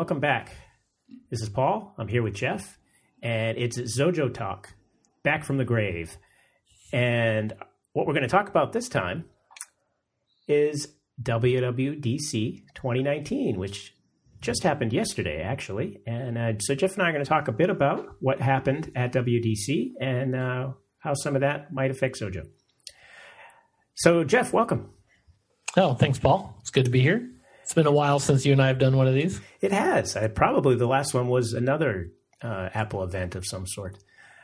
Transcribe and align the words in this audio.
Welcome 0.00 0.20
back. 0.20 0.56
This 1.30 1.42
is 1.42 1.50
Paul. 1.50 1.94
I'm 1.98 2.08
here 2.08 2.22
with 2.22 2.32
Geoff, 2.32 2.78
and 3.22 3.58
it's 3.58 3.76
Xojo 3.76 4.32
Talk, 4.32 4.72
back 5.22 5.44
from 5.44 5.58
the 5.58 5.64
grave. 5.66 6.16
And 6.90 7.52
what 7.92 8.06
we're 8.06 8.14
going 8.14 8.22
to 8.22 8.28
talk 8.28 8.48
about 8.48 8.72
this 8.72 8.88
time 8.88 9.26
is 10.48 10.88
WWDC 11.22 12.62
2019, 12.74 13.58
which 13.58 13.94
just 14.40 14.62
happened 14.62 14.94
yesterday, 14.94 15.42
actually. 15.42 16.00
And 16.06 16.38
uh, 16.38 16.52
so 16.60 16.74
Geoff 16.74 16.94
and 16.94 17.02
I 17.02 17.10
are 17.10 17.12
going 17.12 17.22
to 17.22 17.28
talk 17.28 17.48
a 17.48 17.52
bit 17.52 17.68
about 17.68 18.06
what 18.20 18.40
happened 18.40 18.90
at 18.96 19.12
WDC 19.12 19.90
and 20.00 20.34
uh, 20.34 20.68
how 21.00 21.12
some 21.12 21.34
of 21.34 21.42
that 21.42 21.74
might 21.74 21.90
affect 21.90 22.18
Xojo. 22.18 22.46
So, 23.96 24.24
Geoff, 24.24 24.54
welcome. 24.54 24.94
Oh, 25.76 25.92
thanks, 25.92 26.18
Paul. 26.18 26.56
It's 26.62 26.70
good 26.70 26.86
to 26.86 26.90
be 26.90 27.02
here. 27.02 27.30
It's 27.70 27.74
been 27.76 27.86
a 27.86 27.92
while 27.92 28.18
since 28.18 28.44
you 28.44 28.50
and 28.50 28.60
I 28.60 28.66
have 28.66 28.80
done 28.80 28.96
one 28.96 29.06
of 29.06 29.14
these. 29.14 29.40
It 29.60 29.70
has. 29.70 30.16
I, 30.16 30.26
probably 30.26 30.74
the 30.74 30.88
last 30.88 31.14
one 31.14 31.28
was 31.28 31.52
another 31.52 32.10
uh, 32.42 32.68
Apple 32.74 33.04
event 33.04 33.36
of 33.36 33.46
some 33.46 33.64
sort. 33.64 33.96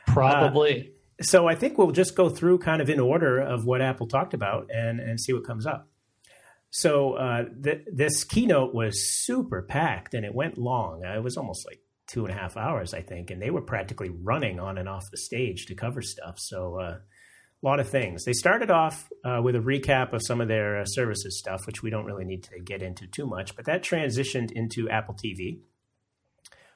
Probably. 0.05 0.93
Uh, 1.19 1.23
so 1.23 1.45
I 1.45 1.53
think 1.53 1.77
we'll 1.77 1.91
just 1.91 2.15
go 2.15 2.29
through 2.29 2.59
kind 2.59 2.81
of 2.81 2.89
in 2.89 3.01
order 3.01 3.37
of 3.37 3.65
what 3.65 3.81
Apple 3.81 4.07
talked 4.07 4.33
about 4.33 4.69
and, 4.73 5.01
and 5.01 5.19
see 5.19 5.33
what 5.33 5.45
comes 5.45 5.65
up. 5.65 5.89
So 6.69 7.15
uh, 7.15 7.43
th- 7.61 7.83
this 7.91 8.23
keynote 8.23 8.73
was 8.73 9.05
super 9.25 9.61
packed 9.61 10.13
and 10.13 10.25
it 10.25 10.33
went 10.33 10.57
long. 10.57 11.03
Uh, 11.03 11.17
it 11.17 11.21
was 11.21 11.35
almost 11.35 11.67
like 11.67 11.81
two 12.07 12.25
and 12.25 12.33
a 12.33 12.37
half 12.37 12.55
hours, 12.55 12.93
I 12.93 13.01
think, 13.01 13.29
and 13.29 13.41
they 13.41 13.49
were 13.49 13.61
practically 13.61 14.07
running 14.09 14.57
on 14.57 14.77
and 14.77 14.87
off 14.87 15.11
the 15.11 15.17
stage 15.17 15.65
to 15.65 15.75
cover 15.75 16.01
stuff. 16.01 16.39
So 16.39 16.79
uh, 16.79 16.97
a 17.63 17.65
lot 17.65 17.79
of 17.79 17.89
things. 17.89 18.23
They 18.23 18.33
started 18.33 18.69
off 18.69 19.09
uh, 19.25 19.41
with 19.43 19.55
a 19.55 19.59
recap 19.59 20.13
of 20.13 20.21
some 20.23 20.41
of 20.41 20.47
their 20.47 20.81
uh, 20.81 20.85
services 20.85 21.39
stuff, 21.39 21.65
which 21.65 21.81
we 21.81 21.89
don't 21.89 22.05
really 22.05 22.25
need 22.25 22.43
to 22.43 22.59
get 22.59 22.81
into 22.81 23.07
too 23.07 23.25
much, 23.25 23.55
but 23.55 23.65
that 23.65 23.83
transitioned 23.83 24.51
into 24.51 24.89
Apple 24.89 25.15
TV, 25.15 25.61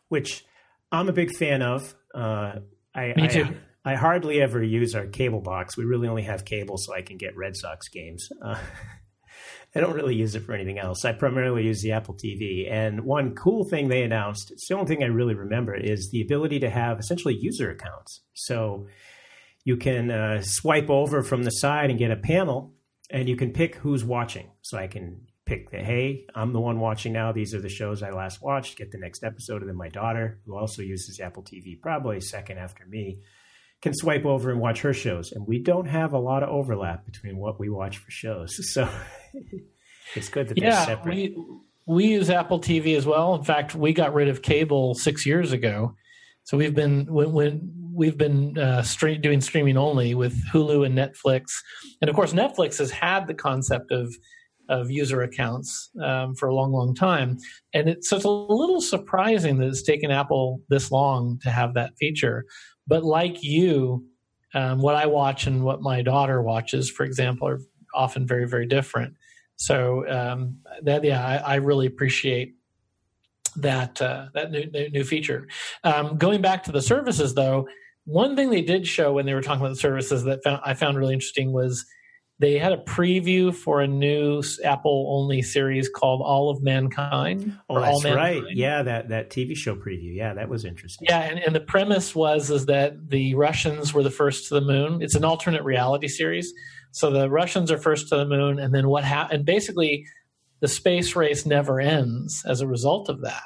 which 0.07 0.43
I'm 0.91 1.07
a 1.07 1.13
big 1.13 1.35
fan 1.35 1.61
of. 1.61 1.95
Uh, 2.13 2.53
I, 2.95 3.13
Me 3.15 3.27
too. 3.27 3.47
I, 3.85 3.93
I, 3.93 3.95
hardly 3.95 4.41
ever 4.41 4.61
use 4.61 4.95
our 4.95 5.05
cable 5.05 5.39
box. 5.39 5.77
We 5.77 5.85
really 5.85 6.07
only 6.07 6.23
have 6.23 6.45
cable 6.45 6.77
so 6.77 6.93
I 6.93 7.01
can 7.01 7.17
get 7.17 7.37
Red 7.37 7.55
Sox 7.55 7.87
games. 7.87 8.27
Uh, 8.43 8.57
I 9.75 9.79
don't 9.79 9.93
really 9.93 10.15
use 10.15 10.35
it 10.35 10.41
for 10.41 10.53
anything 10.53 10.79
else. 10.79 11.05
I 11.05 11.13
primarily 11.13 11.63
use 11.63 11.81
the 11.81 11.93
Apple 11.93 12.15
TV. 12.15 12.69
And 12.69 13.05
one 13.05 13.35
cool 13.35 13.63
thing 13.63 13.87
they 13.87 14.03
announced, 14.03 14.51
it's 14.51 14.67
the 14.67 14.75
only 14.75 14.87
thing 14.87 15.03
I 15.03 15.07
really 15.07 15.33
remember, 15.33 15.73
is 15.73 16.09
the 16.11 16.21
ability 16.21 16.59
to 16.59 16.69
have 16.69 16.99
essentially 16.99 17.37
user 17.39 17.71
accounts. 17.71 18.21
So 18.33 18.87
you 19.63 19.77
can 19.77 20.09
uh, 20.09 20.41
swipe 20.41 20.89
over 20.89 21.21
from 21.21 21.43
the 21.43 21.51
side 21.51 21.89
and 21.89 21.99
get 21.99 22.11
a 22.11 22.15
panel, 22.15 22.73
and 23.09 23.29
you 23.29 23.35
can 23.35 23.51
pick 23.51 23.75
who's 23.75 24.03
watching. 24.03 24.49
So 24.61 24.77
I 24.77 24.87
can 24.87 25.27
pick 25.45 25.69
the 25.69 25.79
hey, 25.79 26.25
I'm 26.33 26.53
the 26.53 26.59
one 26.59 26.79
watching 26.79 27.13
now. 27.13 27.31
These 27.31 27.53
are 27.53 27.61
the 27.61 27.69
shows 27.69 28.01
I 28.01 28.11
last 28.11 28.41
watched. 28.41 28.77
Get 28.77 28.91
the 28.91 28.97
next 28.97 29.23
episode, 29.23 29.61
and 29.61 29.69
then 29.69 29.77
my 29.77 29.89
daughter, 29.89 30.39
who 30.45 30.57
also 30.57 30.81
uses 30.81 31.19
Apple 31.19 31.43
TV, 31.43 31.79
probably 31.79 32.19
second 32.21 32.57
after 32.57 32.85
me, 32.85 33.19
can 33.81 33.93
swipe 33.93 34.25
over 34.25 34.51
and 34.51 34.59
watch 34.59 34.81
her 34.81 34.93
shows. 34.93 35.31
And 35.31 35.45
we 35.47 35.59
don't 35.59 35.87
have 35.87 36.13
a 36.13 36.19
lot 36.19 36.43
of 36.43 36.49
overlap 36.49 37.05
between 37.05 37.37
what 37.37 37.59
we 37.59 37.69
watch 37.69 37.97
for 37.97 38.11
shows, 38.11 38.57
so 38.73 38.89
it's 40.15 40.29
good 40.29 40.49
that 40.49 40.57
yeah, 40.57 40.85
they're 40.85 40.95
separate. 40.95 41.15
We, 41.15 41.35
we 41.87 42.05
use 42.05 42.29
Apple 42.29 42.59
TV 42.59 42.95
as 42.95 43.05
well. 43.05 43.35
In 43.35 43.43
fact, 43.43 43.75
we 43.75 43.93
got 43.93 44.13
rid 44.13 44.29
of 44.29 44.41
cable 44.41 44.93
six 44.93 45.25
years 45.25 45.51
ago. 45.51 45.95
So 46.43 46.57
we've 46.57 46.73
been 46.73 47.05
when, 47.05 47.33
when 47.33 47.80
we've 47.93 48.17
been 48.17 48.57
uh, 48.57 48.83
stream, 48.83 49.21
doing 49.21 49.41
streaming 49.41 49.77
only 49.77 50.15
with 50.15 50.35
Hulu 50.51 50.85
and 50.85 50.97
Netflix, 50.97 51.51
and 52.01 52.09
of 52.09 52.15
course 52.15 52.33
Netflix 52.33 52.77
has 52.79 52.91
had 52.91 53.27
the 53.27 53.33
concept 53.33 53.91
of 53.91 54.13
of 54.69 54.89
user 54.89 55.21
accounts 55.21 55.89
um, 56.01 56.33
for 56.35 56.47
a 56.47 56.55
long, 56.55 56.71
long 56.71 56.95
time, 56.95 57.37
and 57.73 57.89
it's 57.89 58.09
so 58.09 58.15
it's 58.15 58.25
a 58.25 58.29
little 58.29 58.81
surprising 58.81 59.57
that 59.57 59.67
it's 59.67 59.83
taken 59.83 60.11
Apple 60.11 60.61
this 60.69 60.91
long 60.91 61.39
to 61.43 61.49
have 61.49 61.73
that 61.73 61.91
feature. 61.99 62.45
But 62.87 63.03
like 63.03 63.43
you, 63.43 64.05
um, 64.53 64.81
what 64.81 64.95
I 64.95 65.05
watch 65.05 65.47
and 65.47 65.63
what 65.63 65.81
my 65.81 66.01
daughter 66.01 66.41
watches, 66.41 66.89
for 66.89 67.03
example, 67.03 67.47
are 67.47 67.59
often 67.93 68.25
very, 68.25 68.47
very 68.47 68.65
different. 68.65 69.13
So 69.57 70.09
um, 70.09 70.57
that 70.83 71.03
yeah, 71.03 71.25
I, 71.25 71.35
I 71.35 71.55
really 71.55 71.85
appreciate 71.85 72.53
that 73.57 74.01
uh, 74.01 74.27
that 74.33 74.51
new, 74.51 74.65
new 74.89 75.03
feature. 75.03 75.47
Um, 75.83 76.17
going 76.17 76.41
back 76.41 76.63
to 76.63 76.71
the 76.71 76.81
services, 76.81 77.33
though, 77.33 77.67
one 78.05 78.35
thing 78.35 78.49
they 78.49 78.61
did 78.61 78.87
show 78.87 79.13
when 79.13 79.25
they 79.25 79.33
were 79.33 79.41
talking 79.41 79.61
about 79.61 79.73
the 79.73 79.79
services 79.79 80.23
that 80.23 80.43
found, 80.43 80.61
I 80.65 80.73
found 80.73 80.97
really 80.97 81.13
interesting 81.13 81.51
was 81.51 81.85
they 82.41 82.57
had 82.57 82.73
a 82.73 82.77
preview 82.77 83.53
for 83.53 83.81
a 83.81 83.87
new 83.87 84.41
Apple 84.63 85.05
only 85.15 85.43
series 85.43 85.87
called 85.87 86.21
All 86.23 86.49
of 86.49 86.63
Mankind. 86.63 87.55
Oh, 87.69 87.79
that's 87.79 88.03
right. 88.03 88.41
Yeah, 88.49 88.81
that 88.81 89.09
that 89.09 89.29
TV 89.29 89.55
show 89.55 89.75
preview. 89.75 90.15
Yeah, 90.15 90.33
that 90.33 90.49
was 90.49 90.65
interesting. 90.65 91.05
Yeah, 91.07 91.19
and, 91.19 91.39
and 91.39 91.55
the 91.55 91.61
premise 91.61 92.15
was 92.15 92.49
is 92.49 92.65
that 92.65 93.09
the 93.09 93.35
Russians 93.35 93.93
were 93.93 94.01
the 94.01 94.09
first 94.09 94.47
to 94.47 94.55
the 94.55 94.61
moon. 94.61 95.03
It's 95.03 95.13
an 95.13 95.23
alternate 95.23 95.63
reality 95.63 96.07
series. 96.07 96.51
So 96.93 97.11
the 97.11 97.29
Russians 97.29 97.71
are 97.71 97.77
first 97.77 98.09
to 98.09 98.17
the 98.17 98.25
moon, 98.25 98.57
and 98.57 98.73
then 98.73 98.87
what 98.89 99.03
happened? 99.03 99.37
And 99.37 99.45
basically, 99.45 100.05
the 100.61 100.67
space 100.67 101.15
race 101.15 101.45
never 101.45 101.79
ends 101.81 102.43
as 102.45 102.61
a 102.61 102.67
result 102.67 103.09
of 103.09 103.21
that. 103.21 103.43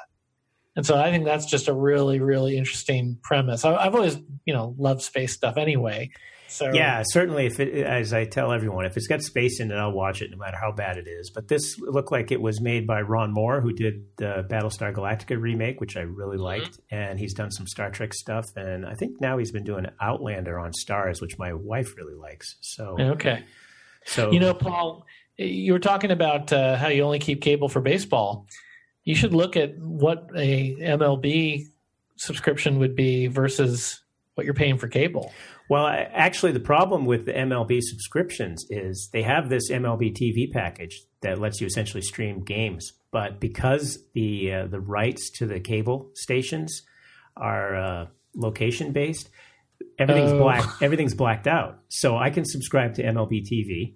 And 0.76 0.84
so 0.84 0.96
I 0.96 1.10
think 1.10 1.24
that's 1.24 1.46
just 1.46 1.68
a 1.68 1.72
really, 1.72 2.20
really 2.20 2.56
interesting 2.56 3.18
premise. 3.22 3.64
I, 3.64 3.82
have 3.82 3.94
always, 3.94 4.18
you 4.44 4.52
know, 4.52 4.74
loved 4.78 5.02
space 5.02 5.32
stuff 5.32 5.56
anyway. 5.56 6.10
So 6.48 6.70
yeah, 6.72 7.02
certainly. 7.06 7.46
If 7.46 7.58
it, 7.58 7.74
as 7.84 8.12
I 8.12 8.24
tell 8.24 8.52
everyone, 8.52 8.84
if 8.84 8.96
it's 8.96 9.06
got 9.06 9.22
space 9.22 9.58
in 9.58 9.70
it, 9.70 9.74
I'll 9.74 9.92
watch 9.92 10.22
it 10.22 10.30
no 10.30 10.36
matter 10.36 10.58
how 10.60 10.72
bad 10.72 10.98
it 10.98 11.08
is. 11.08 11.30
But 11.30 11.48
this 11.48 11.78
looked 11.78 12.12
like 12.12 12.30
it 12.30 12.40
was 12.40 12.60
made 12.60 12.86
by 12.86 13.00
Ron 13.00 13.32
Moore, 13.32 13.60
who 13.60 13.72
did 13.72 14.04
the 14.18 14.46
Battlestar 14.48 14.94
Galactica 14.94 15.40
remake, 15.40 15.80
which 15.80 15.96
I 15.96 16.00
really 16.00 16.36
mm-hmm. 16.36 16.44
liked, 16.44 16.78
and 16.90 17.18
he's 17.18 17.34
done 17.34 17.50
some 17.50 17.66
Star 17.66 17.90
Trek 17.90 18.14
stuff, 18.14 18.46
and 18.54 18.86
I 18.86 18.94
think 18.94 19.20
now 19.20 19.38
he's 19.38 19.50
been 19.50 19.64
doing 19.64 19.86
Outlander 20.00 20.58
on 20.58 20.72
Starz, 20.72 21.20
which 21.20 21.38
my 21.38 21.52
wife 21.52 21.96
really 21.96 22.14
likes. 22.14 22.56
So 22.60 22.96
okay, 22.98 23.44
so 24.04 24.30
you 24.30 24.38
know, 24.38 24.54
Paul, 24.54 25.04
you 25.38 25.72
were 25.72 25.78
talking 25.78 26.10
about 26.10 26.52
uh, 26.52 26.76
how 26.76 26.88
you 26.88 27.02
only 27.02 27.18
keep 27.18 27.40
cable 27.40 27.68
for 27.68 27.80
baseball. 27.80 28.46
You 29.04 29.14
should 29.14 29.34
look 29.34 29.56
at 29.56 29.78
what 29.78 30.30
a 30.34 30.74
MLB 30.76 31.66
subscription 32.16 32.78
would 32.78 32.96
be 32.96 33.26
versus 33.26 34.02
what 34.34 34.44
you're 34.44 34.54
paying 34.54 34.78
for 34.78 34.88
cable. 34.88 35.32
Well, 35.68 35.86
actually, 35.86 36.52
the 36.52 36.60
problem 36.60 37.06
with 37.06 37.26
the 37.26 37.32
MLB 37.32 37.80
subscriptions 37.82 38.66
is 38.70 39.08
they 39.12 39.22
have 39.22 39.48
this 39.48 39.70
MLB 39.70 40.14
TV 40.14 40.50
package 40.50 41.02
that 41.22 41.40
lets 41.40 41.60
you 41.60 41.66
essentially 41.66 42.02
stream 42.02 42.44
games, 42.44 42.92
but 43.10 43.40
because 43.40 43.98
the 44.14 44.52
uh, 44.52 44.66
the 44.66 44.80
rights 44.80 45.30
to 45.38 45.46
the 45.46 45.58
cable 45.58 46.10
stations 46.14 46.82
are 47.36 47.76
uh, 47.76 48.06
location 48.36 48.92
based, 48.92 49.28
everything's 49.98 50.32
oh. 50.32 50.38
black 50.38 50.64
everything's 50.80 51.14
blacked 51.14 51.48
out. 51.48 51.80
So 51.88 52.16
I 52.16 52.30
can 52.30 52.44
subscribe 52.44 52.94
to 52.94 53.02
MLB 53.02 53.44
TV, 53.50 53.94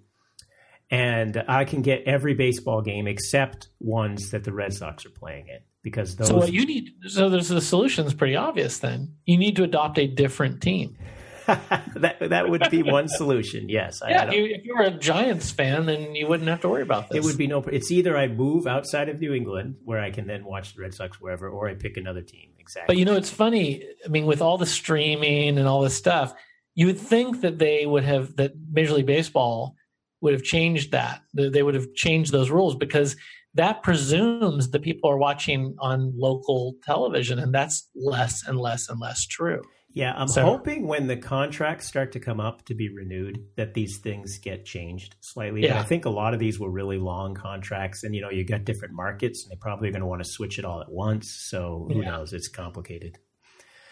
and 0.91 1.43
I 1.47 1.63
can 1.63 1.81
get 1.81 2.03
every 2.05 2.33
baseball 2.33 2.81
game 2.81 3.07
except 3.07 3.69
ones 3.79 4.31
that 4.31 4.43
the 4.43 4.51
Red 4.51 4.73
Sox 4.73 5.05
are 5.05 5.09
playing 5.09 5.47
in 5.47 5.59
because 5.81 6.17
those. 6.17 6.27
So 6.27 6.35
what 6.35 6.51
you 6.51 6.65
need, 6.65 6.89
so 7.07 7.29
there's 7.29 7.47
the 7.47 7.61
solution 7.61 8.05
is 8.05 8.13
pretty 8.13 8.35
obvious. 8.35 8.79
Then 8.79 9.15
you 9.25 9.37
need 9.37 9.55
to 9.55 9.63
adopt 9.63 9.97
a 9.97 10.07
different 10.07 10.61
team. 10.61 10.97
that 11.47 12.17
that 12.19 12.49
would 12.49 12.69
be 12.69 12.83
one 12.83 13.07
solution. 13.07 13.69
Yes. 13.69 14.01
Yeah. 14.07 14.29
You, 14.31 14.45
if 14.45 14.65
you 14.65 14.75
were 14.75 14.83
a 14.83 14.91
Giants 14.91 15.49
fan, 15.49 15.85
then 15.85 16.13
you 16.13 16.27
wouldn't 16.27 16.49
have 16.49 16.61
to 16.61 16.69
worry 16.69 16.83
about 16.83 17.09
this. 17.09 17.17
It 17.17 17.23
would 17.23 17.37
be 17.37 17.47
no. 17.47 17.59
It's 17.59 17.89
either 17.89 18.17
I 18.17 18.27
move 18.27 18.67
outside 18.67 19.07
of 19.07 19.19
New 19.19 19.33
England 19.33 19.75
where 19.85 19.99
I 19.99 20.11
can 20.11 20.27
then 20.27 20.43
watch 20.43 20.75
the 20.75 20.81
Red 20.81 20.93
Sox 20.93 21.19
wherever, 21.21 21.49
or 21.49 21.69
I 21.69 21.73
pick 21.73 21.97
another 21.97 22.21
team. 22.21 22.49
Exactly. 22.59 22.93
But 22.93 22.99
you 22.99 23.05
know, 23.05 23.15
it's 23.15 23.29
funny. 23.29 23.83
I 24.05 24.09
mean, 24.09 24.25
with 24.25 24.41
all 24.41 24.57
the 24.57 24.65
streaming 24.65 25.57
and 25.57 25.67
all 25.67 25.81
this 25.81 25.95
stuff, 25.95 26.33
you 26.75 26.85
would 26.87 26.99
think 26.99 27.41
that 27.41 27.57
they 27.57 27.85
would 27.85 28.03
have 28.03 28.35
that 28.35 28.53
Major 28.71 28.93
League 28.93 29.05
Baseball 29.05 29.75
would 30.21 30.33
have 30.33 30.43
changed 30.43 30.91
that. 30.91 31.21
They 31.33 31.63
would 31.63 31.75
have 31.75 31.93
changed 31.93 32.31
those 32.31 32.49
rules 32.49 32.75
because 32.75 33.15
that 33.55 33.83
presumes 33.83 34.69
that 34.69 34.81
people 34.81 35.09
are 35.09 35.17
watching 35.17 35.75
on 35.79 36.13
local 36.15 36.75
television, 36.83 37.39
and 37.39 37.53
that's 37.53 37.89
less 37.95 38.47
and 38.47 38.57
less 38.57 38.87
and 38.87 38.99
less 38.99 39.25
true. 39.25 39.61
Yeah, 39.93 40.13
I'm 40.15 40.29
so, 40.29 40.43
hoping 40.43 40.87
when 40.87 41.07
the 41.07 41.17
contracts 41.17 41.85
start 41.85 42.13
to 42.13 42.19
come 42.19 42.39
up 42.39 42.63
to 42.65 42.73
be 42.73 42.87
renewed 42.87 43.43
that 43.57 43.73
these 43.73 43.97
things 43.97 44.37
get 44.37 44.63
changed 44.63 45.15
slightly. 45.19 45.63
Yeah. 45.63 45.79
I 45.79 45.83
think 45.83 46.05
a 46.05 46.09
lot 46.09 46.33
of 46.33 46.39
these 46.39 46.59
were 46.59 46.69
really 46.69 46.97
long 46.97 47.35
contracts, 47.35 48.03
and 48.03 48.15
you 48.15 48.21
know, 48.21 48.29
you 48.29 48.45
got 48.45 48.63
different 48.63 48.93
markets, 48.93 49.43
and 49.43 49.51
they 49.51 49.57
probably 49.59 49.89
are 49.89 49.91
going 49.91 50.01
to 50.01 50.07
want 50.07 50.23
to 50.23 50.29
switch 50.29 50.59
it 50.59 50.65
all 50.65 50.81
at 50.81 50.89
once. 50.89 51.29
So 51.29 51.89
who 51.91 52.01
yeah. 52.01 52.11
knows? 52.11 52.31
It's 52.31 52.47
complicated. 52.47 53.17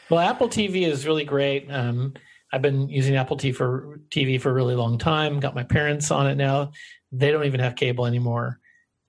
Well, 0.10 0.22
Apple 0.22 0.48
TV 0.48 0.88
is 0.88 1.06
really 1.06 1.26
great. 1.26 1.70
Um, 1.70 2.14
I've 2.52 2.62
been 2.62 2.90
using 2.90 3.16
Apple 3.16 3.38
TV 3.38 3.56
for 3.56 4.00
TV 4.10 4.42
for 4.42 4.50
a 4.50 4.54
really 4.54 4.76
long 4.76 4.98
time. 4.98 5.40
Got 5.40 5.56
my 5.56 5.64
parents 5.64 6.12
on 6.12 6.28
it 6.28 6.36
now. 6.36 6.72
They 7.12 7.32
don't 7.32 7.46
even 7.46 7.60
have 7.60 7.76
cable 7.76 8.06
anymore, 8.06 8.60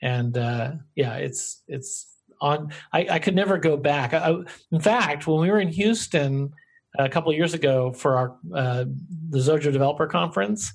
and 0.02 0.36
uh, 0.36 0.72
yeah, 0.94 1.16
it's 1.16 1.62
it's 1.68 2.14
on. 2.40 2.72
I, 2.92 3.06
I 3.10 3.18
could 3.18 3.34
never 3.34 3.58
go 3.58 3.76
back. 3.76 4.12
I, 4.14 4.34
in 4.72 4.80
fact, 4.80 5.26
when 5.26 5.40
we 5.40 5.50
were 5.50 5.60
in 5.60 5.68
Houston 5.68 6.52
a 6.98 7.08
couple 7.08 7.32
years 7.32 7.54
ago 7.54 7.92
for 7.92 8.16
our 8.16 8.36
uh, 8.54 8.84
the 9.28 9.38
Xojo 9.38 9.72
Developer 9.72 10.06
Conference, 10.06 10.72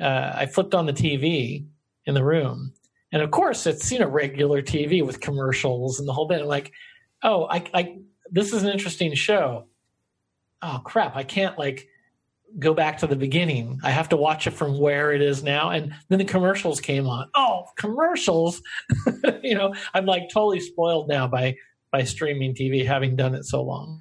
uh, 0.00 0.32
I 0.34 0.46
flipped 0.46 0.74
on 0.74 0.86
the 0.86 0.92
TV 0.92 1.66
in 2.06 2.14
the 2.14 2.24
room, 2.24 2.72
and 3.12 3.22
of 3.22 3.30
course 3.30 3.66
it's 3.66 3.90
you 3.90 3.98
know 3.98 4.08
regular 4.08 4.62
TV 4.62 5.04
with 5.04 5.20
commercials 5.20 6.00
and 6.00 6.08
the 6.08 6.12
whole 6.12 6.26
bit. 6.26 6.40
I'm 6.40 6.46
like, 6.46 6.72
oh, 7.22 7.46
I, 7.46 7.64
I 7.72 7.98
this 8.30 8.52
is 8.52 8.62
an 8.62 8.70
interesting 8.70 9.14
show. 9.14 9.66
Oh 10.62 10.80
crap, 10.84 11.16
I 11.16 11.24
can't 11.24 11.58
like 11.58 11.88
go 12.58 12.74
back 12.74 12.98
to 12.98 13.06
the 13.06 13.16
beginning. 13.16 13.80
I 13.82 13.90
have 13.90 14.08
to 14.10 14.16
watch 14.16 14.46
it 14.46 14.52
from 14.52 14.78
where 14.78 15.12
it 15.12 15.22
is 15.22 15.42
now. 15.42 15.70
And 15.70 15.94
then 16.08 16.18
the 16.18 16.24
commercials 16.24 16.80
came 16.80 17.06
on. 17.06 17.28
Oh, 17.34 17.64
commercials! 17.76 18.62
you 19.42 19.54
know, 19.54 19.74
I'm 19.92 20.06
like 20.06 20.28
totally 20.32 20.60
spoiled 20.60 21.08
now 21.08 21.26
by 21.26 21.56
by 21.90 22.04
streaming 22.04 22.54
TV, 22.54 22.84
having 22.84 23.14
done 23.14 23.34
it 23.34 23.44
so 23.44 23.62
long. 23.62 24.00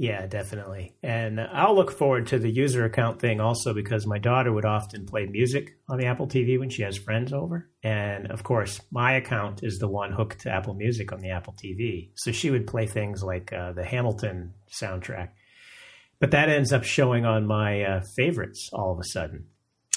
Yeah, 0.00 0.26
definitely. 0.28 0.94
And 1.02 1.40
I'll 1.40 1.74
look 1.74 1.90
forward 1.90 2.28
to 2.28 2.38
the 2.38 2.50
user 2.50 2.84
account 2.84 3.20
thing 3.20 3.40
also 3.40 3.74
because 3.74 4.06
my 4.06 4.18
daughter 4.18 4.52
would 4.52 4.64
often 4.64 5.06
play 5.06 5.26
music 5.26 5.76
on 5.88 5.98
the 5.98 6.06
Apple 6.06 6.28
TV 6.28 6.56
when 6.56 6.70
she 6.70 6.82
has 6.82 6.96
friends 6.96 7.32
over. 7.32 7.68
And 7.82 8.30
of 8.30 8.44
course, 8.44 8.80
my 8.92 9.14
account 9.14 9.64
is 9.64 9.80
the 9.80 9.88
one 9.88 10.12
hooked 10.12 10.42
to 10.42 10.50
Apple 10.50 10.74
Music 10.74 11.12
on 11.12 11.18
the 11.18 11.30
Apple 11.30 11.52
TV. 11.52 12.10
So 12.14 12.30
she 12.30 12.50
would 12.52 12.68
play 12.68 12.86
things 12.86 13.24
like 13.24 13.52
uh, 13.52 13.72
the 13.72 13.84
Hamilton 13.84 14.54
soundtrack. 14.72 15.30
But 16.20 16.32
that 16.32 16.48
ends 16.48 16.72
up 16.72 16.84
showing 16.84 17.24
on 17.24 17.46
my 17.46 17.82
uh, 17.82 18.02
favorites 18.16 18.70
all 18.72 18.92
of 18.92 18.98
a 18.98 19.04
sudden. 19.04 19.46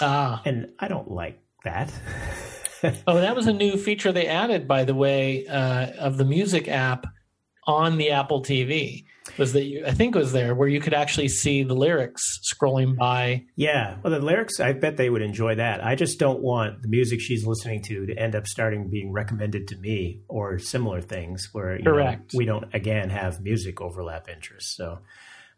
Ah. 0.02 0.42
And 0.46 0.70
I 0.80 0.88
don't 0.88 1.10
like 1.10 1.40
that. 1.64 1.92
oh, 3.08 3.20
that 3.20 3.36
was 3.36 3.48
a 3.48 3.54
new 3.54 3.78
feature 3.78 4.12
they 4.12 4.28
added, 4.28 4.68
by 4.68 4.84
the 4.84 4.96
way, 4.96 5.48
uh, 5.48 5.88
of 6.00 6.18
the 6.18 6.26
music 6.26 6.68
app 6.68 7.06
on 7.68 7.98
the 7.98 8.12
Apple 8.12 8.42
TV 8.42 9.06
was 9.38 9.54
that 9.54 9.66
you, 9.66 9.86
I 9.86 9.92
think 9.92 10.16
was 10.16 10.32
there 10.32 10.56
where 10.56 10.68
you 10.68 10.80
could 10.80 10.94
actually 10.94 11.28
see 11.28 11.64
the 11.64 11.76
lyrics 11.76 12.40
scrolling 12.52 12.98
by. 12.98 13.46
Yeah, 13.56 13.98
well, 14.04 14.12
the 14.12 14.20
lyrics, 14.20 14.60
I 14.60 14.74
bet 14.74 14.98
they 14.98 15.10
would 15.10 15.22
enjoy 15.22 15.56
that. 15.56 15.84
I 15.84 15.96
just 15.96 16.20
don't 16.20 16.42
want 16.42 16.82
the 16.82 16.88
music 16.88 17.22
she's 17.22 17.46
listening 17.46 17.84
to 17.84 18.08
to 18.08 18.16
end 18.16 18.36
up 18.36 18.48
starting 18.48 18.90
being 18.90 19.12
recommended 19.12 19.68
to 19.70 19.78
me 19.78 20.22
or 20.28 20.58
similar 20.58 21.02
things 21.02 21.50
where 21.52 21.80
Correct. 21.80 22.34
Know, 22.34 22.38
we 22.38 22.46
don't 22.46 22.74
again 22.74 23.10
have 23.10 23.42
music 23.42 23.80
overlap 23.80 24.28
interests. 24.28 24.76
So 24.76 25.00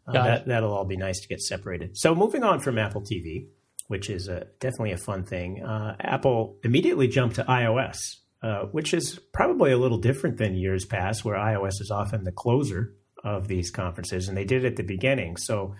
uh, 0.06 0.12
that 0.12 0.46
that'll 0.46 0.72
all 0.72 0.84
be 0.84 0.96
nice 0.96 1.20
to 1.20 1.28
get 1.28 1.40
separated. 1.40 1.96
So 1.96 2.14
moving 2.14 2.42
on 2.42 2.60
from 2.60 2.78
Apple 2.78 3.02
TV, 3.02 3.46
which 3.88 4.10
is 4.10 4.28
a, 4.28 4.46
definitely 4.60 4.92
a 4.92 4.98
fun 4.98 5.24
thing, 5.24 5.62
uh, 5.62 5.96
Apple 6.00 6.58
immediately 6.62 7.08
jumped 7.08 7.36
to 7.36 7.44
iOS. 7.44 7.96
Uh, 8.44 8.66
which 8.72 8.92
is 8.92 9.18
probably 9.32 9.72
a 9.72 9.78
little 9.78 9.96
different 9.96 10.36
than 10.36 10.54
years 10.54 10.84
past, 10.84 11.24
where 11.24 11.34
iOS 11.34 11.80
is 11.80 11.90
often 11.90 12.24
the 12.24 12.30
closer 12.30 12.92
of 13.24 13.48
these 13.48 13.70
conferences, 13.70 14.28
and 14.28 14.36
they 14.36 14.44
did 14.44 14.66
it 14.66 14.66
at 14.66 14.76
the 14.76 14.82
beginning. 14.82 15.38
So, 15.38 15.74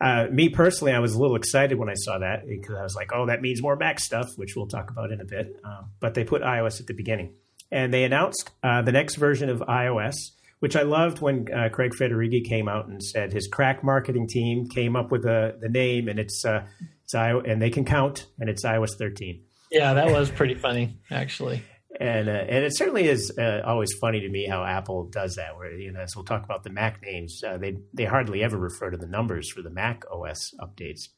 uh, 0.00 0.24
me 0.32 0.48
personally, 0.48 0.94
I 0.94 1.00
was 1.00 1.12
a 1.12 1.20
little 1.20 1.36
excited 1.36 1.78
when 1.78 1.90
I 1.90 1.94
saw 1.94 2.18
that 2.20 2.48
because 2.48 2.76
I 2.76 2.82
was 2.82 2.96
like, 2.96 3.10
"Oh, 3.12 3.26
that 3.26 3.42
means 3.42 3.60
more 3.60 3.76
Mac 3.76 4.00
stuff," 4.00 4.26
which 4.36 4.56
we'll 4.56 4.68
talk 4.68 4.90
about 4.90 5.12
in 5.12 5.20
a 5.20 5.26
bit. 5.26 5.60
Uh, 5.62 5.82
but 6.00 6.14
they 6.14 6.24
put 6.24 6.40
iOS 6.40 6.80
at 6.80 6.86
the 6.86 6.94
beginning, 6.94 7.34
and 7.70 7.92
they 7.92 8.04
announced 8.04 8.52
uh, 8.62 8.80
the 8.80 8.92
next 8.92 9.16
version 9.16 9.50
of 9.50 9.60
iOS, 9.60 10.14
which 10.60 10.76
I 10.76 10.82
loved 10.82 11.20
when 11.20 11.46
uh, 11.52 11.68
Craig 11.70 11.92
Federighi 11.98 12.44
came 12.44 12.68
out 12.68 12.88
and 12.88 13.02
said 13.02 13.32
his 13.32 13.48
crack 13.48 13.82
marketing 13.84 14.28
team 14.28 14.68
came 14.68 14.96
up 14.96 15.10
with 15.10 15.22
the 15.22 15.56
the 15.60 15.68
name, 15.68 16.08
and 16.08 16.18
it's 16.18 16.44
uh, 16.44 16.66
it's 17.04 17.14
and 17.14 17.60
they 17.60 17.70
can 17.70 17.84
count, 17.84 18.26
and 18.38 18.48
it's 18.48 18.64
iOS 18.64 18.96
13. 18.98 19.42
Yeah, 19.70 19.94
that 19.94 20.10
was 20.10 20.30
pretty 20.30 20.54
funny, 20.54 20.98
actually 21.10 21.62
and 22.00 22.28
uh, 22.28 22.32
and 22.32 22.64
it 22.64 22.76
certainly 22.76 23.08
is 23.08 23.32
uh, 23.38 23.62
always 23.64 23.92
funny 24.00 24.20
to 24.20 24.28
me 24.28 24.46
how 24.46 24.64
Apple 24.64 25.08
does 25.10 25.36
that. 25.36 25.56
Where 25.56 25.72
you 25.72 25.92
know, 25.92 26.00
as 26.00 26.14
we'll 26.14 26.24
talk 26.24 26.44
about 26.44 26.62
the 26.62 26.70
Mac 26.70 27.02
names, 27.02 27.42
uh, 27.46 27.58
they 27.58 27.76
they 27.92 28.04
hardly 28.04 28.42
ever 28.42 28.56
refer 28.56 28.90
to 28.90 28.96
the 28.96 29.06
numbers 29.06 29.50
for 29.50 29.62
the 29.62 29.70
Mac 29.70 30.04
OS 30.10 30.52
updates, 30.60 31.08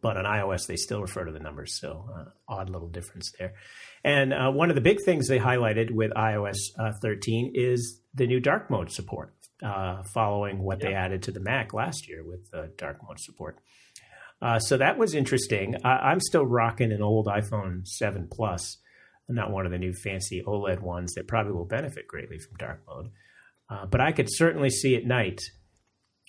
but 0.00 0.16
on 0.16 0.24
iOS 0.24 0.66
they 0.66 0.76
still 0.76 1.00
refer 1.00 1.24
to 1.24 1.32
the 1.32 1.38
numbers. 1.38 1.78
So 1.80 2.08
uh, 2.14 2.24
odd 2.48 2.68
little 2.68 2.88
difference 2.88 3.32
there. 3.38 3.54
And 4.04 4.34
uh, 4.34 4.50
one 4.50 4.68
of 4.70 4.74
the 4.74 4.82
big 4.82 4.98
things 5.04 5.28
they 5.28 5.38
highlighted 5.38 5.92
with 5.92 6.10
iOS 6.12 6.58
uh, 6.78 6.92
13 7.00 7.52
is 7.54 8.00
the 8.14 8.26
new 8.26 8.40
dark 8.40 8.70
mode 8.70 8.90
support, 8.92 9.34
following 10.14 10.62
what 10.62 10.80
they 10.80 10.94
added 10.94 11.22
to 11.22 11.32
the 11.32 11.40
Mac 11.40 11.72
last 11.72 12.08
year 12.08 12.22
with 12.24 12.50
the 12.50 12.72
dark 12.76 12.98
mode 13.06 13.18
support. 13.20 13.58
so 14.58 14.76
that 14.76 14.98
was 14.98 15.14
interesting. 15.14 15.76
I- 15.84 16.10
I'm 16.10 16.20
still 16.20 16.44
rocking 16.46 16.92
an 16.92 17.02
old 17.02 17.26
iPhone 17.26 17.86
7 17.86 18.28
Plus 18.30 18.78
not 19.28 19.50
one 19.50 19.66
of 19.66 19.72
the 19.72 19.78
new 19.78 19.92
fancy 19.92 20.42
OLED 20.46 20.80
ones 20.80 21.14
that 21.14 21.28
probably 21.28 21.52
will 21.52 21.64
benefit 21.64 22.06
greatly 22.08 22.38
from 22.38 22.56
dark 22.58 22.82
mode. 22.86 23.10
Uh, 23.70 23.86
but 23.86 24.00
I 24.00 24.12
could 24.12 24.28
certainly 24.28 24.70
see 24.70 24.96
at 24.96 25.04
night, 25.06 25.40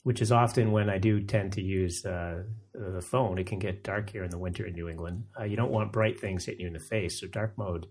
which 0.03 0.21
is 0.21 0.31
often 0.31 0.71
when 0.71 0.89
I 0.89 0.97
do 0.97 1.21
tend 1.21 1.53
to 1.53 1.61
use 1.61 2.05
uh, 2.05 2.43
the 2.73 3.01
phone. 3.11 3.37
It 3.37 3.47
can 3.47 3.59
get 3.59 3.83
dark 3.83 4.09
here 4.09 4.23
in 4.23 4.29
the 4.29 4.37
winter 4.37 4.65
in 4.65 4.73
New 4.73 4.87
England. 4.89 5.25
Uh, 5.37 5.43
you 5.43 5.55
don't 5.57 5.71
want 5.71 5.91
bright 5.91 6.19
things 6.19 6.45
hitting 6.45 6.61
you 6.61 6.67
in 6.67 6.73
the 6.73 6.85
face, 6.89 7.19
so 7.19 7.27
dark 7.27 7.57
mode 7.57 7.87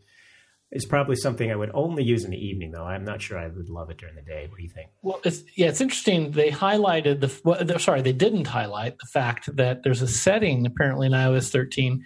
is 0.73 0.87
probably 0.87 1.17
something 1.17 1.51
I 1.51 1.57
would 1.57 1.71
only 1.75 2.03
use 2.03 2.25
in 2.25 2.31
the 2.31 2.39
evening, 2.39 2.73
though. 2.73 2.85
I'm 2.85 3.05
not 3.05 3.21
sure 3.21 3.39
I 3.39 3.47
would 3.47 3.69
love 3.69 3.91
it 3.91 3.99
during 3.99 4.15
the 4.17 4.23
day. 4.23 4.47
What 4.49 4.57
do 4.57 4.63
you 4.63 4.71
think? 4.71 4.89
Well, 5.03 5.21
it's, 5.23 5.43
yeah, 5.55 5.69
it's 5.69 5.83
interesting. 5.83 6.31
They 6.31 6.51
highlighted 6.51 7.21
the 7.21 7.41
well, 7.45 7.79
sorry, 7.79 8.01
they 8.01 8.13
didn't 8.13 8.47
highlight 8.47 8.97
the 8.99 9.07
fact 9.13 9.55
that 9.57 9.83
there's 9.83 10.01
a 10.01 10.09
setting 10.09 10.65
apparently 10.65 11.07
in 11.07 11.13
iOS 11.13 11.51
13 11.51 12.05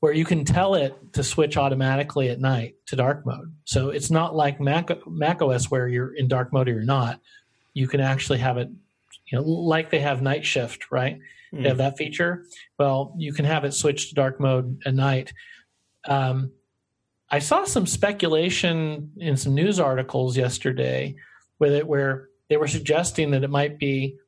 where 0.00 0.12
you 0.12 0.24
can 0.24 0.44
tell 0.44 0.74
it 0.74 0.96
to 1.12 1.22
switch 1.22 1.56
automatically 1.56 2.28
at 2.28 2.40
night 2.40 2.74
to 2.86 2.96
dark 2.96 3.24
mode. 3.24 3.54
So 3.66 3.90
it's 3.90 4.10
not 4.10 4.34
like 4.34 4.60
Mac, 4.60 4.90
Mac 5.06 5.40
OS 5.40 5.70
where 5.70 5.86
you're 5.86 6.12
in 6.12 6.26
dark 6.26 6.52
mode 6.52 6.68
or 6.68 6.72
you're 6.72 6.82
not. 6.82 7.20
You 7.72 7.86
can 7.86 8.00
actually 8.00 8.40
have 8.40 8.58
it, 8.58 8.68
you 9.30 9.38
know, 9.38 9.44
like 9.44 9.90
they 9.90 10.00
have 10.00 10.20
night 10.20 10.44
shift, 10.44 10.90
right? 10.90 11.20
Mm. 11.54 11.62
They 11.62 11.68
have 11.68 11.78
that 11.78 11.98
feature. 11.98 12.46
Well, 12.80 13.14
you 13.16 13.32
can 13.32 13.44
have 13.44 13.64
it 13.64 13.74
switch 13.74 14.08
to 14.08 14.16
dark 14.16 14.40
mode 14.40 14.80
at 14.84 14.92
night. 14.92 15.32
Um, 16.04 16.50
I 17.32 17.38
saw 17.38 17.64
some 17.64 17.86
speculation 17.86 19.10
in 19.16 19.38
some 19.38 19.54
news 19.54 19.80
articles 19.80 20.36
yesterday 20.36 21.16
with 21.58 21.72
it 21.72 21.86
where 21.86 22.28
they 22.50 22.58
were 22.58 22.68
suggesting 22.68 23.30
that 23.30 23.42
it 23.42 23.48
might 23.48 23.78
be 23.78 24.18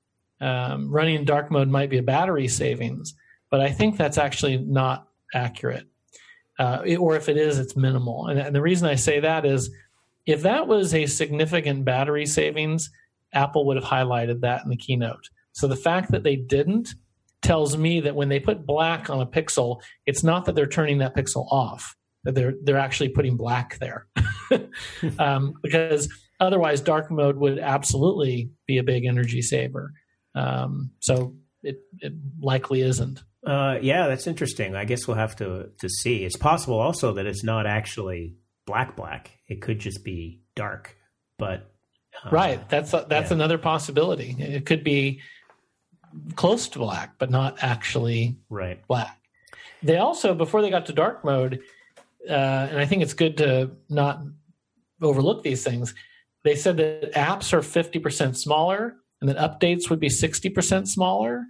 um, 0.40 0.90
running 0.90 1.16
in 1.16 1.26
dark 1.26 1.50
mode 1.50 1.68
might 1.68 1.90
be 1.90 1.98
a 1.98 2.02
battery 2.02 2.48
savings, 2.48 3.14
but 3.50 3.60
I 3.60 3.70
think 3.70 3.98
that's 3.98 4.16
actually 4.16 4.56
not 4.56 5.06
accurate. 5.34 5.86
Uh, 6.58 6.82
or 6.98 7.14
if 7.16 7.28
it 7.28 7.36
is, 7.36 7.58
it's 7.58 7.76
minimal. 7.76 8.28
And, 8.28 8.40
and 8.40 8.56
the 8.56 8.62
reason 8.62 8.88
I 8.88 8.94
say 8.94 9.20
that 9.20 9.44
is 9.44 9.70
if 10.24 10.43
that 10.43 10.67
was 10.67 10.94
a 10.94 11.05
significant 11.05 11.84
battery 11.84 12.24
savings, 12.24 12.90
Apple 13.34 13.67
would 13.67 13.76
have 13.76 13.84
highlighted 13.84 14.40
that 14.40 14.64
in 14.64 14.70
the 14.70 14.76
keynote. 14.76 15.29
So 15.52 15.67
the 15.67 15.76
fact 15.76 16.10
that 16.12 16.22
they 16.22 16.36
didn't 16.36 16.94
tells 17.43 17.76
me 17.76 18.00
that 18.00 18.14
when 18.14 18.31
they 18.31 18.40
put 18.40 18.64
black 18.64 19.10
on 19.10 19.20
a 19.20 19.26
pixel, 19.26 19.82
it's 20.06 20.22
not 20.22 20.46
that 20.46 20.55
they're 20.55 20.67
turning 20.67 20.98
that 20.98 21.14
pixel 21.14 21.46
off, 21.52 21.96
they're 22.24 22.54
they're 22.62 22.78
actually 22.78 23.10
putting 23.10 23.36
black 23.36 23.78
there, 23.78 24.06
um, 25.19 25.54
because 25.62 26.08
otherwise 26.40 26.81
dark 26.81 27.10
mode 27.10 27.36
would 27.36 27.58
absolutely 27.58 28.50
be 28.66 28.78
a 28.78 28.82
big 28.82 29.04
energy 29.04 29.43
saver. 29.43 29.93
Um, 30.34 30.90
so 31.00 31.34
it 31.62 31.81
it 32.00 32.12
likely 32.40 32.81
isn't. 32.82 33.22
Uh, 33.46 33.78
yeah, 33.82 34.08
that's 34.08 34.26
interesting. 34.26 34.74
I 34.74 34.84
guess 34.84 35.06
we'll 35.06 35.16
have 35.16 35.36
to 35.36 35.70
to 35.78 35.88
see. 35.88 36.24
It's 36.24 36.36
possible 36.36 36.78
also 36.78 37.12
that 37.14 37.26
it's 37.26 37.44
not 37.44 37.66
actually 37.66 38.36
black 38.66 38.96
black. 38.96 39.31
It 39.48 39.60
could 39.60 39.78
just 39.78 40.04
be 40.04 40.40
dark. 40.54 40.96
But 41.38 41.70
uh, 42.24 42.31
right, 42.31 42.69
that's 42.69 42.90
that's 42.93 43.31
yeah. 43.31 43.34
another 43.34 43.58
possibility. 43.58 44.36
It 44.38 44.66
could 44.66 44.84
be 44.84 45.20
close 46.36 46.69
to 46.69 46.78
black, 46.78 47.19
but 47.19 47.31
not 47.31 47.62
actually 47.62 48.36
right 48.48 48.86
black. 48.86 49.19
They 49.82 49.98
also 49.98 50.34
before 50.34 50.62
they 50.62 50.70
got 50.70 50.86
to 50.86 50.93
dark 50.93 51.24
mode, 51.24 51.60
uh, 52.28 52.69
and 52.70 52.78
I 52.78 52.86
think 52.86 53.02
it's 53.02 53.14
good 53.14 53.36
to 53.38 53.72
not 53.88 54.20
overlook 55.02 55.43
these 55.43 55.64
things. 55.64 55.94
They 56.44 56.54
said 56.54 56.76
that 56.78 57.12
apps 57.14 57.52
are 57.52 57.62
fifty 57.62 57.98
percent 57.98 58.36
smaller, 58.36 58.96
and 59.20 59.31
that 59.31 59.36
updates 59.36 59.90
would 59.90 60.00
be 60.00 60.08
sixty 60.08 60.50
percent 60.50 60.88
smaller 60.88 61.44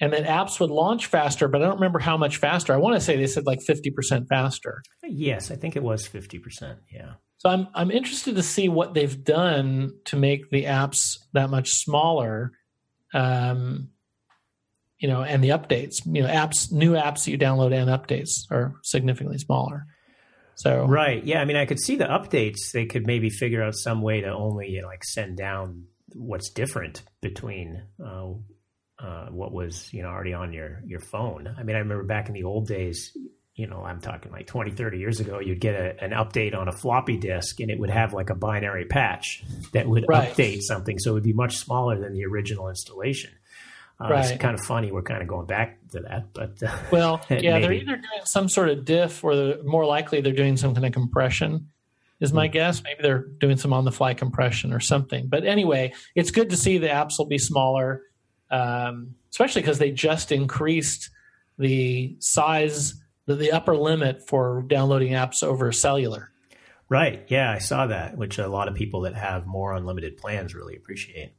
and 0.00 0.12
that 0.12 0.24
apps 0.24 0.60
would 0.60 0.70
launch 0.70 1.06
faster, 1.06 1.48
but 1.48 1.62
I 1.62 1.66
don't 1.66 1.76
remember 1.76 1.98
how 1.98 2.16
much 2.16 2.36
faster. 2.36 2.74
I 2.74 2.76
want 2.76 2.96
to 2.96 3.00
say 3.00 3.16
they 3.16 3.26
said 3.26 3.46
like 3.46 3.60
50% 3.60 4.28
faster. 4.28 4.82
Yes, 5.02 5.50
I 5.50 5.56
think 5.56 5.74
it 5.74 5.82
was 5.82 6.06
50%. 6.06 6.76
Yeah. 6.92 7.14
So 7.38 7.50
I'm 7.50 7.68
I'm 7.74 7.90
interested 7.90 8.36
to 8.36 8.42
see 8.42 8.68
what 8.68 8.94
they've 8.94 9.22
done 9.22 9.92
to 10.06 10.16
make 10.16 10.50
the 10.50 10.64
apps 10.64 11.18
that 11.34 11.50
much 11.50 11.74
smaller. 11.74 12.52
Um, 13.12 13.90
you 14.98 15.08
know, 15.08 15.22
and 15.22 15.44
the 15.44 15.50
updates, 15.50 16.00
you 16.06 16.22
know, 16.22 16.28
apps, 16.28 16.72
new 16.72 16.92
apps 16.92 17.24
that 17.24 17.30
you 17.30 17.38
download 17.38 17.74
and 17.74 17.90
updates 17.90 18.50
are 18.50 18.74
significantly 18.82 19.38
smaller. 19.38 19.86
So 20.56 20.86
right, 20.86 21.22
yeah. 21.22 21.40
I 21.40 21.44
mean, 21.44 21.56
I 21.56 21.66
could 21.66 21.78
see 21.78 21.96
the 21.96 22.06
updates. 22.06 22.72
They 22.72 22.86
could 22.86 23.06
maybe 23.06 23.30
figure 23.30 23.62
out 23.62 23.74
some 23.74 24.00
way 24.00 24.22
to 24.22 24.28
only 24.28 24.70
you 24.70 24.82
know, 24.82 24.88
like 24.88 25.04
send 25.04 25.36
down 25.36 25.84
what's 26.14 26.50
different 26.50 27.02
between 27.20 27.82
uh, 28.02 28.32
uh, 28.98 29.26
what 29.26 29.52
was 29.52 29.92
you 29.92 30.02
know 30.02 30.08
already 30.08 30.32
on 30.32 30.52
your 30.52 30.80
your 30.86 31.00
phone. 31.00 31.54
I 31.58 31.62
mean, 31.62 31.76
I 31.76 31.80
remember 31.80 32.04
back 32.04 32.28
in 32.28 32.34
the 32.34 32.44
old 32.44 32.68
days, 32.68 33.14
you 33.54 33.66
know, 33.66 33.82
I'm 33.82 34.00
talking 34.00 34.32
like 34.32 34.46
20, 34.46 34.72
30 34.72 34.98
years 34.98 35.20
ago, 35.20 35.40
you'd 35.40 35.60
get 35.60 35.74
a, 35.74 36.04
an 36.04 36.10
update 36.10 36.54
on 36.54 36.68
a 36.68 36.72
floppy 36.72 37.16
disk 37.16 37.60
and 37.60 37.70
it 37.70 37.78
would 37.78 37.90
have 37.90 38.12
like 38.12 38.28
a 38.28 38.34
binary 38.34 38.84
patch 38.84 39.44
that 39.72 39.86
would 39.86 40.04
right. 40.08 40.30
update 40.30 40.60
something. 40.60 40.98
So 40.98 41.10
it 41.10 41.14
would 41.14 41.22
be 41.22 41.32
much 41.32 41.56
smaller 41.56 41.98
than 41.98 42.12
the 42.12 42.26
original 42.26 42.68
installation. 42.68 43.30
Uh, 43.98 44.10
right. 44.10 44.30
It's 44.30 44.40
kind 44.40 44.54
of 44.54 44.64
funny. 44.64 44.92
We're 44.92 45.02
kind 45.02 45.22
of 45.22 45.28
going 45.28 45.46
back 45.46 45.78
to 45.90 46.00
that, 46.00 46.32
but 46.34 46.62
uh, 46.62 46.76
well, 46.92 47.24
yeah, 47.30 47.58
maybe. 47.58 47.60
they're 47.60 47.72
either 47.72 47.96
doing 47.96 48.24
some 48.24 48.48
sort 48.48 48.68
of 48.68 48.84
diff, 48.84 49.24
or 49.24 49.56
more 49.64 49.86
likely 49.86 50.20
they're 50.20 50.32
doing 50.32 50.56
some 50.56 50.74
kind 50.74 50.86
of 50.86 50.92
compression. 50.92 51.68
Is 52.18 52.32
my 52.32 52.48
mm. 52.48 52.52
guess. 52.52 52.82
Maybe 52.82 53.02
they're 53.02 53.26
doing 53.26 53.58
some 53.58 53.72
on 53.74 53.84
the 53.84 53.92
fly 53.92 54.14
compression 54.14 54.72
or 54.72 54.80
something. 54.80 55.26
But 55.28 55.44
anyway, 55.44 55.92
it's 56.14 56.30
good 56.30 56.50
to 56.50 56.56
see 56.56 56.78
the 56.78 56.88
apps 56.88 57.18
will 57.18 57.26
be 57.26 57.36
smaller, 57.36 58.02
um, 58.50 59.14
especially 59.30 59.60
because 59.62 59.78
they 59.78 59.90
just 59.90 60.32
increased 60.32 61.10
the 61.58 62.16
size, 62.20 62.94
the, 63.26 63.34
the 63.34 63.52
upper 63.52 63.76
limit 63.76 64.26
for 64.26 64.64
downloading 64.66 65.12
apps 65.12 65.42
over 65.42 65.70
cellular. 65.72 66.30
Right. 66.88 67.24
Yeah, 67.28 67.50
I 67.50 67.58
saw 67.58 67.88
that, 67.88 68.16
which 68.16 68.38
a 68.38 68.48
lot 68.48 68.68
of 68.68 68.74
people 68.74 69.02
that 69.02 69.14
have 69.14 69.46
more 69.46 69.74
unlimited 69.74 70.16
plans 70.16 70.54
really 70.54 70.76
appreciate. 70.76 71.32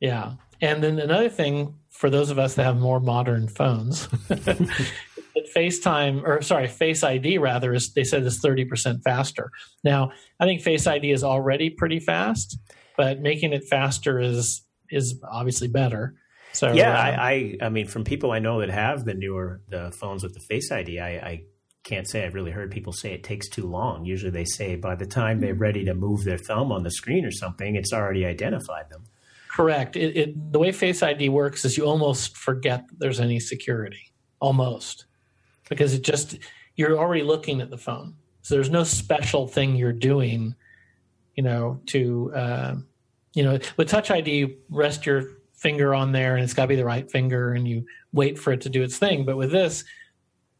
Yeah. 0.00 0.34
And 0.60 0.82
then 0.82 0.98
another 0.98 1.28
thing 1.28 1.74
for 1.90 2.10
those 2.10 2.30
of 2.30 2.38
us 2.38 2.54
that 2.54 2.64
have 2.64 2.76
more 2.76 3.00
modern 3.00 3.48
phones, 3.48 4.08
that 4.28 5.48
FaceTime 5.54 6.22
or 6.24 6.42
sorry, 6.42 6.68
Face 6.68 7.02
ID 7.02 7.38
rather 7.38 7.72
is 7.72 7.92
they 7.94 8.04
said 8.04 8.22
is 8.24 8.42
30% 8.44 9.02
faster. 9.02 9.50
Now, 9.82 10.10
I 10.40 10.44
think 10.44 10.62
Face 10.62 10.86
ID 10.86 11.10
is 11.10 11.24
already 11.24 11.70
pretty 11.70 12.00
fast, 12.00 12.58
but 12.96 13.20
making 13.20 13.52
it 13.52 13.64
faster 13.68 14.20
is 14.20 14.62
is 14.90 15.20
obviously 15.28 15.68
better. 15.68 16.14
So 16.52 16.72
yeah, 16.72 16.92
uh, 16.92 17.02
I, 17.02 17.32
I, 17.32 17.56
I 17.62 17.68
mean 17.68 17.86
from 17.86 18.04
people 18.04 18.30
I 18.30 18.38
know 18.38 18.60
that 18.60 18.70
have 18.70 19.04
the 19.04 19.14
newer 19.14 19.60
the 19.68 19.92
phones 20.00 20.22
with 20.22 20.34
the 20.34 20.40
Face 20.40 20.70
ID, 20.70 21.00
I, 21.00 21.08
I 21.08 21.42
can't 21.84 22.08
say 22.08 22.24
I've 22.24 22.34
really 22.34 22.50
heard 22.50 22.70
people 22.70 22.92
say 22.92 23.12
it 23.12 23.22
takes 23.22 23.48
too 23.48 23.66
long. 23.66 24.04
Usually 24.04 24.30
they 24.30 24.44
say 24.44 24.76
by 24.76 24.94
the 24.94 25.06
time 25.06 25.40
they're 25.40 25.54
ready 25.54 25.84
to 25.84 25.94
move 25.94 26.24
their 26.24 26.38
thumb 26.38 26.72
on 26.72 26.82
the 26.82 26.90
screen 26.90 27.24
or 27.24 27.30
something, 27.30 27.76
it's 27.76 27.92
already 27.92 28.24
identified 28.24 28.88
them. 28.90 29.04
Correct. 29.54 29.94
It, 29.94 30.16
it, 30.16 30.52
the 30.52 30.58
way 30.58 30.72
Face 30.72 31.00
ID 31.00 31.28
works 31.28 31.64
is 31.64 31.76
you 31.76 31.84
almost 31.84 32.36
forget 32.36 32.84
there's 32.98 33.20
any 33.20 33.38
security, 33.38 34.12
almost, 34.40 35.06
because 35.68 35.94
it 35.94 36.02
just 36.02 36.38
you're 36.74 36.98
already 36.98 37.22
looking 37.22 37.60
at 37.60 37.70
the 37.70 37.78
phone. 37.78 38.16
So 38.42 38.56
there's 38.56 38.68
no 38.68 38.82
special 38.82 39.46
thing 39.46 39.76
you're 39.76 39.92
doing, 39.92 40.56
you 41.36 41.44
know, 41.44 41.80
to 41.86 42.32
uh, 42.34 42.74
you 43.34 43.44
know, 43.44 43.60
with 43.76 43.88
Touch 43.88 44.10
ID, 44.10 44.28
you 44.28 44.56
rest 44.70 45.06
your 45.06 45.22
finger 45.54 45.94
on 45.94 46.10
there 46.10 46.34
and 46.34 46.42
it's 46.42 46.52
got 46.52 46.62
to 46.62 46.68
be 46.68 46.74
the 46.74 46.84
right 46.84 47.08
finger, 47.08 47.52
and 47.52 47.68
you 47.68 47.86
wait 48.12 48.40
for 48.40 48.52
it 48.52 48.60
to 48.62 48.68
do 48.68 48.82
its 48.82 48.98
thing. 48.98 49.24
But 49.24 49.36
with 49.36 49.52
this, 49.52 49.84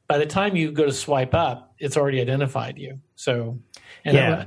by 0.06 0.18
the 0.18 0.26
time 0.26 0.54
you 0.54 0.70
go 0.70 0.84
to 0.84 0.92
swipe 0.92 1.34
up, 1.34 1.74
it's 1.80 1.96
already 1.96 2.20
identified 2.20 2.78
you. 2.78 3.00
So, 3.16 3.58
and 4.04 4.14
yeah. 4.14 4.44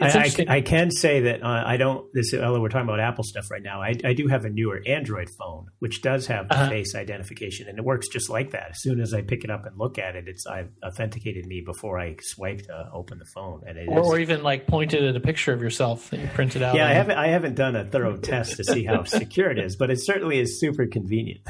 I, 0.00 0.06
I, 0.08 0.56
I, 0.56 0.60
can 0.60 0.90
say 0.90 1.20
that 1.20 1.42
uh, 1.42 1.62
I 1.66 1.76
don't. 1.76 2.06
This 2.12 2.32
although 2.34 2.60
we're 2.60 2.68
talking 2.68 2.88
about 2.88 3.00
Apple 3.00 3.24
stuff 3.24 3.50
right 3.50 3.62
now, 3.62 3.82
I, 3.82 3.94
I 4.04 4.12
do 4.14 4.26
have 4.28 4.44
a 4.44 4.50
newer 4.50 4.82
Android 4.86 5.28
phone 5.38 5.66
which 5.80 6.02
does 6.02 6.26
have 6.26 6.46
uh-huh. 6.50 6.68
face 6.68 6.94
identification, 6.94 7.68
and 7.68 7.78
it 7.78 7.84
works 7.84 8.08
just 8.08 8.30
like 8.30 8.52
that. 8.52 8.70
As 8.70 8.82
soon 8.82 9.00
as 9.00 9.12
I 9.12 9.22
pick 9.22 9.44
it 9.44 9.50
up 9.50 9.66
and 9.66 9.76
look 9.76 9.98
at 9.98 10.16
it, 10.16 10.28
it's 10.28 10.46
I've 10.46 10.70
authenticated 10.84 11.46
me 11.46 11.62
before 11.64 11.98
I 11.98 12.16
swipe 12.20 12.62
to 12.62 12.90
open 12.92 13.18
the 13.18 13.26
phone, 13.26 13.62
and 13.66 13.78
it 13.78 13.88
or, 13.88 14.00
or 14.00 14.18
even 14.18 14.42
like 14.42 14.66
pointed 14.66 15.04
at 15.04 15.16
a 15.16 15.20
picture 15.20 15.52
of 15.52 15.60
yourself 15.60 16.10
that 16.10 16.20
you 16.20 16.28
printed 16.28 16.62
out. 16.62 16.74
Yeah, 16.74 16.88
I 16.88 16.92
haven't 16.92 17.18
I 17.18 17.28
haven't 17.28 17.54
done 17.54 17.76
a 17.76 17.84
thorough 17.84 18.16
test 18.16 18.56
to 18.56 18.64
see 18.64 18.84
how 18.84 19.04
secure 19.04 19.50
it 19.50 19.58
is, 19.58 19.76
but 19.76 19.90
it 19.90 20.00
certainly 20.00 20.38
is 20.38 20.58
super 20.58 20.86
convenient. 20.86 21.40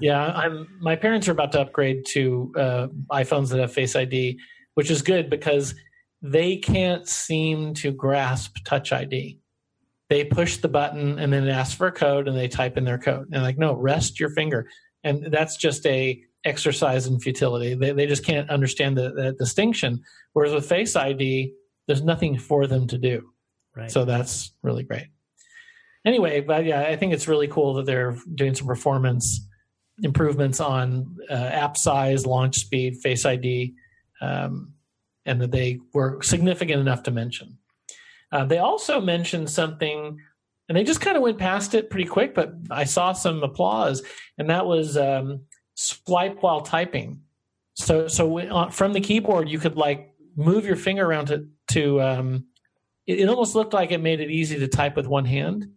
yeah, 0.00 0.24
I'm. 0.24 0.68
My 0.80 0.96
parents 0.96 1.28
are 1.28 1.32
about 1.32 1.52
to 1.52 1.60
upgrade 1.60 2.06
to 2.12 2.52
uh, 2.56 2.86
iPhones 3.10 3.50
that 3.50 3.60
have 3.60 3.72
Face 3.72 3.94
ID, 3.94 4.38
which 4.74 4.90
is 4.90 5.02
good 5.02 5.30
because 5.30 5.74
they 6.30 6.56
can't 6.56 7.08
seem 7.08 7.74
to 7.74 7.92
grasp 7.92 8.56
Touch 8.64 8.92
ID. 8.92 9.38
They 10.08 10.24
push 10.24 10.58
the 10.58 10.68
button 10.68 11.18
and 11.18 11.32
then 11.32 11.46
it 11.46 11.50
asks 11.50 11.74
for 11.74 11.88
a 11.88 11.92
code, 11.92 12.28
and 12.28 12.36
they 12.36 12.48
type 12.48 12.76
in 12.76 12.84
their 12.84 12.98
code. 12.98 13.28
And 13.32 13.42
like, 13.42 13.58
no, 13.58 13.74
rest 13.74 14.20
your 14.20 14.30
finger, 14.30 14.68
and 15.02 15.32
that's 15.32 15.56
just 15.56 15.84
a 15.86 16.22
exercise 16.44 17.06
in 17.06 17.18
futility. 17.18 17.74
They 17.74 17.92
they 17.92 18.06
just 18.06 18.24
can't 18.24 18.48
understand 18.48 18.96
the, 18.96 19.12
the 19.12 19.32
distinction. 19.32 20.02
Whereas 20.32 20.54
with 20.54 20.68
Face 20.68 20.94
ID, 20.94 21.52
there's 21.86 22.02
nothing 22.02 22.38
for 22.38 22.66
them 22.66 22.86
to 22.88 22.98
do. 22.98 23.30
Right. 23.74 23.90
So 23.90 24.04
that's 24.04 24.52
really 24.62 24.84
great. 24.84 25.08
Anyway, 26.04 26.40
but 26.40 26.64
yeah, 26.64 26.82
I 26.82 26.96
think 26.96 27.12
it's 27.12 27.26
really 27.26 27.48
cool 27.48 27.74
that 27.74 27.86
they're 27.86 28.16
doing 28.34 28.54
some 28.54 28.68
performance 28.68 29.44
improvements 30.02 30.60
on 30.60 31.16
uh, 31.28 31.34
app 31.34 31.76
size, 31.76 32.26
launch 32.26 32.56
speed, 32.56 32.96
Face 33.02 33.26
ID, 33.26 33.74
um, 34.20 34.72
and 35.26 35.40
that 35.40 35.50
they 35.50 35.80
were 35.92 36.22
significant 36.22 36.80
enough 36.80 37.02
to 37.02 37.10
mention. 37.10 37.58
Uh, 38.32 38.44
they 38.44 38.58
also 38.58 39.00
mentioned 39.00 39.50
something, 39.50 40.20
and 40.68 40.76
they 40.76 40.84
just 40.84 41.00
kind 41.00 41.16
of 41.16 41.22
went 41.22 41.38
past 41.38 41.74
it 41.74 41.90
pretty 41.90 42.08
quick, 42.08 42.34
but 42.34 42.54
I 42.70 42.84
saw 42.84 43.12
some 43.12 43.42
applause, 43.42 44.02
and 44.38 44.50
that 44.50 44.66
was 44.66 44.96
um, 44.96 45.42
swipe 45.74 46.42
while 46.42 46.62
typing. 46.62 47.20
So, 47.74 48.08
so 48.08 48.38
uh, 48.38 48.70
from 48.70 48.92
the 48.92 49.00
keyboard, 49.00 49.48
you 49.48 49.58
could 49.58 49.76
like 49.76 50.14
move 50.34 50.64
your 50.64 50.76
finger 50.76 51.04
around 51.04 51.26
to 51.26 51.48
to. 51.72 52.00
Um, 52.00 52.46
it, 53.06 53.20
it 53.20 53.28
almost 53.28 53.54
looked 53.54 53.74
like 53.74 53.92
it 53.92 54.00
made 54.00 54.20
it 54.20 54.30
easy 54.30 54.58
to 54.58 54.68
type 54.68 54.96
with 54.96 55.06
one 55.06 55.24
hand 55.24 55.68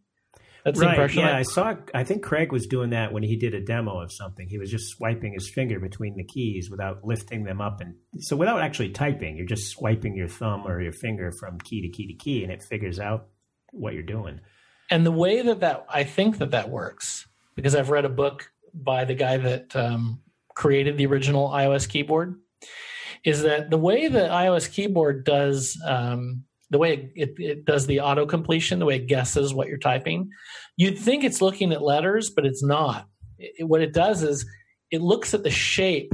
that's 0.64 0.80
right. 0.80 0.90
impression. 0.90 1.22
Yeah, 1.22 1.38
I 1.38 1.44
saw. 1.44 1.76
I 1.94 2.04
think 2.04 2.24
Craig 2.24 2.52
was 2.52 2.68
doing 2.68 2.92
that 2.92 3.14
when 3.14 3.24
he 3.24 3.36
did 3.36 3.54
a 3.54 3.62
demo 3.62 4.00
of 4.00 4.12
something. 4.12 4.48
He 4.48 4.58
was 4.58 4.70
just 4.70 4.90
swiping 4.90 5.34
his 5.34 5.50
finger 5.50 5.80
between 5.80 6.16
the 6.16 6.24
keys 6.24 6.70
without 6.70 7.04
lifting 7.04 7.44
them 7.44 7.62
up, 7.62 7.82
and 7.82 7.96
so 8.20 8.36
without 8.36 8.62
actually 8.62 8.90
typing, 8.90 9.38
you're 9.38 9.46
just 9.46 9.70
swiping 9.70 10.16
your 10.16 10.28
thumb 10.28 10.68
or 10.68 10.82
your 10.82 10.92
finger 10.92 11.32
from 11.40 11.60
key 11.60 11.82
to 11.82 11.90
key 11.90 12.08
to 12.08 12.14
key, 12.14 12.44
and 12.44 12.52
it 12.52 12.64
figures 12.64 13.00
out 13.00 13.28
what 13.72 13.94
you're 13.94 14.04
doing. 14.04 14.42
And 14.92 15.06
the 15.06 15.12
way 15.12 15.42
that 15.42 15.60
that 15.62 15.86
I 15.90 16.04
think 16.04 16.40
that 16.40 16.52
that 16.52 16.70
works 16.70 17.28
because 17.56 17.76
I've 17.76 17.90
read 17.90 18.06
a 18.06 18.10
book 18.10 18.52
by 18.74 19.06
the 19.06 19.16
guy 19.16 19.38
that 19.38 19.76
um, 19.76 20.22
created 20.56 20.98
the 20.98 21.06
original 21.06 21.50
iOS 21.50 21.88
keyboard 21.88 22.40
is 23.24 23.44
that 23.44 23.70
the 23.70 23.78
way 23.78 24.08
the 24.08 24.20
iOS 24.20 24.72
keyboard 24.72 25.26
does 25.26 25.78
um, 25.86 26.46
the 26.70 26.78
way 26.78 27.12
it, 27.16 27.34
it, 27.38 27.66
does 27.66 27.88
the 27.88 28.02
auto 28.02 28.26
completion, 28.26 28.80
the 28.80 28.86
way 28.86 28.98
it 28.98 29.08
guesses 29.08 29.54
what 29.54 29.68
you're 29.68 29.78
typing, 29.78 30.30
you'd 30.78 30.98
think 30.98 31.24
it's 31.24 31.42
looking 31.42 31.72
at 31.72 31.82
letters, 31.82 32.30
but 32.30 32.46
it's 32.46 32.64
not. 32.64 33.08
It, 33.38 33.68
what 33.68 33.82
it 33.82 33.94
does 33.94 34.24
is 34.24 34.46
it 34.92 35.02
looks 35.02 35.34
at 35.34 35.44
the 35.44 35.52
shape. 35.52 36.14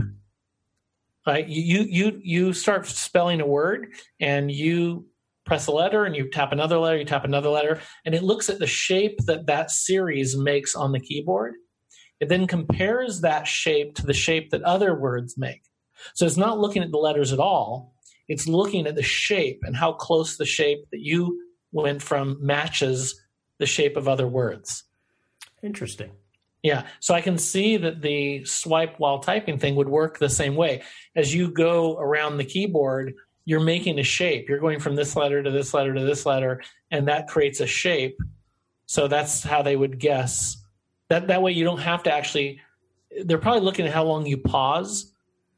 Right? 1.27 1.47
You 1.47 1.81
you 1.81 2.19
you 2.23 2.53
start 2.53 2.85
spelling 2.85 3.41
a 3.41 3.47
word 3.47 3.87
and 4.19 4.51
you 4.51 5.07
press 5.43 5.65
a 5.65 5.71
letter 5.71 6.05
and 6.05 6.15
you 6.15 6.29
tap 6.29 6.51
another 6.51 6.77
letter, 6.77 6.97
you 6.97 7.05
tap 7.05 7.25
another 7.25 7.49
letter, 7.49 7.81
and 8.05 8.13
it 8.13 8.23
looks 8.23 8.47
at 8.47 8.59
the 8.59 8.67
shape 8.67 9.17
that 9.25 9.47
that 9.47 9.71
series 9.71 10.37
makes 10.37 10.75
on 10.75 10.91
the 10.91 10.99
keyboard. 10.99 11.55
It 12.19 12.29
then 12.29 12.45
compares 12.45 13.21
that 13.21 13.47
shape 13.47 13.95
to 13.95 14.05
the 14.05 14.13
shape 14.13 14.51
that 14.51 14.61
other 14.61 14.93
words 14.93 15.35
make. 15.35 15.63
So 16.13 16.27
it's 16.27 16.37
not 16.37 16.59
looking 16.59 16.83
at 16.83 16.91
the 16.91 16.97
letters 16.97 17.33
at 17.33 17.39
all 17.39 17.94
it's 18.27 18.47
looking 18.47 18.87
at 18.87 18.95
the 18.95 19.03
shape 19.03 19.61
and 19.63 19.75
how 19.75 19.93
close 19.93 20.37
the 20.37 20.45
shape 20.45 20.85
that 20.91 21.01
you 21.01 21.41
went 21.71 22.01
from 22.01 22.37
matches 22.39 23.21
the 23.59 23.65
shape 23.65 23.97
of 23.97 24.07
other 24.07 24.27
words. 24.27 24.83
Interesting. 25.61 26.11
Yeah. 26.63 26.87
So 26.99 27.13
I 27.13 27.21
can 27.21 27.37
see 27.37 27.77
that 27.77 28.01
the 28.01 28.43
swipe 28.45 28.95
while 28.97 29.19
typing 29.19 29.59
thing 29.59 29.75
would 29.75 29.89
work 29.89 30.17
the 30.17 30.29
same 30.29 30.55
way. 30.55 30.81
As 31.15 31.33
you 31.33 31.51
go 31.51 31.97
around 31.97 32.37
the 32.37 32.43
keyboard, 32.43 33.13
you're 33.45 33.59
making 33.59 33.99
a 33.99 34.03
shape. 34.03 34.49
You're 34.49 34.59
going 34.59 34.79
from 34.79 34.95
this 34.95 35.15
letter 35.15 35.43
to 35.43 35.51
this 35.51 35.73
letter 35.73 35.93
to 35.93 36.01
this 36.01 36.25
letter, 36.25 36.63
and 36.89 37.07
that 37.07 37.27
creates 37.27 37.59
a 37.59 37.67
shape. 37.67 38.17
So 38.87 39.07
that's 39.07 39.43
how 39.43 39.61
they 39.61 39.75
would 39.75 39.99
guess. 39.99 40.57
That 41.09 41.27
that 41.27 41.43
way 41.43 41.51
you 41.51 41.63
don't 41.63 41.81
have 41.81 42.01
to 42.03 42.11
actually 42.11 42.59
they're 43.23 43.37
probably 43.37 43.61
looking 43.61 43.85
at 43.85 43.93
how 43.93 44.03
long 44.03 44.25
you 44.25 44.37
pause 44.37 45.13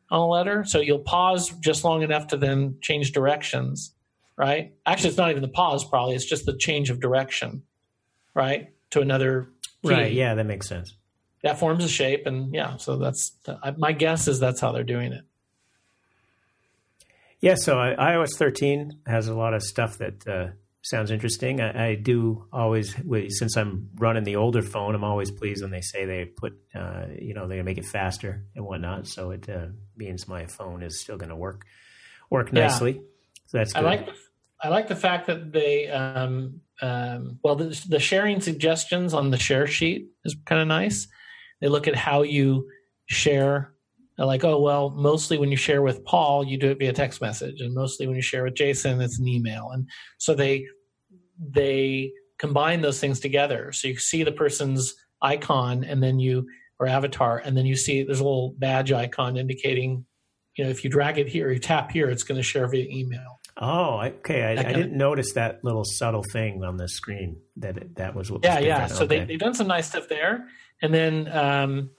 on 0.10 0.20
a 0.20 0.28
letter. 0.28 0.64
So 0.66 0.80
you'll 0.80 1.00
pause 1.00 1.50
just 1.60 1.84
long 1.84 2.02
enough 2.02 2.28
to 2.28 2.38
then 2.38 2.78
change 2.82 3.12
directions, 3.12 3.94
right? 4.38 4.74
Actually, 4.86 5.10
it's 5.10 5.18
not 5.18 5.32
even 5.32 5.42
the 5.42 5.48
pause, 5.48 5.84
probably. 5.84 6.16
It's 6.16 6.26
just 6.26 6.46
the 6.46 6.56
change 6.58 6.90
of 6.90 7.00
direction, 7.00 7.64
right? 8.34 8.70
To 8.92 9.02
another 9.02 9.50
key. 9.84 9.90
Right. 9.90 10.14
Yeah, 10.14 10.36
that 10.36 10.46
makes 10.46 10.68
sense. 10.68 10.94
That 11.44 11.60
forms 11.60 11.84
a 11.84 11.90
shape. 11.90 12.26
And 12.26 12.54
yeah, 12.54 12.78
so 12.78 12.98
that's 12.98 13.34
my 13.78 13.92
guess 13.92 14.28
is 14.28 14.40
that's 14.40 14.60
how 14.60 14.72
they're 14.72 14.84
doing 14.84 15.14
it. 15.14 15.24
Yeah. 17.40 17.56
So 17.56 17.76
iOS 17.76 18.36
13 18.36 19.02
has 19.06 19.28
a 19.28 19.36
lot 19.36 19.54
of 19.54 19.62
stuff 19.62 19.98
that, 20.00 20.28
uh, 20.28 20.48
sounds 20.82 21.12
interesting. 21.12 21.60
I, 21.62 21.90
I, 21.90 21.96
do 21.96 22.46
always, 22.52 22.96
since 23.38 23.58
I'm 23.58 23.90
running 23.96 24.24
the 24.24 24.38
older 24.38 24.62
phone, 24.62 24.96
I'm 24.96 25.04
always 25.04 25.32
pleased 25.32 25.62
when 25.62 25.72
they 25.72 25.82
say 25.82 26.06
they 26.06 26.26
put, 26.26 26.54
uh, 26.74 27.06
you 27.20 27.34
know, 27.34 27.48
they're 27.48 27.58
gonna 27.58 27.64
make 27.64 27.78
it 27.78 27.86
faster 27.86 28.46
and 28.56 28.66
whatnot. 28.66 29.08
So 29.08 29.32
it 29.32 29.50
uh, 29.50 29.68
means 29.96 30.28
my 30.28 30.46
phone 30.46 30.84
is 30.84 31.02
still 31.02 31.18
gonna 31.18 31.36
work 31.36 31.66
work 32.30 32.54
nicely. 32.54 32.94
Yeah. 32.94 33.02
So 33.48 33.58
that's 33.58 33.74
good. 33.74 33.84
I 33.84 33.86
like 33.86 34.06
the, 34.06 34.14
I 34.62 34.70
like 34.70 34.88
the 34.88 34.96
fact 34.96 35.28
that 35.28 35.52
they, 35.52 35.88
um, 35.90 36.62
um, 36.82 37.40
well, 37.44 37.56
the, 37.56 37.86
the 37.88 38.00
sharing 38.00 38.42
suggestions 38.42 39.14
on 39.14 39.32
the 39.32 39.38
share 39.38 39.68
sheet 39.68 40.08
is 40.26 40.36
kind 40.46 40.62
of 40.62 40.68
nice. 40.68 41.08
They 41.62 41.68
look 41.68 41.88
at 41.88 41.96
how 41.96 42.24
you 42.24 42.70
share 43.08 43.74
like, 44.26 44.44
oh, 44.44 44.60
well, 44.60 44.90
mostly 44.90 45.38
when 45.38 45.52
you 45.52 45.58
share 45.58 45.82
with 45.84 46.04
Paul, 46.04 46.44
you 46.44 46.58
do 46.58 46.72
it 46.72 46.80
via 46.80 46.94
text 46.94 47.22
message. 47.22 47.62
And 47.62 47.76
mostly 47.76 48.08
when 48.08 48.16
you 48.16 48.22
share 48.22 48.44
with 48.44 48.56
Jason, 48.56 49.00
it's 49.00 49.20
an 49.20 49.28
email. 49.28 49.70
And 49.72 49.88
so 50.18 50.34
they 50.34 50.66
they 51.40 52.12
combine 52.40 52.82
those 52.82 53.00
things 53.00 53.20
together. 53.20 53.72
So 53.72 53.88
you 53.88 53.98
see 53.98 54.24
the 54.24 54.32
person's 54.32 54.96
icon, 55.22 55.84
and 55.84 56.02
then 56.02 56.20
you 56.20 56.48
or 56.80 56.88
avatar, 56.88 57.40
and 57.40 57.58
then 57.58 57.66
you 57.66 57.76
see 57.76 58.04
there's 58.04 58.20
a 58.20 58.24
little 58.24 58.56
badge 58.58 58.92
icon 58.92 59.38
indicating, 59.38 60.06
you 60.56 60.64
know, 60.64 60.70
if 60.70 60.84
you 60.84 60.90
drag 60.90 61.18
it 61.18 61.28
here, 61.28 61.52
you 61.52 61.60
tap 61.60 61.92
here, 61.92 62.10
it's 62.10 62.24
going 62.24 62.38
to 62.38 62.44
share 62.44 62.68
via 62.68 62.86
email. 62.86 63.40
Oh, 63.60 64.00
okay. 64.02 64.44
I, 64.44 64.52
I 64.52 64.56
didn't 64.56 64.92
of, 64.92 64.98
notice 64.98 65.34
that 65.34 65.64
little 65.64 65.84
subtle 65.84 66.24
thing 66.32 66.64
on 66.64 66.78
the 66.78 66.88
screen 66.88 67.42
that 67.56 67.78
it, 67.78 67.96
that 67.96 68.14
was 68.14 68.30
what. 68.30 68.44
Yeah, 68.44 68.56
was 68.56 68.66
yeah. 68.66 68.86
So 68.88 69.06
okay. 69.06 69.20
they 69.20 69.26
they've 69.26 69.40
done 69.40 69.56
some 69.56 69.68
nice 69.68 69.88
stuff 69.88 70.08
there, 70.08 70.48
and 70.82 70.94
then 70.94 71.28
um, 71.32 71.90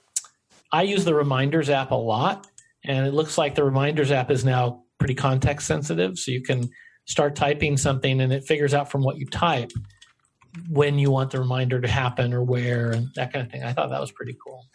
I 0.71 0.83
use 0.83 1.05
the 1.05 1.15
Reminders 1.15 1.69
app 1.69 1.91
a 1.91 1.95
lot, 1.95 2.47
and 2.83 3.07
it 3.07 3.13
looks 3.13 3.37
like 3.37 3.55
the 3.55 3.63
Reminders 3.63 4.11
app 4.11 4.31
is 4.31 4.45
now 4.45 4.83
pretty 4.97 5.15
context 5.15 5.67
sensitive, 5.67 6.19
so 6.19 6.31
you 6.31 6.41
can 6.41 6.69
start 7.05 7.35
typing 7.35 7.75
something 7.75 8.21
and 8.21 8.31
it 8.31 8.43
figures 8.43 8.73
out 8.73 8.91
from 8.91 9.01
what 9.01 9.17
you 9.17 9.25
type 9.25 9.71
when 10.69 10.99
you 10.99 11.09
want 11.09 11.31
the 11.31 11.39
reminder 11.39 11.81
to 11.81 11.87
happen 11.87 12.33
or 12.33 12.43
where 12.43 12.91
and 12.91 13.07
that 13.15 13.33
kind 13.33 13.45
of 13.45 13.51
thing. 13.51 13.63
I 13.63 13.73
thought 13.73 13.89
that 13.89 13.99
was 13.99 14.11
pretty 14.11 14.37
cool. 14.43 14.65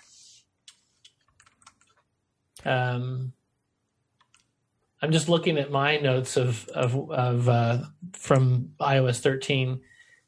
Um, 2.64 3.32
I'm 5.00 5.12
just 5.12 5.28
looking 5.28 5.58
at 5.58 5.70
my 5.70 5.98
notes 5.98 6.36
of 6.36 6.66
of, 6.68 7.10
of 7.10 7.48
uh, 7.48 7.78
from 8.14 8.70
iOS 8.80 9.20
13 9.20 9.80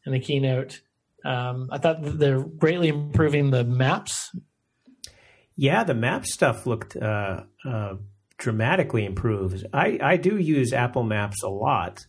and 0.05 0.15
the 0.15 0.21
keynote. 0.21 0.83
Um, 1.25 1.71
I 1.73 1.79
thought 1.79 1.99
they're 2.01 2.43
greatly 2.43 2.89
improving 2.89 3.51
the 3.51 3.65
maps. 3.65 4.37
Yeah, 5.57 5.85
the 5.85 5.95
map 5.95 6.27
stuff 6.27 6.67
looked 6.67 6.97
uh, 6.97 7.45
uh, 7.65 7.95
dramatically 8.39 9.05
improved. 9.05 9.67
I, 9.73 9.99
I 10.03 10.17
do 10.17 10.37
use 10.37 10.73
Apple 10.73 11.03
Maps 11.03 11.43
a 11.43 11.49
lot 11.49 12.07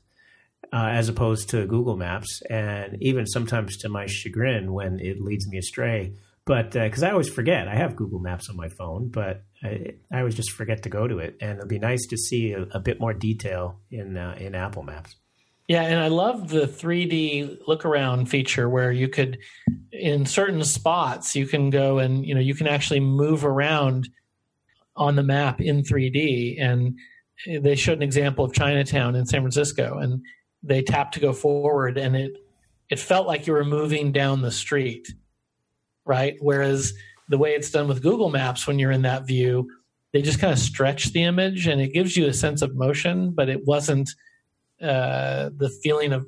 uh, 0.74 0.90
as 0.92 1.08
opposed 1.10 1.50
to 1.50 1.66
Google 1.66 1.96
Maps, 1.96 2.42
and 2.50 2.98
even 3.02 3.26
sometimes 3.26 3.78
to 3.78 3.90
my 3.90 4.06
chagrin 4.06 4.74
when 4.74 5.00
it 5.00 5.22
leads 5.22 5.48
me 5.48 5.58
astray. 5.58 6.14
But 6.46 6.72
because 6.72 7.04
uh, 7.04 7.08
I 7.08 7.12
always 7.12 7.30
forget, 7.30 7.68
I 7.68 7.76
have 7.76 7.96
Google 7.96 8.20
Maps 8.20 8.50
on 8.50 8.56
my 8.56 8.70
phone, 8.70 9.10
but 9.10 9.44
I, 9.64 9.96
I, 10.12 10.20
always 10.20 10.36
just 10.36 10.52
forget 10.52 10.84
to 10.84 10.90
go 10.90 11.06
to 11.06 11.20
it. 11.20 11.36
And 11.42 11.58
it'd 11.58 11.68
be 11.68 11.80
nice 11.80 12.06
to 12.08 12.18
see 12.18 12.54
a, 12.54 12.62
a 12.72 12.80
bit 12.80 13.02
more 13.02 13.14
detail 13.14 13.82
in 13.92 14.16
uh, 14.16 14.36
in 14.40 14.56
Apple 14.56 14.84
Maps. 14.84 15.16
Yeah, 15.68 15.82
and 15.82 16.00
I 16.00 16.08
love 16.08 16.48
the 16.48 16.66
3D 16.66 17.68
look 17.68 17.84
around 17.84 18.30
feature 18.30 18.70
where 18.70 18.92
you 18.92 19.10
could, 19.10 19.40
in 19.92 20.26
certain 20.26 20.64
spots, 20.64 21.36
you 21.36 21.46
can 21.46 21.70
go 21.70 22.00
and 22.00 22.26
you 22.26 22.34
know 22.34 22.40
you 22.42 22.56
can 22.56 22.68
actually 22.68 23.02
move 23.02 23.44
around 23.44 24.10
on 24.96 25.16
the 25.16 25.24
map 25.24 25.60
in 25.60 25.84
3D. 25.84 26.62
And 26.62 26.98
they 27.46 27.76
showed 27.76 27.98
an 27.98 28.04
example 28.04 28.46
of 28.46 28.54
Chinatown 28.54 29.16
in 29.16 29.26
San 29.26 29.42
Francisco, 29.42 29.98
and 29.98 30.22
they 30.64 30.82
tapped 30.82 31.16
to 31.16 31.20
go 31.20 31.34
forward, 31.34 31.98
and 31.98 32.16
it 32.16 32.38
it 32.90 33.00
felt 33.00 33.28
like 33.28 33.46
you 33.46 33.54
were 33.54 33.66
moving 33.66 34.14
down 34.14 34.42
the 34.42 34.52
street, 34.52 35.14
right? 36.06 36.38
Whereas 36.40 36.94
the 37.28 37.38
way 37.38 37.52
it's 37.52 37.72
done 37.72 37.90
with 37.90 38.02
Google 38.02 38.30
Maps, 38.30 38.66
when 38.66 38.80
you're 38.80 38.92
in 38.92 39.02
that 39.02 39.28
view, 39.28 39.70
they 40.14 40.22
just 40.22 40.40
kind 40.40 40.54
of 40.54 40.60
stretch 40.60 41.12
the 41.12 41.24
image, 41.24 41.68
and 41.68 41.82
it 41.82 41.94
gives 41.94 42.16
you 42.16 42.26
a 42.28 42.34
sense 42.34 42.62
of 42.62 42.74
motion, 42.74 43.32
but 43.32 43.50
it 43.50 43.66
wasn't 43.66 44.10
uh, 44.82 45.50
the 45.56 45.70
feeling 45.84 46.14
of 46.14 46.26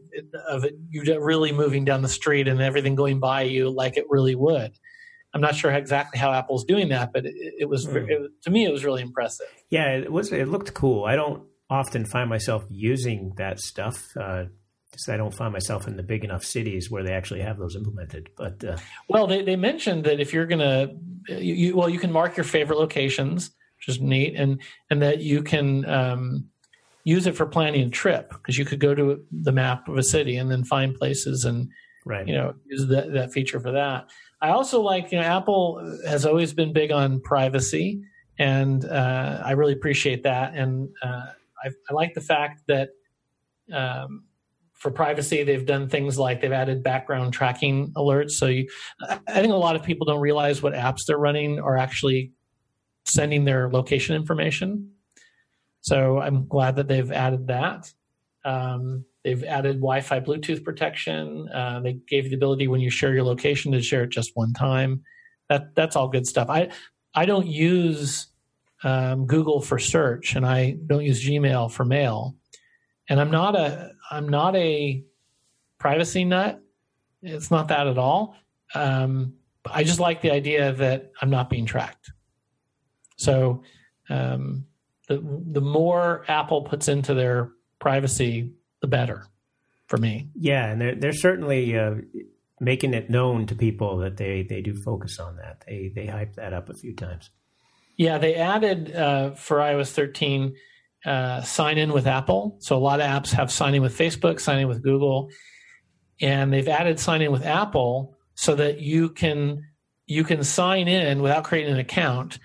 of 0.47 0.63
it, 0.63 0.75
you 0.89 1.03
really 1.19 1.51
moving 1.51 1.85
down 1.85 2.01
the 2.01 2.09
street 2.09 2.47
and 2.47 2.61
everything 2.61 2.95
going 2.95 3.19
by 3.19 3.43
you 3.43 3.69
like 3.69 3.97
it 3.97 4.05
really 4.09 4.35
would. 4.35 4.71
I'm 5.33 5.41
not 5.41 5.55
sure 5.55 5.71
exactly 5.71 6.19
how 6.19 6.31
Apple's 6.31 6.65
doing 6.65 6.89
that, 6.89 7.13
but 7.13 7.25
it, 7.25 7.35
it 7.59 7.69
was 7.69 7.85
mm. 7.85 8.09
it, 8.09 8.31
to 8.43 8.49
me 8.49 8.65
it 8.65 8.71
was 8.71 8.83
really 8.83 9.01
impressive. 9.01 9.45
Yeah, 9.69 9.89
it 9.89 10.11
was. 10.11 10.31
It 10.31 10.47
looked 10.47 10.73
cool. 10.73 11.05
I 11.05 11.15
don't 11.15 11.43
often 11.69 12.05
find 12.05 12.29
myself 12.29 12.65
using 12.69 13.33
that 13.37 13.59
stuff. 13.59 14.07
Uh, 14.19 14.45
I 15.07 15.17
don't 15.17 15.33
find 15.33 15.53
myself 15.53 15.87
in 15.87 15.95
the 15.95 16.03
big 16.03 16.23
enough 16.23 16.43
cities 16.43 16.89
where 16.89 17.03
they 17.03 17.13
actually 17.13 17.41
have 17.41 17.57
those 17.57 17.75
implemented. 17.75 18.29
But 18.35 18.63
uh, 18.63 18.77
well, 19.07 19.27
they, 19.27 19.43
they 19.43 19.55
mentioned 19.55 20.05
that 20.05 20.19
if 20.19 20.33
you're 20.33 20.47
gonna, 20.47 20.89
you, 21.27 21.53
you, 21.53 21.77
well, 21.77 21.89
you 21.89 21.99
can 21.99 22.11
mark 22.11 22.35
your 22.35 22.43
favorite 22.43 22.79
locations, 22.79 23.51
which 23.77 23.95
is 23.95 24.01
neat, 24.01 24.35
and 24.35 24.59
and 24.89 25.01
that 25.03 25.19
you 25.19 25.43
can 25.43 25.87
um, 25.87 26.49
use 27.03 27.27
it 27.27 27.35
for 27.35 27.45
planning 27.45 27.87
a 27.87 27.89
trip 27.89 28.29
because 28.29 28.57
you 28.57 28.65
could 28.65 28.79
go 28.79 28.93
to 28.93 29.23
the 29.31 29.51
map 29.51 29.87
of 29.87 29.97
a 29.97 30.03
city 30.03 30.37
and 30.37 30.51
then 30.51 30.63
find 30.63 30.95
places 30.95 31.45
and 31.45 31.69
right. 32.05 32.27
you 32.27 32.35
know 32.35 32.53
use 32.65 32.87
that, 32.87 33.13
that 33.13 33.31
feature 33.31 33.59
for 33.59 33.71
that. 33.71 34.09
I 34.41 34.49
also 34.49 34.81
like, 34.81 35.11
you 35.11 35.19
know, 35.19 35.25
Apple 35.25 35.99
has 36.07 36.25
always 36.25 36.53
been 36.53 36.71
big 36.71 36.91
on 36.91 37.19
privacy, 37.19 38.01
and 38.37 38.85
uh, 38.85 39.41
I 39.43 39.51
really 39.51 39.73
appreciate 39.73 40.23
that. 40.23 40.53
And 40.55 40.89
uh, 41.03 41.25
I, 41.63 41.69
I, 41.89 41.93
like 41.93 42.13
the 42.13 42.21
fact 42.21 42.61
that 42.67 42.91
um, 43.73 44.23
for 44.73 44.91
privacy, 44.91 45.43
they've 45.43 45.65
done 45.65 45.89
things 45.89 46.17
like 46.17 46.39
they've 46.39 46.53
added 46.53 46.83
background 46.83 47.33
tracking 47.33 47.91
alerts. 47.97 48.31
So 48.31 48.45
you, 48.45 48.69
I 49.01 49.41
think 49.41 49.51
a 49.51 49.57
lot 49.57 49.75
of 49.75 49.83
people 49.83 50.05
don't 50.05 50.21
realize 50.21 50.61
what 50.61 50.73
apps 50.73 50.99
they're 51.05 51.17
running 51.17 51.59
are 51.59 51.77
actually 51.77 52.31
sending 53.05 53.43
their 53.43 53.69
location 53.69 54.15
information. 54.15 54.91
So 55.89 56.19
I'm 56.19 56.47
glad 56.47 56.75
that 56.77 56.87
they've 56.87 57.11
added 57.11 57.47
that. 57.47 57.91
Um, 58.45 59.05
They've 59.23 59.43
added 59.43 59.75
Wi-Fi, 59.75 60.21
Bluetooth 60.21 60.63
protection. 60.63 61.49
Uh, 61.49 61.81
they 61.81 61.93
gave 61.93 62.23
you 62.23 62.29
the 62.29 62.35
ability 62.37 62.67
when 62.67 62.79
you 62.79 62.89
share 62.89 63.13
your 63.13 63.23
location 63.23 63.71
to 63.73 63.81
share 63.81 64.03
it 64.03 64.11
just 64.11 64.35
one 64.35 64.53
time. 64.53 65.03
That 65.49 65.75
that's 65.75 65.95
all 65.95 66.07
good 66.07 66.25
stuff. 66.25 66.49
I 66.49 66.69
I 67.13 67.25
don't 67.25 67.47
use 67.47 68.27
um, 68.83 69.25
Google 69.25 69.59
for 69.61 69.77
search, 69.77 70.35
and 70.35 70.45
I 70.45 70.77
don't 70.87 71.03
use 71.03 71.23
Gmail 71.25 71.71
for 71.71 71.83
mail. 71.83 72.37
And 73.09 73.19
I'm 73.19 73.31
not 73.31 73.55
a 73.55 73.91
I'm 74.09 74.29
not 74.29 74.55
a 74.55 75.03
privacy 75.79 76.23
nut. 76.23 76.61
It's 77.21 77.51
not 77.51 77.67
that 77.67 77.87
at 77.87 77.97
all. 77.97 78.37
Um, 78.73 79.33
I 79.69 79.83
just 79.83 79.99
like 79.99 80.21
the 80.21 80.31
idea 80.31 80.71
that 80.71 81.11
I'm 81.21 81.29
not 81.29 81.49
being 81.49 81.65
tracked. 81.65 82.11
So 83.17 83.63
um, 84.09 84.65
the 85.09 85.43
the 85.51 85.61
more 85.61 86.23
Apple 86.27 86.61
puts 86.61 86.87
into 86.87 87.13
their 87.13 87.51
privacy 87.79 88.53
the 88.81 88.87
better 88.87 89.25
for 89.87 89.97
me. 89.97 90.29
Yeah, 90.35 90.67
and 90.67 90.79
they're 90.79 90.95
they're 90.95 91.13
certainly 91.13 91.77
uh, 91.77 91.95
making 92.61 92.93
it 92.93 93.09
known 93.09 93.47
to 93.47 93.55
people 93.55 93.97
that 93.97 94.17
they 94.17 94.43
they 94.47 94.61
do 94.61 94.75
focus 94.75 95.19
on 95.19 95.35
that. 95.37 95.63
They 95.67 95.91
they 95.93 96.05
hype 96.05 96.35
that 96.35 96.53
up 96.53 96.69
a 96.69 96.75
few 96.75 96.95
times. 96.95 97.31
Yeah, 97.97 98.17
they 98.17 98.35
added 98.35 98.95
uh, 98.95 99.31
for 99.31 99.57
iOS 99.57 99.91
13 99.91 100.55
uh, 101.05 101.41
sign 101.41 101.77
in 101.77 101.91
with 101.91 102.07
Apple. 102.07 102.57
So 102.61 102.77
a 102.77 102.79
lot 102.79 103.01
of 103.01 103.07
apps 103.07 103.31
have 103.31 103.51
sign 103.51 103.75
in 103.75 103.81
with 103.81 103.97
Facebook, 103.97 104.39
sign 104.39 104.59
in 104.59 104.69
with 104.69 104.83
Google, 104.83 105.29
and 106.21 106.53
they've 106.53 106.67
added 106.67 106.99
sign 106.99 107.21
in 107.21 107.31
with 107.31 107.45
Apple 107.45 108.15
so 108.35 108.55
that 108.55 108.79
you 108.79 109.09
can 109.09 109.65
you 110.05 110.23
can 110.23 110.43
sign 110.43 110.87
in 110.87 111.21
without 111.21 111.43
creating 111.43 111.73
an 111.73 111.79
account, 111.79 112.39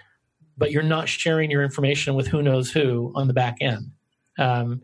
but 0.57 0.71
you're 0.71 0.83
not 0.83 1.09
sharing 1.09 1.51
your 1.51 1.63
information 1.63 2.15
with 2.15 2.29
who 2.29 2.43
knows 2.43 2.71
who 2.71 3.13
on 3.15 3.27
the 3.27 3.35
back 3.35 3.57
end. 3.61 3.91
Um, 4.39 4.83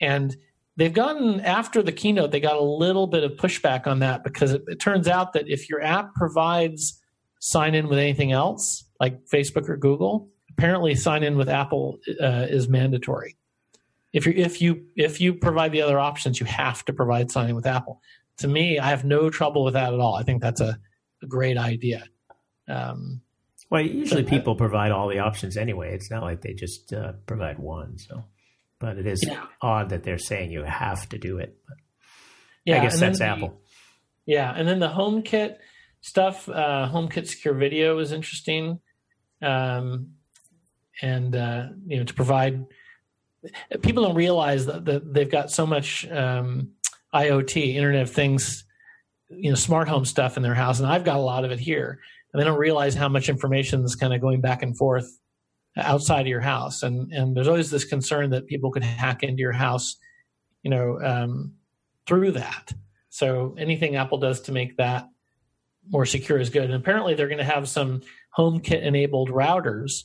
and 0.00 0.36
they've 0.76 0.92
gotten 0.92 1.40
after 1.40 1.82
the 1.82 1.92
keynote 1.92 2.30
they 2.30 2.40
got 2.40 2.56
a 2.56 2.62
little 2.62 3.06
bit 3.06 3.24
of 3.24 3.32
pushback 3.32 3.86
on 3.86 3.98
that 4.00 4.24
because 4.24 4.52
it, 4.52 4.62
it 4.66 4.80
turns 4.80 5.08
out 5.08 5.34
that 5.34 5.48
if 5.48 5.68
your 5.68 5.82
app 5.82 6.14
provides 6.14 7.00
sign 7.38 7.74
in 7.74 7.88
with 7.88 7.98
anything 7.98 8.32
else 8.32 8.84
like 8.98 9.26
facebook 9.26 9.68
or 9.68 9.76
google 9.76 10.30
apparently 10.56 10.94
sign 10.94 11.22
in 11.22 11.36
with 11.36 11.48
apple 11.48 11.98
uh, 12.20 12.46
is 12.48 12.68
mandatory. 12.68 13.36
If 14.12 14.26
you 14.26 14.32
if 14.36 14.60
you 14.60 14.84
if 14.96 15.20
you 15.20 15.34
provide 15.34 15.72
the 15.72 15.82
other 15.82 15.98
options 15.98 16.40
you 16.40 16.46
have 16.46 16.84
to 16.86 16.92
provide 16.92 17.30
sign 17.30 17.50
in 17.50 17.56
with 17.56 17.66
apple. 17.66 18.00
To 18.38 18.48
me 18.48 18.78
i 18.78 18.88
have 18.88 19.04
no 19.04 19.30
trouble 19.30 19.64
with 19.64 19.74
that 19.74 19.92
at 19.94 20.00
all. 20.00 20.14
I 20.14 20.22
think 20.22 20.42
that's 20.42 20.60
a, 20.60 20.78
a 21.22 21.26
great 21.26 21.58
idea. 21.58 22.04
Um, 22.68 23.22
well 23.70 23.80
usually 23.80 24.24
people 24.24 24.54
provide 24.56 24.90
all 24.90 25.08
the 25.08 25.18
options 25.18 25.56
anyway 25.56 25.94
it's 25.94 26.10
not 26.10 26.22
like 26.22 26.40
they 26.42 26.52
just 26.52 26.92
uh, 26.92 27.12
provide 27.26 27.58
one 27.58 27.96
so 27.98 28.24
but 28.80 28.96
it 28.96 29.06
is 29.06 29.22
yeah. 29.24 29.44
odd 29.62 29.90
that 29.90 30.02
they're 30.02 30.18
saying 30.18 30.50
you 30.50 30.64
have 30.64 31.08
to 31.10 31.18
do 31.18 31.38
it. 31.38 31.56
But 31.68 31.76
yeah, 32.64 32.80
I 32.80 32.84
guess 32.84 32.98
that's 32.98 33.18
the, 33.20 33.26
Apple. 33.26 33.60
Yeah, 34.26 34.52
and 34.52 34.66
then 34.66 34.80
the 34.80 34.88
HomeKit 34.88 35.56
stuff, 36.00 36.48
uh, 36.48 36.90
HomeKit 36.92 37.28
Secure 37.28 37.54
Video 37.54 37.98
is 37.98 38.10
interesting, 38.10 38.80
um, 39.42 40.14
and 41.00 41.36
uh, 41.36 41.68
you 41.86 41.98
know 41.98 42.04
to 42.04 42.14
provide. 42.14 42.64
People 43.80 44.02
don't 44.02 44.16
realize 44.16 44.66
that, 44.66 44.84
that 44.84 45.14
they've 45.14 45.30
got 45.30 45.50
so 45.50 45.66
much 45.66 46.06
um, 46.10 46.72
IoT, 47.14 47.74
Internet 47.74 48.02
of 48.02 48.10
Things, 48.10 48.64
you 49.30 49.48
know, 49.48 49.56
smart 49.56 49.88
home 49.88 50.04
stuff 50.04 50.36
in 50.36 50.42
their 50.42 50.54
house, 50.54 50.78
and 50.78 50.86
I've 50.90 51.04
got 51.04 51.16
a 51.16 51.20
lot 51.20 51.46
of 51.46 51.50
it 51.50 51.58
here, 51.58 52.00
and 52.32 52.40
they 52.40 52.44
don't 52.44 52.58
realize 52.58 52.94
how 52.94 53.08
much 53.08 53.28
information 53.28 53.84
is 53.84 53.96
kind 53.96 54.14
of 54.14 54.20
going 54.20 54.40
back 54.40 54.62
and 54.62 54.76
forth 54.76 55.10
outside 55.76 56.22
of 56.22 56.26
your 56.26 56.40
house. 56.40 56.82
And 56.82 57.12
and 57.12 57.36
there's 57.36 57.48
always 57.48 57.70
this 57.70 57.84
concern 57.84 58.30
that 58.30 58.46
people 58.46 58.70
could 58.70 58.84
hack 58.84 59.22
into 59.22 59.40
your 59.40 59.52
house, 59.52 59.96
you 60.62 60.70
know, 60.70 61.00
um, 61.02 61.54
through 62.06 62.32
that. 62.32 62.72
So 63.08 63.54
anything 63.58 63.96
Apple 63.96 64.18
does 64.18 64.40
to 64.42 64.52
make 64.52 64.76
that 64.76 65.08
more 65.88 66.06
secure 66.06 66.38
is 66.38 66.50
good. 66.50 66.64
And 66.64 66.74
apparently 66.74 67.14
they're 67.14 67.28
going 67.28 67.38
to 67.38 67.44
have 67.44 67.68
some 67.68 68.02
HomeKit 68.36 68.82
enabled 68.82 69.30
routers 69.30 70.04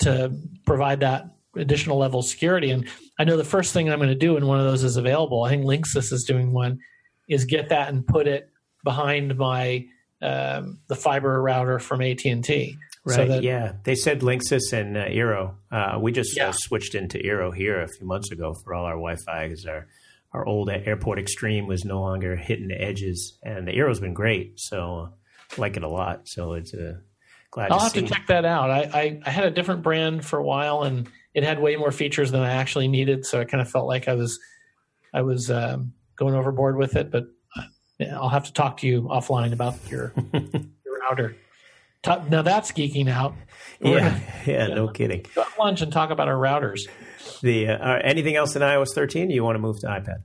to 0.00 0.32
provide 0.64 1.00
that 1.00 1.36
additional 1.56 1.98
level 1.98 2.20
of 2.20 2.26
security. 2.26 2.70
And 2.70 2.88
I 3.18 3.24
know 3.24 3.36
the 3.36 3.44
first 3.44 3.72
thing 3.72 3.90
I'm 3.90 3.98
going 3.98 4.10
to 4.10 4.14
do 4.14 4.34
when 4.34 4.46
one 4.46 4.58
of 4.58 4.66
those 4.66 4.84
is 4.84 4.96
available, 4.96 5.42
I 5.42 5.50
think 5.50 5.64
Linksys 5.64 6.12
is 6.12 6.24
doing 6.24 6.52
one, 6.52 6.78
is 7.28 7.44
get 7.44 7.70
that 7.70 7.88
and 7.88 8.06
put 8.06 8.28
it 8.28 8.50
behind 8.84 9.36
my 9.36 9.86
um, 10.22 10.80
the 10.88 10.96
fiber 10.96 11.40
router 11.42 11.78
from 11.78 12.00
AT 12.02 12.24
and 12.24 12.44
T. 12.44 12.76
Right. 13.04 13.28
So 13.28 13.38
yeah, 13.40 13.74
they 13.84 13.94
said 13.94 14.20
Linksys 14.20 14.72
and 14.72 14.96
uh, 14.96 15.04
Eero. 15.04 15.54
Uh, 15.70 15.98
we 16.00 16.10
just 16.10 16.38
uh, 16.38 16.52
switched 16.52 16.94
into 16.94 17.18
Eero 17.18 17.54
here 17.54 17.80
a 17.80 17.88
few 17.88 18.06
months 18.06 18.32
ago 18.32 18.54
for 18.64 18.74
all 18.74 18.84
our 18.84 18.94
Wi-Fi 18.94 19.48
because 19.48 19.64
our 19.66 19.86
our 20.32 20.44
old 20.44 20.68
Airport 20.68 21.18
Extreme 21.18 21.66
was 21.66 21.84
no 21.84 22.00
longer 22.00 22.36
hitting 22.36 22.68
the 22.68 22.80
edges, 22.80 23.38
and 23.42 23.66
the 23.66 23.72
Eero's 23.72 24.00
been 24.00 24.12
great. 24.12 24.54
So 24.56 25.12
I 25.56 25.60
like 25.60 25.76
it 25.76 25.82
a 25.82 25.88
lot. 25.88 26.28
So 26.28 26.54
it's 26.54 26.74
uh, 26.74 26.94
glad. 27.50 27.70
I'll 27.70 27.78
to 27.78 27.84
have 27.84 27.92
see. 27.92 28.02
to 28.02 28.06
check 28.06 28.26
that 28.26 28.44
out. 28.44 28.70
I, 28.70 28.80
I, 28.92 29.20
I 29.24 29.30
had 29.30 29.46
a 29.46 29.50
different 29.50 29.82
brand 29.82 30.24
for 30.24 30.38
a 30.38 30.44
while, 30.44 30.82
and 30.82 31.08
it 31.32 31.44
had 31.44 31.60
way 31.60 31.76
more 31.76 31.92
features 31.92 32.32
than 32.32 32.42
I 32.42 32.52
actually 32.52 32.88
needed. 32.88 33.24
So 33.24 33.40
I 33.40 33.44
kind 33.44 33.60
of 33.60 33.70
felt 33.70 33.86
like 33.86 34.08
I 34.08 34.14
was 34.14 34.38
I 35.14 35.22
was 35.22 35.50
um, 35.50 35.92
going 36.16 36.34
overboard 36.34 36.76
with 36.76 36.96
it. 36.96 37.10
But 37.10 37.22
uh, 37.22 37.26
yeah, 37.26 37.34
I'll 38.00 38.28
have 38.28 38.44
to 38.44 38.52
talk 38.52 38.78
to 38.78 38.86
you 38.86 39.02
offline 39.02 39.52
about 39.52 39.74
your 39.90 40.12
your 40.32 41.00
router. 41.08 41.36
Talk- 42.02 42.28
Now 42.30 42.42
that's 42.42 42.72
geeking 42.72 43.08
out. 43.08 43.34
Yeah, 43.80 43.98
gonna 44.10 44.22
yeah, 44.46 44.66
no 44.68 44.88
kidding. 44.88 45.24
Go 45.34 45.44
lunch 45.58 45.82
and 45.82 45.92
talk 45.92 46.10
about 46.10 46.28
our 46.28 46.34
routers. 46.36 46.88
The 47.42 47.68
uh, 47.68 47.76
uh, 47.78 48.00
anything 48.04 48.36
else 48.36 48.54
in 48.56 48.62
iOS 48.62 48.94
13? 48.94 49.30
You 49.30 49.44
want 49.44 49.56
to 49.56 49.60
move 49.60 49.80
to 49.80 49.86
iPad? 49.86 50.22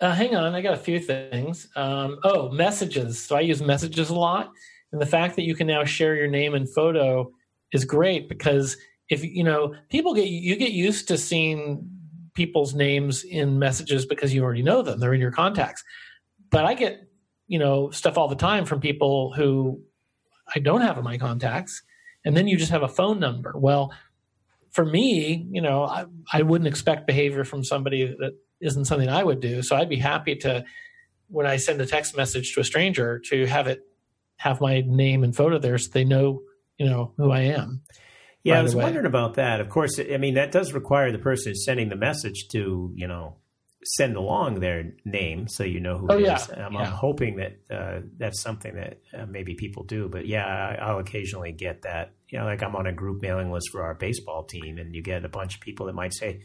Uh, 0.00 0.14
hang 0.14 0.36
on, 0.36 0.54
I 0.54 0.60
got 0.60 0.74
a 0.74 0.78
few 0.78 1.00
things. 1.00 1.66
Um, 1.74 2.18
oh, 2.22 2.50
messages. 2.50 3.20
So 3.20 3.36
I 3.36 3.40
use 3.40 3.60
messages 3.60 4.10
a 4.10 4.14
lot, 4.14 4.52
and 4.92 5.00
the 5.00 5.06
fact 5.06 5.34
that 5.36 5.42
you 5.42 5.54
can 5.56 5.66
now 5.66 5.84
share 5.84 6.14
your 6.14 6.28
name 6.28 6.54
and 6.54 6.72
photo 6.72 7.32
is 7.72 7.84
great 7.84 8.28
because 8.28 8.76
if 9.10 9.24
you 9.24 9.42
know 9.44 9.74
people 9.88 10.14
get 10.14 10.28
you 10.28 10.56
get 10.56 10.70
used 10.72 11.08
to 11.08 11.18
seeing 11.18 11.88
people's 12.34 12.74
names 12.74 13.24
in 13.24 13.58
messages 13.58 14.06
because 14.06 14.32
you 14.32 14.44
already 14.44 14.62
know 14.62 14.82
them; 14.82 15.00
they're 15.00 15.14
in 15.14 15.20
your 15.20 15.32
contacts. 15.32 15.82
But 16.50 16.64
I 16.64 16.74
get 16.74 17.08
you 17.46 17.58
know 17.58 17.90
stuff 17.90 18.18
all 18.18 18.28
the 18.28 18.36
time 18.36 18.64
from 18.64 18.80
people 18.80 19.32
who 19.32 19.82
I 20.54 20.60
don't 20.60 20.80
have 20.80 20.98
in 20.98 21.04
my 21.04 21.18
contacts, 21.18 21.82
and 22.24 22.36
then 22.36 22.48
you 22.48 22.56
just 22.56 22.70
have 22.70 22.82
a 22.82 22.88
phone 22.88 23.20
number. 23.20 23.52
Well, 23.56 23.92
for 24.70 24.84
me, 24.84 25.46
you 25.50 25.60
know, 25.60 25.84
I, 25.84 26.06
I 26.32 26.42
wouldn't 26.42 26.68
expect 26.68 27.06
behavior 27.06 27.44
from 27.44 27.64
somebody 27.64 28.06
that 28.06 28.32
isn't 28.60 28.84
something 28.84 29.08
I 29.08 29.22
would 29.24 29.40
do. 29.40 29.62
So 29.62 29.76
I'd 29.76 29.88
be 29.88 29.96
happy 29.96 30.36
to, 30.36 30.64
when 31.28 31.46
I 31.46 31.56
send 31.56 31.80
a 31.80 31.86
text 31.86 32.16
message 32.16 32.54
to 32.54 32.60
a 32.60 32.64
stranger, 32.64 33.18
to 33.26 33.46
have 33.46 33.66
it 33.66 33.82
have 34.36 34.60
my 34.60 34.82
name 34.86 35.24
and 35.24 35.34
photo 35.34 35.58
there, 35.58 35.78
so 35.78 35.90
they 35.92 36.04
know, 36.04 36.42
you 36.76 36.88
know, 36.88 37.12
who 37.16 37.30
I 37.32 37.40
am. 37.40 37.82
Yeah, 38.44 38.60
I 38.60 38.62
was 38.62 38.74
away. 38.74 38.84
wondering 38.84 39.06
about 39.06 39.34
that. 39.34 39.60
Of 39.60 39.68
course, 39.68 39.98
I 39.98 40.16
mean 40.16 40.34
that 40.34 40.52
does 40.52 40.72
require 40.72 41.10
the 41.10 41.18
person 41.18 41.54
sending 41.54 41.88
the 41.88 41.96
message 41.96 42.48
to 42.52 42.92
you 42.94 43.06
know 43.06 43.36
send 43.84 44.16
along 44.16 44.60
their 44.60 44.92
name 45.04 45.46
so 45.48 45.62
you 45.64 45.78
know 45.80 45.96
who 45.98 46.08
Oh, 46.10 46.18
it 46.18 46.22
yeah, 46.22 46.36
is. 46.36 46.50
Um, 46.50 46.72
yeah. 46.74 46.80
I'm 46.80 46.92
hoping 46.92 47.36
that 47.36 47.58
uh, 47.70 48.00
that's 48.18 48.40
something 48.42 48.74
that 48.74 48.98
uh, 49.16 49.26
maybe 49.26 49.54
people 49.54 49.84
do. 49.84 50.08
But 50.08 50.26
yeah, 50.26 50.44
I, 50.46 50.74
I'll 50.84 50.98
occasionally 50.98 51.52
get 51.52 51.82
that. 51.82 52.12
You 52.28 52.38
know, 52.38 52.44
like 52.44 52.62
I'm 52.62 52.74
on 52.76 52.86
a 52.86 52.92
group 52.92 53.22
mailing 53.22 53.50
list 53.52 53.70
for 53.70 53.82
our 53.82 53.94
baseball 53.94 54.44
team, 54.44 54.78
and 54.78 54.94
you 54.94 55.02
get 55.02 55.24
a 55.24 55.28
bunch 55.28 55.54
of 55.54 55.60
people 55.60 55.86
that 55.86 55.94
might 55.94 56.12
say 56.12 56.40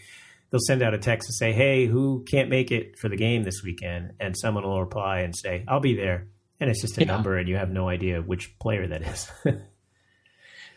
they'll 0.52 0.62
send 0.67 0.82
out 0.84 0.93
a 0.93 0.98
text 1.00 1.28
and 1.28 1.36
say, 1.36 1.52
"Hey, 1.52 1.88
who 1.88 2.24
can't 2.30 2.50
make 2.50 2.72
it 2.72 2.98
for 3.00 3.10
the 3.10 3.17
game 3.17 3.43
this 3.43 3.63
weekend?" 3.63 4.13
And 4.19 4.38
someone 4.38 4.63
will 4.63 4.80
reply 4.80 5.19
and 5.22 5.36
say, 5.36 5.65
"I'll 5.67 5.80
be 5.82 5.96
there." 5.96 6.28
And 6.60 6.69
it's 6.69 6.82
just 6.82 6.98
a 6.98 7.02
Yeah. 7.02 7.08
number, 7.08 7.38
and 7.38 7.50
you 7.50 7.58
have 7.58 7.72
no 7.72 7.89
idea 7.89 8.22
which 8.22 8.58
player 8.60 8.88
that 8.88 9.02
is. 9.02 9.30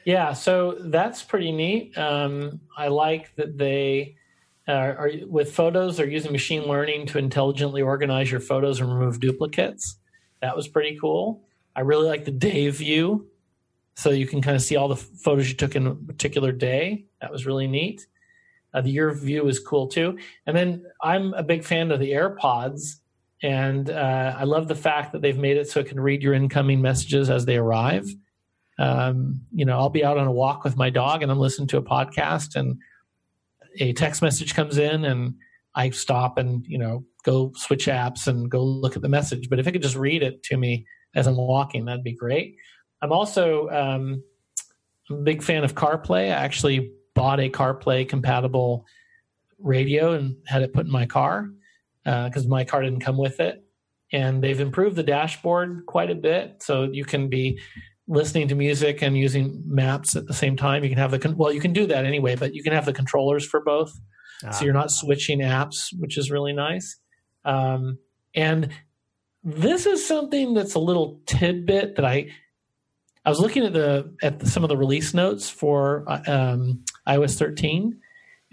Yeah, 0.04 0.34
so 0.34 0.76
that's 0.80 1.22
pretty 1.24 1.50
neat. 1.50 1.98
Um, 1.98 2.60
I 2.76 2.88
like 2.88 3.34
that 3.36 3.58
they 3.58 4.16
are, 4.68 4.96
are 4.96 5.10
with 5.26 5.52
photos. 5.52 5.96
They're 5.96 6.08
using 6.08 6.32
machine 6.32 6.62
learning 6.64 7.06
to 7.06 7.18
intelligently 7.18 7.82
organize 7.82 8.30
your 8.30 8.40
photos 8.40 8.80
and 8.80 8.92
remove 8.92 9.20
duplicates. 9.20 9.98
That 10.42 10.56
was 10.56 10.68
pretty 10.68 10.98
cool. 11.00 11.42
I 11.74 11.80
really 11.80 12.06
like 12.06 12.24
the 12.24 12.30
day 12.30 12.68
view, 12.70 13.28
so 13.94 14.10
you 14.10 14.26
can 14.26 14.42
kind 14.42 14.56
of 14.56 14.62
see 14.62 14.76
all 14.76 14.88
the 14.88 14.96
photos 14.96 15.48
you 15.48 15.54
took 15.54 15.76
in 15.76 15.86
a 15.86 15.94
particular 15.94 16.52
day. 16.52 17.06
That 17.20 17.30
was 17.30 17.46
really 17.46 17.66
neat. 17.66 18.06
Uh, 18.74 18.82
the 18.82 18.90
year 18.90 19.10
view 19.12 19.48
is 19.48 19.58
cool 19.58 19.86
too. 19.86 20.18
And 20.46 20.56
then 20.56 20.84
I'm 21.02 21.32
a 21.34 21.42
big 21.42 21.64
fan 21.64 21.90
of 21.90 22.00
the 22.00 22.12
AirPods, 22.12 22.96
and 23.42 23.90
uh, 23.90 24.34
I 24.36 24.44
love 24.44 24.68
the 24.68 24.74
fact 24.74 25.12
that 25.12 25.22
they've 25.22 25.38
made 25.38 25.56
it 25.56 25.68
so 25.68 25.80
it 25.80 25.88
can 25.88 26.00
read 26.00 26.22
your 26.22 26.34
incoming 26.34 26.80
messages 26.82 27.30
as 27.30 27.44
they 27.44 27.56
arrive 27.56 28.06
um, 28.78 29.40
you 29.52 29.64
know, 29.64 29.78
I'll 29.78 29.90
be 29.90 30.04
out 30.04 30.18
on 30.18 30.26
a 30.26 30.32
walk 30.32 30.64
with 30.64 30.76
my 30.76 30.90
dog 30.90 31.22
and 31.22 31.30
I'm 31.30 31.38
listening 31.38 31.68
to 31.68 31.78
a 31.78 31.82
podcast 31.82 32.56
and 32.56 32.78
a 33.78 33.92
text 33.92 34.22
message 34.22 34.54
comes 34.54 34.78
in 34.78 35.04
and 35.04 35.34
I 35.74 35.90
stop 35.90 36.38
and, 36.38 36.64
you 36.66 36.78
know, 36.78 37.04
go 37.24 37.52
switch 37.54 37.86
apps 37.86 38.26
and 38.26 38.50
go 38.50 38.62
look 38.62 38.96
at 38.96 39.02
the 39.02 39.08
message. 39.08 39.48
But 39.48 39.58
if 39.58 39.66
it 39.66 39.72
could 39.72 39.82
just 39.82 39.96
read 39.96 40.22
it 40.22 40.42
to 40.44 40.56
me 40.56 40.86
as 41.14 41.26
I'm 41.26 41.36
walking, 41.36 41.84
that'd 41.84 42.04
be 42.04 42.14
great. 42.14 42.56
I'm 43.02 43.12
also 43.12 43.68
um, 43.68 44.22
a 45.10 45.14
big 45.14 45.42
fan 45.42 45.64
of 45.64 45.74
CarPlay. 45.74 46.26
I 46.26 46.28
actually 46.28 46.92
bought 47.14 47.40
a 47.40 47.50
CarPlay 47.50 48.08
compatible 48.08 48.86
radio 49.58 50.12
and 50.12 50.36
had 50.46 50.62
it 50.62 50.72
put 50.72 50.86
in 50.86 50.92
my 50.92 51.06
car 51.06 51.50
because 52.04 52.46
my 52.46 52.64
car 52.64 52.82
didn't 52.82 53.00
come 53.00 53.18
with 53.18 53.40
it. 53.40 53.62
And 54.12 54.42
they've 54.42 54.60
improved 54.60 54.96
the 54.96 55.02
dashboard 55.02 55.84
quite 55.86 56.10
a 56.10 56.14
bit. 56.14 56.62
So 56.62 56.84
you 56.84 57.04
can 57.04 57.28
be 57.28 57.60
listening 58.08 58.48
to 58.48 58.54
music 58.54 59.02
and 59.02 59.16
using 59.16 59.62
maps 59.66 60.14
at 60.16 60.26
the 60.26 60.34
same 60.34 60.56
time. 60.56 60.84
You 60.84 60.90
can 60.90 60.98
have 60.98 61.10
the 61.10 61.18
con- 61.18 61.36
well, 61.36 61.52
you 61.52 61.60
can 61.60 61.72
do 61.72 61.86
that 61.86 62.04
anyway, 62.04 62.36
but 62.36 62.54
you 62.54 62.62
can 62.62 62.72
have 62.72 62.84
the 62.84 62.92
controllers 62.92 63.44
for 63.44 63.60
both, 63.60 63.92
Ah, 64.44 64.50
so 64.50 64.64
you're 64.64 64.74
not 64.74 64.90
switching 64.90 65.40
apps, 65.40 65.88
which 65.98 66.16
is 66.18 66.30
really 66.30 66.52
nice. 66.52 66.98
Um, 67.44 67.98
and 68.34 68.70
this 69.42 69.86
is 69.86 70.06
something 70.06 70.54
that's 70.54 70.74
a 70.74 70.78
little 70.78 71.20
tidbit 71.26 71.96
that 71.96 72.04
I 72.04 72.30
I 73.24 73.28
was 73.30 73.40
looking 73.40 73.64
at 73.64 73.72
the 73.72 74.14
at 74.22 74.38
the, 74.40 74.46
some 74.46 74.62
of 74.62 74.68
the 74.68 74.76
release 74.76 75.12
notes 75.14 75.50
for 75.50 76.04
um, 76.28 76.84
iOS 77.08 77.36
13, 77.38 77.98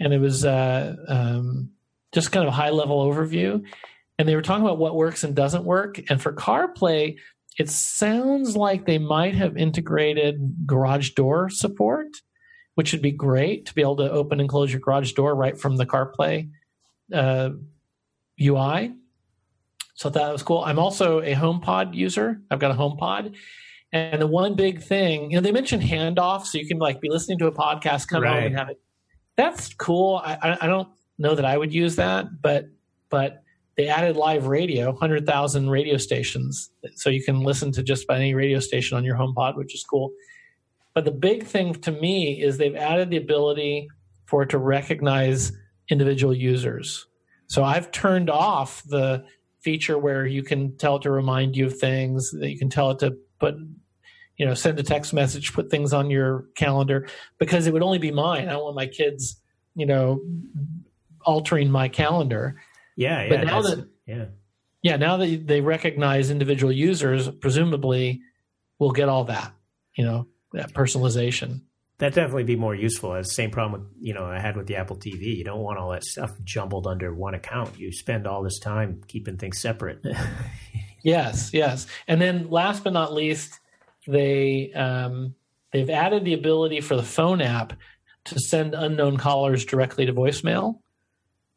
and 0.00 0.12
it 0.12 0.18
was 0.18 0.44
uh, 0.44 0.96
um, 1.06 1.70
just 2.12 2.32
kind 2.32 2.44
of 2.46 2.52
a 2.52 2.56
high 2.56 2.70
level 2.70 3.08
overview, 3.08 3.62
and 4.18 4.28
they 4.28 4.34
were 4.34 4.42
talking 4.42 4.64
about 4.64 4.78
what 4.78 4.96
works 4.96 5.22
and 5.22 5.34
doesn't 5.36 5.64
work. 5.64 6.00
And 6.08 6.20
for 6.20 6.32
CarPlay, 6.32 7.18
it 7.58 7.70
sounds 7.70 8.56
like 8.56 8.84
they 8.84 8.98
might 8.98 9.34
have 9.34 9.56
integrated 9.56 10.66
garage 10.66 11.10
door 11.10 11.48
support, 11.48 12.08
which 12.74 12.92
would 12.92 13.02
be 13.02 13.12
great 13.12 13.66
to 13.66 13.74
be 13.74 13.82
able 13.82 13.96
to 13.96 14.10
open 14.10 14.40
and 14.40 14.48
close 14.48 14.72
your 14.72 14.80
garage 14.80 15.12
door 15.12 15.34
right 15.34 15.58
from 15.58 15.76
the 15.76 15.86
CarPlay 15.86 16.50
uh, 17.12 17.50
UI. 18.40 18.94
So 19.94 20.10
that 20.10 20.32
was 20.32 20.42
cool. 20.42 20.64
I'm 20.64 20.80
also 20.80 21.20
a 21.20 21.34
HomePod 21.34 21.94
user. 21.94 22.40
I've 22.50 22.58
got 22.58 22.72
a 22.72 22.74
HomePod. 22.74 23.36
And 23.92 24.20
the 24.20 24.26
one 24.26 24.56
big 24.56 24.82
thing, 24.82 25.30
you 25.30 25.36
know, 25.36 25.40
they 25.40 25.52
mentioned 25.52 25.84
handoff, 25.84 26.46
so 26.46 26.58
you 26.58 26.66
can 26.66 26.78
like 26.78 27.00
be 27.00 27.08
listening 27.08 27.38
to 27.38 27.46
a 27.46 27.52
podcast, 27.52 28.08
come 28.08 28.24
home 28.24 28.42
and 28.42 28.56
have 28.56 28.70
it. 28.70 28.80
That's 29.36 29.72
cool. 29.74 30.20
I, 30.24 30.58
I 30.60 30.66
don't 30.66 30.88
know 31.16 31.36
that 31.36 31.44
I 31.44 31.56
would 31.56 31.72
use 31.72 31.94
that, 31.96 32.42
but 32.42 32.66
but 33.08 33.43
they 33.76 33.88
added 33.88 34.16
live 34.16 34.46
radio, 34.46 34.90
100,000 34.90 35.68
radio 35.68 35.96
stations. 35.96 36.70
So 36.94 37.10
you 37.10 37.22
can 37.22 37.40
listen 37.40 37.72
to 37.72 37.82
just 37.82 38.04
about 38.04 38.18
any 38.18 38.34
radio 38.34 38.60
station 38.60 38.96
on 38.96 39.04
your 39.04 39.16
HomePod, 39.16 39.56
which 39.56 39.74
is 39.74 39.84
cool. 39.84 40.12
But 40.94 41.04
the 41.04 41.10
big 41.10 41.44
thing 41.44 41.74
to 41.74 41.90
me 41.90 42.40
is 42.40 42.56
they've 42.56 42.76
added 42.76 43.10
the 43.10 43.16
ability 43.16 43.88
for 44.26 44.42
it 44.42 44.50
to 44.50 44.58
recognize 44.58 45.52
individual 45.90 46.32
users. 46.32 47.06
So 47.48 47.64
I've 47.64 47.90
turned 47.90 48.30
off 48.30 48.82
the 48.84 49.24
feature 49.60 49.98
where 49.98 50.24
you 50.24 50.42
can 50.42 50.76
tell 50.76 50.96
it 50.96 51.02
to 51.02 51.10
remind 51.10 51.56
you 51.56 51.66
of 51.66 51.78
things, 51.78 52.30
that 52.30 52.50
you 52.50 52.58
can 52.58 52.70
tell 52.70 52.90
it 52.92 53.00
to 53.00 53.16
put, 53.40 53.56
you 54.36 54.46
know, 54.46 54.54
send 54.54 54.78
a 54.78 54.82
text 54.82 55.12
message, 55.12 55.52
put 55.52 55.70
things 55.70 55.92
on 55.92 56.10
your 56.10 56.46
calendar, 56.54 57.08
because 57.38 57.66
it 57.66 57.72
would 57.72 57.82
only 57.82 57.98
be 57.98 58.10
mine. 58.10 58.48
I 58.48 58.52
don't 58.52 58.64
want 58.64 58.76
my 58.76 58.86
kids, 58.86 59.40
you 59.74 59.86
know, 59.86 60.20
altering 61.24 61.70
my 61.70 61.88
calendar. 61.88 62.62
Yeah, 62.96 63.22
yeah, 63.24 63.28
but 63.28 63.44
now 63.46 63.62
that- 63.62 63.88
yeah. 64.06 64.24
Yeah, 64.82 64.96
now 64.96 65.16
that 65.16 65.46
they 65.46 65.62
recognize 65.62 66.30
individual 66.30 66.70
users, 66.70 67.26
presumably 67.28 68.20
we'll 68.78 68.90
get 68.90 69.08
all 69.08 69.24
that, 69.24 69.52
you 69.96 70.04
know, 70.04 70.26
that 70.52 70.74
personalization. 70.74 71.62
That'd 71.96 72.14
definitely 72.16 72.44
be 72.44 72.56
more 72.56 72.74
useful. 72.74 73.14
As 73.14 73.34
same 73.34 73.50
problem 73.50 73.80
with 73.80 73.90
you 74.00 74.12
know 74.12 74.24
I 74.26 74.40
had 74.40 74.56
with 74.56 74.66
the 74.66 74.76
Apple 74.76 74.96
TV. 74.96 75.36
You 75.36 75.44
don't 75.44 75.60
want 75.60 75.78
all 75.78 75.90
that 75.92 76.04
stuff 76.04 76.32
jumbled 76.44 76.86
under 76.86 77.14
one 77.14 77.32
account. 77.34 77.78
You 77.78 77.92
spend 77.92 78.26
all 78.26 78.42
this 78.42 78.58
time 78.58 79.00
keeping 79.08 79.36
things 79.38 79.60
separate. 79.60 80.04
Yes, 81.02 81.50
yes. 81.52 81.86
And 82.08 82.18
then 82.18 82.48
last 82.48 82.82
but 82.82 82.94
not 82.94 83.12
least, 83.12 83.60
they 84.06 84.72
um, 84.72 85.34
they've 85.70 85.90
added 85.90 86.24
the 86.24 86.32
ability 86.32 86.80
for 86.80 86.96
the 86.96 87.02
phone 87.02 87.42
app 87.42 87.74
to 88.24 88.38
send 88.40 88.74
unknown 88.74 89.18
callers 89.18 89.66
directly 89.66 90.06
to 90.06 90.14
voicemail. 90.14 90.80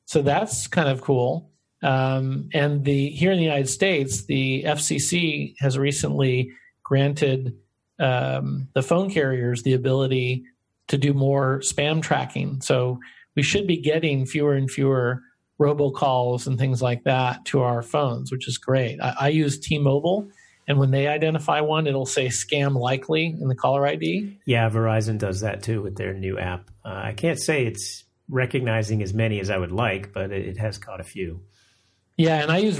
So 0.08 0.22
that's 0.22 0.68
kind 0.68 0.88
of 0.90 1.02
cool. 1.02 1.52
Um, 1.84 2.50
and 2.54 2.84
the 2.84 3.10
here 3.10 3.32
in 3.32 3.38
the 3.38 3.44
United 3.44 3.70
States, 3.70 4.26
the 4.26 4.64
FCC 4.64 5.54
has 5.60 5.78
recently 5.78 6.52
granted 6.84 7.58
um, 8.00 8.70
the 8.74 8.82
phone 8.82 9.12
carriers 9.12 9.64
the 9.64 9.74
ability 9.74 10.46
to 10.88 10.98
do 10.98 11.14
more 11.14 11.60
spam 11.60 12.02
tracking. 12.02 12.62
So 12.62 13.00
we 13.36 13.44
should 13.44 13.68
be 13.68 13.78
getting 13.78 14.26
fewer 14.26 14.54
and 14.54 14.72
fewer 14.72 15.22
robocalls 15.60 16.48
and 16.48 16.58
things 16.58 16.82
like 16.82 17.04
that 17.04 17.44
to 17.46 17.62
our 17.62 17.82
phones, 17.82 18.32
which 18.32 18.48
is 18.48 18.58
great. 18.58 19.00
I, 19.02 19.16
I 19.20 19.28
use 19.30 19.60
T-Mobile, 19.60 20.30
and 20.68 20.80
when 20.80 20.92
they 20.92 21.08
identify 21.08 21.62
one, 21.62 21.86
it'll 21.86 22.06
say 22.06 22.28
scam 22.28 22.76
likely 22.80 23.26
in 23.26 23.48
the 23.48 23.56
caller 23.56 23.86
ID. 23.86 24.38
Yeah, 24.46 24.70
Verizon 24.70 25.18
does 25.18 25.42
that 25.42 25.64
too 25.64 25.82
with 25.82 25.96
their 25.96 26.14
new 26.14 26.38
app. 26.40 26.70
Uh, 26.86 27.02
I 27.06 27.14
can't 27.14 27.40
say 27.40 27.66
it's 27.66 28.06
recognizing 28.30 29.02
as 29.02 29.14
many 29.14 29.40
as 29.40 29.50
I 29.50 29.58
would 29.58 29.72
like, 29.72 30.14
but 30.14 30.32
it, 30.32 30.46
it 30.46 30.58
has 30.58 30.78
caught 30.78 31.00
a 31.00 31.04
few. 31.04 31.42
Yeah, 32.18 32.42
and 32.42 32.52
I 32.52 32.58
use 32.58 32.80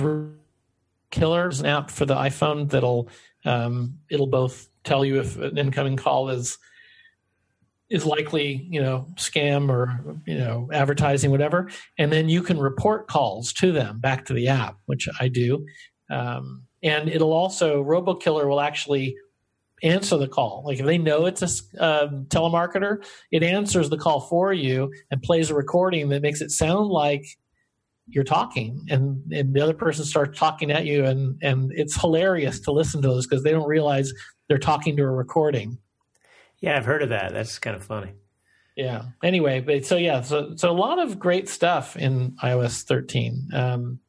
Killers, 1.12 1.60
an 1.60 1.66
app 1.68 1.90
for 1.90 2.06
the 2.06 2.16
iPhone 2.16 2.70
that'll 2.70 3.10
um, 3.46 4.00
it'll 4.10 4.28
both 4.28 4.68
tell 4.84 5.06
you 5.06 5.20
if 5.20 5.38
an 5.38 5.58
incoming 5.58 5.96
call 5.96 6.30
is 6.30 6.58
is 7.90 8.06
likely, 8.06 8.68
you 8.70 8.82
know, 8.82 9.08
scam 9.16 9.70
or 9.70 10.20
you 10.26 10.38
know 10.38 10.70
advertising, 10.74 11.32
whatever, 11.32 11.70
and 11.98 12.12
then 12.12 12.28
you 12.28 12.42
can 12.42 12.60
report 12.60 13.08
calls 13.08 13.54
to 13.54 13.72
them 13.72 14.00
back 14.00 14.26
to 14.26 14.34
the 14.34 14.48
app, 14.50 14.78
which 14.86 15.08
I 15.20 15.30
do. 15.30 15.66
Um, 16.10 16.64
and 16.84 17.10
it'll 17.10 17.34
also 17.34 17.84
RoboKiller 17.84 18.48
will 18.48 18.62
actually 18.62 19.16
answer 19.84 20.18
the 20.18 20.28
call. 20.28 20.64
Like 20.66 20.80
if 20.80 20.86
they 20.86 20.98
know 20.98 21.26
it's 21.26 21.42
a 21.42 21.84
um, 21.84 22.26
telemarketer, 22.26 23.06
it 23.32 23.44
answers 23.44 23.90
the 23.90 23.98
call 23.98 24.22
for 24.22 24.54
you 24.54 24.92
and 25.12 25.22
plays 25.22 25.50
a 25.50 25.56
recording 25.56 26.10
that 26.10 26.22
makes 26.22 26.42
it 26.42 26.52
sound 26.52 26.90
like 26.90 27.26
you're 28.08 28.24
talking 28.24 28.86
and, 28.90 29.22
and 29.32 29.54
the 29.54 29.62
other 29.62 29.74
person 29.74 30.06
starts 30.06 30.40
talking 30.40 30.72
at 30.72 30.86
you 30.86 31.06
and, 31.06 31.38
and 31.42 31.72
it's 31.74 32.00
hilarious 32.00 32.60
to 32.62 32.72
listen 32.72 33.02
to 33.02 33.08
those 33.08 33.28
because 33.28 33.44
they 33.44 33.52
don't 33.52 33.68
realize 33.68 34.14
they're 34.48 34.58
talking 34.58 34.96
to 34.96 35.04
a 35.04 35.12
recording. 35.12 35.78
Yeah, 36.60 36.78
I've 36.78 36.86
heard 36.86 37.04
of 37.04 37.10
that. 37.10 37.34
That's 37.34 37.60
kind 37.60 37.76
of 37.76 37.84
funny. 37.84 38.14
Yeah. 38.76 39.06
Anyway, 39.24 39.60
but 39.60 39.86
so 39.86 39.98
yeah, 39.98 40.22
so 40.22 40.56
so 40.56 40.70
a 40.70 40.72
lot 40.72 41.00
of 41.00 41.20
great 41.20 41.50
stuff 41.50 41.98
in 41.98 42.32
iOS 42.44 42.84
13. 42.84 43.50
Um, 43.54 44.00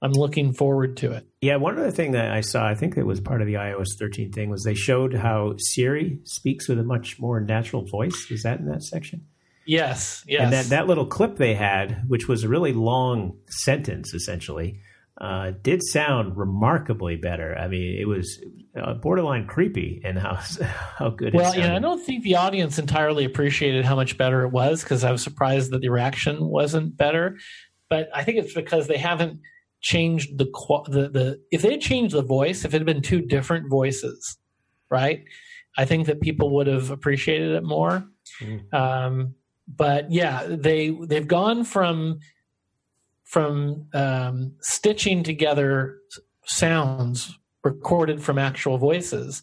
I'm 0.00 0.12
looking 0.12 0.52
forward 0.52 0.96
to 0.98 1.12
it. 1.12 1.26
Yeah, 1.40 1.56
one 1.56 1.78
other 1.78 1.90
thing 1.90 2.12
that 2.12 2.30
I 2.30 2.40
saw, 2.40 2.66
I 2.66 2.74
think 2.74 2.94
that 2.94 3.04
was 3.04 3.20
part 3.20 3.40
of 3.40 3.46
the 3.46 3.54
iOS 3.54 3.98
13 3.98 4.32
thing, 4.32 4.48
was 4.48 4.62
they 4.62 4.74
showed 4.74 5.14
how 5.14 5.54
Siri 5.58 6.20
speaks 6.24 6.68
with 6.68 6.78
a 6.78 6.84
much 6.84 7.18
more 7.18 7.40
natural 7.40 7.84
voice. 7.84 8.30
Is 8.30 8.44
that 8.44 8.60
in 8.60 8.66
that 8.66 8.82
section? 8.82 9.26
Yes, 9.66 10.24
yes. 10.26 10.42
And 10.42 10.52
that, 10.52 10.66
that 10.66 10.86
little 10.86 11.04
clip 11.04 11.36
they 11.36 11.54
had, 11.54 12.04
which 12.08 12.28
was 12.28 12.44
a 12.44 12.48
really 12.48 12.72
long 12.72 13.36
sentence 13.48 14.14
essentially, 14.14 14.80
uh, 15.20 15.50
did 15.62 15.82
sound 15.82 16.36
remarkably 16.36 17.16
better. 17.16 17.56
I 17.58 17.68
mean, 17.68 17.98
it 18.00 18.06
was 18.06 18.40
uh, 18.80 18.94
borderline 18.94 19.46
creepy 19.46 20.00
in 20.04 20.16
how 20.16 20.34
how 20.98 21.10
good. 21.10 21.34
Well, 21.34 21.54
yeah, 21.56 21.74
I 21.74 21.80
don't 21.80 22.02
think 22.02 22.22
the 22.22 22.36
audience 22.36 22.78
entirely 22.78 23.24
appreciated 23.24 23.84
how 23.84 23.96
much 23.96 24.16
better 24.16 24.42
it 24.44 24.50
was 24.52 24.82
because 24.82 25.04
I 25.04 25.10
was 25.10 25.22
surprised 25.22 25.72
that 25.72 25.80
the 25.80 25.88
reaction 25.88 26.46
wasn't 26.46 26.96
better. 26.96 27.36
But 27.90 28.08
I 28.14 28.22
think 28.22 28.38
it's 28.38 28.54
because 28.54 28.86
they 28.86 28.98
haven't 28.98 29.40
changed 29.80 30.38
the 30.38 30.46
the 30.88 31.08
the 31.08 31.40
if 31.50 31.62
they 31.62 31.72
had 31.72 31.80
changed 31.80 32.14
the 32.14 32.22
voice, 32.22 32.64
if 32.64 32.74
it 32.74 32.78
had 32.78 32.86
been 32.86 33.02
two 33.02 33.20
different 33.20 33.70
voices, 33.70 34.38
right? 34.90 35.24
I 35.76 35.84
think 35.84 36.06
that 36.06 36.20
people 36.20 36.50
would 36.56 36.66
have 36.66 36.90
appreciated 36.90 37.52
it 37.52 37.62
more. 37.62 38.04
Mm. 38.40 38.74
Um, 38.74 39.34
but 39.68 40.10
yeah, 40.10 40.44
they 40.48 40.90
they've 40.90 41.28
gone 41.28 41.64
from 41.64 42.20
from 43.24 43.86
um, 43.92 44.52
stitching 44.60 45.22
together 45.22 45.98
sounds 46.46 47.38
recorded 47.62 48.22
from 48.22 48.38
actual 48.38 48.78
voices 48.78 49.42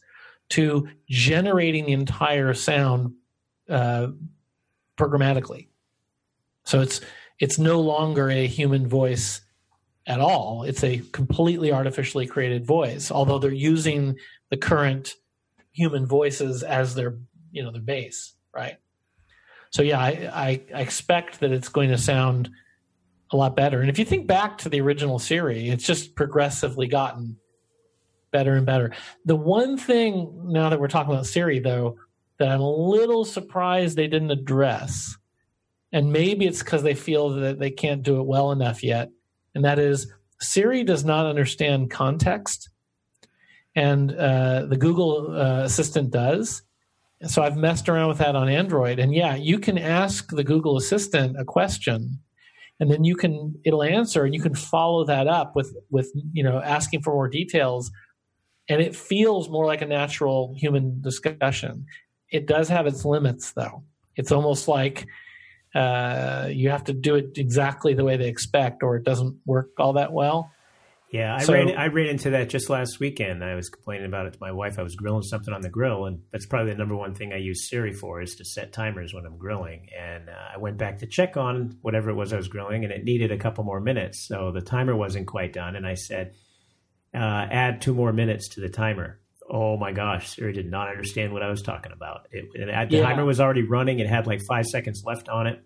to 0.50 0.88
generating 1.08 1.86
the 1.86 1.94
entire 1.94 2.54
sound 2.54 3.14
uh, 3.70 4.08
programmatically. 4.98 5.68
So 6.64 6.82
it's 6.82 7.00
it's 7.40 7.60
no 7.60 7.80
longer 7.80 8.30
a 8.30 8.48
human 8.48 8.88
voice 8.88 9.42
at 10.08 10.20
all. 10.20 10.64
It's 10.64 10.84
a 10.84 11.00
completely 11.12 11.72
artificially 11.72 12.28
created 12.28 12.66
voice, 12.66 13.12
although 13.12 13.40
they're 13.40 13.52
using 13.52 14.18
the 14.50 14.58
current 14.58 15.16
human 15.72 16.06
voices 16.06 16.64
as 16.64 16.96
their 16.96 17.18
you 17.52 17.64
know 17.64 17.72
their 17.72 17.82
base, 17.82 18.34
right? 18.54 18.78
So 19.72 19.82
yeah, 19.82 20.00
I, 20.00 20.62
I, 20.74 20.80
expect 20.80 21.42
that 21.42 21.52
it's 21.52 21.68
going 21.68 21.90
to 21.90 21.98
sound 21.98 22.50
a 23.32 23.36
lot 23.36 23.58
better. 23.58 23.82
And 23.82 23.90
if 23.90 24.00
you 24.00 24.06
think 24.06 24.26
back 24.26 24.60
to 24.60 24.70
the 24.70 24.80
original 24.80 25.20
Siri, 25.20 25.68
it's 25.68 25.86
just 25.86 26.16
progressively 26.16 26.88
gotten 26.88 27.38
better 28.32 28.56
and 28.56 28.66
better. 28.66 28.94
The 29.26 29.36
one 29.36 29.78
thing 29.78 30.44
now 30.46 30.70
that 30.70 30.80
we're 30.80 30.88
talking 30.88 31.14
about 31.14 31.26
Siri 31.26 31.60
though 31.60 31.98
that 32.38 32.50
I'm 32.50 32.62
a 32.62 32.70
little 32.70 33.26
surprised 33.26 33.98
they 33.98 34.08
didn't 34.08 34.32
address, 34.32 35.18
and 35.92 36.12
maybe 36.12 36.46
it's 36.46 36.60
because 36.60 36.84
they 36.84 36.96
feel 36.96 37.30
that 37.32 37.60
they 37.60 37.72
can't 37.72 38.04
do 38.04 38.20
it 38.20 38.26
well 38.26 38.52
enough 38.52 38.84
yet, 38.84 39.10
and 39.56 39.64
that 39.66 39.80
is 39.80 40.12
Siri 40.42 40.84
does 40.84 41.06
not 41.06 41.26
understand 41.26 41.90
context, 41.90 42.70
and 43.76 44.14
uh, 44.14 44.66
the 44.66 44.78
Google 44.78 45.36
uh, 45.36 45.64
Assistant 45.64 46.12
does. 46.12 46.62
So 47.24 47.42
I've 47.42 47.58
messed 47.58 47.88
around 47.88 48.10
with 48.10 48.18
that 48.20 48.36
on 48.36 48.50
Android, 48.50 49.00
and 49.00 49.14
yeah, 49.14 49.36
you 49.36 49.58
can 49.58 49.78
ask 49.78 50.30
the 50.30 50.44
Google 50.44 50.78
Assistant 50.78 51.40
a 51.40 51.46
question, 51.46 52.20
and 52.80 52.92
then 52.92 53.06
you 53.06 53.16
can 53.16 53.56
it'll 53.64 53.84
answer, 53.84 54.26
and 54.26 54.36
you 54.36 54.42
can 54.42 54.54
follow 54.54 55.06
that 55.06 55.28
up 55.28 55.56
with 55.56 55.76
with 55.90 56.12
you 56.34 56.44
know 56.44 56.62
asking 56.62 57.02
for 57.02 57.14
more 57.14 57.30
details, 57.30 57.90
and 58.70 58.82
it 58.82 58.96
feels 58.96 59.50
more 59.50 59.66
like 59.66 59.82
a 59.82 59.88
natural 59.88 60.54
human 60.58 61.02
discussion. 61.02 61.86
It 62.32 62.48
does 62.48 62.68
have 62.68 62.86
its 62.86 63.06
limits, 63.06 63.54
though. 63.54 63.84
It's 64.18 64.32
almost 64.32 64.68
like 64.68 65.08
uh, 65.76 66.48
you 66.50 66.70
have 66.70 66.86
to 66.86 66.94
do 66.94 67.16
it 67.16 67.38
exactly 67.38 67.94
the 67.94 68.06
way 68.06 68.16
they 68.18 68.30
expect, 68.30 68.82
or 68.82 68.96
it 68.96 69.04
doesn't 69.04 69.38
work 69.46 69.72
all 69.78 69.94
that 69.94 70.14
well. 70.14 70.52
Yeah, 71.12 71.36
I 71.36 71.44
so, 71.44 71.54
ran 71.54 71.78
I 71.78 71.88
ran 71.88 72.08
into 72.08 72.32
that 72.32 72.50
just 72.50 72.70
last 72.70 73.00
weekend. 73.00 73.44
I 73.44 73.56
was 73.56 73.70
complaining 73.70 74.06
about 74.06 74.26
it 74.26 74.34
to 74.34 74.40
my 74.42 74.52
wife. 74.52 74.80
I 74.80 74.84
was 74.84 74.96
grilling 74.96 75.22
something 75.22 75.54
on 75.54 75.62
the 75.62 75.70
grill, 75.70 76.06
and 76.06 76.22
that's 76.32 76.46
probably 76.46 76.72
the 76.72 76.78
number 76.78 76.96
one 76.96 77.14
thing 77.14 77.32
I 77.32 77.38
use 77.38 77.70
Siri 77.70 77.94
for 77.94 78.22
is 78.22 78.36
to 78.36 78.46
set 78.46 78.74
timers 78.74 79.14
when 79.14 79.26
I'm 79.26 79.38
grilling. 79.38 79.88
And 79.98 80.30
uh, 80.30 80.54
I 80.56 80.58
went 80.58 80.78
back 80.78 81.00
to 81.00 81.08
check 81.08 81.38
on 81.38 81.78
whatever 81.82 82.10
it 82.10 82.16
was 82.16 82.34
I 82.34 82.38
was 82.38 82.48
grilling, 82.48 82.84
and 82.84 82.92
it 82.92 83.04
needed 83.04 83.32
a 83.32 83.38
couple 83.38 83.64
more 83.64 83.80
minutes, 83.80 84.26
so 84.28 84.52
the 84.52 84.62
timer 84.62 84.96
wasn't 84.96 85.28
quite 85.28 85.54
done. 85.54 85.76
And 85.76 85.86
I 85.86 85.94
said, 85.94 86.34
uh, 87.14 87.48
"Add 87.52 87.82
two 87.82 87.94
more 87.94 88.12
minutes 88.12 88.50
to 88.56 88.62
the 88.62 88.70
timer." 88.70 89.20
Oh 89.50 89.78
my 89.78 89.92
gosh, 89.92 90.36
Siri 90.36 90.54
did 90.54 90.70
not 90.70 90.90
understand 90.90 91.32
what 91.32 91.44
I 91.44 91.50
was 91.50 91.62
talking 91.62 91.92
about. 91.92 92.28
It, 92.32 92.46
it, 92.54 92.90
the 92.90 92.98
yeah. 92.98 93.04
timer 93.04 93.26
was 93.26 93.40
already 93.40 93.64
running; 93.64 94.00
it 94.00 94.08
had 94.08 94.26
like 94.28 94.42
five 94.48 94.66
seconds 94.66 95.04
left 95.06 95.30
on 95.30 95.48
it 95.48 95.64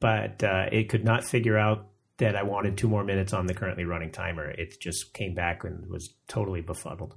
but 0.00 0.42
uh, 0.42 0.66
it 0.70 0.88
could 0.88 1.04
not 1.04 1.24
figure 1.24 1.58
out 1.58 1.88
that 2.18 2.36
I 2.36 2.42
wanted 2.42 2.76
two 2.76 2.88
more 2.88 3.04
minutes 3.04 3.32
on 3.32 3.46
the 3.46 3.54
currently 3.54 3.84
running 3.84 4.10
timer. 4.10 4.50
It 4.50 4.80
just 4.80 5.12
came 5.12 5.34
back 5.34 5.64
and 5.64 5.88
was 5.88 6.14
totally 6.28 6.60
befuddled. 6.60 7.14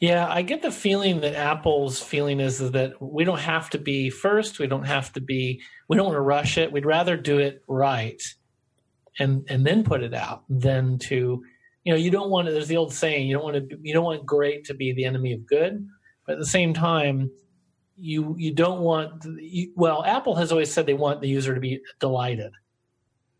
Yeah, 0.00 0.26
I 0.28 0.42
get 0.42 0.62
the 0.62 0.72
feeling 0.72 1.20
that 1.20 1.34
Apple's 1.34 2.00
feeling 2.00 2.40
is 2.40 2.58
that 2.58 3.00
we 3.00 3.24
don't 3.24 3.38
have 3.38 3.70
to 3.70 3.78
be 3.78 4.10
first. 4.10 4.58
We 4.58 4.66
don't 4.66 4.86
have 4.86 5.12
to 5.12 5.20
be. 5.20 5.60
We 5.88 5.96
don't 5.96 6.06
want 6.06 6.16
to 6.16 6.22
rush 6.22 6.58
it. 6.58 6.72
We'd 6.72 6.86
rather 6.86 7.16
do 7.16 7.38
it 7.38 7.62
right, 7.68 8.20
and 9.20 9.44
and 9.48 9.64
then 9.64 9.84
put 9.84 10.02
it 10.02 10.12
out 10.12 10.42
than 10.48 10.98
to, 11.06 11.44
you 11.90 11.96
know, 11.96 12.04
you 12.04 12.10
don't 12.10 12.30
want 12.30 12.46
to. 12.46 12.52
There's 12.52 12.68
the 12.68 12.76
old 12.76 12.92
saying: 12.92 13.26
you 13.26 13.34
don't 13.34 13.44
want 13.44 13.70
to. 13.70 13.78
You 13.82 13.92
don't 13.92 14.04
want 14.04 14.24
great 14.24 14.64
to 14.66 14.74
be 14.74 14.92
the 14.92 15.04
enemy 15.04 15.32
of 15.32 15.46
good. 15.46 15.86
But 16.26 16.34
at 16.34 16.38
the 16.38 16.46
same 16.46 16.72
time, 16.72 17.30
you 18.00 18.34
you 18.38 18.52
don't 18.52 18.80
want 18.80 19.24
you, 19.38 19.72
well 19.76 20.02
apple 20.04 20.34
has 20.34 20.50
always 20.50 20.72
said 20.72 20.86
they 20.86 20.94
want 20.94 21.20
the 21.20 21.28
user 21.28 21.54
to 21.54 21.60
be 21.60 21.80
delighted 22.00 22.52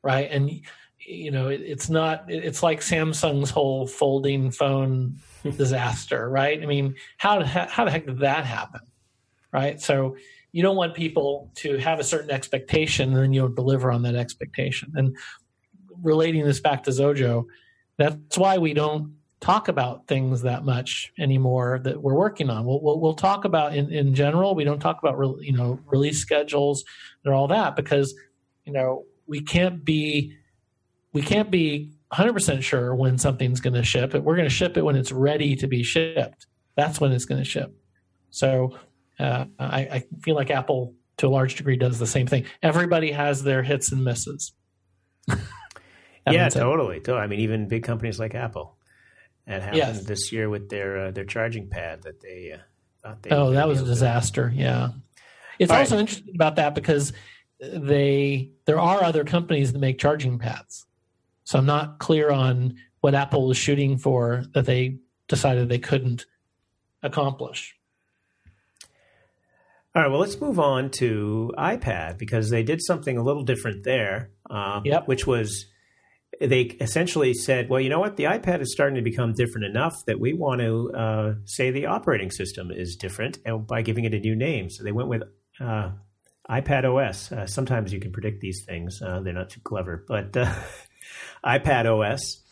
right 0.02 0.30
and 0.30 0.50
you 0.98 1.30
know 1.30 1.48
it, 1.48 1.62
it's 1.62 1.88
not 1.88 2.24
it's 2.28 2.62
like 2.62 2.80
samsung's 2.80 3.48
whole 3.48 3.86
folding 3.86 4.50
phone 4.50 5.16
disaster 5.56 6.28
right 6.28 6.62
i 6.62 6.66
mean 6.66 6.94
how, 7.16 7.42
how 7.42 7.84
the 7.84 7.90
heck 7.90 8.04
did 8.04 8.18
that 8.18 8.44
happen 8.44 8.82
right 9.50 9.80
so 9.80 10.14
you 10.52 10.62
don't 10.62 10.76
want 10.76 10.94
people 10.94 11.50
to 11.54 11.78
have 11.78 11.98
a 11.98 12.04
certain 12.04 12.30
expectation 12.30 13.14
and 13.14 13.22
then 13.22 13.32
you 13.32 13.40
don't 13.40 13.56
deliver 13.56 13.90
on 13.90 14.02
that 14.02 14.14
expectation 14.14 14.92
and 14.94 15.16
relating 16.02 16.44
this 16.44 16.60
back 16.60 16.82
to 16.82 16.90
xojo 16.90 17.46
that's 18.00 18.38
why 18.38 18.56
we 18.56 18.72
don't 18.72 19.14
talk 19.40 19.68
about 19.68 20.06
things 20.06 20.42
that 20.42 20.64
much 20.64 21.12
anymore 21.18 21.80
that 21.84 22.02
we're 22.02 22.14
working 22.14 22.48
on. 22.50 22.64
We'll, 22.64 22.80
we'll, 22.80 22.98
we'll 22.98 23.14
talk 23.14 23.44
about 23.44 23.74
in, 23.74 23.92
in 23.92 24.14
general. 24.14 24.54
We 24.54 24.64
don't 24.64 24.80
talk 24.80 24.98
about 25.02 25.18
re, 25.18 25.34
you 25.40 25.52
know 25.52 25.78
release 25.86 26.18
schedules 26.18 26.84
and 27.24 27.34
all 27.34 27.48
that 27.48 27.76
because 27.76 28.14
you 28.64 28.72
know 28.72 29.04
we 29.26 29.42
can't 29.42 29.84
be 29.84 30.36
we 31.12 31.22
can't 31.22 31.50
be 31.50 31.90
100% 32.12 32.62
sure 32.62 32.94
when 32.94 33.18
something's 33.18 33.60
going 33.60 33.74
to 33.74 33.84
ship 33.84 34.14
it. 34.14 34.24
We're 34.24 34.36
going 34.36 34.48
to 34.48 34.54
ship 34.54 34.76
it 34.76 34.82
when 34.82 34.96
it's 34.96 35.12
ready 35.12 35.56
to 35.56 35.66
be 35.66 35.82
shipped. 35.82 36.46
That's 36.76 37.00
when 37.00 37.12
it's 37.12 37.24
going 37.24 37.40
to 37.40 37.44
ship. 37.44 37.74
So 38.30 38.76
uh, 39.18 39.44
I, 39.58 39.80
I 39.80 40.04
feel 40.22 40.34
like 40.34 40.50
Apple 40.50 40.94
to 41.18 41.26
a 41.26 41.28
large 41.28 41.56
degree 41.56 41.76
does 41.76 41.98
the 41.98 42.06
same 42.06 42.26
thing. 42.26 42.46
Everybody 42.62 43.12
has 43.12 43.42
their 43.42 43.62
hits 43.62 43.92
and 43.92 44.04
misses. 44.04 44.52
yeah, 46.28 46.48
totally, 46.48 47.00
totally. 47.00 47.22
I 47.22 47.26
mean, 47.26 47.40
even 47.40 47.68
big 47.68 47.82
companies 47.82 48.18
like 48.18 48.34
Apple. 48.34 48.76
That 49.46 49.62
happened 49.62 49.78
yes. 49.78 50.04
this 50.04 50.32
year 50.32 50.48
with 50.48 50.68
their 50.68 51.06
uh, 51.06 51.10
their 51.10 51.24
charging 51.24 51.68
pad 51.68 52.02
that 52.02 52.20
they 52.20 52.52
uh, 52.52 52.58
thought 53.02 53.22
they. 53.22 53.30
Oh, 53.30 53.50
that 53.52 53.66
was 53.66 53.80
a 53.80 53.84
disaster. 53.84 54.50
To... 54.50 54.54
Yeah, 54.54 54.90
it's 55.58 55.72
All 55.72 55.78
also 55.78 55.96
right. 55.96 56.00
interesting 56.00 56.34
about 56.34 56.56
that 56.56 56.74
because 56.74 57.12
they 57.60 58.50
there 58.66 58.78
are 58.78 59.02
other 59.02 59.24
companies 59.24 59.72
that 59.72 59.78
make 59.78 59.98
charging 59.98 60.38
pads, 60.38 60.86
so 61.44 61.58
I'm 61.58 61.66
not 61.66 61.98
clear 61.98 62.30
on 62.30 62.76
what 63.00 63.14
Apple 63.14 63.48
was 63.48 63.56
shooting 63.56 63.98
for 63.98 64.44
that 64.54 64.66
they 64.66 64.98
decided 65.26 65.68
they 65.68 65.78
couldn't 65.78 66.26
accomplish. 67.02 67.76
All 69.92 70.02
right, 70.02 70.10
well, 70.10 70.20
let's 70.20 70.40
move 70.40 70.60
on 70.60 70.90
to 70.92 71.52
iPad 71.58 72.18
because 72.18 72.50
they 72.50 72.62
did 72.62 72.80
something 72.80 73.16
a 73.16 73.22
little 73.24 73.42
different 73.42 73.82
there, 73.82 74.30
uh, 74.48 74.80
yep. 74.84 75.08
which 75.08 75.26
was 75.26 75.66
they 76.40 76.62
essentially 76.80 77.34
said, 77.34 77.68
well, 77.68 77.80
you 77.80 77.90
know 77.90 78.00
what? 78.00 78.16
The 78.16 78.24
iPad 78.24 78.62
is 78.62 78.72
starting 78.72 78.96
to 78.96 79.02
become 79.02 79.34
different 79.34 79.66
enough 79.66 79.94
that 80.06 80.18
we 80.18 80.32
want 80.32 80.60
to 80.62 80.92
uh, 80.92 81.34
say 81.44 81.70
the 81.70 81.86
operating 81.86 82.30
system 82.30 82.70
is 82.70 82.96
different 82.96 83.38
and 83.44 83.66
by 83.66 83.82
giving 83.82 84.04
it 84.04 84.14
a 84.14 84.18
new 84.18 84.34
name. 84.34 84.70
So 84.70 84.82
they 84.82 84.92
went 84.92 85.08
with 85.08 85.22
uh, 85.60 85.90
iPad 86.48 86.84
OS. 86.84 87.30
Uh, 87.30 87.46
sometimes 87.46 87.92
you 87.92 88.00
can 88.00 88.10
predict 88.10 88.40
these 88.40 88.64
things, 88.66 89.00
uh, 89.02 89.20
they're 89.20 89.34
not 89.34 89.50
too 89.50 89.60
clever, 89.62 90.02
but 90.08 90.34
uh, 90.36 90.52
iPad 91.44 91.86
OS. 91.86 92.42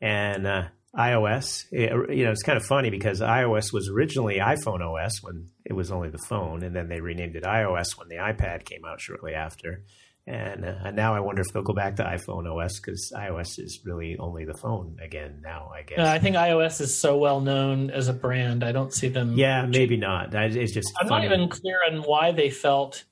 And 0.00 0.46
uh, 0.46 0.64
iOS. 0.96 1.64
It, 1.72 2.16
you 2.16 2.24
know, 2.24 2.30
it's 2.30 2.42
kind 2.42 2.56
of 2.56 2.64
funny 2.64 2.90
because 2.90 3.20
iOS 3.20 3.72
was 3.72 3.88
originally 3.88 4.36
iPhone 4.36 4.80
OS 4.80 5.22
when 5.22 5.48
it 5.64 5.72
was 5.72 5.90
only 5.90 6.10
the 6.10 6.18
phone, 6.28 6.62
and 6.62 6.74
then 6.74 6.88
they 6.88 7.00
renamed 7.00 7.36
it 7.36 7.44
iOS 7.44 7.96
when 7.96 8.08
the 8.08 8.16
iPad 8.16 8.64
came 8.64 8.84
out 8.84 9.00
shortly 9.00 9.34
after. 9.34 9.84
And, 10.26 10.64
uh, 10.64 10.90
now 10.92 11.14
I 11.14 11.20
wonder 11.20 11.42
if 11.42 11.48
they'll 11.52 11.62
go 11.62 11.74
back 11.74 11.96
to 11.96 12.02
iPhone 12.02 12.50
OS 12.50 12.80
because 12.80 13.12
iOS 13.14 13.58
is 13.58 13.80
really 13.84 14.16
only 14.18 14.46
the 14.46 14.54
phone 14.54 14.96
again 15.02 15.40
now. 15.42 15.70
I 15.74 15.82
guess. 15.82 15.98
Uh, 15.98 16.04
I 16.04 16.18
think 16.18 16.36
iOS 16.36 16.80
is 16.80 16.98
so 16.98 17.18
well 17.18 17.40
known 17.40 17.90
as 17.90 18.08
a 18.08 18.14
brand. 18.14 18.64
I 18.64 18.72
don't 18.72 18.92
see 18.92 19.08
them. 19.08 19.34
Yeah, 19.34 19.66
maybe 19.66 19.96
not. 19.96 20.34
It's 20.34 20.72
just. 20.72 20.92
I'm 20.98 21.08
funny. 21.08 21.28
not 21.28 21.34
even 21.34 21.48
clear 21.50 21.78
on 21.90 21.98
why 22.02 22.32
they 22.32 22.48
felt 22.48 23.04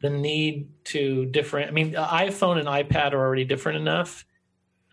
the 0.00 0.10
need 0.10 0.68
to 0.84 1.26
different. 1.26 1.70
I 1.70 1.72
mean, 1.72 1.94
iPhone 1.94 2.58
and 2.58 2.68
iPad 2.68 3.14
are 3.14 3.20
already 3.20 3.44
different 3.44 3.78
enough 3.78 4.24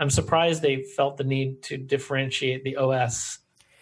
I'm 0.01 0.09
surprised 0.09 0.63
they 0.63 0.81
felt 0.81 1.17
the 1.17 1.23
need 1.23 1.61
to 1.63 1.77
differentiate 1.77 2.63
the 2.63 2.77
OS 2.77 3.37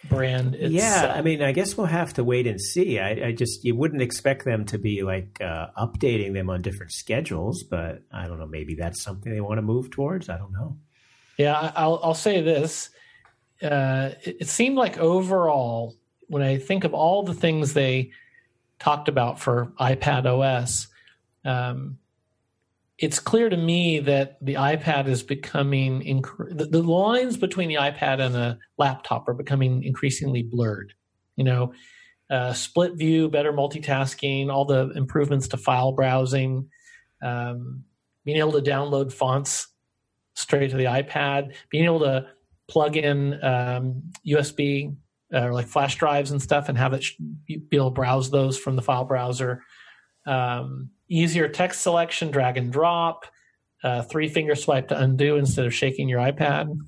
brand. 0.08 0.56
Yeah, 0.58 1.12
I 1.14 1.22
mean, 1.22 1.42
I 1.42 1.52
guess 1.52 1.76
we'll 1.76 1.86
have 1.86 2.14
to 2.14 2.24
wait 2.24 2.46
and 2.46 2.60
see. 2.60 2.98
I, 2.98 3.28
I 3.28 3.32
just 3.32 3.64
you 3.64 3.74
wouldn't 3.74 4.02
expect 4.02 4.44
them 4.44 4.64
to 4.66 4.78
be 4.78 5.02
like 5.02 5.38
uh, 5.40 5.68
updating 5.78 6.32
them 6.32 6.50
on 6.50 6.62
different 6.62 6.92
schedules, 6.92 7.62
but 7.62 8.02
I 8.12 8.26
don't 8.26 8.38
know. 8.38 8.46
Maybe 8.46 8.74
that's 8.74 9.02
something 9.02 9.32
they 9.32 9.40
want 9.40 9.58
to 9.58 9.62
move 9.62 9.90
towards. 9.90 10.28
I 10.28 10.38
don't 10.38 10.52
know. 10.52 10.78
Yeah, 11.36 11.72
I'll 11.74 12.00
I'll 12.02 12.14
say 12.14 12.40
this. 12.40 12.90
Uh, 13.62 14.10
it, 14.22 14.36
it 14.40 14.48
seemed 14.48 14.76
like 14.76 14.98
overall, 14.98 15.96
when 16.28 16.42
I 16.42 16.58
think 16.58 16.84
of 16.84 16.94
all 16.94 17.22
the 17.22 17.34
things 17.34 17.74
they 17.74 18.10
talked 18.78 19.08
about 19.08 19.38
for 19.38 19.72
iPad 19.78 20.26
OS, 20.26 20.88
um, 21.44 21.98
it's 23.00 23.18
clear 23.18 23.48
to 23.48 23.56
me 23.56 23.98
that 24.00 24.36
the 24.44 24.54
iPad 24.54 25.08
is 25.08 25.22
becoming 25.22 26.02
inc- 26.02 26.56
the, 26.56 26.66
the, 26.66 26.82
lines 26.82 27.38
between 27.38 27.70
the 27.70 27.76
iPad 27.76 28.20
and 28.20 28.36
a 28.36 28.58
laptop 28.76 29.26
are 29.26 29.34
becoming 29.34 29.82
increasingly 29.82 30.42
blurred. 30.42 30.92
You 31.36 31.44
know, 31.44 31.72
uh, 32.28 32.52
split 32.52 32.94
view, 32.96 33.30
better 33.30 33.54
multitasking, 33.54 34.52
all 34.52 34.66
the 34.66 34.90
improvements 34.90 35.48
to 35.48 35.56
file 35.56 35.92
browsing, 35.92 36.68
um, 37.22 37.84
being 38.26 38.36
able 38.36 38.52
to 38.52 38.60
download 38.60 39.12
fonts 39.12 39.68
straight 40.34 40.70
to 40.70 40.76
the 40.76 40.84
iPad, 40.84 41.54
being 41.70 41.86
able 41.86 42.00
to 42.00 42.26
plug 42.68 42.98
in 42.98 43.42
um, 43.42 44.02
USB 44.26 44.94
uh, 45.34 45.46
or 45.46 45.54
like 45.54 45.68
flash 45.68 45.96
drives 45.96 46.32
and 46.32 46.42
stuff 46.42 46.68
and 46.68 46.76
have 46.76 46.92
it 46.92 47.02
sh- 47.02 47.16
be 47.46 47.62
able 47.72 47.90
to 47.90 47.94
browse 47.94 48.30
those 48.30 48.58
from 48.58 48.76
the 48.76 48.82
file 48.82 49.06
browser. 49.06 49.62
Um, 50.26 50.90
easier 51.10 51.48
text 51.48 51.82
selection, 51.82 52.30
drag 52.30 52.56
and 52.56 52.72
drop, 52.72 53.26
uh, 53.82 54.02
three 54.02 54.28
finger 54.28 54.54
swipe 54.54 54.88
to 54.88 54.98
undo 54.98 55.36
instead 55.36 55.66
of 55.66 55.74
shaking 55.74 56.08
your 56.08 56.20
iPad. 56.20 56.78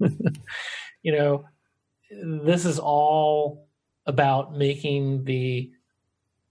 you 1.02 1.12
know, 1.12 1.44
this 2.10 2.64
is 2.64 2.78
all 2.78 3.68
about 4.06 4.56
making 4.56 5.24
the 5.24 5.70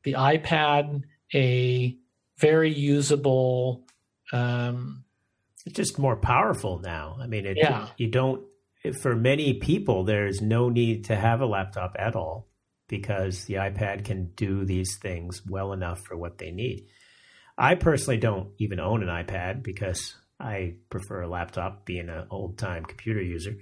the 0.03 0.13
iPad 0.13 1.03
a 1.33 1.97
very 2.37 2.71
usable. 2.71 3.85
Um, 4.33 5.03
it's 5.65 5.75
just 5.75 5.99
more 5.99 6.15
powerful 6.15 6.79
now. 6.79 7.17
I 7.19 7.27
mean, 7.27 7.45
it, 7.45 7.57
yeah. 7.57 7.87
you 7.97 8.07
don't. 8.07 8.43
For 9.01 9.15
many 9.15 9.53
people, 9.53 10.03
there's 10.03 10.41
no 10.41 10.69
need 10.69 11.05
to 11.05 11.15
have 11.15 11.41
a 11.41 11.45
laptop 11.45 11.95
at 11.99 12.15
all 12.15 12.47
because 12.87 13.45
the 13.45 13.55
iPad 13.55 14.03
can 14.03 14.31
do 14.35 14.65
these 14.65 14.97
things 14.99 15.43
well 15.47 15.71
enough 15.71 16.01
for 16.01 16.17
what 16.17 16.39
they 16.39 16.49
need. 16.49 16.87
I 17.61 17.75
personally 17.75 18.17
don't 18.17 18.49
even 18.57 18.79
own 18.79 19.07
an 19.07 19.09
iPad 19.09 19.61
because 19.61 20.15
I 20.39 20.77
prefer 20.89 21.21
a 21.21 21.29
laptop, 21.29 21.85
being 21.85 22.09
an 22.09 22.25
old 22.31 22.57
time 22.57 22.83
computer 22.83 23.21
user. 23.21 23.55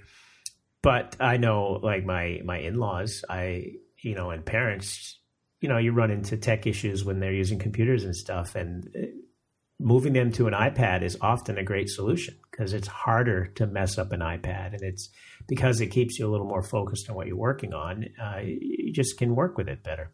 But 0.81 1.17
I 1.19 1.35
know, 1.35 1.81
like 1.83 2.05
my 2.05 2.39
my 2.45 2.59
in 2.59 2.77
laws, 2.77 3.25
I 3.29 3.73
you 3.97 4.15
know, 4.15 4.29
and 4.29 4.45
parents, 4.45 5.19
you 5.59 5.67
know, 5.67 5.77
you 5.77 5.91
run 5.91 6.11
into 6.11 6.37
tech 6.37 6.65
issues 6.65 7.03
when 7.03 7.19
they're 7.19 7.33
using 7.33 7.59
computers 7.59 8.05
and 8.05 8.15
stuff, 8.15 8.55
and 8.55 8.87
uh, 8.95 9.07
moving 9.81 10.13
them 10.13 10.31
to 10.31 10.47
an 10.47 10.53
iPad 10.53 11.03
is 11.03 11.17
often 11.19 11.57
a 11.57 11.63
great 11.65 11.89
solution 11.89 12.35
because 12.49 12.71
it's 12.71 12.87
harder 12.87 13.47
to 13.47 13.67
mess 13.67 13.97
up 13.97 14.13
an 14.13 14.21
iPad, 14.21 14.71
and 14.71 14.81
it's 14.81 15.09
because 15.45 15.81
it 15.81 15.87
keeps 15.87 16.17
you 16.17 16.25
a 16.25 16.31
little 16.31 16.47
more 16.47 16.63
focused 16.63 17.09
on 17.09 17.17
what 17.17 17.27
you're 17.27 17.35
working 17.35 17.73
on. 17.73 18.05
Uh, 18.17 18.39
you 18.45 18.93
just 18.93 19.17
can 19.17 19.35
work 19.35 19.57
with 19.57 19.67
it 19.67 19.83
better. 19.83 20.09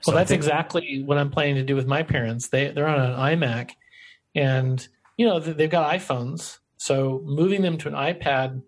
So 0.00 0.12
well, 0.12 0.18
that's 0.18 0.30
think, 0.30 0.38
exactly 0.38 1.02
what 1.04 1.18
I'm 1.18 1.30
planning 1.30 1.56
to 1.56 1.62
do 1.62 1.74
with 1.74 1.86
my 1.86 2.02
parents. 2.02 2.48
They 2.48 2.68
they're 2.68 2.86
on 2.86 3.00
an 3.00 3.16
iMac, 3.18 3.72
and 4.34 4.86
you 5.16 5.26
know 5.26 5.40
they've 5.40 5.70
got 5.70 5.92
iPhones, 5.92 6.58
so 6.76 7.22
moving 7.24 7.62
them 7.62 7.78
to 7.78 7.88
an 7.88 7.94
iPad 7.94 8.62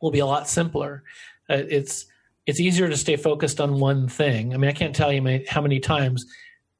will 0.00 0.10
be 0.10 0.20
a 0.20 0.26
lot 0.26 0.48
simpler. 0.48 1.02
Uh, 1.50 1.62
it's 1.68 2.06
it's 2.46 2.60
easier 2.60 2.88
to 2.88 2.96
stay 2.96 3.16
focused 3.16 3.60
on 3.60 3.78
one 3.78 4.08
thing. 4.08 4.54
I 4.54 4.56
mean, 4.56 4.70
I 4.70 4.72
can't 4.72 4.96
tell 4.96 5.12
you 5.12 5.44
how 5.48 5.60
many 5.60 5.80
times 5.80 6.24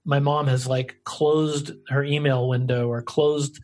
my 0.04 0.18
mom 0.18 0.46
has 0.46 0.66
like 0.66 0.96
closed 1.04 1.72
her 1.88 2.02
email 2.02 2.48
window 2.48 2.88
or 2.88 3.02
closed 3.02 3.60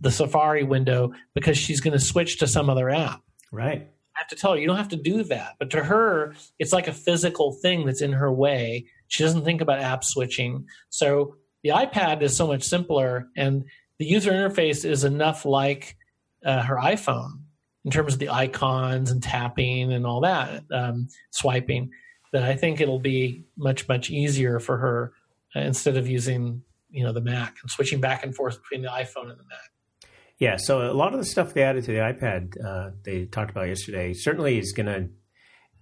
the 0.00 0.10
Safari 0.10 0.62
window 0.62 1.12
because 1.34 1.58
she's 1.58 1.80
going 1.80 1.92
to 1.92 1.98
switch 1.98 2.38
to 2.38 2.46
some 2.46 2.70
other 2.70 2.88
app. 2.88 3.22
Right. 3.50 3.90
I 4.16 4.20
have 4.20 4.28
to 4.28 4.36
tell 4.36 4.52
her 4.52 4.58
you 4.58 4.66
don't 4.66 4.76
have 4.76 4.90
to 4.90 4.96
do 4.96 5.24
that, 5.24 5.54
but 5.58 5.70
to 5.70 5.82
her, 5.82 6.34
it's 6.58 6.72
like 6.72 6.86
a 6.86 6.92
physical 6.92 7.52
thing 7.52 7.86
that's 7.86 8.02
in 8.02 8.12
her 8.12 8.32
way 8.32 8.86
she 9.08 9.22
doesn't 9.22 9.44
think 9.44 9.60
about 9.60 9.80
app 9.80 10.04
switching. 10.04 10.66
So 10.90 11.36
the 11.62 11.70
iPad 11.70 12.22
is 12.22 12.36
so 12.36 12.46
much 12.46 12.62
simpler, 12.62 13.28
and 13.36 13.64
the 13.98 14.06
user 14.06 14.30
interface 14.30 14.84
is 14.84 15.04
enough 15.04 15.44
like 15.44 15.96
uh, 16.44 16.62
her 16.62 16.76
iPhone 16.76 17.40
in 17.84 17.90
terms 17.90 18.12
of 18.12 18.18
the 18.18 18.28
icons 18.28 19.10
and 19.10 19.22
tapping 19.22 19.92
and 19.92 20.06
all 20.06 20.20
that, 20.20 20.62
um, 20.72 21.08
swiping, 21.30 21.90
that 22.32 22.42
I 22.42 22.54
think 22.54 22.80
it'll 22.80 23.00
be 23.00 23.44
much, 23.56 23.88
much 23.88 24.10
easier 24.10 24.60
for 24.60 24.76
her 24.76 25.12
uh, 25.56 25.60
instead 25.60 25.96
of 25.96 26.06
using 26.06 26.62
you 26.90 27.04
know 27.04 27.12
the 27.12 27.20
Mac 27.20 27.56
and 27.62 27.70
switching 27.70 28.00
back 28.00 28.24
and 28.24 28.34
forth 28.34 28.62
between 28.62 28.82
the 28.82 28.88
iPhone 28.88 29.30
and 29.30 29.38
the 29.38 29.44
Mac. 29.48 30.08
Yeah, 30.38 30.56
so 30.56 30.90
a 30.90 30.94
lot 30.94 31.12
of 31.12 31.18
the 31.18 31.24
stuff 31.24 31.52
they 31.52 31.62
added 31.62 31.84
to 31.84 31.92
the 31.92 31.98
iPad 31.98 32.64
uh, 32.64 32.90
they 33.04 33.26
talked 33.26 33.50
about 33.50 33.68
yesterday 33.68 34.14
certainly 34.14 34.58
is 34.58 34.72
going 34.72 34.86
to 34.86 35.08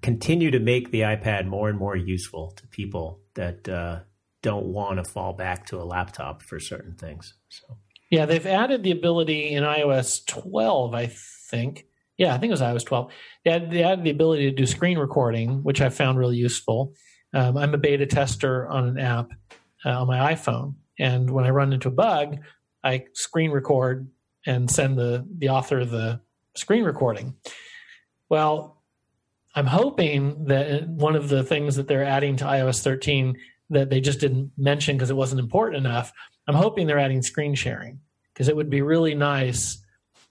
continue 0.03 0.51
to 0.51 0.59
make 0.59 0.91
the 0.91 1.01
iPad 1.01 1.47
more 1.47 1.69
and 1.69 1.79
more 1.79 1.97
useful 1.97 2.53
to 2.57 2.67
people 2.69 3.21
that 3.35 3.69
uh, 3.69 4.01
don't 4.43 4.67
want 4.67 5.03
to 5.03 5.11
fall 5.11 5.33
back 5.33 5.67
to 5.67 5.81
a 5.81 5.85
laptop 5.85 6.43
for 6.43 6.61
certain 6.61 6.95
things. 6.95 7.35
So. 7.49 7.79
Yeah, 8.11 8.27
they've 8.27 8.47
added 8.47 8.83
the 8.83 8.93
ability 8.93 9.51
in 9.51 9.65
iOS 9.65 10.25
12, 10.27 10.95
I 10.95 11.11
think. 11.51 11.87
Yeah, 12.17 12.35
I 12.35 12.39
think 12.39 12.51
it 12.51 12.53
was 12.53 12.63
iOS 12.63 12.85
12. 12.85 13.13
They 13.45 13.51
added, 13.51 13.71
they 13.71 13.83
added 13.83 14.05
the 14.05 14.11
ability 14.11 14.51
to 14.51 14.57
do 14.57 14.67
screen 14.67 14.99
recording, 14.99 15.63
which 15.63 15.81
I 15.81 15.89
found 15.89 16.19
really 16.19 16.37
useful. 16.37 16.95
Um, 17.35 17.57
I'm 17.57 17.75
a 17.75 17.79
beta 17.79 18.07
tester 18.07 18.69
on 18.69 18.89
an 18.89 18.99
app 18.99 19.31
uh, 19.85 20.01
on 20.01 20.07
my 20.07 20.33
iPhone, 20.33 20.77
and 20.99 21.29
when 21.29 21.45
I 21.45 21.51
run 21.51 21.73
into 21.73 21.89
a 21.89 21.93
bug, 21.93 22.37
I 22.83 23.05
screen 23.13 23.51
record 23.51 24.09
and 24.47 24.71
send 24.71 24.97
the 24.97 25.27
the 25.37 25.49
author 25.49 25.85
the 25.85 26.21
screen 26.55 26.85
recording. 26.85 27.35
Well, 28.31 28.76
I'm 29.57 29.67
hoping 29.67 30.45
that 30.45 30.87
one 30.87 31.17
of 31.17 31.31
the 31.31 31.43
things 31.43 31.77
that 31.77 31.89
they're 31.89 32.05
adding 32.05 32.37
to 32.37 32.45
iOS 32.45 32.83
13 32.83 33.37
that 33.71 33.89
they 33.89 34.01
just 34.01 34.21
didn't 34.21 34.53
mention 34.59 34.97
because 34.97 35.11
it 35.11 35.17
wasn't 35.17 35.41
important 35.41 35.79
enough, 35.79 36.13
I'm 36.47 36.55
hoping 36.55 36.87
they're 36.87 36.99
adding 36.99 37.23
screen 37.23 37.55
sharing 37.55 37.99
because 38.33 38.49
it 38.49 38.55
would 38.55 38.69
be 38.69 38.83
really 38.83 39.15
nice 39.15 39.83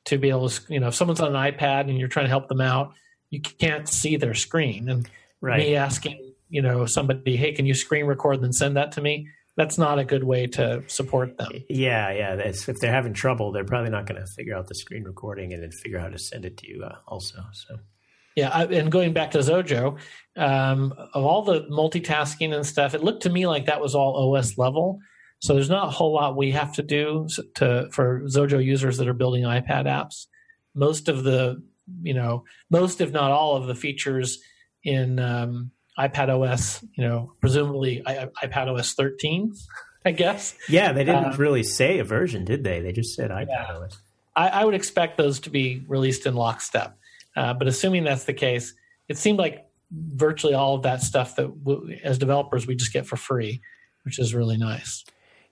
to 0.06 0.20
be 0.20 0.30
able 0.30 0.50
to, 0.50 0.62
you 0.70 0.80
know, 0.80 0.90
if 0.90 0.96
someone's 0.96 1.20
on 1.20 1.36
an 1.36 1.52
iPad 1.52 1.90
and 1.90 1.98
you're 1.98 2.08
trying 2.08 2.26
to 2.26 2.30
help 2.30 2.48
them 2.48 2.62
out, 2.62 2.94
you 3.32 3.42
can't 3.42 3.90
see 3.90 4.16
their 4.16 4.36
screen. 4.36 4.88
And 4.88 5.10
right. 5.42 5.58
me 5.58 5.76
asking, 5.76 6.34
you 6.50 6.62
know, 6.62 6.86
somebody, 6.86 7.36
hey, 7.36 7.52
can 7.54 7.66
you 7.66 7.74
screen 7.74 8.06
record 8.06 8.42
and 8.44 8.54
send 8.54 8.78
that 8.78 8.92
to 8.94 9.02
me? 9.02 9.28
That's 9.58 9.80
not 9.80 9.98
a 9.98 10.04
good 10.04 10.24
way 10.24 10.46
to 10.48 10.84
support 10.88 11.38
them. 11.38 11.64
Yeah, 11.68 12.12
yeah. 12.12 12.36
That's, 12.36 12.70
if 12.70 12.78
they're 12.80 12.92
having 12.92 13.14
trouble, 13.14 13.52
they're 13.52 13.66
probably 13.66 13.90
not 13.90 14.06
going 14.06 14.22
to 14.22 14.28
figure 14.28 14.56
out 14.56 14.68
the 14.68 14.76
screen 14.76 15.04
recording 15.04 15.52
and 15.52 15.64
then 15.64 15.72
figure 15.72 15.98
out 15.98 16.04
how 16.04 16.10
to 16.10 16.20
send 16.20 16.46
it 16.46 16.58
to 16.58 16.68
you 16.68 16.84
uh, 16.84 16.98
also. 17.08 17.40
So 17.54 17.80
yeah, 18.36 18.50
I, 18.50 18.66
and 18.66 18.92
going 18.92 19.14
back 19.14 19.32
to 19.32 19.40
Xojo, 19.40 19.98
um, 20.36 20.94
of 21.14 21.24
all 21.24 21.44
the 21.44 21.62
multitasking 21.64 22.54
and 22.54 22.66
stuff, 22.66 22.94
it 22.94 23.04
looked 23.04 23.24
to 23.24 23.30
me 23.30 23.48
like 23.48 23.66
that 23.66 23.82
was 23.82 23.96
all 23.96 24.36
OS 24.36 24.58
level. 24.58 25.00
So 25.40 25.54
there's 25.54 25.70
not 25.70 25.88
a 25.88 25.92
whole 25.92 26.14
lot 26.14 26.36
we 26.36 26.52
have 26.52 26.74
to 26.74 26.84
do 26.84 27.28
to 27.56 27.88
for 27.92 28.22
Xojo 28.22 28.64
users 28.64 28.98
that 28.98 29.08
are 29.08 29.14
building 29.14 29.44
iPad 29.44 29.86
apps. 29.86 30.26
Most 30.74 31.08
of 31.08 31.24
the, 31.24 31.64
you 32.02 32.14
know, 32.14 32.44
most 32.70 33.00
if 33.00 33.12
not 33.12 33.32
all 33.32 33.56
of 33.56 33.68
the 33.68 33.76
features 33.76 34.40
in 34.84 35.20
um, 35.20 35.72
iPad 35.98 36.30
OS, 36.30 36.84
you 36.96 37.04
know, 37.04 37.34
presumably 37.40 38.02
iPad 38.06 38.68
OS 38.68 38.94
13, 38.94 39.54
I 40.06 40.12
guess. 40.12 40.56
Yeah, 40.68 40.92
they 40.92 41.04
didn't 41.04 41.34
uh, 41.34 41.38
really 41.38 41.64
say 41.64 42.00
a 42.00 42.04
version, 42.04 42.44
did 42.44 42.64
they? 42.64 42.82
They 42.82 42.92
just 42.92 43.16
said 43.16 43.32
iPad 43.32 43.48
yeah. 43.50 43.78
OS. 43.78 44.00
I, 44.36 44.48
I, 44.50 44.66
would 44.66 44.76
expect 44.76 45.18
those 45.18 45.40
to 45.42 45.50
be 45.50 45.84
released 45.88 46.26
in 46.26 46.36
lockstep. 46.36 46.98
Uh, 47.36 47.54
but 47.54 47.68
assuming 47.68 48.04
that's 48.04 48.24
the 48.26 48.34
case, 48.34 48.74
it 49.08 49.18
seemed 49.18 49.40
like 49.40 49.66
virtually 49.92 50.54
all 50.54 50.76
of 50.76 50.84
that 50.84 51.02
stuff 51.02 51.36
that 51.36 51.48
w- 51.64 51.98
as 52.04 52.18
developers 52.18 52.66
we 52.66 52.76
just 52.76 52.94
get 52.94 53.06
for 53.06 53.18
free, 53.18 53.62
which 54.04 54.20
is 54.20 54.34
really 54.34 54.58
nice. 54.58 55.04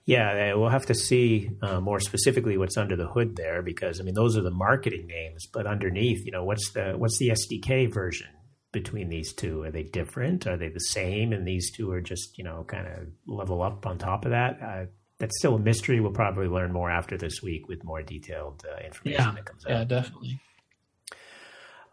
Yeah, 0.06 0.52
we'll 0.54 0.68
have 0.68 0.86
to 0.86 0.94
see 0.94 1.50
uh, 1.62 1.80
more 1.80 1.98
specifically 1.98 2.58
what's 2.58 2.76
under 2.76 2.94
the 2.94 3.06
hood 3.06 3.36
there 3.36 3.62
because 3.62 4.00
I 4.00 4.02
mean 4.02 4.14
those 4.14 4.36
are 4.36 4.42
the 4.42 4.50
marketing 4.50 5.06
names, 5.06 5.46
but 5.50 5.66
underneath, 5.66 6.26
you 6.26 6.32
know, 6.32 6.44
what's 6.44 6.72
the 6.72 6.92
what's 6.92 7.18
the 7.18 7.30
SDK 7.30 7.92
version 7.92 8.28
between 8.70 9.08
these 9.08 9.32
two? 9.32 9.62
Are 9.62 9.70
they 9.70 9.82
different? 9.82 10.46
Are 10.46 10.58
they 10.58 10.68
the 10.68 10.80
same? 10.80 11.32
And 11.32 11.48
these 11.48 11.70
two 11.72 11.90
are 11.90 12.02
just 12.02 12.36
you 12.36 12.44
know 12.44 12.64
kind 12.68 12.86
of 12.86 13.06
level 13.26 13.62
up 13.62 13.86
on 13.86 13.96
top 13.96 14.26
of 14.26 14.32
that. 14.32 14.60
Uh, 14.62 14.86
that's 15.18 15.38
still 15.38 15.54
a 15.54 15.58
mystery. 15.58 16.00
We'll 16.00 16.12
probably 16.12 16.48
learn 16.48 16.72
more 16.72 16.90
after 16.90 17.16
this 17.16 17.40
week 17.42 17.68
with 17.68 17.82
more 17.82 18.02
detailed 18.02 18.62
uh, 18.70 18.84
information 18.84 19.24
yeah, 19.24 19.32
that 19.32 19.44
comes 19.46 19.64
out. 19.64 19.70
Yeah, 19.70 19.84
definitely. 19.84 20.40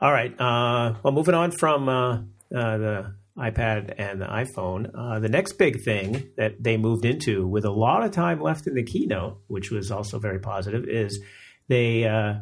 All 0.01 0.11
right. 0.11 0.33
Uh, 0.39 0.95
well, 1.03 1.13
moving 1.13 1.35
on 1.35 1.51
from 1.51 1.87
uh, 1.87 2.15
uh, 2.15 2.77
the 2.77 3.15
iPad 3.37 3.93
and 3.99 4.19
the 4.19 4.25
iPhone, 4.25 4.89
uh, 4.95 5.19
the 5.19 5.29
next 5.29 5.53
big 5.53 5.83
thing 5.83 6.29
that 6.37 6.63
they 6.63 6.75
moved 6.75 7.05
into 7.05 7.47
with 7.47 7.65
a 7.65 7.71
lot 7.71 8.03
of 8.03 8.11
time 8.11 8.41
left 8.41 8.65
in 8.65 8.73
the 8.73 8.83
keynote, 8.83 9.37
which 9.47 9.69
was 9.69 9.91
also 9.91 10.17
very 10.17 10.39
positive, 10.39 10.85
is 10.87 11.19
they 11.67 12.05
uh, 12.05 12.33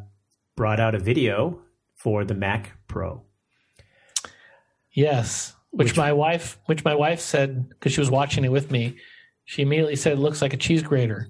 brought 0.56 0.80
out 0.80 0.96
a 0.96 1.00
video 1.00 1.60
for 1.96 2.24
the 2.24 2.34
Mac 2.34 2.78
Pro. 2.88 3.24
Yes, 4.94 5.54
which, 5.72 5.90
which 5.90 5.98
my 5.98 6.14
wife, 6.14 6.58
which 6.66 6.86
my 6.86 6.96
wife 6.96 7.20
said 7.20 7.68
because 7.70 7.92
she 7.92 8.00
was 8.00 8.10
watching 8.10 8.46
it 8.46 8.52
with 8.54 8.72
me, 8.72 8.96
she 9.44 9.64
immediately 9.64 9.98
said 9.98 10.14
it 10.14 10.20
looks 10.20 10.42
like 10.42 10.54
a 10.54 10.58
cheese 10.58 10.82
grater. 10.82 11.28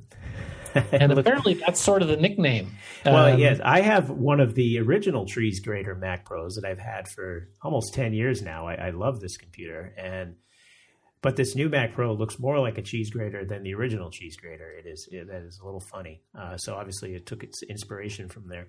and 0.92 1.12
apparently 1.12 1.56
that's 1.56 1.80
sort 1.80 2.02
of 2.02 2.08
the 2.08 2.18
nickname. 2.18 2.72
Well, 3.06 3.34
um, 3.34 3.40
yes, 3.40 3.60
I 3.64 3.82
have 3.82 4.10
one 4.10 4.40
of 4.40 4.56
the 4.56 4.80
original 4.80 5.26
Cheese 5.26 5.60
Grater 5.60 5.96
Mac 5.96 6.26
Pros 6.26 6.56
that 6.56 6.66
I've 6.66 6.80
had 6.80 7.08
for 7.08 7.50
almost 7.62 7.94
ten 7.94 8.14
years 8.14 8.42
now. 8.42 8.68
I, 8.68 8.76
I 8.76 8.90
love 8.92 9.20
this 9.20 9.38
computer, 9.38 9.94
and 9.98 10.36
but 11.22 11.36
this 11.36 11.56
new 11.56 11.70
Mac 11.70 11.94
Pro 11.94 12.14
looks 12.14 12.40
more 12.40 12.60
like 12.60 12.78
a 12.78 12.82
cheese 12.82 13.10
grater 13.10 13.44
than 13.44 13.64
the 13.64 13.74
original 13.74 14.10
cheese 14.10 14.38
grater. 14.38 14.72
It 14.72 14.88
is 14.88 15.08
it, 15.12 15.28
that 15.28 15.42
is 15.42 15.60
a 15.62 15.66
little 15.66 15.82
funny. 15.82 16.22
Uh, 16.38 16.56
so 16.58 16.76
obviously, 16.76 17.14
it 17.14 17.26
took 17.26 17.44
its 17.44 17.62
inspiration 17.64 18.30
from 18.30 18.48
there. 18.48 18.68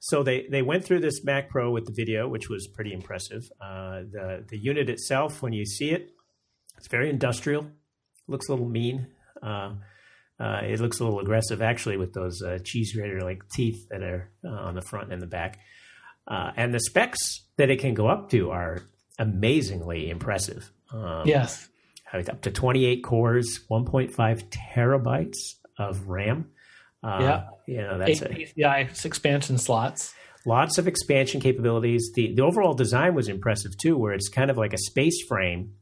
So 0.00 0.22
they 0.22 0.46
they 0.50 0.62
went 0.62 0.84
through 0.84 1.00
this 1.00 1.24
Mac 1.24 1.48
Pro 1.48 1.70
with 1.70 1.86
the 1.86 1.92
video, 1.92 2.28
which 2.28 2.48
was 2.48 2.68
pretty 2.68 2.92
impressive. 2.92 3.50
Uh, 3.60 4.02
the 4.10 4.44
the 4.48 4.58
unit 4.58 4.88
itself, 4.88 5.42
when 5.42 5.52
you 5.52 5.64
see 5.64 5.90
it, 5.90 6.10
it's 6.78 6.88
very 6.88 7.10
industrial. 7.10 7.66
Looks 8.28 8.48
a 8.48 8.52
little 8.52 8.68
mean. 8.68 9.08
Uh, 9.42 9.74
uh, 10.40 10.60
it 10.62 10.80
looks 10.80 11.00
a 11.00 11.04
little 11.04 11.20
aggressive, 11.20 11.62
actually, 11.62 11.96
with 11.96 12.12
those 12.12 12.42
uh, 12.42 12.58
cheese 12.64 12.94
grater 12.94 13.20
like 13.20 13.42
teeth 13.50 13.86
that 13.90 14.02
are 14.02 14.30
uh, 14.44 14.48
on 14.48 14.74
the 14.74 14.82
front 14.82 15.12
and 15.12 15.22
the 15.22 15.26
back. 15.26 15.58
Uh, 16.26 16.52
and 16.56 16.72
the 16.72 16.80
specs 16.80 17.46
that 17.56 17.70
it 17.70 17.80
can 17.80 17.94
go 17.94 18.06
up 18.06 18.30
to 18.30 18.50
are 18.50 18.82
amazingly 19.18 20.08
impressive. 20.10 20.70
Um, 20.92 21.26
yes, 21.26 21.68
up 22.12 22.42
to 22.42 22.50
28 22.50 23.02
cores, 23.02 23.60
1.5 23.70 24.14
terabytes 24.74 25.54
of 25.78 26.08
RAM. 26.08 26.50
Uh, 27.02 27.18
yeah, 27.20 27.44
you 27.66 27.82
know 27.82 27.98
that's 27.98 28.22
Eight 28.22 28.54
PCI 28.56 29.04
expansion 29.04 29.58
slots. 29.58 30.14
Lots 30.44 30.78
of 30.78 30.88
expansion 30.88 31.40
capabilities. 31.40 32.10
The 32.14 32.34
the 32.34 32.42
overall 32.42 32.74
design 32.74 33.14
was 33.14 33.28
impressive 33.28 33.76
too, 33.76 33.96
where 33.96 34.12
it's 34.12 34.28
kind 34.28 34.50
of 34.50 34.56
like 34.56 34.72
a 34.72 34.78
space 34.78 35.24
frame 35.26 35.74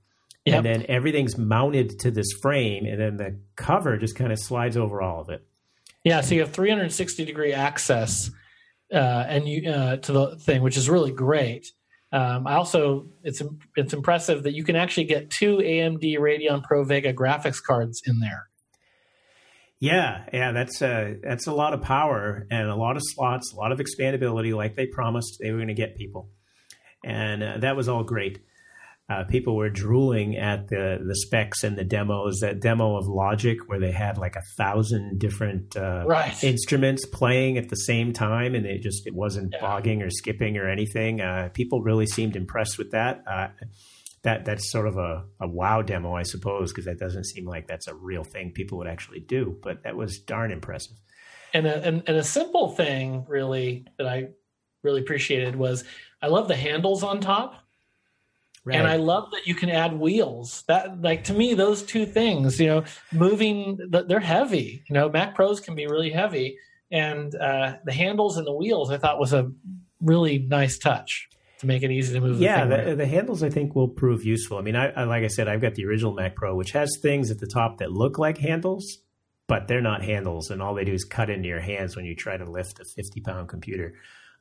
Yep. 0.47 0.57
And 0.57 0.67
then 0.67 0.87
everything's 0.89 1.37
mounted 1.37 1.99
to 2.01 2.11
this 2.11 2.33
frame, 2.41 2.87
and 2.87 2.99
then 2.99 3.17
the 3.17 3.39
cover 3.57 3.99
just 3.99 4.17
kind 4.17 4.33
of 4.33 4.39
slides 4.39 4.77
over 4.77 5.03
all 5.03 5.21
of 5.21 5.29
it. 5.29 5.47
Yeah, 6.03 6.23
so 6.23 6.35
you 6.35 6.41
have 6.41 6.53
360 6.53 7.27
degree 7.27 7.53
access, 7.53 8.31
uh, 8.93 8.97
and 8.97 9.47
you 9.47 9.71
uh, 9.71 9.97
to 9.97 10.13
the 10.13 10.37
thing, 10.37 10.63
which 10.63 10.79
is 10.79 10.89
really 10.89 11.13
great. 11.13 11.67
Um, 12.13 12.47
I 12.47 12.55
also 12.55 13.07
it's 13.23 13.43
it's 13.77 13.93
impressive 13.93 14.45
that 14.45 14.55
you 14.55 14.65
can 14.65 14.77
actually 14.77 15.05
get 15.05 15.31
two 15.31 15.59
AMD 15.59 16.19
Radeon 16.19 16.63
Pro 16.63 16.85
Vega 16.85 17.13
graphics 17.13 17.63
cards 17.63 18.03
in 18.07 18.21
there. 18.21 18.49
Yeah, 19.79 20.25
yeah, 20.33 20.53
that's 20.53 20.81
a 20.81 21.19
that's 21.23 21.47
a 21.47 21.53
lot 21.53 21.75
of 21.75 21.83
power 21.83 22.47
and 22.51 22.69
a 22.69 22.75
lot 22.75 22.97
of 22.97 23.03
slots, 23.05 23.53
a 23.53 23.57
lot 23.57 23.73
of 23.73 23.79
expandability, 23.79 24.57
like 24.57 24.75
they 24.75 24.87
promised 24.87 25.37
they 25.39 25.51
were 25.51 25.59
going 25.59 25.69
to 25.69 25.75
get 25.75 25.97
people, 25.97 26.31
and 27.05 27.43
uh, 27.43 27.59
that 27.59 27.77
was 27.77 27.91
all 27.91 28.05
great 28.05 28.41
uh, 29.11 29.25
people 29.25 29.57
were 29.57 29.69
drooling 29.69 30.37
at 30.37 30.69
the 30.69 31.03
the 31.05 31.17
specs 31.17 31.65
and 31.65 31.77
the 31.77 31.85
demos. 31.85 32.39
That 32.41 32.61
demo 32.61 32.97
of 32.97 33.09
Logic, 33.09 33.59
where 33.67 33.81
they 33.81 33.91
had 33.91 34.17
like 34.19 34.37
a 34.37 34.43
thousand 34.57 35.19
different 35.19 35.77
uh, 35.77 36.05
right. 36.07 36.43
instruments 36.45 37.05
playing 37.07 37.59
at 37.59 37.69
the 37.71 37.77
same 37.77 38.13
time, 38.13 38.55
and 38.55 38.65
it 38.65 38.83
just 38.83 39.07
it 39.07 39.15
wasn't 39.15 39.53
yeah. 39.53 39.61
bogging 39.61 40.03
or 40.03 40.11
skipping 40.11 40.57
or 40.57 40.69
anything. 40.69 41.21
Uh, 41.21 41.49
people 41.53 41.83
really 41.83 42.07
seemed 42.07 42.37
impressed 42.37 42.79
with 42.79 42.93
that. 42.93 43.25
Uh, 43.27 43.49
that 44.23 44.45
that's 44.45 44.71
sort 44.71 44.87
of 44.87 44.97
a, 44.97 45.25
a 45.41 45.49
wow 45.49 45.83
demo, 45.83 46.15
I 46.15 46.23
suppose, 46.23 46.71
because 46.71 46.85
that 46.85 47.01
doesn't 47.01 47.25
seem 47.25 47.47
like 47.47 47.67
that's 47.67 47.89
a 47.89 47.95
real 47.95 48.23
thing 48.23 48.53
people 48.53 48.79
would 48.79 48.87
actually 48.87 49.21
do. 49.21 49.59
But 49.61 49.83
that 49.83 49.97
was 49.97 50.21
darn 50.21 50.53
impressive. 50.53 50.97
And 51.53 51.67
a, 51.67 51.83
and, 51.85 52.03
and 52.07 52.17
a 52.17 52.23
simple 52.23 52.69
thing, 52.69 53.25
really, 53.27 53.87
that 53.99 54.07
I 54.07 54.29
really 54.85 55.01
appreciated 55.01 55.57
was 55.57 55.83
I 56.23 56.29
love 56.29 56.47
the 56.47 56.55
handles 56.55 57.03
on 57.03 57.21
top 57.21 57.55
Right. 58.65 58.79
And 58.79 58.87
I 58.87 58.97
love 58.97 59.31
that 59.33 59.47
you 59.47 59.55
can 59.55 59.71
add 59.71 59.99
wheels. 59.99 60.65
That 60.69 61.01
like 61.01 61.25
to 61.25 61.33
me, 61.33 61.55
those 61.55 61.83
two 61.83 62.05
things, 62.05 62.61
you 62.61 62.67
know, 62.67 62.85
moving 63.11 63.79
they're 63.89 64.21
heavy. 64.21 64.85
You 64.89 64.95
know, 64.95 65.09
Mac 65.09 65.35
Pros 65.35 65.61
can 65.61 65.75
be 65.75 65.87
really 65.87 66.11
heavy, 66.11 66.59
and 66.91 67.35
uh, 67.35 67.77
the 67.85 67.93
handles 67.93 68.37
and 68.37 68.47
the 68.47 68.53
wheels 68.53 68.91
I 68.91 68.99
thought 68.99 69.19
was 69.19 69.33
a 69.33 69.51
really 70.03 70.39
nice 70.39 70.77
touch 70.77 71.31
to 71.61 71.67
make 71.67 71.83
it 71.83 71.91
easy 71.91 72.13
to 72.13 72.21
move. 72.21 72.39
Yeah, 72.39 72.67
the, 72.67 72.77
the, 72.91 72.97
the, 72.97 73.07
handles 73.07 73.43
I 73.43 73.49
think 73.49 73.75
will 73.75 73.89
prove 73.89 74.25
useful. 74.25 74.59
I 74.59 74.63
mean, 74.63 74.77
I, 74.77 74.91
I, 74.91 75.05
like 75.05 75.25
I 75.25 75.29
said, 75.29 75.49
I've 75.49 75.61
got 75.63 75.75
the 75.75 75.87
original 75.87 76.13
Mac 76.13 76.35
Pro, 76.37 76.55
which 76.55 76.73
has 76.73 76.99
things 77.01 77.31
at 77.31 77.39
the 77.39 77.47
top 77.47 77.79
that 77.79 77.93
look 77.93 78.19
like 78.19 78.37
handles, 78.39 78.99
but 79.47 79.69
they're 79.69 79.81
not 79.81 80.05
handles, 80.05 80.51
and 80.51 80.61
all 80.61 80.75
they 80.75 80.85
do 80.85 80.93
is 80.93 81.05
cut 81.05 81.31
into 81.31 81.49
your 81.49 81.61
hands 81.61 81.97
when 81.97 82.05
you 82.05 82.15
try 82.15 82.37
to 82.37 82.45
lift 82.45 82.79
a 82.79 82.85
fifty 82.85 83.23
pound 83.23 83.49
computer. 83.49 83.95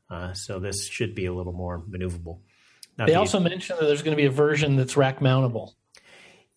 Uh, 0.10 0.34
so 0.34 0.60
this 0.60 0.88
should 0.88 1.16
be 1.16 1.26
a 1.26 1.34
little 1.34 1.54
more 1.54 1.82
maneuverable. 1.84 2.40
Not 2.98 3.08
they 3.08 3.16
also 3.16 3.40
mentioned 3.40 3.80
that 3.80 3.86
there's 3.86 4.02
going 4.02 4.16
to 4.16 4.22
be 4.22 4.28
a 4.28 4.32
version 4.32 4.76
that's 4.76 4.98
rack 4.98 5.20
mountable. 5.20 5.72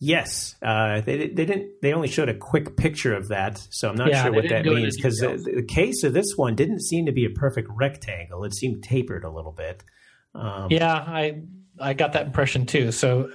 Yes, 0.05 0.57
uh, 0.61 1.01
they 1.01 1.29
they 1.29 1.45
didn't. 1.45 1.81
They 1.81 1.93
only 1.93 2.09
showed 2.09 2.29
a 2.29 2.35
quick 2.35 2.77
picture 2.77 3.15
of 3.15 3.29
that, 3.29 3.65
so 3.71 3.89
I'm 3.89 3.95
not 3.95 4.09
yeah, 4.09 4.25
sure 4.25 4.33
what 4.33 4.49
that 4.49 4.65
means 4.65 4.97
because 4.97 5.19
the, 5.19 5.41
the, 5.55 5.63
case 5.63 6.03
of 6.03 6.13
this 6.13 6.33
one 6.35 6.57
didn't 6.57 6.81
seem 6.81 7.07
to 7.07 7.13
be 7.13 7.25
a 7.25 7.31
perfect 7.31 7.69
rectangle. 7.73 8.43
It 8.43 8.53
seemed 8.53 8.83
tapered 8.83 9.23
a 9.23 9.31
little 9.31 9.53
bit. 9.53 9.85
Um, 10.35 10.67
yeah, 10.71 10.93
I 10.93 11.43
I 11.79 11.93
got 11.93 12.15
that 12.15 12.27
impression 12.27 12.67
too. 12.67 12.91
So 12.91 13.31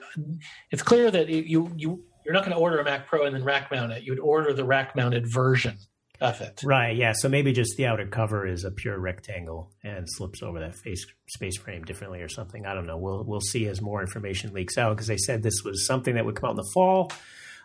it's 0.69 0.83
clear 0.83 1.09
that 1.09 1.29
you 1.29 1.71
you 1.77 2.03
you're 2.25 2.33
not 2.33 2.43
going 2.43 2.55
to 2.55 2.61
order 2.61 2.79
a 2.79 2.83
Mac 2.83 3.07
Pro 3.07 3.25
and 3.25 3.33
then 3.33 3.45
rack 3.45 3.71
mount 3.71 3.93
it. 3.93 4.03
You 4.03 4.11
would 4.11 4.19
order 4.19 4.53
the 4.53 4.65
rack 4.65 4.93
mounted 4.93 5.25
version 5.25 5.77
of 6.20 6.41
it. 6.41 6.61
Right. 6.63 6.95
Yeah. 6.95 7.13
So 7.13 7.30
maybe 7.30 7.53
just 7.53 7.78
the 7.78 7.86
outer 7.86 8.07
cover 8.07 8.47
is 8.47 8.63
a 8.63 8.72
pure 8.72 8.97
rectangle 8.97 9.72
and 9.84 10.05
slips 10.07 10.41
over 10.41 10.59
that 10.59 10.76
face 10.76 11.05
space 11.30 11.57
frame 11.57 11.84
differently 11.84 12.22
or 12.22 12.30
something. 12.30 12.65
I 12.65 12.74
don't 12.74 12.88
know. 12.88 12.97
We'll 12.97 13.24
we'll 13.24 13.41
see 13.41 13.68
as 13.68 13.82
more 13.82 14.01
information 14.01 14.53
leaks 14.53 14.78
out 14.78 14.95
because 14.95 15.07
they 15.07 15.18
said 15.18 15.43
this 15.43 15.63
was 15.63 15.86
something 15.86 16.15
that 16.15 16.26
would 16.26 16.36
come 16.36 16.49
out 16.49 16.51
in 16.51 16.57
the 16.57 16.72
fall. 16.74 17.11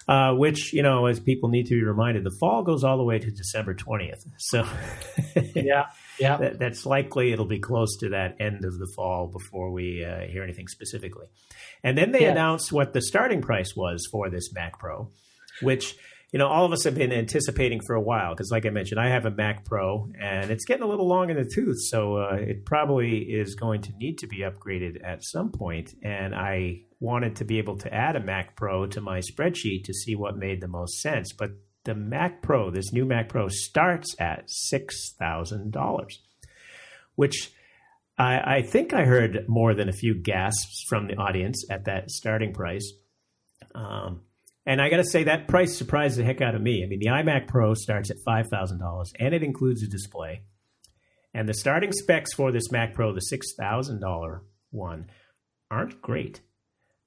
Uh, 0.09 0.33
which 0.35 0.73
you 0.73 0.83
know, 0.83 1.07
as 1.07 1.21
people 1.21 1.49
need 1.49 1.65
to 1.67 1.75
be 1.75 1.83
reminded, 1.85 2.25
the 2.25 2.37
fall 2.41 2.65
goes 2.65 2.83
all 2.83 2.97
the 2.97 3.05
way 3.05 3.21
to 3.21 3.31
December 3.31 3.73
twentieth. 3.73 4.25
So, 4.37 4.67
yeah, 5.55 5.87
yeah, 6.19 6.39
that, 6.39 6.59
that's 6.59 6.85
likely 6.85 7.33
it'll 7.33 7.47
be 7.47 7.61
close 7.61 7.97
to 7.99 8.09
that 8.09 8.41
end 8.41 8.65
of 8.65 8.79
the 8.79 8.93
fall 8.97 9.29
before 9.29 9.71
we 9.71 10.05
uh, 10.05 10.23
hear 10.23 10.43
anything 10.43 10.67
specifically. 10.67 11.27
And 11.85 11.97
then 11.97 12.11
they 12.11 12.23
yeah. 12.23 12.33
announced 12.33 12.73
what 12.73 12.93
the 12.93 13.01
starting 13.01 13.43
price 13.43 13.77
was 13.77 14.09
for 14.11 14.29
this 14.29 14.53
Mac 14.53 14.81
Pro, 14.81 15.09
which 15.61 15.95
you 16.33 16.39
know, 16.39 16.49
all 16.49 16.65
of 16.65 16.73
us 16.73 16.85
have 16.85 16.95
been 16.95 17.13
anticipating 17.13 17.81
for 17.87 17.95
a 17.95 18.01
while 18.01 18.35
because, 18.35 18.51
like 18.51 18.65
I 18.65 18.71
mentioned, 18.71 18.99
I 18.99 19.11
have 19.11 19.27
a 19.27 19.31
Mac 19.31 19.67
Pro 19.67 20.09
and 20.19 20.51
it's 20.51 20.65
getting 20.65 20.83
a 20.83 20.87
little 20.87 21.07
long 21.07 21.29
in 21.29 21.37
the 21.37 21.45
tooth. 21.45 21.77
So 21.83 22.17
uh, 22.17 22.37
it 22.37 22.65
probably 22.65 23.19
is 23.19 23.55
going 23.55 23.83
to 23.83 23.93
need 23.99 24.17
to 24.19 24.27
be 24.27 24.39
upgraded 24.39 25.05
at 25.05 25.23
some 25.23 25.53
point. 25.53 25.95
And 26.03 26.35
I 26.35 26.85
wanted 27.01 27.37
to 27.37 27.45
be 27.45 27.59
able 27.59 27.77
to 27.79 27.93
add 27.93 28.17
a 28.17 28.21
Mac 28.21 28.57
Pro 28.57 28.87
to 28.87 29.01
my 29.03 29.21
spreadsheet 29.21 29.85
to 29.85 29.93
see 29.93 30.15
what 30.15 30.39
made 30.39 30.63
the 30.63 30.69
most 30.69 31.03
sense. 31.03 31.35
But 31.35 31.51
the 31.85 31.95
Mac 31.95 32.41
Pro, 32.41 32.71
this 32.71 32.95
new 32.95 33.05
Mac 33.05 33.29
Pro, 33.29 33.49
starts 33.49 34.17
at 34.19 34.49
$6,000, 34.73 36.07
which 37.15 37.53
I, 38.17 38.57
I, 38.57 38.63
think 38.63 38.95
I 38.95 39.05
heard 39.05 39.45
more 39.49 39.75
than 39.75 39.91
a 39.91 39.93
few 39.93 40.15
gasps 40.15 40.85
from 40.89 41.09
the 41.09 41.17
audience 41.17 41.67
at 41.71 41.85
that 41.85 42.11
starting 42.11 42.55
price. 42.55 42.91
Um, 43.75 44.23
and 44.67 44.81
I 44.81 44.91
got 44.91 44.99
to 44.99 45.05
say 45.05 45.25
that 45.25 45.49
price 45.49 45.77
surprised 45.77 46.19
the 46.19 46.25
heck 46.25 46.41
out 46.41 46.55
of 46.55 46.63
me. 46.63 46.85
I 46.85 46.87
mean, 46.87 47.01
the 47.01 47.07
iMac 47.07 47.49
Pro 47.49 47.75
starts 47.75 48.11
at 48.11 48.19
five 48.25 48.49
thousand 48.49 48.79
dollars, 48.79 49.13
and 49.19 49.35
it 49.35 49.43
includes 49.43 49.83
a 49.83 49.89
display. 49.89 50.43
And 51.35 51.49
the 51.49 51.55
starting 51.55 51.93
specs 51.93 52.35
for 52.35 52.53
this 52.53 52.71
Mac 52.71 52.95
Pro, 52.95 53.13
the 53.13 53.21
six 53.21 53.55
thousand 53.59 54.01
dollar 54.01 54.43
one, 54.71 55.07
aren't 55.71 56.01
great. 56.01 56.41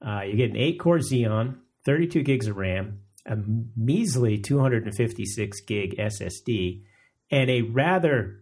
Uh, 0.05 0.21
you 0.21 0.35
get 0.35 0.49
an 0.49 0.57
eight 0.57 0.79
core 0.79 0.97
Xeon, 0.97 1.57
32 1.85 2.23
gigs 2.23 2.47
of 2.47 2.57
RAM, 2.57 2.99
a 3.25 3.37
measly 3.77 4.37
256 4.37 5.61
gig 5.61 5.97
SSD, 5.97 6.83
and 7.31 7.49
a 7.49 7.61
rather 7.61 8.41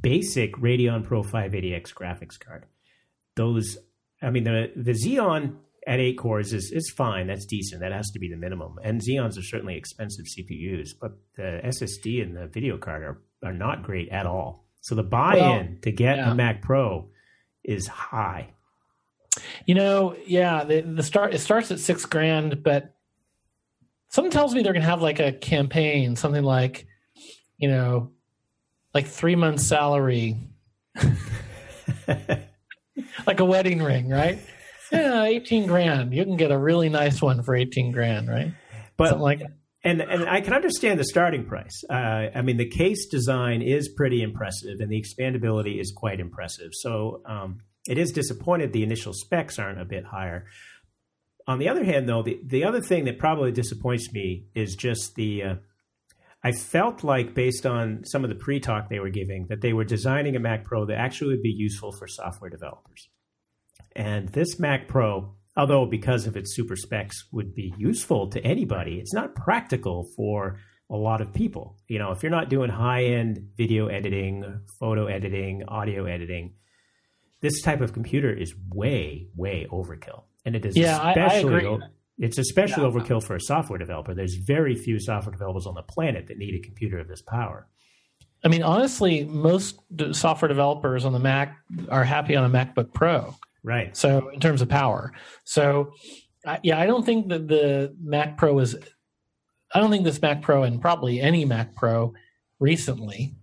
basic 0.00 0.54
Radeon 0.56 1.04
Pro 1.04 1.22
580X 1.22 1.94
graphics 1.94 2.38
card. 2.38 2.66
Those, 3.36 3.78
I 4.22 4.30
mean, 4.30 4.44
the 4.44 4.72
the 4.76 4.92
Xeon 4.92 5.56
at 5.86 6.00
eight 6.00 6.18
cores 6.18 6.52
is 6.52 6.70
is 6.70 6.90
fine. 6.90 7.26
That's 7.26 7.46
decent. 7.46 7.80
That 7.80 7.92
has 7.92 8.10
to 8.10 8.18
be 8.18 8.28
the 8.28 8.36
minimum. 8.36 8.76
And 8.82 9.00
Xeons 9.00 9.38
are 9.38 9.42
certainly 9.42 9.76
expensive 9.76 10.26
CPUs, 10.26 10.90
but 11.00 11.12
the 11.36 11.60
SSD 11.64 12.22
and 12.22 12.36
the 12.36 12.46
video 12.46 12.78
card 12.78 13.02
are 13.02 13.22
are 13.42 13.54
not 13.54 13.82
great 13.82 14.08
at 14.10 14.26
all. 14.26 14.66
So 14.82 14.94
the 14.94 15.02
buy-in 15.02 15.40
well, 15.40 15.66
to 15.82 15.92
get 15.92 16.16
yeah. 16.16 16.30
a 16.30 16.34
Mac 16.34 16.62
Pro 16.62 17.10
is 17.64 17.86
high. 17.86 18.50
You 19.66 19.74
know, 19.74 20.16
yeah, 20.26 20.64
the, 20.64 20.80
the 20.80 21.02
start 21.02 21.34
it 21.34 21.38
starts 21.38 21.70
at 21.70 21.80
six 21.80 22.04
grand, 22.04 22.62
but 22.62 22.94
something 24.08 24.32
tells 24.32 24.54
me 24.54 24.62
they're 24.62 24.72
going 24.72 24.82
to 24.82 24.88
have 24.88 25.02
like 25.02 25.20
a 25.20 25.32
campaign, 25.32 26.16
something 26.16 26.42
like, 26.42 26.86
you 27.56 27.68
know, 27.68 28.10
like 28.92 29.06
three 29.06 29.36
months 29.36 29.64
salary, 29.64 30.36
like 33.26 33.40
a 33.40 33.44
wedding 33.44 33.82
ring, 33.82 34.08
right? 34.08 34.38
Yeah, 34.92 35.24
eighteen 35.24 35.66
grand. 35.66 36.12
You 36.14 36.24
can 36.24 36.36
get 36.36 36.50
a 36.50 36.58
really 36.58 36.88
nice 36.88 37.22
one 37.22 37.42
for 37.42 37.54
eighteen 37.54 37.92
grand, 37.92 38.28
right? 38.28 38.52
But 38.96 39.10
Something 39.10 39.22
like 39.22 39.42
and 39.82 40.02
and 40.02 40.28
I 40.28 40.40
can 40.40 40.52
understand 40.52 41.00
the 41.00 41.04
starting 41.04 41.46
price. 41.46 41.84
Uh, 41.88 42.28
I 42.34 42.42
mean, 42.42 42.58
the 42.58 42.68
case 42.68 43.06
design 43.06 43.62
is 43.62 43.88
pretty 43.88 44.22
impressive, 44.22 44.80
and 44.80 44.90
the 44.90 45.00
expandability 45.00 45.80
is 45.80 45.92
quite 45.92 46.20
impressive. 46.20 46.70
So 46.72 47.22
um, 47.26 47.60
it 47.88 47.96
is 47.96 48.12
disappointed 48.12 48.72
the 48.72 48.82
initial 48.82 49.12
specs 49.14 49.58
aren't 49.58 49.80
a 49.80 49.84
bit 49.84 50.04
higher. 50.04 50.46
On 51.46 51.58
the 51.58 51.68
other 51.68 51.82
hand, 51.82 52.08
though, 52.08 52.22
the, 52.22 52.38
the 52.44 52.64
other 52.64 52.80
thing 52.80 53.06
that 53.06 53.18
probably 53.18 53.52
disappoints 53.52 54.12
me 54.12 54.46
is 54.54 54.76
just 54.76 55.14
the. 55.14 55.42
Uh, 55.42 55.54
I 56.42 56.52
felt 56.52 57.04
like, 57.04 57.34
based 57.34 57.66
on 57.66 58.04
some 58.04 58.24
of 58.24 58.30
the 58.30 58.36
pre 58.36 58.60
talk 58.60 58.88
they 58.88 59.00
were 59.00 59.10
giving, 59.10 59.46
that 59.48 59.60
they 59.60 59.72
were 59.72 59.84
designing 59.84 60.36
a 60.36 60.40
Mac 60.40 60.64
Pro 60.64 60.86
that 60.86 60.98
actually 60.98 61.34
would 61.34 61.42
be 61.42 61.50
useful 61.50 61.92
for 61.92 62.06
software 62.06 62.50
developers. 62.50 63.08
And 63.96 64.28
this 64.28 64.58
Mac 64.58 64.88
Pro, 64.88 65.34
although 65.56 65.86
because 65.86 66.26
of 66.26 66.36
its 66.36 66.54
super 66.54 66.76
specs 66.76 67.24
would 67.32 67.54
be 67.54 67.74
useful 67.76 68.28
to 68.28 68.44
anybody, 68.44 68.98
it's 68.98 69.14
not 69.14 69.34
practical 69.34 70.08
for 70.16 70.58
a 70.90 70.96
lot 70.96 71.20
of 71.20 71.32
people. 71.32 71.76
You 71.88 71.98
know, 71.98 72.10
if 72.12 72.22
you're 72.22 72.30
not 72.30 72.48
doing 72.48 72.70
high 72.70 73.04
end 73.04 73.50
video 73.56 73.86
editing, 73.86 74.60
photo 74.78 75.06
editing, 75.06 75.64
audio 75.68 76.04
editing, 76.04 76.54
this 77.40 77.62
type 77.62 77.80
of 77.80 77.92
computer 77.92 78.32
is 78.32 78.54
way, 78.68 79.28
way 79.34 79.66
overkill. 79.70 80.24
And 80.44 80.56
it 80.56 80.64
is 80.64 80.76
yeah, 80.76 81.10
especially 81.10 81.66
I, 81.66 81.70
I 81.70 81.78
it's 82.18 82.38
especially 82.38 82.84
yeah. 82.84 82.90
overkill 82.90 83.22
for 83.22 83.34
a 83.34 83.40
software 83.40 83.78
developer. 83.78 84.14
There's 84.14 84.34
very 84.34 84.74
few 84.74 85.00
software 85.00 85.32
developers 85.32 85.66
on 85.66 85.74
the 85.74 85.82
planet 85.82 86.26
that 86.28 86.36
need 86.36 86.54
a 86.54 86.60
computer 86.60 86.98
of 86.98 87.08
this 87.08 87.22
power. 87.22 87.66
I 88.44 88.48
mean, 88.48 88.62
honestly, 88.62 89.24
most 89.24 89.80
software 90.12 90.48
developers 90.48 91.04
on 91.04 91.12
the 91.12 91.18
Mac 91.18 91.56
are 91.88 92.04
happy 92.04 92.36
on 92.36 92.44
a 92.44 92.50
MacBook 92.50 92.92
Pro. 92.92 93.34
Right. 93.62 93.96
So, 93.96 94.30
in 94.30 94.40
terms 94.40 94.62
of 94.62 94.68
power. 94.68 95.12
So, 95.44 95.92
yeah, 96.62 96.78
I 96.78 96.86
don't 96.86 97.04
think 97.04 97.28
that 97.28 97.48
the 97.48 97.94
Mac 98.02 98.38
Pro 98.38 98.58
is, 98.58 98.76
I 99.74 99.80
don't 99.80 99.90
think 99.90 100.04
this 100.04 100.22
Mac 100.22 100.42
Pro 100.42 100.62
and 100.62 100.80
probably 100.80 101.20
any 101.20 101.44
Mac 101.44 101.76
Pro 101.76 102.14
recently 102.58 103.34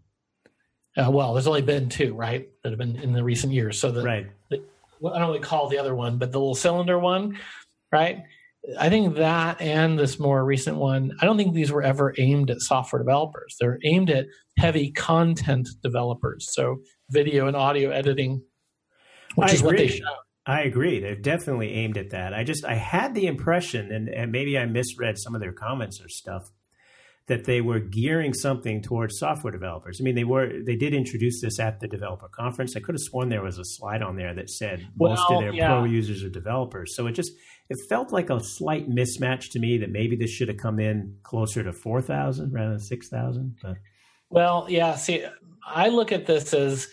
uh, 0.97 1.11
well, 1.11 1.33
there's 1.33 1.47
only 1.47 1.61
been 1.61 1.89
two, 1.89 2.13
right, 2.15 2.49
that 2.63 2.69
have 2.69 2.79
been 2.79 2.95
in 2.95 3.13
the 3.13 3.23
recent 3.23 3.53
years. 3.53 3.79
So 3.79 3.91
the, 3.91 4.01
right. 4.01 4.27
The, 4.49 4.63
I 5.05 5.19
don't 5.19 5.27
really 5.27 5.39
call 5.39 5.69
the 5.69 5.77
other 5.77 5.93
one, 5.93 6.17
but 6.17 6.31
the 6.31 6.39
little 6.39 6.55
cylinder 6.55 6.97
one, 6.97 7.37
right? 7.91 8.23
I 8.79 8.89
think 8.89 9.15
that 9.15 9.61
and 9.61 9.97
this 9.97 10.19
more 10.19 10.43
recent 10.43 10.77
one, 10.77 11.13
I 11.21 11.25
don't 11.25 11.37
think 11.37 11.53
these 11.53 11.71
were 11.71 11.83
ever 11.83 12.15
aimed 12.17 12.49
at 12.49 12.61
software 12.61 13.01
developers. 13.01 13.55
They're 13.59 13.79
aimed 13.85 14.09
at 14.09 14.25
heavy 14.57 14.91
content 14.91 15.69
developers, 15.83 16.49
so 16.51 16.77
video 17.11 17.47
and 17.47 17.55
audio 17.55 17.91
editing, 17.91 18.41
which 19.37 19.51
I 19.51 19.53
is 19.53 19.59
agree. 19.61 19.69
what 19.69 19.77
they 19.77 19.87
show. 19.87 20.15
I 20.47 20.61
agree. 20.61 20.99
They're 20.99 21.15
definitely 21.15 21.73
aimed 21.73 21.97
at 21.97 22.09
that. 22.11 22.33
I 22.33 22.43
just 22.43 22.65
I 22.65 22.73
had 22.73 23.13
the 23.13 23.27
impression, 23.27 23.91
and, 23.91 24.09
and 24.09 24.31
maybe 24.31 24.57
I 24.57 24.65
misread 24.65 25.17
some 25.19 25.35
of 25.35 25.41
their 25.41 25.51
comments 25.51 26.01
or 26.01 26.09
stuff, 26.09 26.49
that 27.27 27.43
they 27.45 27.61
were 27.61 27.79
gearing 27.79 28.33
something 28.33 28.81
towards 28.81 29.19
software 29.19 29.51
developers. 29.51 29.99
I 30.01 30.03
mean, 30.03 30.15
they 30.15 30.23
were 30.23 30.49
they 30.65 30.75
did 30.75 30.95
introduce 30.95 31.41
this 31.41 31.59
at 31.59 31.79
the 31.79 31.87
developer 31.87 32.29
conference. 32.29 32.75
I 32.75 32.79
could 32.79 32.95
have 32.95 33.01
sworn 33.01 33.29
there 33.29 33.43
was 33.43 33.59
a 33.59 33.65
slide 33.65 34.01
on 34.01 34.15
there 34.15 34.33
that 34.33 34.49
said 34.49 34.87
well, 34.97 35.11
most 35.11 35.29
of 35.29 35.41
their 35.41 35.53
yeah. 35.53 35.67
pro 35.67 35.83
users 35.83 36.23
are 36.23 36.29
developers. 36.29 36.95
So 36.95 37.05
it 37.05 37.11
just 37.11 37.31
it 37.69 37.77
felt 37.89 38.11
like 38.11 38.31
a 38.31 38.39
slight 38.41 38.89
mismatch 38.89 39.51
to 39.51 39.59
me 39.59 39.77
that 39.77 39.91
maybe 39.91 40.15
this 40.15 40.31
should 40.31 40.47
have 40.47 40.57
come 40.57 40.79
in 40.79 41.17
closer 41.21 41.63
to 41.63 41.73
four 41.73 42.01
thousand 42.01 42.53
rather 42.53 42.71
than 42.71 42.79
six 42.79 43.07
thousand. 43.09 43.57
But 43.61 43.75
well, 44.29 44.65
yeah. 44.69 44.95
See, 44.95 45.23
I 45.63 45.89
look 45.89 46.11
at 46.11 46.25
this 46.25 46.55
as. 46.55 46.87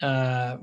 Uh, 0.00 0.58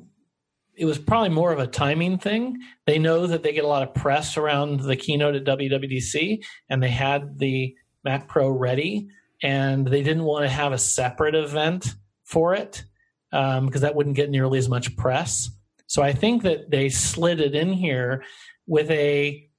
it 0.80 0.86
was 0.86 0.98
probably 0.98 1.30
more 1.30 1.52
of 1.52 1.60
a 1.60 1.68
timing 1.68 2.18
thing. 2.18 2.58
They 2.86 3.00
know 3.00 3.28
that 3.28 3.44
they 3.44 3.52
get 3.52 3.66
a 3.66 3.68
lot 3.68 3.84
of 3.84 3.94
press 3.94 4.38
around 4.38 4.80
the 4.80 4.96
keynote 4.96 5.36
at 5.36 5.44
WWDC, 5.44 6.42
and 6.70 6.82
they 6.82 6.90
had 6.90 7.38
the 7.38 7.76
Mac 8.06 8.30
Pro 8.30 8.50
ready, 8.50 9.10
and 9.44 9.86
they 9.86 10.02
didn't 10.02 10.24
want 10.24 10.46
to 10.46 10.50
have 10.50 10.72
a 10.72 10.78
separate 10.78 11.36
event 11.36 11.96
for 12.24 12.56
it 12.56 12.86
because 13.30 13.58
um, 13.58 13.70
that 13.82 13.94
wouldn't 13.94 14.16
get 14.16 14.30
nearly 14.30 14.58
as 14.58 14.70
much 14.70 14.96
press. 14.96 15.50
So 15.88 16.02
I 16.02 16.14
think 16.14 16.44
that 16.44 16.72
they 16.72 16.88
slid 16.88 17.42
it 17.42 17.56
in 17.56 17.74
here 17.74 18.24
with 18.66 18.90
a, 18.90 19.50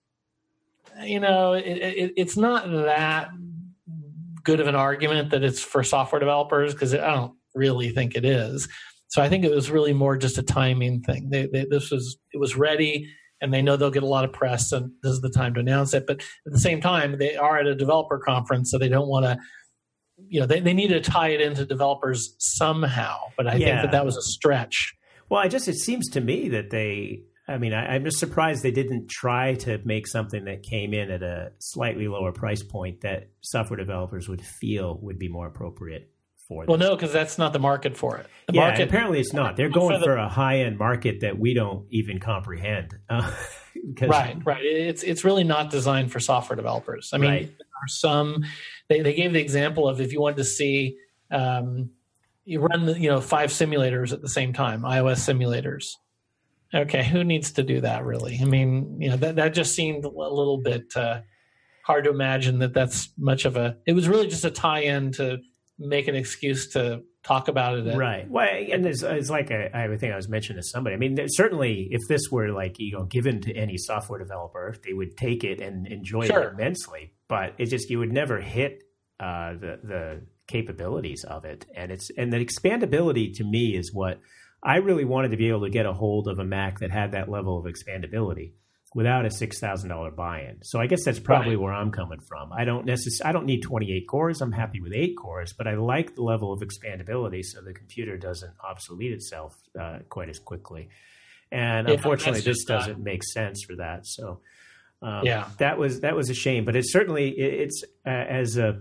you 1.02 1.20
know, 1.20 1.52
it, 1.52 1.66
it, 1.66 2.12
it's 2.16 2.36
not 2.36 2.70
that 2.70 3.30
good 4.42 4.60
of 4.60 4.68
an 4.68 4.74
argument 4.74 5.30
that 5.30 5.44
it's 5.44 5.60
for 5.60 5.84
software 5.84 6.20
developers 6.20 6.72
because 6.72 6.94
I 6.94 7.14
don't 7.14 7.34
really 7.54 7.90
think 7.90 8.14
it 8.14 8.24
is. 8.24 8.68
So 9.10 9.20
I 9.20 9.28
think 9.28 9.44
it 9.44 9.54
was 9.54 9.70
really 9.70 9.92
more 9.92 10.16
just 10.16 10.38
a 10.38 10.42
timing 10.42 11.02
thing. 11.02 11.30
They, 11.30 11.46
they, 11.46 11.66
this 11.68 11.90
was 11.90 12.18
it 12.32 12.38
was 12.38 12.56
ready 12.56 13.08
and 13.40 13.52
they 13.52 13.62
know 13.62 13.76
they'll 13.76 13.90
get 13.90 14.02
a 14.02 14.06
lot 14.06 14.24
of 14.24 14.32
press 14.32 14.72
and 14.72 14.92
this 15.02 15.12
is 15.12 15.20
the 15.20 15.30
time 15.30 15.54
to 15.54 15.60
announce 15.60 15.94
it 15.94 16.06
but 16.06 16.20
at 16.46 16.52
the 16.52 16.60
same 16.60 16.80
time 16.80 17.18
they 17.18 17.36
are 17.36 17.58
at 17.58 17.66
a 17.66 17.74
developer 17.74 18.18
conference 18.18 18.70
so 18.70 18.78
they 18.78 18.88
don't 18.88 19.08
want 19.08 19.24
to 19.24 19.38
you 20.28 20.40
know 20.40 20.46
they, 20.46 20.60
they 20.60 20.72
need 20.72 20.88
to 20.88 21.00
tie 21.00 21.28
it 21.28 21.40
into 21.40 21.64
developers 21.64 22.34
somehow 22.38 23.16
but 23.36 23.46
i 23.46 23.54
yeah. 23.54 23.66
think 23.66 23.82
that 23.82 23.92
that 23.92 24.04
was 24.04 24.16
a 24.16 24.22
stretch 24.22 24.94
well 25.28 25.40
i 25.40 25.48
just 25.48 25.68
it 25.68 25.76
seems 25.76 26.08
to 26.08 26.20
me 26.20 26.48
that 26.50 26.70
they 26.70 27.22
i 27.48 27.56
mean 27.56 27.72
I, 27.72 27.94
i'm 27.94 28.04
just 28.04 28.18
surprised 28.18 28.62
they 28.62 28.70
didn't 28.70 29.08
try 29.08 29.54
to 29.54 29.80
make 29.84 30.06
something 30.06 30.44
that 30.44 30.62
came 30.62 30.92
in 30.92 31.10
at 31.10 31.22
a 31.22 31.52
slightly 31.58 32.08
lower 32.08 32.32
price 32.32 32.62
point 32.62 33.00
that 33.00 33.30
software 33.40 33.78
developers 33.78 34.28
would 34.28 34.42
feel 34.42 34.98
would 35.00 35.18
be 35.18 35.28
more 35.28 35.46
appropriate 35.46 36.09
for 36.50 36.64
well 36.66 36.78
no 36.78 36.96
because 36.96 37.12
that's 37.12 37.38
not 37.38 37.52
the 37.52 37.58
market 37.60 37.96
for 37.96 38.16
it. 38.16 38.26
The 38.48 38.54
yeah, 38.54 38.62
market, 38.62 38.88
apparently 38.88 39.20
it's 39.20 39.32
not. 39.32 39.56
They're 39.56 39.68
going 39.68 39.94
for, 39.94 39.98
the, 40.00 40.04
for 40.04 40.16
a 40.16 40.28
high-end 40.28 40.78
market 40.78 41.20
that 41.20 41.38
we 41.38 41.54
don't 41.54 41.86
even 41.90 42.18
comprehend 42.18 42.98
uh, 43.08 43.32
right 44.02 44.36
right. 44.44 44.62
It's 44.62 45.04
it's 45.04 45.24
really 45.24 45.44
not 45.44 45.70
designed 45.70 46.10
for 46.10 46.18
software 46.18 46.56
developers. 46.56 47.10
I 47.14 47.18
mean 47.18 47.30
right. 47.30 47.46
there 47.46 47.66
are 47.84 47.88
some 47.88 48.44
they, 48.88 49.00
they 49.00 49.14
gave 49.14 49.32
the 49.32 49.40
example 49.40 49.88
of 49.88 50.00
if 50.00 50.12
you 50.12 50.20
wanted 50.20 50.38
to 50.38 50.44
see 50.44 50.96
um, 51.30 51.90
you 52.44 52.58
run 52.58 53.00
you 53.00 53.08
know 53.08 53.20
five 53.20 53.50
simulators 53.50 54.12
at 54.12 54.20
the 54.20 54.28
same 54.28 54.52
time 54.52 54.82
ios 54.82 55.20
simulators. 55.20 55.92
Okay 56.74 57.04
who 57.04 57.22
needs 57.22 57.52
to 57.52 57.62
do 57.62 57.80
that 57.82 58.04
really? 58.04 58.40
I 58.42 58.44
mean 58.44 59.00
you 59.00 59.10
know 59.10 59.16
that, 59.18 59.36
that 59.36 59.54
just 59.54 59.76
seemed 59.76 60.04
a 60.04 60.08
little 60.08 60.58
bit 60.58 60.96
uh, 60.96 61.20
hard 61.84 62.04
to 62.04 62.10
imagine 62.10 62.58
that 62.58 62.74
that's 62.74 63.10
much 63.16 63.44
of 63.44 63.56
a 63.56 63.76
it 63.86 63.92
was 63.92 64.08
really 64.08 64.26
just 64.26 64.44
a 64.44 64.50
tie-in 64.50 65.12
to 65.12 65.38
make 65.80 66.06
an 66.08 66.14
excuse 66.14 66.68
to 66.74 67.02
talk 67.22 67.48
about 67.48 67.78
it. 67.78 67.96
right. 67.96 68.30
Well, 68.30 68.46
and 68.46 68.86
it's, 68.86 69.02
it's 69.02 69.30
like 69.30 69.50
a, 69.50 69.76
I 69.76 69.96
think 69.96 70.12
I 70.12 70.16
was 70.16 70.28
mentioning 70.28 70.62
to 70.62 70.68
somebody. 70.68 70.94
I 70.94 70.98
mean, 70.98 71.18
certainly, 71.28 71.88
if 71.90 72.00
this 72.08 72.30
were 72.30 72.50
like 72.50 72.78
you 72.78 72.92
know 72.92 73.04
given 73.04 73.40
to 73.42 73.54
any 73.54 73.78
software 73.78 74.18
developer, 74.18 74.76
they 74.84 74.92
would 74.92 75.16
take 75.16 75.42
it 75.42 75.60
and 75.60 75.86
enjoy 75.86 76.26
sure. 76.26 76.42
it 76.42 76.52
immensely. 76.54 77.12
But 77.28 77.54
it 77.58 77.66
just 77.66 77.90
you 77.90 77.98
would 77.98 78.12
never 78.12 78.40
hit 78.40 78.82
uh, 79.18 79.54
the 79.54 79.80
the 79.82 80.22
capabilities 80.46 81.24
of 81.24 81.44
it, 81.44 81.66
and 81.74 81.90
it's 81.90 82.10
and 82.16 82.32
the 82.32 82.44
expandability 82.44 83.34
to 83.36 83.44
me 83.44 83.76
is 83.76 83.92
what 83.92 84.20
I 84.62 84.76
really 84.76 85.04
wanted 85.04 85.30
to 85.30 85.36
be 85.36 85.48
able 85.48 85.62
to 85.62 85.70
get 85.70 85.86
a 85.86 85.92
hold 85.92 86.28
of 86.28 86.38
a 86.38 86.44
Mac 86.44 86.80
that 86.80 86.90
had 86.90 87.12
that 87.12 87.30
level 87.30 87.58
of 87.58 87.64
expandability 87.64 88.52
without 88.94 89.24
a 89.24 89.30
six 89.30 89.58
thousand 89.60 89.90
dollar 89.90 90.10
buy-in. 90.10 90.58
So 90.62 90.80
I 90.80 90.86
guess 90.86 91.04
that's 91.04 91.20
probably 91.20 91.56
right. 91.56 91.62
where 91.62 91.72
I'm 91.72 91.90
coming 91.92 92.20
from. 92.20 92.52
I 92.52 92.64
don't 92.64 92.86
necessarily 92.86 93.28
I 93.28 93.32
don't 93.32 93.46
need 93.46 93.62
28 93.62 94.06
cores. 94.08 94.40
I'm 94.40 94.52
happy 94.52 94.80
with 94.80 94.92
eight 94.94 95.16
cores, 95.16 95.52
but 95.52 95.66
I 95.66 95.74
like 95.74 96.14
the 96.14 96.22
level 96.22 96.52
of 96.52 96.60
expandability 96.60 97.44
so 97.44 97.60
the 97.60 97.72
computer 97.72 98.16
doesn't 98.16 98.52
obsolete 98.62 99.12
itself 99.12 99.54
uh, 99.80 99.98
quite 100.08 100.28
as 100.28 100.38
quickly. 100.38 100.88
And 101.52 101.88
yeah, 101.88 101.94
unfortunately, 101.94 102.42
this 102.42 102.64
doesn't 102.64 102.98
that. 102.98 103.04
make 103.04 103.24
sense 103.24 103.64
for 103.64 103.76
that. 103.76 104.06
So 104.06 104.40
um, 105.02 105.22
yeah, 105.24 105.48
that 105.58 105.78
was 105.78 106.00
that 106.00 106.14
was 106.14 106.30
a 106.30 106.34
shame. 106.34 106.64
But 106.64 106.76
it's 106.76 106.92
certainly 106.92 107.30
it, 107.30 107.60
it's 107.60 107.84
uh, 108.06 108.10
as 108.10 108.56
a 108.56 108.80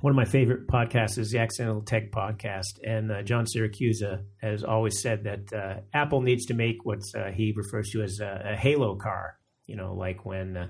one 0.00 0.10
of 0.10 0.16
my 0.16 0.26
favorite 0.26 0.66
podcasts 0.66 1.16
is 1.16 1.30
the 1.30 1.38
Accidental 1.38 1.80
Tech 1.80 2.10
podcast, 2.10 2.78
and 2.86 3.10
uh, 3.10 3.22
John 3.22 3.46
Siracusa 3.46 4.22
has 4.42 4.62
always 4.62 5.00
said 5.00 5.24
that 5.24 5.52
uh, 5.52 5.80
Apple 5.94 6.20
needs 6.20 6.44
to 6.46 6.54
make 6.54 6.84
what 6.84 7.00
uh, 7.16 7.30
he 7.30 7.54
refers 7.56 7.88
to 7.90 8.02
as 8.02 8.20
a, 8.20 8.50
a, 8.52 8.56
halo 8.56 8.96
car. 8.96 9.38
You 9.66 9.76
know, 9.76 9.94
like 9.94 10.24
when 10.24 10.56
uh, 10.56 10.66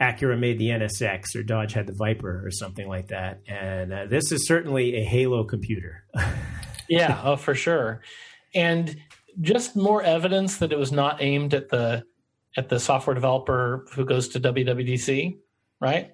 Acura 0.00 0.38
made 0.38 0.58
the 0.58 0.68
NSX 0.68 1.34
or 1.34 1.42
Dodge 1.42 1.72
had 1.72 1.86
the 1.86 1.94
Viper 1.94 2.42
or 2.44 2.50
something 2.50 2.86
like 2.86 3.08
that. 3.08 3.40
And 3.48 3.92
uh, 3.92 4.06
this 4.06 4.30
is 4.30 4.46
certainly 4.46 4.96
a 4.96 5.04
halo 5.04 5.44
computer. 5.44 6.04
yeah, 6.88 7.20
oh, 7.24 7.36
for 7.36 7.54
sure. 7.54 8.02
And 8.54 8.96
just 9.40 9.76
more 9.76 10.02
evidence 10.02 10.58
that 10.58 10.72
it 10.72 10.78
was 10.78 10.92
not 10.92 11.22
aimed 11.22 11.54
at 11.54 11.68
the 11.68 12.04
at 12.56 12.68
the 12.70 12.80
software 12.80 13.14
developer 13.14 13.86
who 13.92 14.04
goes 14.04 14.28
to 14.28 14.40
WWDC, 14.40 15.36
right? 15.80 16.12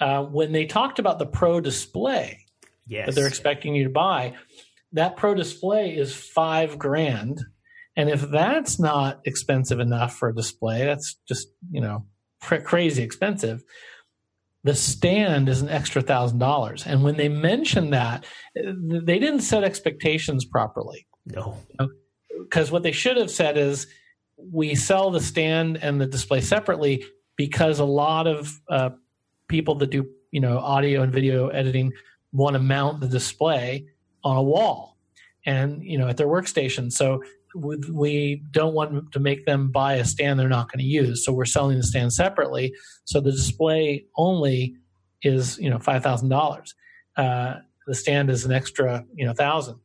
Uh, 0.00 0.24
when 0.24 0.50
they 0.52 0.66
talked 0.66 0.98
about 0.98 1.20
the 1.20 1.26
Pro 1.26 1.60
Display 1.60 2.46
yes. 2.86 3.06
that 3.06 3.14
they're 3.14 3.28
expecting 3.28 3.76
you 3.76 3.84
to 3.84 3.90
buy, 3.90 4.34
that 4.92 5.16
Pro 5.16 5.34
Display 5.34 5.96
is 5.96 6.14
five 6.14 6.78
grand, 6.78 7.40
and 7.98 8.08
if 8.08 8.20
that's 8.22 8.78
not 8.78 9.20
expensive 9.24 9.80
enough 9.80 10.14
for 10.14 10.28
a 10.28 10.34
display, 10.34 10.84
that's 10.84 11.16
just 11.26 11.48
you 11.70 11.80
know 11.80 12.06
cr- 12.40 12.56
crazy 12.56 13.02
expensive. 13.02 13.64
The 14.62 14.74
stand 14.74 15.48
is 15.48 15.62
an 15.62 15.68
extra 15.68 16.00
thousand 16.00 16.38
dollars, 16.38 16.86
and 16.86 17.02
when 17.02 17.16
they 17.16 17.28
mentioned 17.28 17.92
that, 17.92 18.24
they 18.54 19.18
didn't 19.18 19.40
set 19.40 19.64
expectations 19.64 20.44
properly. 20.44 21.08
No, 21.26 21.58
because 22.44 22.70
what 22.70 22.84
they 22.84 22.92
should 22.92 23.16
have 23.16 23.32
said 23.32 23.58
is 23.58 23.88
we 24.36 24.76
sell 24.76 25.10
the 25.10 25.20
stand 25.20 25.82
and 25.82 26.00
the 26.00 26.06
display 26.06 26.40
separately 26.40 27.04
because 27.36 27.80
a 27.80 27.84
lot 27.84 28.28
of 28.28 28.60
uh, 28.70 28.90
people 29.48 29.74
that 29.76 29.90
do 29.90 30.06
you 30.30 30.40
know 30.40 30.58
audio 30.58 31.02
and 31.02 31.12
video 31.12 31.48
editing 31.48 31.92
want 32.30 32.54
to 32.54 32.60
mount 32.60 33.00
the 33.00 33.08
display 33.08 33.86
on 34.22 34.36
a 34.36 34.42
wall 34.42 34.96
and 35.46 35.82
you 35.82 35.98
know 35.98 36.06
at 36.06 36.16
their 36.16 36.28
workstation 36.28 36.92
so 36.92 37.20
we 37.54 38.42
don't 38.50 38.74
want 38.74 39.12
to 39.12 39.20
make 39.20 39.46
them 39.46 39.70
buy 39.70 39.94
a 39.94 40.04
stand 40.04 40.38
they're 40.38 40.48
not 40.48 40.70
going 40.70 40.80
to 40.80 40.84
use. 40.84 41.24
So 41.24 41.32
we're 41.32 41.44
selling 41.44 41.78
the 41.78 41.82
stand 41.82 42.12
separately. 42.12 42.74
So 43.04 43.20
the 43.20 43.32
display 43.32 44.04
only 44.16 44.76
is 45.22 45.58
you 45.58 45.70
know 45.70 45.78
$5000 45.78 46.72
uh, 47.16 47.54
the 47.86 47.94
stand 47.94 48.30
is 48.30 48.44
an 48.44 48.52
extra 48.52 49.04
you 49.14 49.26
know 49.26 49.32
thousand. 49.32 49.76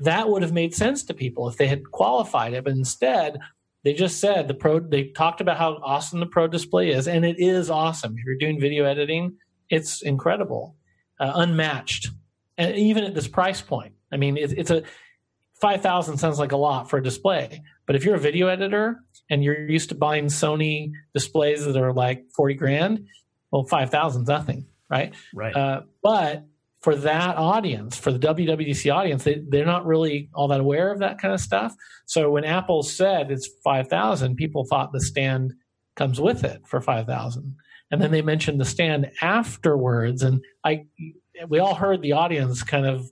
That 0.00 0.28
would 0.28 0.42
have 0.42 0.52
made 0.52 0.74
sense 0.74 1.02
to 1.04 1.14
people 1.14 1.48
if 1.48 1.56
they 1.56 1.66
had 1.66 1.90
qualified 1.90 2.52
it 2.52 2.64
but 2.64 2.74
instead 2.74 3.38
they 3.82 3.92
just 3.92 4.20
said 4.20 4.48
the 4.48 4.54
pro 4.54 4.80
they 4.80 5.04
talked 5.04 5.40
about 5.40 5.56
how 5.56 5.80
awesome 5.82 6.20
the 6.20 6.26
pro 6.26 6.46
display 6.46 6.90
is 6.90 7.08
and 7.08 7.24
it 7.24 7.36
is 7.38 7.70
awesome. 7.70 8.16
If 8.16 8.24
you're 8.24 8.36
doing 8.36 8.60
video 8.60 8.84
editing 8.84 9.36
it's 9.70 10.02
incredible 10.02 10.76
uh, 11.18 11.32
unmatched 11.36 12.08
and 12.58 12.76
even 12.76 13.04
at 13.04 13.14
this 13.14 13.28
price 13.28 13.60
point. 13.60 13.94
I 14.12 14.16
mean 14.16 14.36
it, 14.36 14.52
it's 14.56 14.70
a 14.70 14.82
5000 15.60 16.18
sounds 16.18 16.38
like 16.38 16.52
a 16.52 16.56
lot 16.56 16.88
for 16.90 16.98
a 16.98 17.02
display 17.02 17.62
but 17.86 17.96
if 17.96 18.04
you're 18.04 18.16
a 18.16 18.20
video 18.20 18.48
editor 18.48 19.00
and 19.30 19.42
you're 19.42 19.68
used 19.68 19.88
to 19.88 19.94
buying 19.94 20.26
sony 20.26 20.92
displays 21.14 21.64
that 21.64 21.76
are 21.76 21.92
like 21.92 22.24
40 22.34 22.54
grand 22.54 23.06
well 23.50 23.64
5000 23.64 24.22
is 24.22 24.28
nothing 24.28 24.66
right 24.88 25.14
right 25.34 25.56
uh, 25.56 25.82
but 26.02 26.44
for 26.86 26.94
that 26.94 27.36
audience, 27.36 27.96
for 27.96 28.12
the 28.12 28.18
WWDC 28.20 28.94
audience, 28.94 29.24
they, 29.24 29.42
they're 29.48 29.66
not 29.66 29.84
really 29.84 30.30
all 30.32 30.46
that 30.46 30.60
aware 30.60 30.92
of 30.92 31.00
that 31.00 31.18
kind 31.18 31.34
of 31.34 31.40
stuff. 31.40 31.74
So 32.04 32.30
when 32.30 32.44
Apple 32.44 32.84
said 32.84 33.32
it's 33.32 33.48
5,000, 33.64 34.36
people 34.36 34.64
thought 34.64 34.92
the 34.92 35.00
stand 35.00 35.54
comes 35.96 36.20
with 36.20 36.44
it 36.44 36.62
for 36.64 36.80
5,000. 36.80 37.56
And 37.90 38.00
then 38.00 38.12
they 38.12 38.22
mentioned 38.22 38.60
the 38.60 38.64
stand 38.64 39.10
afterwards. 39.20 40.22
And 40.22 40.44
I, 40.62 40.86
we 41.48 41.58
all 41.58 41.74
heard 41.74 42.02
the 42.02 42.12
audience 42.12 42.62
kind 42.62 42.86
of, 42.86 43.10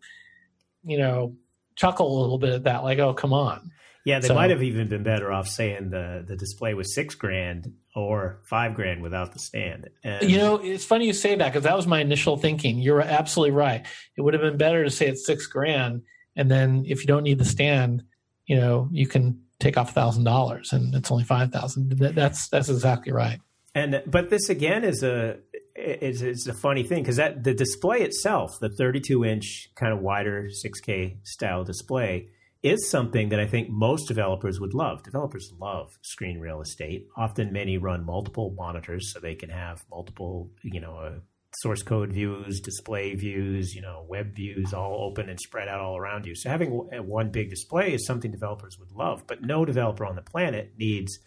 you 0.85 0.99
know, 0.99 1.35
chuckle 1.77 2.19
a 2.19 2.21
little 2.21 2.39
bit 2.39 2.53
at 2.53 2.65
that, 2.65 2.85
like, 2.85 2.99
oh, 2.99 3.15
come 3.15 3.33
on. 3.33 3.71
Yeah, 4.05 4.21
they 4.21 4.29
so, 4.29 4.35
might 4.35 4.51
have 4.51 4.63
even 4.63 4.89
been 4.89 5.03
better 5.03 5.33
off 5.33 5.49
saying 5.49 5.89
the 5.91 6.23
the 6.27 6.37
display 6.37 6.75
was 6.75 6.95
six 6.95 7.15
grand 7.15 7.73
or 7.97 8.41
five 8.45 8.75
grand 8.75 9.03
without 9.03 9.33
the 9.33 9.39
stand. 9.39 9.89
And, 10.03 10.31
you 10.31 10.37
know, 10.37 10.57
it's 10.57 10.85
funny 10.85 11.07
you 11.07 11.15
say 11.15 11.35
that 11.35 11.47
because 11.47 11.63
that 11.63 11.75
was 11.75 11.87
my 11.87 12.01
initial 12.01 12.37
thinking. 12.37 12.79
You're 12.79 13.01
absolutely 13.01 13.53
right. 13.53 13.87
It 14.17 14.21
would 14.21 14.35
have 14.35 14.43
been 14.43 14.59
better 14.59 14.85
to 14.85 14.91
say 14.91 15.07
it's 15.07 15.25
six 15.25 15.47
grand, 15.47 16.03
and 16.37 16.51
then 16.51 16.85
if 16.87 17.01
you 17.01 17.07
don't 17.07 17.23
need 17.23 17.39
the 17.39 17.47
stand, 17.47 18.03
you 18.47 18.57
know, 18.57 18.91
you 18.93 19.07
can 19.07 19.41
take 19.59 19.79
off 19.79 19.91
a 19.91 19.93
thousand 19.93 20.25
dollars, 20.25 20.75
and 20.75 20.95
it's 20.95 21.11
only 21.11 21.25
five 21.25 21.51
thousand. 21.51 21.99
That's 21.99 22.49
that's 22.49 22.69
exactly 22.69 23.13
right. 23.13 23.41
And 23.75 24.03
but 24.07 24.29
this 24.29 24.51
again 24.51 24.85
is 24.85 25.03
a 25.03 25.39
is, 25.75 26.23
is 26.23 26.47
a 26.47 26.55
funny 26.55 26.83
thing 26.83 27.03
because 27.03 27.17
that 27.17 27.45
the 27.45 27.55
display 27.55 28.03
itself, 28.03 28.59
the 28.61 28.69
32 28.69 29.25
inch 29.25 29.71
kind 29.75 29.93
of 29.93 30.01
wider 30.01 30.49
6K 30.49 31.27
style 31.27 31.65
display 31.65 32.29
is 32.63 32.89
something 32.89 33.29
that 33.29 33.41
I 33.41 33.47
think 33.47 33.69
most 33.69 34.09
developers 34.09 34.59
would 34.59 34.73
love. 34.73 35.03
Developers 35.03 35.53
love 35.61 35.99
screen 36.01 36.41
real 36.41 36.63
estate. 36.63 37.09
Often, 37.17 37.53
many 37.53 37.77
run 37.77 38.07
multiple 38.07 38.55
monitors 38.57 39.13
so 39.13 39.21
they 39.21 39.35
can 39.35 39.51
have 39.51 39.85
multiple, 39.91 40.51
you 40.63 40.81
know, 40.81 40.97
uh, 40.97 41.19
source 41.57 41.83
code 41.83 42.11
views, 42.11 42.61
display 42.61 43.15
views, 43.15 43.75
you 43.75 43.83
know, 43.83 44.07
web 44.09 44.35
views 44.35 44.73
all 44.73 45.05
open 45.05 45.29
and 45.29 45.39
spread 45.39 45.69
out 45.69 45.81
all 45.81 45.97
around 45.97 46.25
you. 46.25 46.35
So 46.35 46.49
having 46.49 46.71
one 46.71 47.31
big 47.31 47.51
display 47.51 47.93
is 47.93 48.07
something 48.07 48.31
developers 48.31 48.79
would 48.79 48.93
love, 48.93 49.25
but 49.27 49.43
no 49.43 49.65
developer 49.65 50.07
on 50.07 50.17
the 50.17 50.23
planet 50.23 50.73
needs 50.79 51.19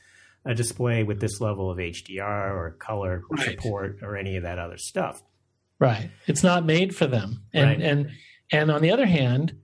a 0.48 0.56
display 0.56 1.04
with 1.04 1.20
this 1.20 1.42
level 1.42 1.70
of 1.70 1.78
HDR 1.78 2.56
or 2.56 2.78
color 2.80 3.22
right. 3.30 3.50
support 3.50 4.00
or 4.02 4.16
any 4.16 4.38
of 4.38 4.44
that 4.44 4.58
other 4.58 4.78
stuff. 4.78 5.22
Right. 5.78 6.10
It's 6.26 6.42
not 6.42 6.66
made 6.66 6.96
for 6.96 7.06
them. 7.06 7.44
And 7.54 7.70
right. 7.70 7.82
and 7.82 8.12
and 8.52 8.72
on 8.72 8.82
the 8.82 8.92
other 8.92 9.06
hand, 9.06 9.58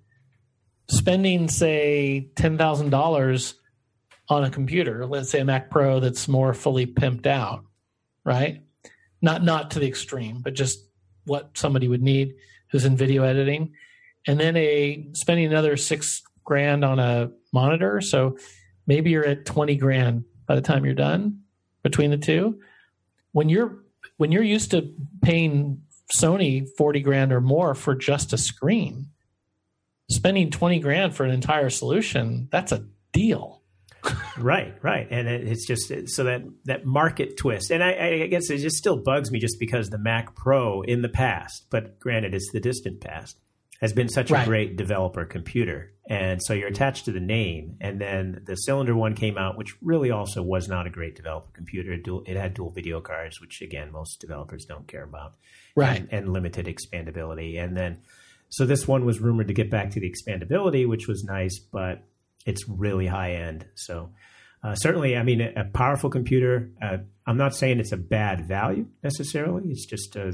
spending 0.90 1.48
say 1.48 2.30
ten 2.36 2.58
thousand 2.58 2.90
dollars 2.90 3.56
on 4.28 4.44
a 4.44 4.50
computer, 4.50 5.06
let's 5.06 5.30
say 5.30 5.40
a 5.40 5.46
Mac 5.46 5.70
Pro 5.70 6.00
that's 6.00 6.28
more 6.28 6.54
fully 6.54 6.86
pimped 6.86 7.28
out, 7.28 7.64
right? 8.26 8.62
Not 9.22 9.42
not 9.42 9.72
to 9.72 9.80
the 9.80 9.88
extreme, 9.88 10.42
but 10.42 10.54
just 10.54 10.86
what 11.26 11.58
somebody 11.58 11.88
would 11.88 12.02
need 12.02 12.36
who's 12.72 12.84
in 12.84 12.98
video 12.98 13.24
editing, 13.24 13.72
and 14.28 14.38
then 14.38 14.58
a 14.58 15.08
spending 15.14 15.46
another 15.46 15.78
six 15.78 16.22
grand 16.44 16.84
on 16.84 17.00
a 17.00 17.32
monitor. 17.54 18.02
So 18.02 18.38
maybe 18.86 19.12
you're 19.12 19.26
at 19.26 19.46
twenty 19.46 19.78
grand 19.78 20.26
by 20.54 20.58
the 20.58 20.62
time 20.62 20.86
you're 20.86 20.94
done 20.94 21.40
between 21.82 22.12
the 22.12 22.18
two. 22.18 22.60
When 23.32 23.50
you're 23.50 23.80
when 24.18 24.32
you're 24.32 24.44
used 24.44 24.70
to 24.70 24.94
paying 25.24 25.82
Sony 26.16 26.68
forty 26.78 27.00
grand 27.00 27.34
or 27.34 27.42
more 27.42 27.74
for 27.74 27.96
just 27.96 28.34
a 28.34 28.38
screen, 28.38 29.08
spending 30.12 30.52
20 30.52 30.80
grand 30.80 31.16
for 31.16 31.24
an 31.24 31.32
entire 31.32 31.72
solution, 31.72 32.50
that's 32.52 32.72
a 32.72 32.86
deal. 33.14 33.64
right, 34.38 34.76
right, 34.84 35.08
and 35.10 35.28
it's 35.28 35.66
just 35.66 35.92
so 36.10 36.26
that 36.26 36.44
that 36.66 36.86
market 36.86 37.36
twist, 37.36 37.72
and 37.72 37.84
I, 37.84 38.24
I, 38.24 38.28
guess 38.28 38.52
it 38.52 38.60
just 38.60 38.76
still 38.76 38.98
bugs 38.98 39.32
me 39.32 39.40
just 39.40 39.60
because 39.60 39.90
the 39.90 39.98
Mac 39.98 40.36
Pro 40.36 40.84
in 40.84 41.02
the 41.02 41.10
past, 41.10 41.66
but 41.72 42.00
granted, 42.00 42.36
it's 42.36 42.52
the 42.52 42.60
distant 42.60 43.02
past, 43.02 43.40
has 43.82 43.94
been 43.94 44.10
such 44.10 44.32
a 44.32 44.46
great 44.46 44.78
developer 44.78 45.26
computer, 45.26 45.92
and 46.10 46.42
so 46.42 46.54
you're 46.54 46.70
attached 46.70 47.06
to 47.06 47.12
the 47.12 47.20
name, 47.20 47.78
and 47.82 48.00
then 48.00 48.42
the 48.46 48.56
Cylinder 48.56 48.96
one 48.96 49.16
came 49.16 49.38
out, 49.38 49.58
which 49.58 49.76
really 49.82 50.12
also 50.12 50.42
was 50.42 50.68
not 50.68 50.88
a 50.88 50.90
great 50.90 51.16
developer 51.16 51.52
computer. 51.54 51.98
It 52.26 52.38
had 52.38 52.54
dual 52.54 52.72
video 52.72 53.02
cards, 53.02 53.42
which 53.42 53.62
again 53.62 53.92
most 53.92 54.20
developers 54.22 54.66
don't 54.66 54.88
care 54.88 55.04
about, 55.04 55.36
right, 55.76 56.00
and, 56.00 56.14
and 56.14 56.34
limited 56.34 56.66
expandability, 56.68 57.62
and 57.62 57.76
then 57.76 58.00
so 58.50 58.68
this 58.68 58.88
one 58.88 59.04
was 59.04 59.20
rumored 59.20 59.48
to 59.48 59.54
get 59.54 59.72
back 59.72 59.90
to 59.92 60.00
the 60.00 60.12
expandability, 60.12 60.88
which 60.88 61.08
was 61.08 61.24
nice, 61.24 61.58
but 61.60 62.04
it's 62.46 62.70
really 62.70 63.08
high 63.08 63.32
end. 63.32 63.66
So 63.74 64.12
uh, 64.64 64.76
certainly, 64.76 65.18
I 65.18 65.24
mean, 65.24 65.42
a, 65.42 65.62
a 65.62 65.64
powerful 65.66 66.12
computer. 66.12 66.70
Uh, 66.80 66.98
I'm 67.26 67.38
not 67.38 67.56
saying 67.56 67.80
it's 67.80 67.92
a 67.92 67.98
bad 67.98 68.48
value 68.48 68.86
necessarily. 69.02 69.70
It's 69.70 69.88
just 69.88 70.16
uh, 70.16 70.34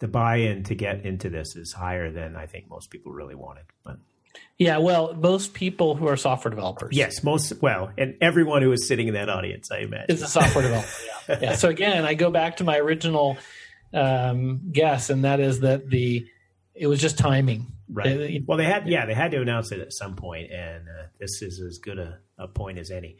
the 0.00 0.08
buy-in 0.08 0.64
to 0.64 0.74
get 0.74 1.06
into 1.06 1.30
this 1.30 1.56
is 1.56 1.72
higher 1.72 2.10
than 2.10 2.34
I 2.34 2.46
think 2.46 2.68
most 2.68 2.90
people 2.90 3.12
really 3.12 3.34
wanted. 3.34 3.64
But 3.84 3.98
yeah, 4.58 4.78
well, 4.78 5.14
most 5.14 5.54
people 5.54 5.94
who 5.94 6.08
are 6.08 6.16
software 6.16 6.50
developers. 6.50 6.96
Yes, 6.96 7.22
most 7.22 7.62
well, 7.62 7.90
and 7.96 8.16
everyone 8.20 8.62
who 8.62 8.72
is 8.72 8.86
sitting 8.86 9.08
in 9.08 9.14
that 9.14 9.28
audience, 9.28 9.70
I 9.70 9.78
imagine, 9.78 10.16
is 10.16 10.22
a 10.22 10.26
software 10.26 10.62
developer. 10.64 10.88
Yeah. 11.28 11.38
yeah. 11.42 11.54
So 11.54 11.68
again, 11.68 12.04
I 12.04 12.14
go 12.14 12.30
back 12.30 12.58
to 12.58 12.64
my 12.64 12.78
original 12.78 13.38
um, 13.92 14.60
guess, 14.72 15.10
and 15.10 15.24
that 15.24 15.40
is 15.40 15.60
that 15.60 15.88
the 15.88 16.26
it 16.74 16.86
was 16.86 17.00
just 17.00 17.18
timing. 17.18 17.72
Right. 17.92 18.42
well, 18.46 18.56
they 18.56 18.64
had 18.64 18.88
yeah 18.88 19.06
they 19.06 19.14
had 19.14 19.32
to 19.32 19.40
announce 19.40 19.72
it 19.72 19.80
at 19.80 19.92
some 19.92 20.14
point, 20.14 20.50
and 20.50 20.88
uh, 20.88 21.06
this 21.18 21.42
is 21.42 21.60
as 21.60 21.78
good 21.78 21.98
a, 21.98 22.18
a, 22.38 22.46
point 22.46 22.78
as 22.78 22.90
any. 22.90 23.18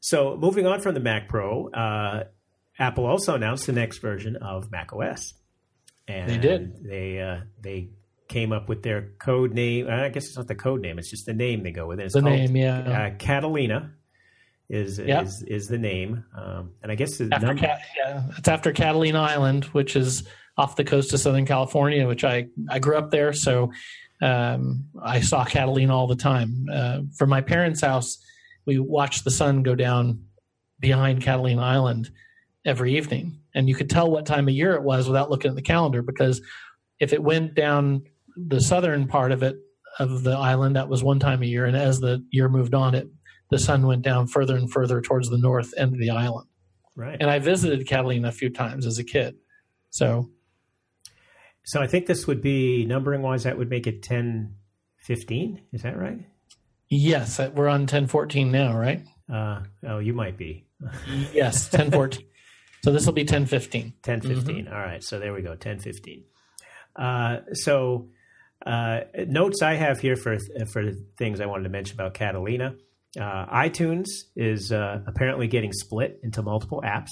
So 0.00 0.36
moving 0.36 0.66
on 0.66 0.80
from 0.80 0.94
the 0.94 1.00
Mac 1.00 1.28
Pro, 1.28 1.70
uh, 1.70 2.24
Apple 2.78 3.06
also 3.06 3.34
announced 3.34 3.66
the 3.66 3.72
next 3.72 3.98
version 3.98 4.36
of 4.36 4.70
Mac 4.70 4.92
OS. 4.92 5.34
And 6.18 6.30
they 6.30 6.38
did. 6.38 6.84
They 6.84 7.20
uh, 7.20 7.40
they 7.60 7.90
came 8.28 8.52
up 8.52 8.68
with 8.68 8.82
their 8.82 9.10
code 9.18 9.52
name. 9.52 9.88
I 9.88 10.08
guess 10.08 10.26
it's 10.26 10.36
not 10.36 10.48
the 10.48 10.54
code 10.54 10.80
name; 10.80 10.98
it's 10.98 11.10
just 11.10 11.26
the 11.26 11.34
name 11.34 11.62
they 11.62 11.72
go 11.72 11.86
with. 11.86 12.00
It's 12.00 12.14
the 12.14 12.22
name, 12.22 12.56
yeah. 12.56 12.78
Uh, 12.78 13.16
Catalina 13.18 13.92
is 14.68 14.98
yep. 14.98 15.24
is 15.24 15.42
is 15.42 15.66
the 15.66 15.78
name, 15.78 16.24
um, 16.36 16.72
and 16.82 16.92
I 16.92 16.94
guess 16.94 17.20
after 17.20 17.46
number- 17.46 17.60
Cat, 17.60 17.80
yeah, 17.96 18.22
it's 18.38 18.48
after 18.48 18.72
Catalina 18.72 19.20
Island, 19.20 19.64
which 19.66 19.96
is 19.96 20.26
off 20.56 20.76
the 20.76 20.84
coast 20.84 21.12
of 21.12 21.20
Southern 21.20 21.46
California, 21.46 22.06
which 22.06 22.24
I 22.24 22.46
I 22.70 22.78
grew 22.78 22.96
up 22.96 23.10
there, 23.10 23.32
so 23.32 23.72
um, 24.22 24.84
I 25.02 25.20
saw 25.20 25.44
Catalina 25.44 25.94
all 25.94 26.06
the 26.06 26.16
time. 26.16 26.66
Uh, 26.72 27.00
from 27.16 27.30
my 27.30 27.40
parents' 27.40 27.80
house, 27.80 28.18
we 28.64 28.78
watched 28.78 29.24
the 29.24 29.30
sun 29.30 29.62
go 29.62 29.74
down 29.74 30.24
behind 30.78 31.22
Catalina 31.22 31.62
Island 31.62 32.10
every 32.64 32.96
evening, 32.96 33.39
and 33.54 33.68
you 33.68 33.74
could 33.74 33.90
tell 33.90 34.10
what 34.10 34.26
time 34.26 34.48
of 34.48 34.54
year 34.54 34.74
it 34.74 34.82
was 34.82 35.06
without 35.06 35.30
looking 35.30 35.50
at 35.50 35.56
the 35.56 35.62
calendar 35.62 36.02
because 36.02 36.40
if 36.98 37.12
it 37.12 37.22
went 37.22 37.54
down 37.54 38.02
the 38.36 38.60
southern 38.60 39.06
part 39.06 39.32
of 39.32 39.42
it 39.42 39.56
of 39.98 40.22
the 40.22 40.32
island, 40.32 40.76
that 40.76 40.88
was 40.88 41.02
one 41.02 41.18
time 41.18 41.42
a 41.42 41.46
year, 41.46 41.64
and 41.64 41.76
as 41.76 42.00
the 42.00 42.24
year 42.30 42.48
moved 42.48 42.74
on, 42.74 42.94
it 42.94 43.08
the 43.50 43.58
sun 43.58 43.86
went 43.86 44.02
down 44.02 44.28
further 44.28 44.56
and 44.56 44.70
further 44.70 45.00
towards 45.00 45.28
the 45.28 45.38
north 45.38 45.74
end 45.76 45.92
of 45.92 45.98
the 45.98 46.10
island. 46.10 46.46
Right. 46.96 47.16
And 47.18 47.28
I 47.28 47.40
visited 47.40 47.86
Catalina 47.86 48.28
a 48.28 48.32
few 48.32 48.50
times 48.50 48.86
as 48.86 48.98
a 48.98 49.04
kid. 49.04 49.36
So 49.90 50.30
So 51.64 51.80
I 51.82 51.86
think 51.86 52.06
this 52.06 52.26
would 52.26 52.40
be 52.40 52.84
numbering 52.84 53.22
wise, 53.22 53.42
that 53.44 53.58
would 53.58 53.70
make 53.70 53.86
it 53.86 54.02
10 54.02 54.54
15. 54.98 55.62
Is 55.72 55.82
that 55.82 55.98
right? 55.98 56.18
yes, 56.88 57.38
we're 57.38 57.68
on 57.68 57.82
1014 57.82 58.50
now, 58.50 58.76
right? 58.76 59.02
Uh, 59.32 59.62
oh, 59.86 59.98
you 59.98 60.12
might 60.12 60.36
be. 60.36 60.66
Yes, 61.32 61.72
1014. 61.72 62.26
So 62.82 62.92
this 62.92 63.06
will 63.06 63.12
be 63.12 63.22
1015. 63.22 63.94
10 64.02 64.20
15. 64.20 64.68
All 64.68 64.74
right. 64.74 65.02
So 65.02 65.18
there 65.18 65.32
we 65.32 65.42
go. 65.42 65.54
10 65.54 65.78
15. 65.78 66.24
Uh, 66.96 67.36
so 67.52 68.08
uh, 68.64 69.00
notes 69.26 69.62
I 69.62 69.74
have 69.74 70.00
here 70.00 70.16
for 70.16 70.38
for 70.72 70.92
things 71.16 71.40
I 71.40 71.46
wanted 71.46 71.64
to 71.64 71.70
mention 71.70 71.96
about 71.96 72.14
Catalina. 72.14 72.74
Uh, 73.18 73.46
iTunes 73.46 74.06
is 74.36 74.70
uh, 74.70 75.00
apparently 75.06 75.48
getting 75.48 75.72
split 75.72 76.20
into 76.22 76.42
multiple 76.42 76.82
apps 76.84 77.10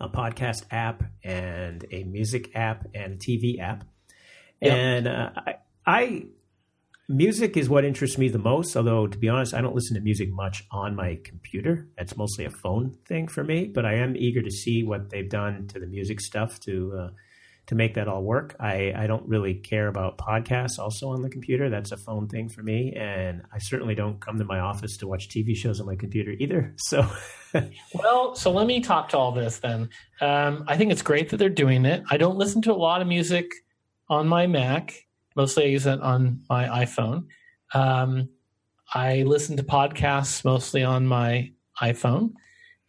a 0.00 0.08
podcast 0.08 0.64
app 0.70 1.02
and 1.24 1.84
a 1.90 2.04
music 2.04 2.54
app 2.54 2.86
and 2.94 3.14
a 3.14 3.16
TV 3.16 3.60
app. 3.60 3.84
Yep. 4.60 4.72
And 4.72 5.08
uh, 5.08 5.30
I, 5.36 5.54
I 5.86 6.26
music 7.08 7.56
is 7.56 7.68
what 7.68 7.84
interests 7.84 8.18
me 8.18 8.28
the 8.28 8.38
most. 8.38 8.76
Although 8.76 9.06
to 9.06 9.18
be 9.18 9.28
honest, 9.28 9.54
I 9.54 9.60
don't 9.60 9.74
listen 9.74 9.94
to 9.94 10.00
music 10.00 10.30
much 10.30 10.64
on 10.70 10.94
my 10.94 11.18
computer. 11.24 11.88
That's 11.96 12.16
mostly 12.16 12.44
a 12.44 12.50
phone 12.50 12.96
thing 13.06 13.28
for 13.28 13.42
me. 13.42 13.66
But 13.66 13.84
I 13.84 13.94
am 13.94 14.16
eager 14.16 14.42
to 14.42 14.50
see 14.50 14.82
what 14.84 15.10
they've 15.10 15.28
done 15.28 15.66
to 15.68 15.80
the 15.80 15.86
music 15.86 16.20
stuff 16.20 16.60
to 16.60 16.98
uh, 16.98 17.10
to 17.68 17.74
make 17.74 17.94
that 17.94 18.08
all 18.08 18.22
work. 18.22 18.56
I, 18.58 18.94
I 18.96 19.06
don't 19.06 19.28
really 19.28 19.52
care 19.52 19.88
about 19.88 20.16
podcasts 20.16 20.78
also 20.78 21.10
on 21.10 21.20
the 21.20 21.28
computer. 21.28 21.68
That's 21.68 21.92
a 21.92 21.98
phone 21.98 22.26
thing 22.26 22.48
for 22.48 22.62
me. 22.62 22.94
And 22.94 23.42
I 23.52 23.58
certainly 23.58 23.94
don't 23.94 24.18
come 24.20 24.38
to 24.38 24.44
my 24.46 24.58
office 24.58 24.96
to 24.98 25.06
watch 25.06 25.28
TV 25.28 25.54
shows 25.54 25.78
on 25.78 25.86
my 25.86 25.96
computer 25.96 26.30
either. 26.30 26.74
So, 26.88 27.06
Well, 27.92 28.34
so 28.34 28.50
let 28.50 28.66
me 28.66 28.80
talk 28.80 29.10
to 29.10 29.18
all 29.18 29.32
this 29.32 29.58
then. 29.58 29.90
Um, 30.22 30.64
I 30.66 30.78
think 30.78 30.92
it's 30.92 31.02
great 31.02 31.28
that 31.28 31.36
they're 31.36 31.50
doing 31.50 31.84
it. 31.84 32.02
I 32.10 32.16
don't 32.16 32.38
listen 32.38 32.62
to 32.62 32.72
a 32.72 32.74
lot 32.74 33.02
of 33.02 33.06
music 33.06 33.52
on 34.08 34.26
my 34.26 34.46
Mac. 34.46 34.94
Mostly 35.36 35.64
I 35.64 35.68
use 35.68 35.86
it 35.86 36.00
on 36.00 36.42
my 36.48 36.66
iPhone. 36.84 37.26
Um, 37.74 38.28
I 38.92 39.22
listen 39.22 39.56
to 39.58 39.62
podcasts 39.62 40.44
mostly 40.44 40.82
on 40.82 41.06
my 41.06 41.52
iPhone. 41.80 42.32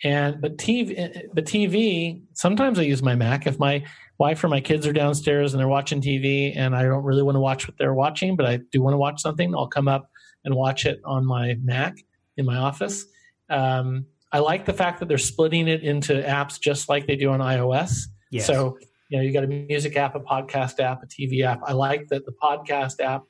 And 0.03 0.39
but 0.41 0.57
TV, 0.57 1.27
but 1.33 1.45
TV. 1.45 2.21
Sometimes 2.33 2.79
I 2.79 2.83
use 2.83 3.03
my 3.03 3.15
Mac 3.15 3.45
if 3.45 3.59
my 3.59 3.83
wife 4.17 4.41
or 4.43 4.47
my 4.47 4.61
kids 4.61 4.87
are 4.87 4.93
downstairs 4.93 5.53
and 5.53 5.59
they're 5.59 5.67
watching 5.67 6.01
TV, 6.01 6.53
and 6.55 6.73
I 6.73 6.83
don't 6.83 7.03
really 7.03 7.23
want 7.23 7.35
to 7.35 7.41
watch 7.41 7.67
what 7.67 7.77
they're 7.77 7.93
watching, 7.93 8.37
but 8.37 8.45
I 8.45 8.59
do 8.71 8.81
want 8.81 8.93
to 8.93 8.97
watch 8.97 9.21
something. 9.21 9.53
I'll 9.53 9.67
come 9.67 9.89
up 9.89 10.09
and 10.45 10.55
watch 10.55 10.85
it 10.85 11.01
on 11.03 11.25
my 11.25 11.57
Mac 11.61 11.97
in 12.37 12.45
my 12.45 12.55
office. 12.55 13.05
Um, 13.49 14.05
I 14.31 14.39
like 14.39 14.65
the 14.65 14.73
fact 14.73 14.99
that 14.99 15.07
they're 15.07 15.17
splitting 15.17 15.67
it 15.67 15.83
into 15.83 16.13
apps 16.13 16.59
just 16.59 16.87
like 16.87 17.07
they 17.07 17.15
do 17.15 17.31
on 17.31 17.39
iOS. 17.39 18.03
yes. 18.31 18.45
So, 18.45 18.77
you 19.09 19.17
know, 19.17 19.23
you 19.23 19.33
got 19.33 19.43
a 19.43 19.47
music 19.47 19.97
app, 19.97 20.15
a 20.15 20.19
podcast 20.19 20.79
app, 20.79 21.03
a 21.03 21.07
TV 21.07 21.43
app. 21.43 21.61
I 21.65 21.73
like 21.73 22.07
that 22.09 22.25
the 22.25 22.31
podcast 22.31 23.01
app 23.01 23.23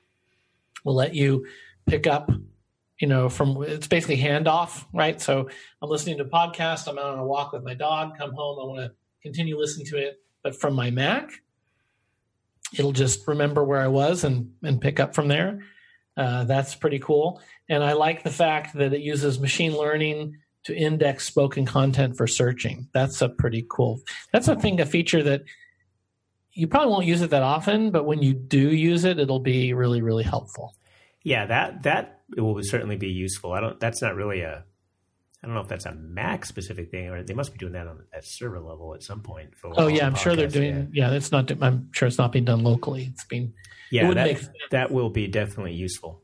will 0.84 0.96
let 0.96 1.16
you 1.16 1.46
pick 1.88 2.06
up, 2.06 2.30
you 3.00 3.08
know, 3.08 3.30
from 3.30 3.64
it's 3.64 3.88
basically 3.88 4.18
handoff, 4.18 4.86
right? 4.94 5.20
So 5.22 5.50
I'm 5.82 5.90
listening 5.90 6.18
to 6.18 6.26
a 6.26 6.30
podcast, 6.30 6.88
I'm 6.88 7.00
out 7.00 7.14
on 7.14 7.20
a 7.20 7.26
walk 7.26 7.54
with 7.54 7.64
my 7.64 7.74
dog, 7.74 8.18
come 8.18 8.34
home, 8.34 8.60
I 8.62 8.66
want 8.66 8.92
to 8.92 8.92
continue 9.24 9.58
listening 9.58 9.88
to 9.88 9.98
it. 9.98 10.20
But 10.44 10.60
from 10.60 10.74
my 10.74 10.92
Mac, 10.92 11.32
it'll 12.78 12.92
just 12.92 13.26
remember 13.28 13.64
where 13.64 13.82
I 13.82 13.88
was 13.88 14.26
and, 14.26 14.52
and 14.64 14.82
pick 14.82 15.00
up 15.00 15.16
from 15.16 15.30
there. 15.30 15.62
Uh, 16.18 16.44
that's 16.44 16.76
pretty 16.76 17.00
cool. 17.00 17.42
And 17.70 17.84
I 17.84 17.94
like 17.94 18.24
the 18.24 18.30
fact 18.30 18.76
that 18.76 18.94
it 18.94 19.00
uses 19.00 19.40
machine 19.40 19.78
learning 19.78 20.36
to 20.66 20.76
index 20.76 21.26
spoken 21.26 21.66
content 21.66 22.18
for 22.18 22.28
searching. 22.28 22.90
That's 22.94 23.22
a 23.22 23.30
pretty 23.30 23.66
cool. 23.70 24.02
That's 24.34 24.50
a 24.50 24.58
thing, 24.58 24.82
a 24.82 24.86
feature 24.86 25.24
that 25.24 25.44
you 26.60 26.68
probably 26.68 26.92
won't 26.92 27.06
use 27.06 27.22
it 27.22 27.30
that 27.32 27.44
often, 27.44 27.92
but 27.92 28.06
when 28.06 28.22
you 28.22 28.34
do 28.34 28.70
use 28.70 29.06
it, 29.06 29.20
it'll 29.20 29.40
be 29.40 29.74
really, 29.74 30.02
really 30.02 30.24
helpful. 30.24 30.76
Yeah, 31.24 31.46
that 31.46 31.84
that 31.84 32.22
will 32.38 32.62
certainly 32.62 32.96
be 32.96 33.10
useful. 33.10 33.54
I 33.54 33.60
don't. 33.62 33.80
That's 33.80 34.02
not 34.02 34.16
really 34.16 34.42
a. 34.42 34.64
I 35.42 35.48
don't 35.48 35.56
know 35.56 35.62
if 35.62 35.70
that's 35.70 35.86
a 35.86 35.94
Mac 35.96 36.46
specific 36.46 36.92
thing, 36.92 37.10
or 37.10 37.24
they 37.24 37.34
must 37.34 37.54
be 37.54 37.58
doing 37.58 37.74
that 37.74 37.88
on 37.88 38.04
at 38.14 38.26
server 38.26 38.60
level 38.60 38.94
at 38.94 39.04
some 39.04 39.22
point. 39.22 39.56
For 39.56 39.72
Oh 39.78 39.88
yeah, 39.88 40.06
I'm 40.06 40.16
sure 40.16 40.36
they're 40.36 40.48
doing. 40.48 40.92
Yeah, 40.94 41.12
it's 41.12 41.32
not. 41.32 41.52
I'm 41.62 41.90
sure 41.94 42.08
it's 42.08 42.18
not 42.18 42.32
being 42.32 42.46
done 42.46 42.64
locally. 42.64 43.10
It's 43.12 43.26
being. 43.26 43.54
Yeah, 43.92 44.10
it 44.12 44.16
yeah 44.18 44.24
that 44.34 44.50
that 44.72 44.92
will 44.92 45.10
be 45.10 45.28
definitely 45.28 45.74
useful. 45.74 46.22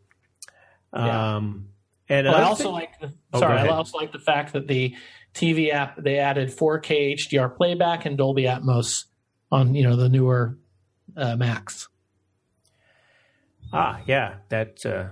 Yeah. 0.94 1.36
Um, 1.38 1.70
and 2.08 2.28
Well, 2.28 2.36
I 2.36 2.44
also 2.44 2.66
thing- 2.66 2.74
like. 2.74 3.00
The, 3.00 3.14
Oh, 3.34 3.40
sorry, 3.40 3.60
I 3.60 3.68
also 3.68 3.98
like 3.98 4.12
the 4.14 4.20
fact 4.20 4.54
that 4.54 4.68
the 4.68 4.96
TV 5.34 5.72
app 5.72 6.02
they 6.02 6.20
added 6.20 6.50
4K 6.50 7.16
HDR 7.16 7.54
playback 7.54 8.06
and 8.06 8.18
Dolby 8.18 8.44
Atmos 8.44 9.06
on 9.52 9.76
you 9.76 9.84
know 9.84 9.96
the 9.96 10.10
newer 10.10 10.58
uh, 11.16 11.36
Macs. 11.36 11.88
ah, 13.74 14.02
yeah, 14.06 14.36
that. 14.50 14.86
Uh, 14.86 15.08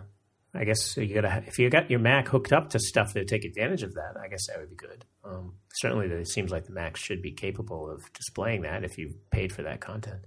I 0.55 0.65
guess 0.65 0.95
you 0.97 1.15
gotta 1.15 1.43
if 1.47 1.57
you 1.57 1.69
got 1.69 1.89
your 1.89 1.99
Mac 1.99 2.27
hooked 2.27 2.53
up 2.53 2.69
to 2.69 2.79
stuff 2.79 3.13
to 3.13 3.25
take 3.25 3.43
advantage 3.43 3.81
of 3.81 3.95
that. 3.95 4.15
I 4.23 4.27
guess 4.27 4.47
that 4.47 4.59
would 4.59 4.69
be 4.69 4.75
good. 4.75 5.03
Um, 5.23 5.55
certainly, 5.73 6.07
it 6.07 6.27
seems 6.27 6.51
like 6.51 6.65
the 6.65 6.73
Mac 6.73 6.95
should 6.95 7.21
be 7.21 7.31
capable 7.31 7.89
of 7.89 8.01
displaying 8.13 8.61
that 8.61 8.83
if 8.83 8.97
you 8.97 9.15
paid 9.31 9.51
for 9.51 9.63
that 9.63 9.81
content. 9.81 10.21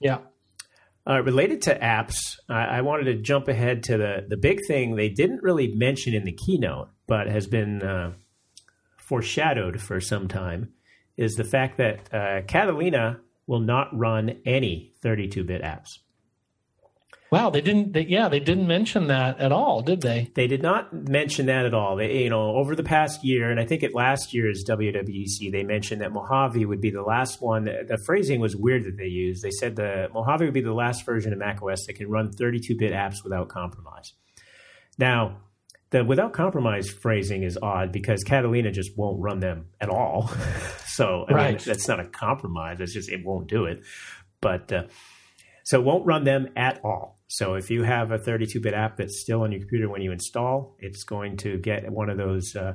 Yeah. 0.00 0.18
Uh, 1.08 1.22
related 1.22 1.62
to 1.62 1.78
apps, 1.78 2.16
I, 2.48 2.64
I 2.64 2.80
wanted 2.82 3.04
to 3.04 3.14
jump 3.14 3.48
ahead 3.48 3.84
to 3.84 3.96
the 3.96 4.26
the 4.28 4.36
big 4.36 4.60
thing 4.66 4.96
they 4.96 5.08
didn't 5.08 5.42
really 5.42 5.68
mention 5.74 6.14
in 6.14 6.24
the 6.24 6.32
keynote, 6.32 6.88
but 7.06 7.28
has 7.28 7.46
been 7.46 7.82
uh, 7.82 8.12
foreshadowed 8.96 9.80
for 9.80 10.00
some 10.00 10.28
time, 10.28 10.72
is 11.18 11.34
the 11.34 11.44
fact 11.44 11.76
that 11.76 12.14
uh, 12.14 12.40
Catalina 12.46 13.20
will 13.46 13.60
not 13.60 13.88
run 13.92 14.40
any 14.46 14.94
32-bit 15.04 15.62
apps. 15.62 15.98
Wow, 17.30 17.50
they 17.50 17.60
didn't. 17.60 17.92
They, 17.92 18.06
yeah, 18.06 18.30
they 18.30 18.40
didn't 18.40 18.66
mention 18.66 19.08
that 19.08 19.38
at 19.38 19.52
all, 19.52 19.82
did 19.82 20.00
they? 20.00 20.30
They 20.34 20.46
did 20.46 20.62
not 20.62 20.94
mention 20.94 21.44
that 21.46 21.66
at 21.66 21.74
all. 21.74 21.96
They, 21.96 22.22
you 22.22 22.30
know, 22.30 22.56
over 22.56 22.74
the 22.74 22.82
past 22.82 23.22
year, 23.22 23.50
and 23.50 23.60
I 23.60 23.66
think 23.66 23.82
at 23.82 23.94
last 23.94 24.32
year's 24.32 24.64
WWDC, 24.66 25.52
they 25.52 25.62
mentioned 25.62 26.00
that 26.00 26.10
Mojave 26.10 26.64
would 26.64 26.80
be 26.80 26.88
the 26.88 27.02
last 27.02 27.42
one. 27.42 27.64
The 27.64 27.98
phrasing 28.06 28.40
was 28.40 28.56
weird 28.56 28.84
that 28.84 28.96
they 28.96 29.08
used. 29.08 29.42
They 29.42 29.50
said 29.50 29.76
the 29.76 30.08
Mojave 30.14 30.46
would 30.46 30.54
be 30.54 30.62
the 30.62 30.72
last 30.72 31.04
version 31.04 31.34
of 31.34 31.38
macOS 31.38 31.84
that 31.86 31.96
can 31.96 32.08
run 32.08 32.32
32-bit 32.32 32.94
apps 32.94 33.22
without 33.22 33.50
compromise. 33.50 34.14
Now, 34.96 35.42
the 35.90 36.04
without 36.04 36.32
compromise 36.32 36.90
phrasing 36.90 37.42
is 37.42 37.58
odd 37.60 37.92
because 37.92 38.22
Catalina 38.24 38.70
just 38.70 38.96
won't 38.96 39.20
run 39.20 39.40
them 39.40 39.66
at 39.80 39.88
all. 39.88 40.30
so, 40.86 41.24
I 41.28 41.50
mean, 41.50 41.58
that's 41.64 41.88
not 41.88 42.00
a 42.00 42.04
compromise. 42.04 42.78
It's 42.80 42.92
just 42.92 43.10
it 43.10 43.24
won't 43.24 43.48
do 43.48 43.64
it. 43.64 43.82
But 44.40 44.72
uh, 44.72 44.84
so 45.64 45.80
it 45.80 45.84
won't 45.84 46.06
run 46.06 46.24
them 46.24 46.48
at 46.56 46.80
all. 46.84 47.18
So 47.28 47.54
if 47.54 47.70
you 47.70 47.82
have 47.82 48.10
a 48.10 48.18
32-bit 48.18 48.72
app 48.72 48.96
that's 48.96 49.20
still 49.20 49.42
on 49.42 49.52
your 49.52 49.60
computer 49.60 49.88
when 49.88 50.00
you 50.00 50.12
install, 50.12 50.76
it's 50.78 51.04
going 51.04 51.36
to 51.38 51.58
get 51.58 51.90
one 51.90 52.08
of 52.08 52.16
those 52.16 52.56
uh, 52.56 52.74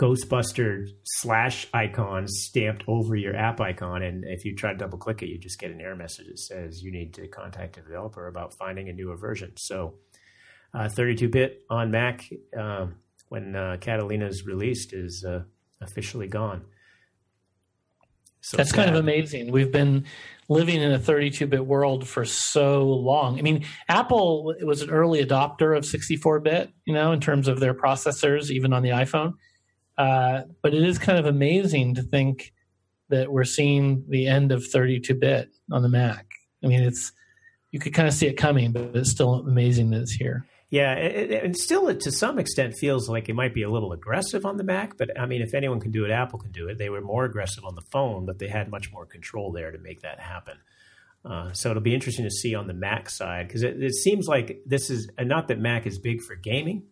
Ghostbuster 0.00 0.86
slash 1.04 1.66
icons 1.74 2.32
stamped 2.46 2.84
over 2.88 3.14
your 3.14 3.36
app 3.36 3.60
icon, 3.60 4.02
and 4.02 4.24
if 4.24 4.46
you 4.46 4.56
try 4.56 4.72
to 4.72 4.78
double 4.78 4.96
click 4.96 5.22
it, 5.22 5.28
you 5.28 5.36
just 5.36 5.60
get 5.60 5.70
an 5.70 5.82
error 5.82 5.94
message 5.94 6.26
that 6.28 6.38
says 6.38 6.82
you 6.82 6.90
need 6.90 7.12
to 7.14 7.28
contact 7.28 7.76
a 7.76 7.82
developer 7.82 8.26
about 8.26 8.54
finding 8.54 8.88
a 8.88 8.94
newer 8.94 9.18
version. 9.18 9.52
So 9.58 9.96
32-bit 10.74 11.62
on 11.70 11.90
Mac 11.90 12.28
um, 12.56 12.96
when 13.28 13.56
uh, 13.56 13.76
Catalina 13.80 14.26
is 14.26 14.46
released 14.46 14.92
is 14.92 15.24
uh, 15.24 15.42
officially 15.80 16.28
gone. 16.28 16.64
So 18.42 18.56
That's 18.56 18.72
kind 18.72 18.88
of 18.88 18.96
amazing. 18.96 19.52
We've 19.52 19.70
been 19.70 20.06
living 20.48 20.80
in 20.80 20.92
a 20.92 20.98
32-bit 20.98 21.64
world 21.64 22.08
for 22.08 22.24
so 22.24 22.84
long. 22.84 23.38
I 23.38 23.42
mean, 23.42 23.66
Apple 23.88 24.54
was 24.62 24.82
an 24.82 24.90
early 24.90 25.24
adopter 25.24 25.76
of 25.76 25.84
64-bit, 25.84 26.70
you 26.86 26.94
know, 26.94 27.12
in 27.12 27.20
terms 27.20 27.48
of 27.48 27.60
their 27.60 27.74
processors, 27.74 28.50
even 28.50 28.72
on 28.72 28.82
the 28.82 28.90
iPhone. 28.90 29.34
Uh, 29.98 30.42
but 30.62 30.72
it 30.72 30.82
is 30.82 30.98
kind 30.98 31.18
of 31.18 31.26
amazing 31.26 31.94
to 31.96 32.02
think 32.02 32.52
that 33.10 33.30
we're 33.30 33.44
seeing 33.44 34.04
the 34.08 34.26
end 34.26 34.52
of 34.52 34.62
32-bit 34.62 35.50
on 35.70 35.82
the 35.82 35.88
Mac. 35.88 36.26
I 36.64 36.68
mean, 36.68 36.82
it's 36.82 37.12
you 37.70 37.78
could 37.78 37.94
kind 37.94 38.08
of 38.08 38.14
see 38.14 38.26
it 38.26 38.34
coming, 38.34 38.72
but 38.72 38.96
it's 38.96 39.10
still 39.10 39.34
amazing 39.34 39.90
that 39.90 40.02
it's 40.02 40.12
here. 40.12 40.46
Yeah, 40.70 40.92
and 40.92 41.56
still, 41.56 41.88
it, 41.88 41.98
to 42.00 42.12
some 42.12 42.38
extent, 42.38 42.74
feels 42.74 43.08
like 43.08 43.28
it 43.28 43.34
might 43.34 43.52
be 43.52 43.64
a 43.64 43.68
little 43.68 43.92
aggressive 43.92 44.46
on 44.46 44.56
the 44.56 44.62
Mac. 44.62 44.96
But 44.96 45.18
I 45.18 45.26
mean, 45.26 45.42
if 45.42 45.52
anyone 45.52 45.80
can 45.80 45.90
do 45.90 46.04
it, 46.04 46.12
Apple 46.12 46.38
can 46.38 46.52
do 46.52 46.68
it. 46.68 46.78
They 46.78 46.88
were 46.88 47.00
more 47.00 47.24
aggressive 47.24 47.64
on 47.64 47.74
the 47.74 47.82
phone, 47.90 48.24
but 48.24 48.38
they 48.38 48.46
had 48.46 48.70
much 48.70 48.92
more 48.92 49.04
control 49.04 49.50
there 49.50 49.72
to 49.72 49.78
make 49.78 50.02
that 50.02 50.20
happen. 50.20 50.58
Uh, 51.24 51.52
so 51.52 51.70
it'll 51.70 51.82
be 51.82 51.94
interesting 51.94 52.24
to 52.24 52.30
see 52.30 52.54
on 52.54 52.68
the 52.68 52.72
Mac 52.72 53.10
side 53.10 53.48
because 53.48 53.62
it, 53.62 53.82
it, 53.82 53.94
seems 53.94 54.26
like 54.26 54.62
this 54.64 54.88
is 54.88 55.10
not 55.18 55.48
that 55.48 55.58
Mac 55.58 55.86
is 55.86 55.98
big 55.98 56.22
for 56.22 56.34
gaming, 56.34 56.84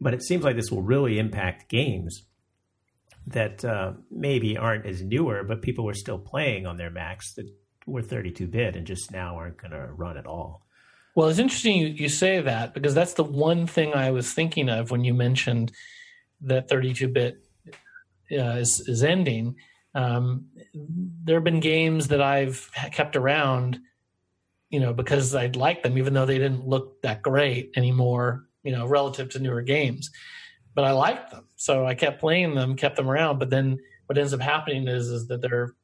but 0.00 0.14
it 0.14 0.22
seems 0.22 0.42
like 0.42 0.56
this 0.56 0.70
will 0.70 0.82
really 0.82 1.18
impact 1.18 1.68
games 1.68 2.24
that 3.26 3.64
uh, 3.64 3.92
maybe 4.10 4.56
aren't 4.56 4.86
as 4.86 5.02
newer, 5.02 5.44
but 5.44 5.62
people 5.62 5.84
were 5.84 5.94
still 5.94 6.18
playing 6.18 6.66
on 6.66 6.76
their 6.76 6.90
Macs 6.90 7.34
that 7.34 7.46
were 7.86 8.02
32 8.02 8.48
bit 8.48 8.74
and 8.74 8.86
just 8.86 9.12
now 9.12 9.36
aren't 9.36 9.58
going 9.58 9.70
to 9.70 9.86
run 9.92 10.16
at 10.16 10.26
all. 10.26 10.62
Well, 11.18 11.26
it's 11.26 11.40
interesting 11.40 11.96
you, 11.96 12.08
say 12.08 12.40
that 12.40 12.74
because 12.74 12.94
that's 12.94 13.14
the 13.14 13.24
one 13.24 13.66
thing 13.66 13.92
I 13.92 14.12
was 14.12 14.32
thinking 14.32 14.68
of 14.68 14.92
when 14.92 15.02
you 15.02 15.12
mentioned 15.12 15.72
that 16.42 16.68
32 16.68 17.08
bit 17.08 17.42
uh, 18.30 18.54
is, 18.54 18.78
is 18.88 19.02
ending. 19.02 19.56
Um, 19.96 20.46
there 21.24 21.34
have 21.34 21.42
been 21.42 21.58
games 21.58 22.06
that 22.06 22.22
I've 22.22 22.70
kept 22.92 23.16
around, 23.16 23.80
you 24.70 24.78
know, 24.78 24.92
because 24.92 25.34
I'd 25.34 25.56
like 25.56 25.82
them, 25.82 25.98
even 25.98 26.14
though 26.14 26.24
they 26.24 26.38
didn't 26.38 26.68
look 26.68 27.02
that 27.02 27.22
great 27.22 27.72
anymore, 27.74 28.44
you 28.62 28.70
know, 28.70 28.86
relative 28.86 29.28
to 29.30 29.40
newer 29.40 29.62
games. 29.62 30.12
But 30.72 30.84
I 30.84 30.92
liked 30.92 31.32
them, 31.32 31.48
so 31.56 31.84
I 31.84 31.96
kept 31.96 32.20
playing 32.20 32.54
them, 32.54 32.76
kept 32.76 32.94
them 32.94 33.10
around. 33.10 33.40
But 33.40 33.50
then 33.50 33.80
what 34.06 34.18
ends 34.18 34.34
up 34.34 34.40
happening 34.40 34.86
is 34.86 35.08
is 35.08 35.26
that 35.26 35.42
they're, 35.42 35.74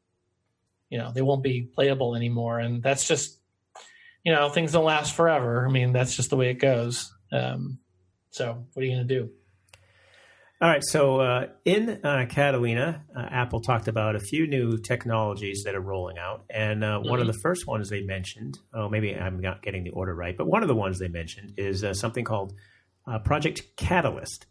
you 0.90 0.98
know, 0.98 1.10
they 1.12 1.22
won't 1.22 1.42
be 1.42 1.62
playable 1.74 2.14
anymore, 2.14 2.60
and 2.60 2.84
that's 2.84 3.08
just, 3.08 3.40
you 4.24 4.32
know, 4.32 4.48
things 4.48 4.72
don't 4.72 4.84
last 4.84 5.14
forever. 5.14 5.66
I 5.66 5.70
mean, 5.70 5.92
that's 5.92 6.16
just 6.16 6.30
the 6.30 6.36
way 6.36 6.50
it 6.50 6.54
goes. 6.54 7.12
Um, 7.30 7.78
so 8.30 8.66
what 8.72 8.82
are 8.82 8.86
you 8.86 8.94
going 8.96 9.06
to 9.06 9.14
do? 9.20 9.30
All 10.60 10.70
right. 10.70 10.82
So 10.82 11.20
uh, 11.20 11.46
in 11.64 12.00
uh, 12.02 12.26
Catalina, 12.28 13.04
uh, 13.14 13.20
Apple 13.20 13.60
talked 13.60 13.86
about 13.86 14.16
a 14.16 14.20
few 14.20 14.46
new 14.46 14.78
technologies 14.78 15.64
that 15.64 15.74
are 15.74 15.80
rolling 15.80 16.16
out, 16.16 16.44
and 16.48 16.82
mm-hmm. 16.82 17.08
one 17.08 17.20
of 17.20 17.26
mm-hmm. 17.26 17.32
the 17.32 17.38
first 17.42 17.66
ones 17.66 17.90
they 17.90 18.00
mentioned. 18.00 18.58
Oh, 18.72 18.88
maybe 18.88 19.14
I'm 19.14 19.40
not 19.40 19.62
getting 19.62 19.84
the 19.84 19.90
order 19.90 20.14
right, 20.14 20.36
but 20.36 20.46
one 20.46 20.62
of 20.62 20.68
the 20.68 20.74
ones 20.74 20.98
they 20.98 21.08
mentioned 21.08 21.54
is 21.58 21.84
uh, 21.84 21.92
something 21.92 22.24
called 22.24 22.54
uh, 23.06 23.18
Project 23.18 23.76
Catalyst, 23.76 24.46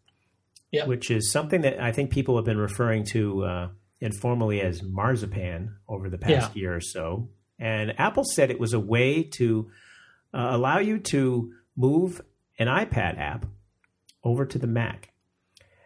yep. 0.72 0.88
which 0.88 1.10
is 1.10 1.32
something 1.32 1.62
that 1.62 1.82
I 1.82 1.92
think 1.92 2.12
people 2.12 2.36
have 2.36 2.46
been 2.46 2.60
referring 2.60 3.06
to 3.06 3.72
informally 4.00 4.62
as 4.62 4.84
Marzipan 4.84 5.78
over 5.88 6.10
the 6.10 6.18
past 6.18 6.52
yeah. 6.54 6.62
year 6.62 6.76
or 6.76 6.82
so. 6.82 7.30
And 7.60 7.98
Apple 8.00 8.24
said 8.24 8.52
it 8.52 8.60
was 8.60 8.74
a 8.74 8.80
way 8.80 9.24
to 9.36 9.70
allow 10.34 10.80
you 10.80 11.00
to 11.00 11.52
move 11.76 12.22
an 12.60 12.68
iPad 12.68 13.20
app 13.20 13.46
over 14.24 14.46
to 14.46 14.58
the 14.58 14.68
Mac. 14.68 15.10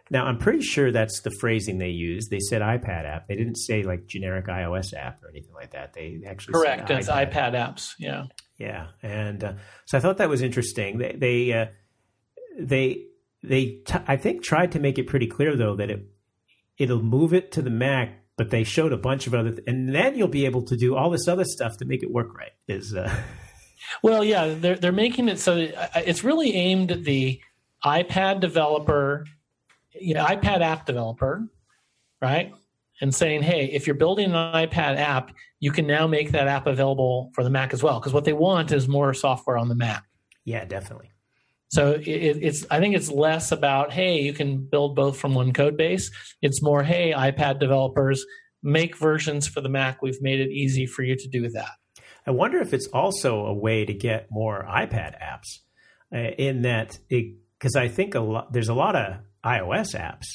Now, 0.10 0.26
I'm 0.26 0.38
pretty 0.38 0.62
sure 0.62 0.92
that's 0.92 1.22
the 1.22 1.32
phrasing 1.32 1.80
they 1.80 1.90
used. 1.90 2.30
They 2.30 2.40
said 2.40 2.62
iPad 2.62 3.06
app. 3.06 3.28
They 3.28 3.36
didn't 3.36 3.58
say 3.58 3.84
like 3.84 4.08
generic 4.08 4.48
iOS 4.48 4.94
app 4.94 5.22
or 5.22 5.30
anything 5.30 5.54
like 5.54 5.72
that. 5.72 5.94
They 5.94 6.22
actually 6.26 6.54
correct. 6.54 6.90
It's 6.90 7.10
iPad. 7.10 7.32
iPad 7.34 7.52
apps. 7.54 7.92
Yeah. 8.00 8.24
Yeah, 8.58 8.88
and 9.04 9.44
uh, 9.44 9.54
so 9.86 9.98
I 9.98 10.02
thought 10.02 10.18
that 10.18 10.30
was 10.30 10.42
interesting. 10.42 10.98
They 10.98 11.16
they 11.16 11.54
uh, 11.54 11.66
they, 12.60 13.04
they 13.44 13.66
t- 13.86 14.00
I 14.08 14.18
think 14.18 14.44
tried 14.44 14.72
to 14.72 14.80
make 14.80 14.98
it 14.98 15.06
pretty 15.06 15.28
clear 15.28 15.56
though 15.56 15.76
that 15.76 15.92
it 15.92 16.08
it'll 16.80 17.04
move 17.04 17.36
it 17.36 17.52
to 17.52 17.62
the 17.62 17.70
Mac, 17.70 18.24
but 18.38 18.50
they 18.50 18.64
showed 18.64 18.94
a 18.94 18.98
bunch 18.98 19.28
of 19.28 19.34
other, 19.34 19.52
th- 19.52 19.64
and 19.68 19.94
then 19.94 20.16
you'll 20.16 20.28
be 20.28 20.46
able 20.46 20.62
to 20.64 20.78
do 20.78 20.96
all 20.96 21.10
this 21.10 21.28
other 21.28 21.46
stuff 21.46 21.78
to 21.78 21.86
make 21.86 22.04
it 22.04 22.12
work 22.12 22.34
right. 22.38 22.52
Is 22.68 22.96
uh... 22.96 23.14
well, 24.04 24.24
yeah, 24.24 24.54
they're 24.58 24.78
they're 24.78 24.92
making 24.92 25.28
it 25.28 25.40
so 25.40 25.68
it's 25.96 26.24
really 26.24 26.54
aimed 26.54 26.92
at 26.92 27.04
the 27.04 27.42
iPad 27.84 28.40
developer 28.40 29.26
you 30.00 30.14
know, 30.14 30.26
iPad 30.26 30.62
app 30.62 30.86
developer, 30.86 31.48
right? 32.22 32.54
And 33.02 33.14
saying, 33.14 33.44
hey, 33.44 33.66
if 33.66 33.86
you're 33.86 33.96
building 33.96 34.32
an 34.32 34.54
iPad 34.54 34.98
app, 34.98 35.32
you 35.60 35.72
can 35.72 35.86
now 35.86 36.08
make 36.08 36.32
that 36.32 36.48
app 36.48 36.68
available 36.68 37.32
for 37.34 37.44
the 37.44 37.50
Mac 37.50 37.74
as 37.74 37.84
well. 37.84 38.00
Because 38.00 38.14
what 38.14 38.26
they 38.26 38.34
want 38.34 38.72
is 38.72 38.88
more 38.88 39.14
software 39.14 39.58
on 39.58 39.70
the 39.70 39.76
Mac. 39.76 40.04
Yeah, 40.46 40.66
definitely. 40.66 41.12
So 41.70 41.92
it, 41.92 42.06
it's 42.06 42.66
I 42.72 42.80
think 42.80 42.96
it's 42.96 43.10
less 43.10 43.52
about 43.52 43.92
hey, 43.92 44.22
you 44.22 44.34
can 44.34 44.68
build 44.70 44.96
both 44.96 45.18
from 45.20 45.34
one 45.34 45.54
code 45.54 45.78
base. 45.78 46.10
It's 46.42 46.62
more 46.62 46.84
hey, 46.84 47.14
iPad 47.16 47.60
developers 47.60 48.26
make 48.64 48.98
versions 48.98 49.48
for 49.48 49.62
the 49.62 49.70
Mac. 49.70 50.02
We've 50.02 50.22
made 50.22 50.40
it 50.40 50.50
easy 50.50 50.86
for 50.86 51.04
you 51.04 51.16
to 51.16 51.28
do 51.28 51.50
that. 51.50 51.72
I 52.26 52.32
wonder 52.32 52.60
if 52.60 52.74
it's 52.74 52.88
also 52.88 53.46
a 53.46 53.54
way 53.54 53.86
to 53.86 53.94
get 53.94 54.28
more 54.30 54.66
iPad 54.70 55.16
apps 55.22 55.60
uh, 56.14 56.32
in 56.38 56.64
that 56.64 57.00
because 57.10 57.76
I 57.76 57.88
think 57.88 58.16
a 58.16 58.20
lot 58.20 58.52
there's 58.52 58.70
a 58.70 58.74
lot 58.74 58.96
of 58.96 59.18
iOS 59.46 59.96
apps, 59.96 60.26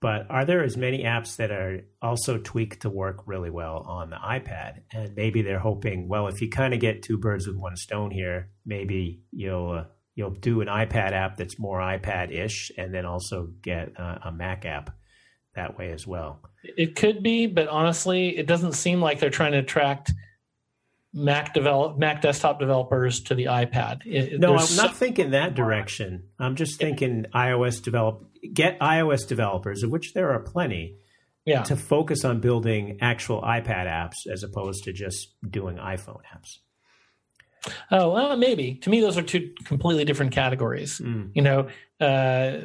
but 0.00 0.26
are 0.30 0.46
there 0.46 0.64
as 0.64 0.76
many 0.76 1.04
apps 1.04 1.36
that 1.36 1.50
are 1.50 1.80
also 2.00 2.38
tweaked 2.38 2.82
to 2.82 2.90
work 2.90 3.22
really 3.26 3.50
well 3.50 3.84
on 3.86 4.10
the 4.10 4.16
iPad? 4.16 4.80
And 4.92 5.14
maybe 5.14 5.42
they're 5.42 5.58
hoping, 5.58 6.08
well, 6.08 6.28
if 6.28 6.40
you 6.40 6.48
kind 6.48 6.72
of 6.72 6.80
get 6.80 7.02
two 7.02 7.18
birds 7.18 7.46
with 7.46 7.56
one 7.56 7.76
stone 7.76 8.10
here, 8.10 8.50
maybe 8.64 9.20
you'll 9.30 9.70
uh, 9.70 9.84
you'll 10.14 10.30
do 10.30 10.60
an 10.60 10.68
iPad 10.68 11.12
app 11.12 11.36
that's 11.36 11.58
more 11.58 11.80
iPad-ish, 11.80 12.70
and 12.76 12.94
then 12.94 13.04
also 13.04 13.48
get 13.62 13.98
uh, 13.98 14.18
a 14.24 14.32
Mac 14.32 14.64
app 14.64 14.90
that 15.54 15.78
way 15.78 15.92
as 15.92 16.06
well. 16.06 16.40
It 16.62 16.96
could 16.96 17.22
be, 17.22 17.46
but 17.46 17.68
honestly, 17.68 18.36
it 18.36 18.46
doesn't 18.46 18.72
seem 18.72 19.00
like 19.00 19.20
they're 19.20 19.30
trying 19.30 19.52
to 19.52 19.58
attract 19.58 20.12
Mac 21.12 21.54
develop 21.54 21.96
Mac 21.96 22.22
desktop 22.22 22.58
developers 22.58 23.20
to 23.22 23.36
the 23.36 23.44
iPad. 23.44 24.00
It, 24.04 24.40
no, 24.40 24.56
I'm 24.56 24.76
not 24.76 24.96
thinking 24.96 25.30
that 25.30 25.54
direction. 25.54 26.24
I'm 26.40 26.56
just 26.56 26.78
thinking 26.78 27.26
iOS 27.32 27.80
develop 27.80 28.24
get 28.52 28.80
iOS 28.80 29.26
developers, 29.26 29.84
of 29.84 29.90
which 29.90 30.12
there 30.12 30.32
are 30.32 30.40
plenty, 30.40 30.96
yeah. 31.44 31.62
to 31.62 31.76
focus 31.76 32.24
on 32.24 32.40
building 32.40 32.98
actual 33.00 33.42
iPad 33.42 33.86
apps 33.86 34.26
as 34.30 34.42
opposed 34.42 34.84
to 34.84 34.92
just 34.92 35.34
doing 35.48 35.76
iPhone 35.76 36.20
apps. 36.34 36.58
Oh 37.90 38.10
well, 38.10 38.36
maybe. 38.36 38.74
To 38.76 38.90
me, 38.90 39.00
those 39.00 39.16
are 39.16 39.22
two 39.22 39.52
completely 39.64 40.04
different 40.04 40.32
categories. 40.32 41.00
Mm. 41.00 41.30
You 41.34 41.42
know, 41.42 41.68
uh, 42.00 42.58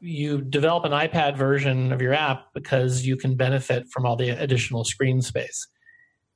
you 0.00 0.40
develop 0.40 0.84
an 0.84 0.92
iPad 0.92 1.36
version 1.36 1.92
of 1.92 2.00
your 2.00 2.14
app 2.14 2.46
because 2.54 3.06
you 3.06 3.16
can 3.16 3.36
benefit 3.36 3.88
from 3.90 4.06
all 4.06 4.16
the 4.16 4.30
additional 4.30 4.84
screen 4.84 5.22
space 5.22 5.68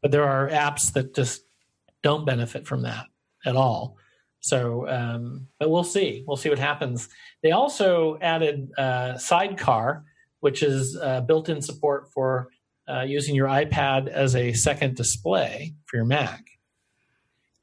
but 0.07 0.13
there 0.13 0.23
are 0.23 0.49
apps 0.49 0.93
that 0.93 1.17
just 1.17 1.43
don't 2.05 2.25
benefit 2.25 2.65
from 2.65 2.83
that 2.83 3.07
at 3.45 3.57
all. 3.57 3.97
So, 4.39 4.89
um, 4.89 5.49
but 5.59 5.69
we'll 5.69 5.83
see. 5.83 6.23
We'll 6.29 6.37
see 6.37 6.49
what 6.49 6.61
happens. 6.61 7.09
They 7.43 7.51
also 7.51 8.17
added 8.21 8.71
uh, 8.79 9.19
Sidecar, 9.19 10.05
which 10.39 10.63
is 10.63 10.97
uh, 10.97 11.23
built-in 11.23 11.61
support 11.61 12.13
for 12.13 12.51
uh, 12.89 13.03
using 13.03 13.35
your 13.35 13.49
iPad 13.49 14.07
as 14.07 14.37
a 14.37 14.53
second 14.53 14.95
display 14.95 15.75
for 15.87 15.97
your 15.97 16.07
Mac. 16.07 16.45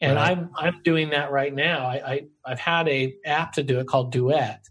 And 0.03 0.17
right. 0.17 0.37
I'm 0.37 0.49
I'm 0.57 0.81
doing 0.83 1.11
that 1.11 1.31
right 1.31 1.53
now. 1.53 1.85
I, 1.85 2.27
I 2.45 2.49
have 2.49 2.59
had 2.59 2.89
a 2.89 3.15
app 3.25 3.53
to 3.53 3.63
do 3.63 3.79
it 3.79 3.87
called 3.87 4.11
Duet, 4.11 4.61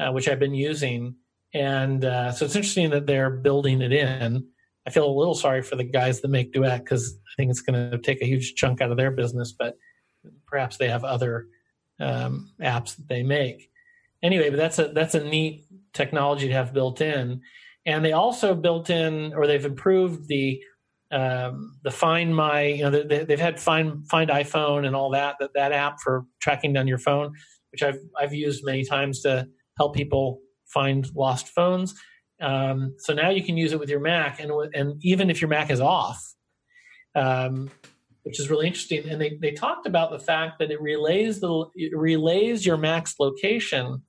uh, 0.00 0.10
which 0.10 0.28
I've 0.28 0.40
been 0.40 0.54
using, 0.54 1.14
and 1.54 2.04
uh, 2.04 2.32
so 2.32 2.44
it's 2.44 2.56
interesting 2.56 2.90
that 2.90 3.06
they're 3.06 3.30
building 3.30 3.80
it 3.80 3.92
in. 3.92 4.44
I 4.84 4.90
feel 4.90 5.08
a 5.08 5.18
little 5.18 5.36
sorry 5.36 5.62
for 5.62 5.76
the 5.76 5.84
guys 5.84 6.20
that 6.20 6.28
make 6.28 6.52
Duet 6.52 6.84
because 6.84 7.16
I 7.16 7.32
think 7.36 7.52
it's 7.52 7.60
going 7.60 7.92
to 7.92 7.98
take 7.98 8.22
a 8.22 8.26
huge 8.26 8.56
chunk 8.56 8.80
out 8.80 8.90
of 8.90 8.96
their 8.96 9.12
business, 9.12 9.54
but 9.56 9.76
perhaps 10.48 10.78
they 10.78 10.88
have 10.88 11.04
other 11.04 11.46
um, 12.00 12.50
apps 12.60 12.96
that 12.96 13.06
they 13.08 13.22
make. 13.22 13.70
Anyway, 14.20 14.50
but 14.50 14.56
that's 14.56 14.80
a 14.80 14.88
that's 14.88 15.14
a 15.14 15.22
neat 15.22 15.64
technology 15.92 16.48
to 16.48 16.54
have 16.54 16.74
built 16.74 17.00
in, 17.00 17.40
and 17.86 18.04
they 18.04 18.14
also 18.14 18.52
built 18.56 18.90
in 18.90 19.32
or 19.32 19.46
they've 19.46 19.64
improved 19.64 20.26
the 20.26 20.60
um, 21.12 21.78
the 21.84 21.90
Find 21.90 22.34
My 22.34 22.62
you 22.62 22.82
know 22.82 22.90
they, 22.90 23.26
have 23.28 23.40
had 23.40 23.60
Find 23.60 24.06
Find 24.08 24.30
iPhone 24.30 24.86
and 24.86 24.96
all 24.96 25.10
that 25.10 25.36
that 25.40 25.50
that 25.54 25.72
app 25.72 26.00
for 26.00 26.24
tracking 26.40 26.72
down 26.72 26.88
your 26.88 26.98
phone, 26.98 27.32
which 27.70 27.82
I've 27.82 27.98
I've 28.18 28.34
used 28.34 28.64
many 28.64 28.84
times 28.84 29.20
to 29.22 29.46
help 29.78 29.94
people 29.94 30.40
find 30.66 31.06
lost 31.14 31.48
phones 31.48 31.94
um, 32.42 32.96
so 32.98 33.14
now 33.14 33.30
you 33.30 33.42
can 33.42 33.56
use 33.56 33.72
it 33.72 33.78
with 33.78 33.88
your 33.88 34.00
Mac, 34.00 34.40
and 34.40 34.50
and 34.74 34.96
even 35.02 35.30
if 35.30 35.40
your 35.40 35.48
Mac 35.48 35.70
is 35.70 35.80
off, 35.80 36.20
um, 37.14 37.70
which 38.24 38.40
is 38.40 38.50
really 38.50 38.66
interesting. 38.66 39.08
And 39.08 39.20
they, 39.20 39.38
they 39.40 39.52
talked 39.52 39.86
about 39.86 40.10
the 40.10 40.18
fact 40.18 40.58
that 40.58 40.70
it 40.70 40.80
relays 40.82 41.40
the 41.40 41.66
it 41.76 41.96
relays 41.96 42.66
your 42.66 42.76
Mac's 42.76 43.14
location 43.20 44.02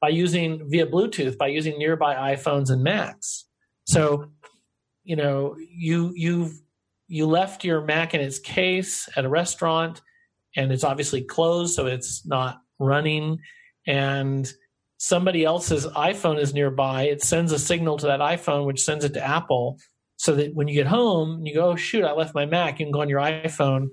by 0.00 0.08
using 0.08 0.62
via 0.70 0.86
Bluetooth 0.86 1.36
by 1.36 1.48
using 1.48 1.78
nearby 1.78 2.34
iPhones 2.34 2.70
and 2.70 2.82
Macs. 2.82 3.46
So, 3.86 4.30
you 5.04 5.16
know, 5.16 5.56
you 5.58 6.12
you've 6.14 6.60
you 7.06 7.26
left 7.26 7.64
your 7.64 7.82
Mac 7.82 8.14
in 8.14 8.20
its 8.20 8.38
case 8.38 9.08
at 9.16 9.24
a 9.24 9.28
restaurant, 9.28 10.00
and 10.56 10.72
it's 10.72 10.84
obviously 10.84 11.22
closed, 11.22 11.74
so 11.74 11.86
it's 11.86 12.26
not 12.26 12.58
running, 12.78 13.38
and 13.86 14.50
somebody 14.96 15.44
else's 15.44 15.86
iPhone 15.88 16.38
is 16.38 16.54
nearby, 16.54 17.02
it 17.02 17.22
sends 17.22 17.52
a 17.52 17.58
signal 17.58 17.98
to 17.98 18.06
that 18.06 18.20
iPhone, 18.20 18.64
which 18.64 18.82
sends 18.82 19.04
it 19.04 19.12
to 19.14 19.22
Apple, 19.22 19.78
so 20.16 20.34
that 20.34 20.54
when 20.54 20.66
you 20.66 20.74
get 20.74 20.86
home 20.86 21.34
and 21.34 21.46
you 21.46 21.54
go, 21.54 21.70
oh, 21.70 21.76
shoot, 21.76 22.04
I 22.04 22.12
left 22.12 22.34
my 22.34 22.46
Mac, 22.46 22.78
you 22.78 22.86
can 22.86 22.92
go 22.92 23.02
on 23.02 23.08
your 23.08 23.20
iPhone 23.20 23.88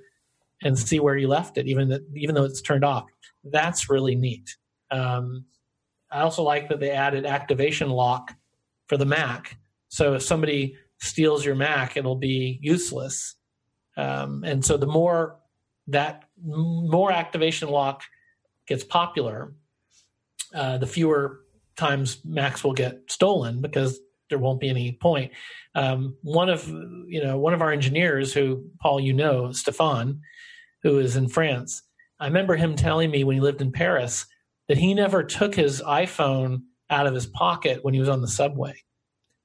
and 0.63 0.79
see 0.79 0.99
where 0.99 1.17
you 1.17 1.27
left 1.27 1.57
it, 1.57 1.67
even 1.67 1.89
that, 1.89 2.01
even 2.15 2.35
though 2.35 2.45
it's 2.45 2.61
turned 2.61 2.85
off. 2.85 3.05
That's 3.43 3.89
really 3.89 4.15
neat. 4.15 4.55
Um, 4.89 5.45
I 6.11 6.21
also 6.21 6.43
like 6.43 6.69
that 6.69 6.79
they 6.79 6.91
added 6.91 7.25
activation 7.25 7.89
lock 7.89 8.33
for 8.87 8.97
the 8.97 9.05
Mac. 9.05 9.57
So 9.89 10.13
if 10.13 10.21
somebody 10.21 10.77
steals 11.01 11.43
your 11.43 11.55
Mac, 11.55 11.97
it'll 11.97 12.15
be 12.15 12.59
useless. 12.61 13.35
Um, 13.97 14.43
and 14.43 14.63
so 14.63 14.77
the 14.77 14.87
more 14.87 15.37
that 15.87 16.23
more 16.41 17.11
activation 17.11 17.69
lock 17.69 18.03
gets 18.67 18.83
popular, 18.83 19.53
uh, 20.53 20.77
the 20.77 20.87
fewer 20.87 21.41
times 21.75 22.19
Macs 22.23 22.63
will 22.63 22.73
get 22.73 23.01
stolen 23.07 23.61
because 23.61 23.99
there 24.29 24.39
won't 24.39 24.59
be 24.59 24.69
any 24.69 24.93
point. 24.93 25.31
Um, 25.75 26.15
one 26.21 26.49
of 26.49 26.67
you 26.67 27.23
know 27.23 27.37
one 27.37 27.53
of 27.53 27.61
our 27.61 27.71
engineers, 27.71 28.33
who 28.33 28.65
Paul, 28.79 28.99
you 28.99 29.13
know, 29.13 29.51
Stefan, 29.51 30.21
who 30.83 30.99
is 30.99 31.15
in 31.15 31.27
France. 31.27 31.83
I 32.19 32.27
remember 32.27 32.55
him 32.55 32.75
telling 32.75 33.09
me 33.09 33.23
when 33.23 33.35
he 33.35 33.41
lived 33.41 33.61
in 33.61 33.71
Paris 33.71 34.27
that 34.67 34.77
he 34.77 34.93
never 34.93 35.23
took 35.23 35.55
his 35.55 35.81
iPhone 35.81 36.61
out 36.89 37.07
of 37.07 37.15
his 37.15 37.25
pocket 37.25 37.83
when 37.83 37.93
he 37.93 37.99
was 37.99 38.09
on 38.09 38.21
the 38.21 38.27
subway. 38.27 38.75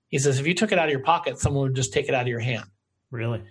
He 0.09 0.19
says 0.19 0.39
if 0.39 0.47
you 0.47 0.55
took 0.55 0.73
it 0.73 0.79
out 0.79 0.87
of 0.87 0.93
your 0.93 1.03
pocket, 1.03 1.39
someone 1.39 1.65
would 1.65 1.77
just 1.77 1.93
take 1.93 2.09
it 2.09 2.15
out 2.15 2.23
of 2.23 2.29
your 2.29 2.41
hand. 2.41 2.65
Really? 3.11 3.43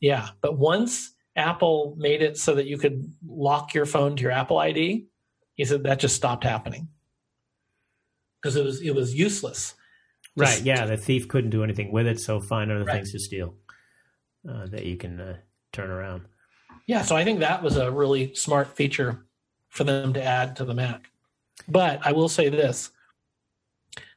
Yeah, 0.00 0.28
but 0.40 0.58
once 0.58 1.14
Apple 1.34 1.94
made 1.98 2.22
it 2.22 2.38
so 2.38 2.54
that 2.54 2.66
you 2.66 2.78
could 2.78 3.12
lock 3.26 3.74
your 3.74 3.86
phone 3.86 4.16
to 4.16 4.22
your 4.22 4.32
Apple 4.32 4.58
ID, 4.58 5.06
he 5.54 5.64
said 5.64 5.82
that 5.84 5.98
just 5.98 6.16
stopped 6.16 6.44
happening 6.44 6.88
because 8.40 8.56
it 8.56 8.64
was 8.64 8.80
it 8.80 8.94
was 8.94 9.14
useless. 9.14 9.74
Right. 10.36 10.60
yeah, 10.62 10.84
the 10.84 10.98
thief 10.98 11.28
couldn't 11.28 11.50
do 11.50 11.64
anything 11.64 11.90
with 11.90 12.06
it, 12.06 12.20
so 12.20 12.40
find 12.40 12.70
other 12.70 12.84
right. 12.84 12.96
things 12.96 13.12
to 13.12 13.18
steal 13.18 13.54
uh, 14.48 14.66
that 14.66 14.84
you 14.84 14.96
can 14.96 15.18
uh, 15.18 15.36
turn 15.72 15.90
around. 15.90 16.26
Yeah, 16.86 17.02
so 17.02 17.16
I 17.16 17.24
think 17.24 17.40
that 17.40 17.62
was 17.62 17.78
a 17.78 17.90
really 17.90 18.34
smart 18.34 18.76
feature 18.76 19.26
for 19.70 19.84
them 19.84 20.12
to 20.12 20.22
add 20.22 20.56
to 20.56 20.64
the 20.64 20.74
Mac. 20.74 21.10
But 21.68 22.00
I 22.04 22.12
will 22.12 22.28
say 22.28 22.50
this: 22.50 22.90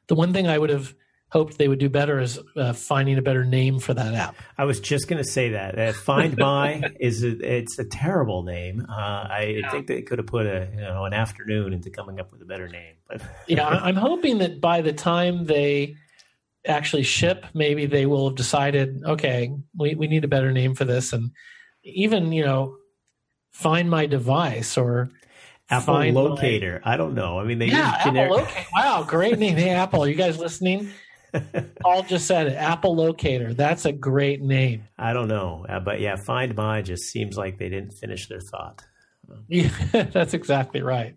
the 0.08 0.14
one 0.14 0.32
thing 0.32 0.46
I 0.46 0.58
would 0.58 0.70
have 0.70 0.94
hoped 1.30 1.58
they 1.58 1.68
would 1.68 1.78
do 1.78 1.88
better 1.88 2.20
is 2.20 2.38
uh, 2.56 2.72
finding 2.72 3.16
a 3.16 3.22
better 3.22 3.44
name 3.44 3.78
for 3.78 3.94
that 3.94 4.14
app. 4.14 4.36
I 4.58 4.64
was 4.64 4.80
just 4.80 5.08
going 5.08 5.22
to 5.22 5.28
say 5.28 5.50
that. 5.50 5.78
Uh, 5.78 5.92
Find 5.92 6.36
My 6.38 6.82
is 6.98 7.22
a, 7.22 7.30
it's 7.58 7.78
a 7.78 7.84
terrible 7.84 8.42
name. 8.42 8.86
Uh, 8.88 8.92
I 8.92 9.60
yeah. 9.60 9.70
think 9.70 9.86
they 9.86 10.02
could 10.02 10.18
have 10.18 10.26
put 10.26 10.46
a 10.46 10.68
you 10.72 10.80
know 10.80 11.04
an 11.04 11.12
afternoon 11.12 11.72
into 11.72 11.90
coming 11.90 12.20
up 12.20 12.32
with 12.32 12.42
a 12.42 12.44
better 12.44 12.68
name. 12.68 12.94
But 13.08 13.22
yeah, 13.48 13.66
I'm 13.66 13.96
hoping 13.96 14.38
that 14.38 14.60
by 14.60 14.80
the 14.80 14.92
time 14.92 15.46
they 15.46 15.96
actually 16.66 17.04
ship, 17.04 17.46
maybe 17.54 17.86
they 17.86 18.06
will 18.06 18.28
have 18.28 18.36
decided, 18.36 19.02
okay, 19.04 19.50
we, 19.74 19.94
we 19.94 20.06
need 20.08 20.24
a 20.24 20.28
better 20.28 20.52
name 20.52 20.74
for 20.74 20.84
this, 20.84 21.12
and 21.12 21.30
even 21.84 22.32
you 22.32 22.44
know, 22.44 22.76
find 23.52 23.88
my 23.88 24.06
device 24.06 24.76
or 24.76 25.10
Apple 25.70 25.94
Locator. 25.94 26.82
My, 26.84 26.94
I 26.94 26.96
don't 26.96 27.14
know. 27.14 27.38
I 27.38 27.44
mean, 27.44 27.60
they 27.60 27.66
yeah, 27.66 27.94
Apple 27.94 28.10
generic... 28.10 28.30
Locator. 28.32 28.66
Wow, 28.74 29.04
great 29.06 29.38
name. 29.38 29.56
Hey, 29.56 29.70
Apple, 29.70 30.02
are 30.02 30.08
you 30.08 30.16
guys 30.16 30.36
listening? 30.36 30.90
Paul 31.80 32.02
just 32.04 32.26
said 32.26 32.48
it. 32.48 32.56
Apple 32.56 32.94
Locator. 32.94 33.54
That's 33.54 33.84
a 33.84 33.92
great 33.92 34.40
name. 34.42 34.84
I 34.98 35.12
don't 35.12 35.28
know, 35.28 35.66
uh, 35.68 35.80
but 35.80 36.00
yeah, 36.00 36.16
Find 36.26 36.54
My 36.54 36.82
just 36.82 37.04
seems 37.04 37.36
like 37.36 37.58
they 37.58 37.68
didn't 37.68 37.92
finish 38.00 38.28
their 38.28 38.40
thought. 38.40 38.82
Yeah, 39.48 39.70
that's 39.92 40.34
exactly 40.34 40.82
right. 40.82 41.16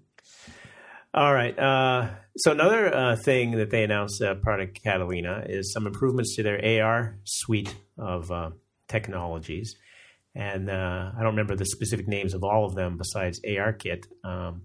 All 1.13 1.33
right. 1.33 1.57
Uh, 1.57 2.09
so 2.37 2.51
another 2.51 2.93
uh, 2.93 3.15
thing 3.15 3.51
that 3.51 3.69
they 3.69 3.83
announced, 3.83 4.21
uh, 4.21 4.35
part 4.35 4.61
of 4.61 4.73
Catalina, 4.73 5.45
is 5.47 5.71
some 5.71 5.85
improvements 5.85 6.35
to 6.35 6.43
their 6.43 6.83
AR 6.83 7.17
suite 7.23 7.75
of 7.97 8.31
uh, 8.31 8.49
technologies, 8.87 9.75
and 10.33 10.69
uh, 10.69 11.11
I 11.15 11.19
don't 11.19 11.35
remember 11.35 11.55
the 11.55 11.65
specific 11.65 12.07
names 12.07 12.33
of 12.33 12.43
all 12.43 12.65
of 12.65 12.73
them 12.73 12.97
besides 12.97 13.39
ARKit. 13.47 14.05
Um, 14.23 14.63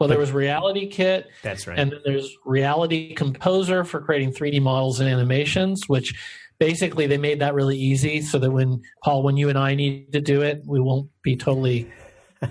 well, 0.00 0.08
there 0.08 0.18
was 0.18 0.32
Reality 0.32 0.88
Kit. 0.88 1.28
That's 1.42 1.66
right. 1.66 1.78
And 1.78 1.92
then 1.92 2.00
there's 2.04 2.34
Reality 2.46 3.14
Composer 3.14 3.84
for 3.84 4.00
creating 4.00 4.32
3D 4.32 4.62
models 4.62 4.98
and 4.98 5.08
animations, 5.08 5.88
which 5.88 6.14
basically 6.58 7.06
they 7.06 7.18
made 7.18 7.40
that 7.40 7.52
really 7.52 7.76
easy 7.76 8.22
so 8.22 8.38
that 8.38 8.50
when 8.50 8.80
Paul, 9.04 9.22
when 9.22 9.36
you 9.36 9.50
and 9.50 9.58
I 9.58 9.74
need 9.74 10.12
to 10.14 10.20
do 10.22 10.40
it, 10.40 10.62
we 10.66 10.80
won't 10.80 11.10
be 11.22 11.36
totally, 11.36 11.90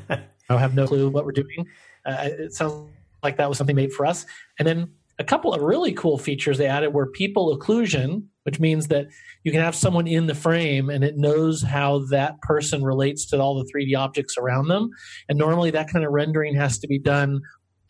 I 0.10 0.20
have 0.50 0.76
no 0.76 0.86
clue 0.86 1.10
what 1.10 1.26
we're 1.26 1.32
doing. 1.32 1.66
Uh, 2.06 2.18
it 2.22 2.54
sounds 2.54 2.92
like 3.24 3.38
that 3.38 3.50
was 3.50 3.58
something 3.58 3.76
made 3.76 3.94
for 3.94 4.06
us. 4.06 4.28
And 4.60 4.68
then 4.68 4.92
a 5.18 5.24
couple 5.24 5.54
of 5.54 5.62
really 5.62 5.94
cool 5.94 6.20
features 6.20 6.60
they 6.60 6.68
added 6.68 6.94
were 6.94 7.08
people 7.08 7.58
occlusion, 7.58 8.26
which 8.50 8.60
means 8.60 8.88
that 8.88 9.06
you 9.44 9.52
can 9.52 9.62
have 9.62 9.76
someone 9.76 10.08
in 10.08 10.26
the 10.26 10.34
frame 10.34 10.90
and 10.90 11.04
it 11.04 11.18
knows 11.18 11.62
how 11.62 12.00
that 12.10 12.42
person 12.42 12.84
relates 12.84 13.28
to 13.28 13.40
all 13.40 13.64
the 13.64 13.72
3D 13.72 13.96
objects 13.96 14.40
around 14.40 14.70
them. 14.70 14.90
And 15.30 15.38
normally 15.38 15.70
that 15.70 15.88
kind 15.88 16.04
of 16.04 16.12
rendering 16.12 16.56
has 16.56 16.80
to 16.80 16.88
be 16.88 16.98
done 16.98 17.42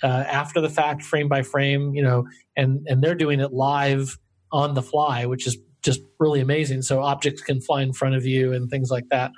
uh, 0.04 0.26
after 0.28 0.60
the 0.60 0.68
fact, 0.68 1.02
frame 1.02 1.30
by 1.30 1.44
frame, 1.44 1.94
you 1.94 2.04
know, 2.04 2.26
and, 2.58 2.86
and 2.88 3.02
they're 3.02 3.16
doing 3.16 3.40
it 3.40 3.54
live 3.54 4.18
on 4.52 4.74
the 4.74 4.82
fly, 4.82 5.26
which 5.26 5.48
is 5.48 5.58
just 5.82 6.02
really 6.20 6.42
amazing. 6.42 6.82
So 6.82 7.02
objects 7.02 7.42
can 7.42 7.62
fly 7.62 7.82
in 7.82 7.94
front 7.94 8.16
of 8.16 8.26
you 8.26 8.52
and 8.52 8.70
things 8.70 8.90
like 8.90 9.08
that. 9.12 9.32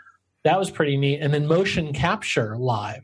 That 0.43 0.57
was 0.57 0.71
pretty 0.71 0.97
neat. 0.97 1.19
And 1.21 1.31
then 1.31 1.45
motion 1.45 1.93
capture 1.93 2.57
live. 2.57 3.03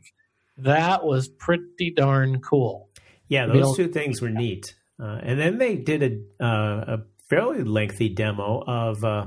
That 0.56 1.04
was 1.04 1.28
pretty 1.28 1.92
darn 1.94 2.40
cool. 2.40 2.90
Yeah, 3.28 3.46
those 3.46 3.76
two 3.76 3.86
things 3.86 4.20
were 4.20 4.30
neat. 4.30 4.74
Uh, 5.00 5.20
and 5.22 5.38
then 5.38 5.58
they 5.58 5.76
did 5.76 6.02
a, 6.02 6.44
uh, 6.44 6.96
a 6.96 6.98
fairly 7.28 7.62
lengthy 7.62 8.08
demo 8.08 8.62
of 8.66 9.04
uh, 9.04 9.26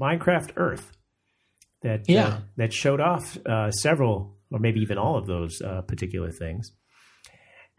Minecraft 0.00 0.52
Earth 0.56 0.92
that 1.82 2.00
uh, 2.00 2.04
yeah. 2.08 2.26
uh, 2.26 2.40
that 2.56 2.72
showed 2.72 3.00
off 3.00 3.38
uh, 3.46 3.70
several 3.70 4.36
or 4.50 4.58
maybe 4.58 4.80
even 4.80 4.98
all 4.98 5.16
of 5.16 5.26
those 5.26 5.60
uh, 5.62 5.82
particular 5.82 6.30
things. 6.30 6.72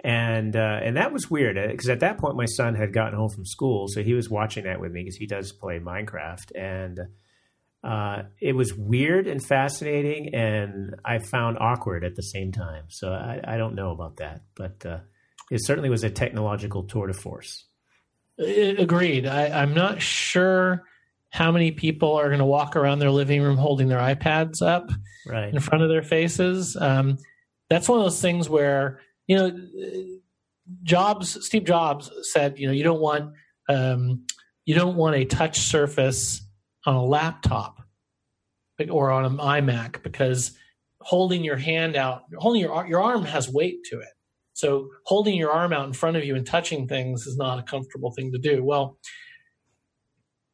And 0.03 0.55
uh, 0.55 0.80
and 0.84 0.97
that 0.97 1.11
was 1.11 1.30
weird 1.30 1.57
because 1.72 1.89
at 1.89 2.01
that 2.01 2.18
point 2.18 2.36
my 2.38 2.45
son 2.45 2.76
had 2.76 2.93
gotten 2.93 3.18
home 3.18 3.30
from 3.30 3.45
school, 3.45 3.88
so 3.88 4.03
he 4.03 4.13
was 4.13 4.30
watching 4.30 4.66
that 4.66 4.80
with 4.80 4.91
me 4.91 5.01
because 5.01 5.16
he 5.16 5.26
does 5.26 5.51
play 5.51 5.80
Minecraft, 5.80 6.51
and 6.55 6.99
it 8.39 8.55
was 8.55 8.74
weird 8.76 9.28
and 9.28 9.43
fascinating, 9.43 10.36
and 10.36 10.95
I 11.03 11.20
found 11.20 11.57
awkward 11.59 12.03
at 12.03 12.16
the 12.16 12.22
same 12.22 12.51
time. 12.51 12.86
So 12.89 13.11
I, 13.11 13.41
I 13.47 13.57
don't 13.57 13.74
know 13.74 13.91
about 13.91 14.18
that, 14.18 14.41
but 14.55 14.86
it 15.49 15.66
certainly 15.66 15.89
was 15.89 16.03
a 16.03 16.09
technological 16.09 16.84
tour 16.84 17.07
de 17.07 17.13
force. 17.13 17.66
Agreed. 18.38 19.26
I, 19.26 19.64
am 19.64 19.74
not 19.74 20.02
sure 20.02 20.84
how 21.30 21.52
many 21.52 21.72
people 21.72 22.14
are 22.14 22.28
going 22.28 22.40
to 22.40 22.46
walk 22.46 22.76
around 22.76 23.00
their 23.00 23.12
living 23.12 23.42
room 23.42 23.58
holding 23.58 23.88
their 23.88 24.00
iPads 24.00 24.62
up 24.62 24.90
right. 25.28 25.54
in 25.54 25.60
front 25.60 25.84
of 25.84 25.90
their 25.90 26.04
faces. 26.04 26.76
Um, 26.76 27.18
that's 27.70 27.88
one 27.88 28.00
of 28.00 28.06
those 28.06 28.22
things 28.22 28.50
where 28.50 29.00
you 29.28 29.38
know, 29.38 29.60
Jobs, 30.84 31.46
Steve 31.46 31.64
Jobs 31.64 32.12
said, 32.22 32.58
you 32.58 32.68
know, 32.68 32.74
you 32.74 32.84
don't 32.84 33.02
want 33.02 33.34
um, 33.68 34.26
you 34.66 34.76
don't 34.76 34.96
want 34.96 35.16
a 35.16 35.26
touch 35.26 35.60
surface 35.60 36.42
on 36.86 36.96
a 36.96 37.04
laptop 37.04 37.82
or 38.90 39.12
on 39.12 39.26
an 39.26 39.38
iMac 39.38 40.04
because 40.04 40.52
holding 41.02 41.44
your 41.44 41.58
hand 41.58 41.96
out, 41.96 42.24
holding 42.38 42.62
your 42.62 42.86
your 42.88 43.02
arm 43.02 43.26
has 43.26 43.50
weight 43.50 43.84
to 43.86 44.00
it. 44.00 44.08
So 44.56 44.89
holding 45.03 45.36
your 45.36 45.51
arm 45.51 45.74
out 45.74 45.86
in 45.86 45.93
front 45.93 46.16
of 46.16 46.24
you 46.24 46.34
and 46.36 46.47
touching 46.47 46.88
things 46.88 47.28
is 47.28 47.36
not 47.36 47.60
a 47.60 47.64
comfortable 47.64 48.12
thing 48.12 48.32
to 48.32 48.38
do. 48.38 48.64
Well, 48.64 48.97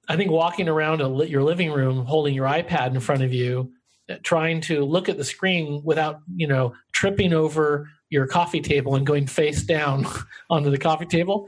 I 0.09 0.17
think 0.17 0.31
walking 0.31 0.67
around 0.67 1.01
a, 1.01 1.27
your 1.27 1.43
living 1.43 1.71
room 1.71 2.05
holding 2.05 2.33
your 2.33 2.47
iPad 2.47 2.95
in 2.95 2.99
front 2.99 3.21
of 3.21 3.31
you, 3.31 3.71
uh, 4.09 4.15
trying 4.23 4.59
to 4.61 4.83
look 4.83 5.07
at 5.07 5.17
the 5.17 5.23
screen 5.23 5.83
without, 5.85 6.19
you 6.35 6.47
know, 6.47 6.73
tripping 6.93 7.31
over 7.31 7.89
your 8.09 8.25
coffee 8.25 8.59
table 8.59 8.95
and 8.95 9.05
going 9.05 9.27
face 9.27 9.61
down 9.61 10.07
onto 10.49 10.71
the 10.71 10.79
coffee 10.79 11.05
table, 11.05 11.45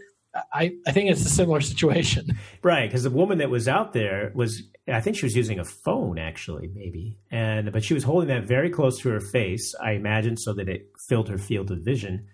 I, 0.54 0.74
I 0.86 0.92
think 0.92 1.10
it's 1.10 1.26
a 1.26 1.30
similar 1.30 1.60
situation. 1.60 2.38
Right, 2.62 2.88
because 2.88 3.04
the 3.04 3.10
woman 3.10 3.40
that 3.40 3.50
was 3.50 3.68
out 3.68 3.94
there 3.94 4.32
was, 4.36 4.62
I 4.88 5.02
think 5.02 5.18
she 5.18 5.26
was 5.26 5.36
using 5.36 5.60
a 5.60 5.66
phone 5.66 6.20
actually, 6.20 6.70
maybe, 6.74 7.18
and 7.32 7.72
but 7.72 7.84
she 7.84 7.96
was 7.96 8.04
holding 8.04 8.30
that 8.30 8.44
very 8.44 8.70
close 8.70 9.00
to 9.00 9.10
her 9.10 9.20
face, 9.20 9.74
I 9.82 9.94
imagine, 9.94 10.38
so 10.38 10.54
that 10.54 10.70
it 10.70 10.92
filled 11.08 11.30
her 11.30 11.40
field 11.40 11.72
of 11.72 11.80
vision 11.80 12.28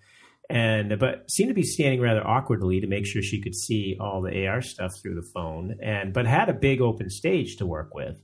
and 0.50 0.98
but 1.00 1.30
seemed 1.30 1.50
to 1.50 1.54
be 1.54 1.64
standing 1.64 2.02
rather 2.02 2.26
awkwardly 2.26 2.82
to 2.82 2.88
make 2.88 3.06
sure 3.06 3.22
she 3.22 3.42
could 3.42 3.56
see 3.56 3.96
all 4.00 4.22
the 4.22 4.48
AR 4.48 4.62
stuff 4.62 4.94
through 5.02 5.16
the 5.16 5.28
phone, 5.34 5.78
and 5.82 6.14
but 6.14 6.26
had 6.26 6.50
a 6.50 6.54
big 6.54 6.82
open 6.82 7.10
stage 7.10 7.58
to 7.58 7.66
work 7.66 7.94
with 7.94 8.20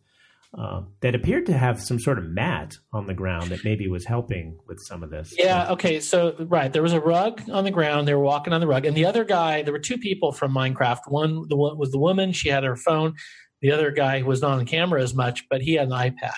uh, 0.57 0.82
that 1.01 1.13
appeared 1.13 1.45
to 1.45 1.53
have 1.53 1.82
some 1.82 1.99
sort 1.99 2.17
of 2.17 2.26
mat 2.26 2.78
on 2.93 3.05
the 3.05 3.13
ground 3.13 3.51
that 3.51 3.63
maybe 3.63 3.88
was 3.88 4.05
helping 4.05 4.57
with 4.67 4.80
some 4.80 5.03
of 5.03 5.11
this. 5.11 5.36
Yeah. 5.38 5.71
Okay. 5.71 5.99
So 5.99 6.36
right, 6.39 6.71
there 6.71 6.82
was 6.82 6.93
a 6.93 6.99
rug 6.99 7.41
on 7.51 7.63
the 7.63 7.71
ground. 7.71 8.07
They 8.07 8.15
were 8.15 8.23
walking 8.23 8.53
on 8.53 8.61
the 8.61 8.67
rug, 8.67 8.86
and 8.86 8.97
the 8.97 9.05
other 9.05 9.23
guy. 9.23 9.61
There 9.61 9.73
were 9.73 9.80
two 9.80 9.97
people 9.97 10.32
from 10.32 10.51
Minecraft. 10.51 11.01
One, 11.07 11.47
the 11.47 11.55
one 11.55 11.78
was 11.78 11.91
the 11.91 11.99
woman. 11.99 12.32
She 12.32 12.49
had 12.49 12.63
her 12.63 12.76
phone. 12.76 13.15
The 13.61 13.71
other 13.71 13.91
guy 13.91 14.21
was 14.23 14.41
not 14.41 14.59
on 14.59 14.65
camera 14.65 15.01
as 15.01 15.13
much, 15.13 15.47
but 15.49 15.61
he 15.61 15.73
had 15.73 15.88
an 15.88 15.93
iPad, 15.93 16.36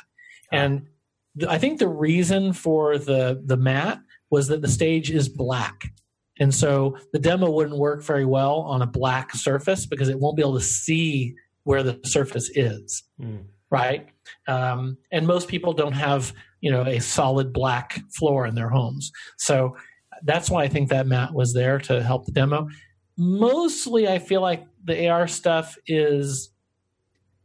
and. 0.51 0.87
I 1.47 1.59
think 1.59 1.77
the 1.77 1.87
reason 1.87 2.51
for 2.51 2.97
the 2.97 3.39
the 3.45 3.57
mat 3.57 3.99
was 4.29 4.47
that 4.47 4.61
the 4.61 4.67
stage 4.67 5.11
is 5.11 5.29
black. 5.29 5.91
And 6.39 6.53
so 6.53 6.97
the 7.13 7.19
demo 7.19 7.49
wouldn't 7.49 7.77
work 7.77 8.03
very 8.03 8.25
well 8.25 8.61
on 8.61 8.81
a 8.81 8.87
black 8.87 9.33
surface 9.33 9.85
because 9.85 10.09
it 10.09 10.19
won't 10.19 10.35
be 10.35 10.43
able 10.43 10.57
to 10.57 10.63
see 10.63 11.35
where 11.63 11.83
the 11.83 11.99
surface 12.05 12.49
is. 12.53 13.03
Mm. 13.19 13.45
Right. 13.69 14.07
Um, 14.47 14.97
and 15.11 15.27
most 15.27 15.47
people 15.47 15.73
don't 15.73 15.93
have, 15.93 16.33
you 16.61 16.71
know, 16.71 16.83
a 16.83 16.99
solid 16.99 17.51
black 17.51 17.99
floor 18.17 18.45
in 18.45 18.55
their 18.55 18.69
homes. 18.69 19.11
So 19.37 19.75
that's 20.23 20.49
why 20.49 20.63
I 20.63 20.67
think 20.67 20.89
that 20.89 21.07
mat 21.07 21.33
was 21.33 21.53
there 21.53 21.79
to 21.79 22.01
help 22.01 22.25
the 22.25 22.31
demo. 22.31 22.69
Mostly, 23.17 24.07
I 24.07 24.19
feel 24.19 24.41
like 24.41 24.65
the 24.83 25.09
AR 25.09 25.27
stuff 25.27 25.77
is 25.87 26.51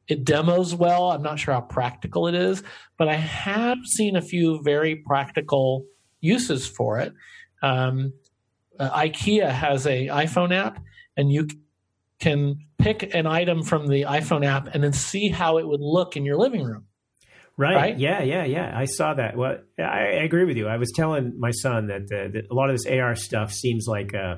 it 0.09 0.25
demos 0.25 0.75
well. 0.75 1.11
I'm 1.11 1.23
not 1.23 1.39
sure 1.39 1.55
how 1.55 1.61
practical 1.63 2.29
it 2.29 2.35
is, 2.35 2.63
but 2.99 3.09
I 3.09 3.15
have 3.15 3.79
seen 3.85 4.17
a 4.17 4.23
few 4.23 4.63
very 4.63 4.97
practical 4.97 5.85
uses 6.23 6.67
for 6.67 7.01
it. 7.01 7.13
Um, 7.63 8.15
uh, 8.79 8.91
IKEA 8.91 9.51
has 9.51 9.87
a 9.87 10.07
iPhone 10.07 10.55
app, 10.55 10.83
and 11.17 11.31
you 11.31 11.49
can 12.19 12.61
pick 12.79 13.15
an 13.15 13.27
item 13.27 13.63
from 13.63 13.89
the 13.89 14.03
iPhone 14.03 14.47
app 14.47 14.69
and 14.73 14.83
then 14.83 14.93
see 14.93 15.29
how 15.29 15.59
it 15.59 15.67
would 15.67 15.81
look 15.81 16.17
in 16.17 16.25
your 16.25 16.37
living 16.37 16.65
room. 16.65 16.87
Right. 17.57 17.75
right. 17.75 17.99
Yeah. 17.99 18.23
Yeah. 18.23 18.45
Yeah. 18.45 18.73
I 18.75 18.87
saw 18.87 19.15
that. 19.15 19.37
Well, 19.37 19.59
I, 19.79 19.83
I 19.83 20.23
agree 20.25 20.45
with 20.45 20.57
you. 20.57 20.69
I 20.69 20.79
was 20.79 20.91
telling 20.95 21.39
my 21.39 21.51
son 21.51 21.89
that, 21.89 22.03
uh, 22.05 22.29
that 22.33 22.47
a 22.51 22.55
lot 22.55 22.71
of 22.71 22.77
this 22.77 22.87
AR 22.87 23.15
stuff 23.15 23.53
seems 23.53 23.87
like 23.87 24.15
uh, 24.15 24.37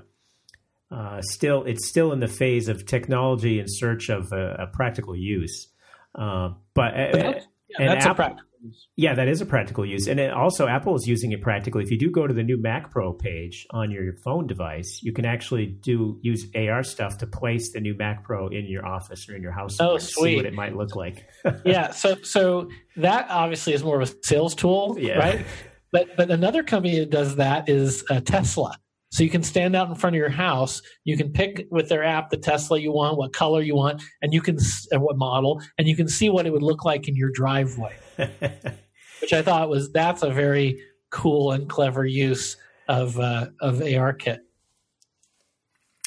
uh, 0.90 1.22
still 1.22 1.62
it's 1.64 1.86
still 1.88 2.12
in 2.12 2.20
the 2.20 2.28
phase 2.28 2.68
of 2.68 2.86
technology 2.86 3.60
in 3.60 3.66
search 3.68 4.08
of 4.08 4.32
a, 4.32 4.64
a 4.64 4.66
practical 4.66 5.14
use. 5.14 5.68
Uh, 6.14 6.50
but, 6.74 6.94
uh, 6.94 7.08
but 7.12 7.18
that's, 7.20 7.46
yeah, 7.68 7.94
that's 7.94 8.06
Apple, 8.06 8.10
a 8.10 8.14
practical 8.14 8.50
use. 8.64 8.88
Yeah, 8.96 9.14
that 9.14 9.28
is 9.28 9.40
a 9.40 9.46
practical 9.46 9.84
use, 9.84 10.06
and 10.06 10.20
also 10.20 10.66
Apple 10.66 10.94
is 10.96 11.06
using 11.06 11.32
it 11.32 11.42
practically. 11.42 11.82
If 11.82 11.90
you 11.90 11.98
do 11.98 12.10
go 12.10 12.26
to 12.26 12.34
the 12.34 12.42
new 12.42 12.60
Mac 12.60 12.90
Pro 12.90 13.12
page 13.12 13.66
on 13.70 13.90
your 13.90 14.14
phone 14.24 14.46
device, 14.46 15.00
you 15.02 15.12
can 15.12 15.24
actually 15.24 15.66
do 15.66 16.18
use 16.22 16.46
AR 16.54 16.82
stuff 16.82 17.18
to 17.18 17.26
place 17.26 17.72
the 17.72 17.80
new 17.80 17.96
Mac 17.96 18.24
Pro 18.24 18.48
in 18.48 18.66
your 18.66 18.86
office 18.86 19.28
or 19.28 19.36
in 19.36 19.42
your 19.42 19.52
house. 19.52 19.76
Oh, 19.80 19.98
sweet! 19.98 20.30
See 20.30 20.36
what 20.36 20.46
it 20.46 20.54
might 20.54 20.76
look 20.76 20.96
like. 20.96 21.26
yeah, 21.64 21.90
so 21.90 22.16
so 22.22 22.68
that 22.96 23.26
obviously 23.30 23.72
is 23.72 23.84
more 23.84 24.00
of 24.00 24.08
a 24.08 24.14
sales 24.22 24.54
tool, 24.54 24.96
yeah. 24.98 25.18
right? 25.18 25.46
But 25.92 26.16
but 26.16 26.30
another 26.30 26.62
company 26.62 26.98
that 26.98 27.10
does 27.10 27.36
that 27.36 27.68
is 27.68 28.04
uh, 28.10 28.20
Tesla. 28.20 28.76
So 29.14 29.22
you 29.22 29.30
can 29.30 29.44
stand 29.44 29.76
out 29.76 29.88
in 29.88 29.94
front 29.94 30.16
of 30.16 30.18
your 30.18 30.28
house. 30.28 30.82
You 31.04 31.16
can 31.16 31.30
pick 31.30 31.68
with 31.70 31.88
their 31.88 32.02
app 32.02 32.30
the 32.30 32.36
Tesla 32.36 32.80
you 32.80 32.90
want, 32.90 33.16
what 33.16 33.32
color 33.32 33.62
you 33.62 33.76
want, 33.76 34.02
and 34.20 34.34
you 34.34 34.42
can 34.42 34.58
and 34.90 35.02
what 35.02 35.16
model, 35.16 35.62
and 35.78 35.86
you 35.86 35.94
can 35.94 36.08
see 36.08 36.30
what 36.30 36.46
it 36.46 36.52
would 36.52 36.64
look 36.64 36.84
like 36.84 37.06
in 37.06 37.14
your 37.14 37.30
driveway. 37.32 37.94
Which 38.16 39.32
I 39.32 39.42
thought 39.42 39.68
was 39.68 39.92
that's 39.92 40.24
a 40.24 40.30
very 40.30 40.82
cool 41.10 41.52
and 41.52 41.68
clever 41.70 42.04
use 42.04 42.56
of 42.88 43.16
uh, 43.16 43.50
of 43.60 43.76
ARKit. 43.76 44.38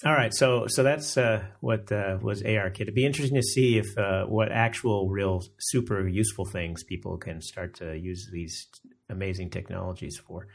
All 0.05 0.13
right, 0.13 0.33
so 0.33 0.67
so 0.67 0.83
that's 0.83 1.15
uh, 1.15 1.45
what 1.61 1.89
uh, 1.89 2.17
was 2.21 2.43
ARKit. 2.43 2.81
It'd 2.81 2.93
be 2.93 3.05
interesting 3.05 3.37
to 3.37 3.41
see 3.41 3.77
if 3.77 3.97
uh, 3.97 4.25
what 4.25 4.51
actual, 4.51 5.07
real, 5.07 5.45
super 5.59 6.05
useful 6.09 6.43
things 6.43 6.83
people 6.83 7.17
can 7.17 7.41
start 7.41 7.73
to 7.75 7.97
use 7.97 8.27
these 8.33 8.67
amazing 9.09 9.49
technologies 9.49 10.17
for. 10.17 10.47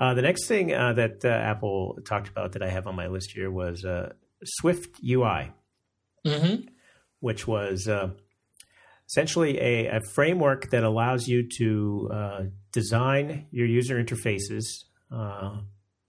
Uh, 0.00 0.14
the 0.14 0.22
next 0.22 0.46
thing 0.46 0.72
uh, 0.72 0.94
that 0.94 1.22
uh, 1.26 1.28
Apple 1.28 1.98
talked 2.06 2.26
about 2.26 2.52
that 2.52 2.62
I 2.62 2.70
have 2.70 2.86
on 2.86 2.96
my 2.96 3.08
list 3.08 3.32
here 3.32 3.50
was 3.50 3.84
uh, 3.84 4.14
Swift 4.42 4.98
UI, 5.06 5.52
mm-hmm. 6.24 6.68
which 7.20 7.46
was 7.46 7.86
uh, 7.86 8.08
essentially 9.06 9.60
a, 9.60 9.98
a, 9.98 10.00
framework 10.14 10.70
that 10.70 10.84
allows 10.84 11.28
you 11.28 11.46
to 11.58 12.10
uh, 12.10 12.40
design 12.72 13.46
your 13.50 13.66
user 13.66 14.02
interfaces 14.02 14.64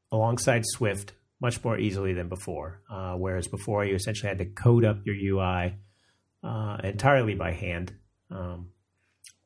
alongside 0.09 0.63
Swift 0.65 1.11
much 1.41 1.61
more 1.61 1.77
easily 1.77 2.13
than 2.13 2.29
before. 2.29 2.81
whereas 3.17 3.49
before, 3.49 3.83
you 3.83 3.95
essentially 3.95 4.29
had 4.29 4.37
to 4.37 4.45
code 4.45 4.85
up 4.85 5.05
your 5.05 5.15
UI 5.15 5.75
entirely 6.81 7.35
by 7.35 7.51
hand, 7.51 7.93
um, 8.29 8.69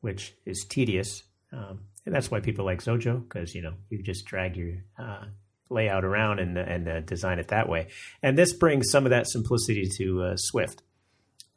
which 0.02 0.34
is 0.44 0.64
tedious. 0.68 1.24
Um, 1.52 1.80
and 2.06 2.14
that's 2.14 2.30
why 2.30 2.40
people 2.40 2.64
like 2.64 2.82
Xojo 2.82 3.22
because 3.22 3.54
you 3.54 3.62
know 3.62 3.74
you 3.90 4.02
just 4.02 4.24
drag 4.24 4.56
your 4.56 4.74
uh, 4.98 5.24
layout 5.68 6.04
around 6.04 6.38
and 6.38 6.56
and 6.56 6.88
uh, 6.88 7.00
design 7.00 7.38
it 7.38 7.48
that 7.48 7.68
way. 7.68 7.88
And 8.22 8.38
this 8.38 8.52
brings 8.52 8.90
some 8.90 9.04
of 9.04 9.10
that 9.10 9.28
simplicity 9.28 9.90
to 9.98 10.22
uh, 10.22 10.36
Swift. 10.36 10.82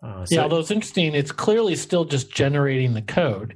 Uh, 0.02 0.26
so 0.26 0.36
yeah, 0.36 0.42
although 0.44 0.60
it's 0.60 0.72
interesting, 0.72 1.14
it's 1.14 1.32
clearly 1.32 1.76
still 1.76 2.06
just 2.06 2.32
generating 2.32 2.94
the 2.94 3.02
code. 3.02 3.56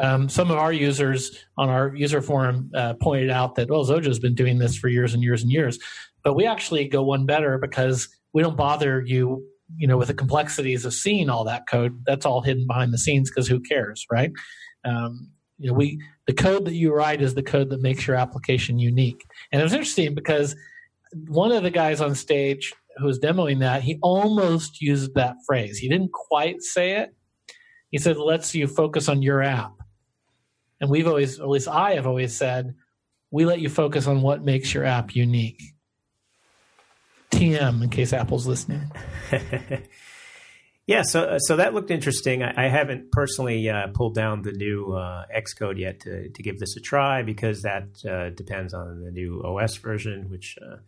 Um, 0.00 0.28
some 0.28 0.50
of 0.50 0.56
our 0.56 0.72
users 0.72 1.36
on 1.58 1.68
our 1.68 1.94
user 1.94 2.22
forum 2.22 2.70
uh, 2.74 2.94
pointed 2.94 3.28
out 3.28 3.56
that 3.56 3.68
well, 3.68 3.84
Xojo's 3.84 4.20
been 4.20 4.34
doing 4.34 4.58
this 4.58 4.76
for 4.76 4.88
years 4.88 5.14
and 5.14 5.22
years 5.22 5.42
and 5.42 5.52
years, 5.52 5.78
but 6.24 6.34
we 6.34 6.46
actually 6.46 6.88
go 6.88 7.02
one 7.02 7.26
better 7.26 7.58
because 7.58 8.08
we 8.32 8.42
don't 8.42 8.56
bother 8.56 9.02
you 9.04 9.44
you 9.76 9.86
know 9.86 9.96
with 9.96 10.08
the 10.08 10.14
complexities 10.14 10.84
of 10.84 10.92
seeing 10.92 11.30
all 11.30 11.44
that 11.44 11.68
code 11.68 12.02
that's 12.04 12.26
all 12.26 12.40
hidden 12.40 12.66
behind 12.66 12.92
the 12.92 12.98
scenes 12.98 13.30
because 13.30 13.46
who 13.46 13.60
cares 13.60 14.04
right 14.10 14.32
um, 14.84 15.30
you 15.60 15.70
know, 15.70 15.74
we 15.74 16.02
the 16.26 16.32
code 16.32 16.64
that 16.64 16.74
you 16.74 16.92
write 16.92 17.20
is 17.20 17.34
the 17.34 17.42
code 17.42 17.68
that 17.70 17.82
makes 17.82 18.06
your 18.06 18.16
application 18.16 18.78
unique. 18.78 19.24
And 19.52 19.60
it 19.60 19.64
was 19.64 19.74
interesting 19.74 20.14
because 20.14 20.56
one 21.28 21.52
of 21.52 21.62
the 21.62 21.70
guys 21.70 22.00
on 22.00 22.14
stage 22.14 22.72
who 22.96 23.06
was 23.06 23.18
demoing 23.18 23.60
that, 23.60 23.82
he 23.82 23.98
almost 24.02 24.80
used 24.80 25.14
that 25.14 25.36
phrase. 25.46 25.78
He 25.78 25.88
didn't 25.88 26.12
quite 26.12 26.62
say 26.62 26.92
it. 26.92 27.14
He 27.90 27.98
said, 27.98 28.16
lets 28.16 28.54
you 28.54 28.66
focus 28.66 29.08
on 29.08 29.22
your 29.22 29.42
app. 29.42 29.74
And 30.80 30.88
we've 30.88 31.06
always, 31.06 31.40
at 31.40 31.48
least 31.48 31.68
I 31.68 31.94
have 31.94 32.06
always 32.06 32.34
said, 32.34 32.74
we 33.30 33.44
let 33.44 33.60
you 33.60 33.68
focus 33.68 34.06
on 34.06 34.22
what 34.22 34.44
makes 34.44 34.72
your 34.72 34.84
app 34.84 35.14
unique. 35.14 35.62
TM, 37.30 37.82
in 37.82 37.90
case 37.90 38.12
Apple's 38.12 38.46
listening. 38.46 38.90
Yeah, 40.90 41.02
so 41.02 41.22
uh, 41.22 41.38
so 41.38 41.54
that 41.54 41.72
looked 41.72 41.92
interesting. 41.92 42.42
I, 42.42 42.64
I 42.64 42.68
haven't 42.68 43.12
personally 43.12 43.70
uh, 43.70 43.86
pulled 43.94 44.16
down 44.16 44.42
the 44.42 44.50
new 44.50 44.92
uh, 44.92 45.24
Xcode 45.32 45.78
yet 45.78 46.00
to, 46.00 46.28
to 46.30 46.42
give 46.42 46.58
this 46.58 46.76
a 46.76 46.80
try 46.80 47.22
because 47.22 47.62
that 47.62 48.04
uh, 48.04 48.30
depends 48.30 48.74
on 48.74 49.00
the 49.04 49.12
new 49.12 49.40
OS 49.44 49.76
version, 49.76 50.28
which 50.30 50.58
uh, 50.60 50.78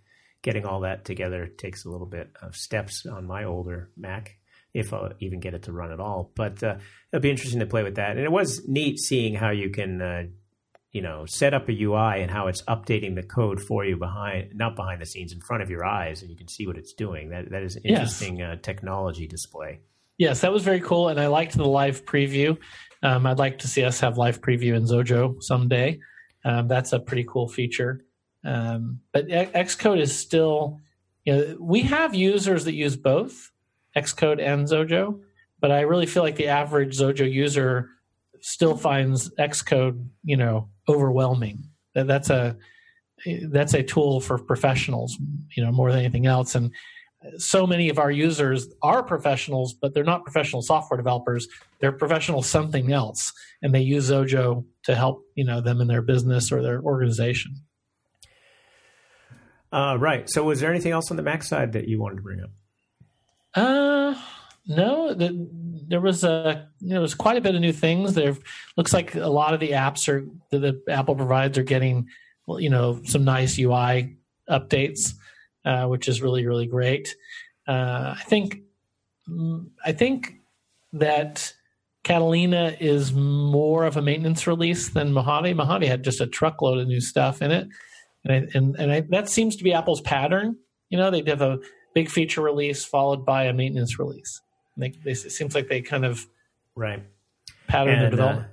getting 0.42 0.66
all 0.66 0.80
that 0.80 1.05
together 1.05 1.46
takes 1.46 1.84
a 1.84 1.88
little 1.88 2.09
bit 2.09 2.30
of 2.42 2.57
steps 2.57 3.07
on 3.07 3.28
my 3.28 3.44
older 3.44 3.90
Mac, 3.96 4.38
if 4.74 4.92
I 4.92 5.12
even 5.20 5.38
get 5.38 5.55
it 5.55 5.62
to 5.64 5.72
run 5.72 5.92
at 5.92 6.00
all. 6.00 6.32
But 6.34 6.61
uh, 6.64 6.78
it'll 7.12 7.22
be 7.22 7.30
interesting 7.30 7.61
to 7.61 7.66
play 7.66 7.84
with 7.84 7.94
that. 7.94 8.16
And 8.16 8.24
it 8.24 8.32
was 8.32 8.66
neat 8.66 8.98
seeing 8.98 9.36
how 9.36 9.50
you 9.50 9.70
can, 9.70 10.32
you 10.90 11.03
know, 11.03 11.26
set 11.28 11.55
up 11.55 11.68
a 11.68 11.80
UI 11.80 12.22
and 12.22 12.28
how 12.28 12.48
it's 12.48 12.62
updating 12.62 13.14
the 13.14 13.22
code 13.22 13.61
for 13.62 13.84
you 13.84 13.96
behind, 13.96 14.57
not 14.57 14.74
behind 14.74 15.00
the 15.00 15.07
scenes, 15.07 15.32
in 15.32 15.40
front 15.42 15.62
of 15.62 15.70
your 15.70 15.84
eyes, 15.84 16.22
and 16.22 16.30
you 16.32 16.36
can 16.36 16.48
see 16.48 16.66
what 16.66 16.76
it's 16.76 16.92
doing. 16.92 17.28
That 17.28 17.53
that 17.53 17.62
is 17.62 17.76
an 17.76 17.82
interesting 17.84 18.38
yes. 18.38 18.59
technology 18.62 19.28
display. 19.28 19.78
Yes, 20.19 20.41
that 20.41 20.53
was 20.53 20.63
very 20.63 20.81
cool, 20.81 21.09
and 21.09 21.21
I 21.21 21.27
liked 21.27 21.57
the 21.57 21.65
live 21.65 22.05
preview. 22.05 22.57
Um, 23.03 23.27
I'd 23.27 23.39
like 23.39 23.59
to 23.59 23.69
see 23.69 23.83
us 23.83 24.01
have 24.01 24.19
live 24.19 24.41
preview 24.41 24.75
in 24.75 24.85
Xojo 24.85 25.43
someday. 25.43 25.99
Um, 26.45 26.69
that's 26.69 26.93
a 26.93 27.01
pretty 27.01 27.25
cool 27.29 27.49
feature. 27.49 28.05
Um, 28.45 29.01
but 29.13 29.29
Xcode 29.29 30.01
is 30.01 30.17
still, 30.17 30.81
you 31.25 31.33
know, 31.33 31.57
we 31.61 31.83
have 31.83 32.15
users 32.15 32.65
that 32.65 32.75
use 32.75 32.97
both 32.97 33.51
Xcode 33.97 34.41
and 34.41 34.67
Xojo, 34.67 35.21
but 35.61 35.71
I 35.71 35.83
really 35.83 36.07
feel 36.07 36.22
like 36.22 36.37
the 36.37 36.49
average 36.49 36.99
Xojo 36.99 37.30
user 37.30 37.89
still 38.41 38.76
finds 38.76 39.30
Xcode, 39.37 40.05
you 40.25 40.37
know, 40.37 40.68
overwhelming. 40.89 41.64
That's 41.95 42.30
a 42.30 42.57
that's 43.45 43.75
a 43.75 43.83
tool 43.83 44.21
for 44.21 44.39
professionals, 44.39 45.17
you 45.57 45.64
know, 45.64 45.71
more 45.71 45.93
than 45.93 46.01
anything 46.01 46.26
else. 46.26 46.55
And 46.57 46.72
so 47.38 47.66
many 47.66 47.88
of 47.88 47.99
our 47.99 48.11
users 48.11 48.68
are 48.82 49.03
professionals, 49.03 49.74
but 49.74 49.94
they're 49.94 50.04
not 50.04 50.24
professional 50.24 50.62
software 50.62 50.96
developers. 50.96 51.46
They're 51.80 51.92
professional 51.92 52.42
something 52.42 52.92
else, 52.92 53.32
and 53.62 53.74
they 53.74 53.80
use 53.80 54.11
Xojo 54.11 54.64
to 54.84 54.94
help 54.94 55.24
you 55.34 55.44
know 55.44 55.61
them 55.61 55.80
in 55.80 55.88
their 55.88 56.03
business 56.03 56.53
or 56.53 56.62
their 56.62 56.80
organization. 56.80 57.57
Uh, 59.72 59.96
right. 59.99 60.28
So, 60.28 60.44
was 60.44 60.61
there 60.61 60.70
anything 60.70 60.92
else 60.92 61.11
on 61.11 61.16
the 61.16 61.22
Mac 61.22 61.42
side 61.42 61.72
that 61.72 61.88
you 61.88 62.00
wanted 62.00 62.16
to 62.16 62.22
bring 62.22 62.40
up? 62.40 62.50
Uh, 63.54 64.14
no. 64.66 65.14
The, 65.14 65.49
there 65.88 66.00
was 66.00 66.24
a 66.24 66.68
there 66.80 67.00
was 67.00 67.14
quite 67.14 67.36
a 67.36 67.40
bit 67.40 67.54
of 67.54 67.61
new 67.61 67.72
things. 67.72 68.14
There 68.14 68.36
looks 68.76 68.92
like 68.92 69.14
a 69.14 69.28
lot 69.28 69.54
of 69.54 69.61
the 69.61 69.70
apps 69.70 70.08
are 70.08 70.26
that 70.50 70.58
the 70.58 70.92
Apple 70.92 71.14
provides 71.14 71.57
are 71.58 71.62
getting 71.62 72.08
you 72.49 72.70
know 72.70 73.00
some 73.04 73.24
nice 73.24 73.58
UI 73.58 74.16
updates 74.49 75.14
uh, 75.64 75.87
which 75.87 76.09
is 76.09 76.22
really 76.22 76.47
really 76.47 76.67
great. 76.67 77.14
Uh, 77.67 78.14
I 78.18 78.22
think 78.25 78.61
I 79.84 79.93
think 79.93 80.34
that 80.93 81.53
Catalina 82.05 82.76
is 82.80 83.13
more 83.13 83.84
of 83.84 83.97
a 83.97 84.03
maintenance 84.03 84.47
release 84.47 84.91
than 84.91 85.13
Mojave. 85.13 85.55
Mojave 85.55 85.87
had 85.87 86.03
just 86.03 86.21
a 86.21 86.26
truckload 86.26 86.79
of 86.79 86.89
new 86.89 87.01
stuff 87.01 87.41
in 87.41 87.51
it, 87.51 87.68
and 88.25 88.33
I, 88.33 88.49
and 88.59 88.76
and 88.76 88.93
I, 88.93 89.01
that 89.11 89.29
seems 89.29 89.57
to 89.57 89.64
be 89.64 89.72
Apple's 89.72 90.01
pattern. 90.01 90.57
You 90.91 90.99
know, 90.99 91.11
they 91.11 91.22
have 91.26 91.43
a 91.43 91.59
big 91.95 92.11
feature 92.11 92.43
release 92.43 92.84
followed 92.84 93.25
by 93.25 93.45
a 93.45 93.53
maintenance 93.53 93.99
release. 93.99 94.41
They, 94.76 94.91
they, 95.05 95.13
it 95.13 95.33
seems 95.33 95.55
like 95.55 95.68
they 95.68 95.83
kind 95.83 96.05
of 96.05 96.26
right 96.75 97.03
pattern 97.68 97.95
and, 97.95 98.01
their 98.01 98.09
uh, 98.09 98.11
development. 98.11 98.47
Uh, 98.47 98.51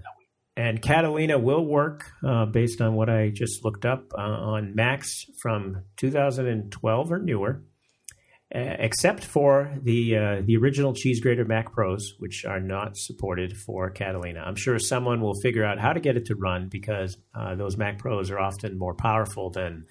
and 0.56 0.82
Catalina 0.82 1.38
will 1.38 1.66
work 1.66 2.12
uh, 2.26 2.46
based 2.46 2.82
on 2.82 2.96
what 2.96 3.10
I 3.10 3.30
just 3.30 3.64
looked 3.64 3.86
up 3.86 4.12
uh, 4.18 4.22
on 4.22 4.76
Macs 4.76 5.26
from 5.42 5.84
2012 5.98 7.12
or 7.12 7.20
newer, 7.20 7.64
except 8.52 9.24
for 9.24 9.74
the 9.82 10.18
uh, 10.18 10.42
the 10.44 10.58
original 10.58 10.94
cheese 10.94 11.22
grater 11.22 11.46
Mac 11.46 11.72
Pros, 11.72 12.16
which 12.20 12.46
are 12.46 12.60
not 12.60 12.98
supported 12.98 13.56
for 13.56 13.90
Catalina. 13.90 14.42
I'm 14.42 14.56
sure 14.56 14.80
someone 14.80 15.22
will 15.22 15.40
figure 15.42 15.64
out 15.64 15.80
how 15.80 15.94
to 15.94 16.00
get 16.00 16.18
it 16.18 16.26
to 16.26 16.36
run 16.36 16.68
because 16.68 17.18
uh, 17.34 17.56
those 17.56 17.78
Mac 17.78 18.00
Pros 18.00 18.32
are 18.32 18.40
often 18.40 18.78
more 18.78 18.96
powerful 18.96 19.50
than 19.52 19.86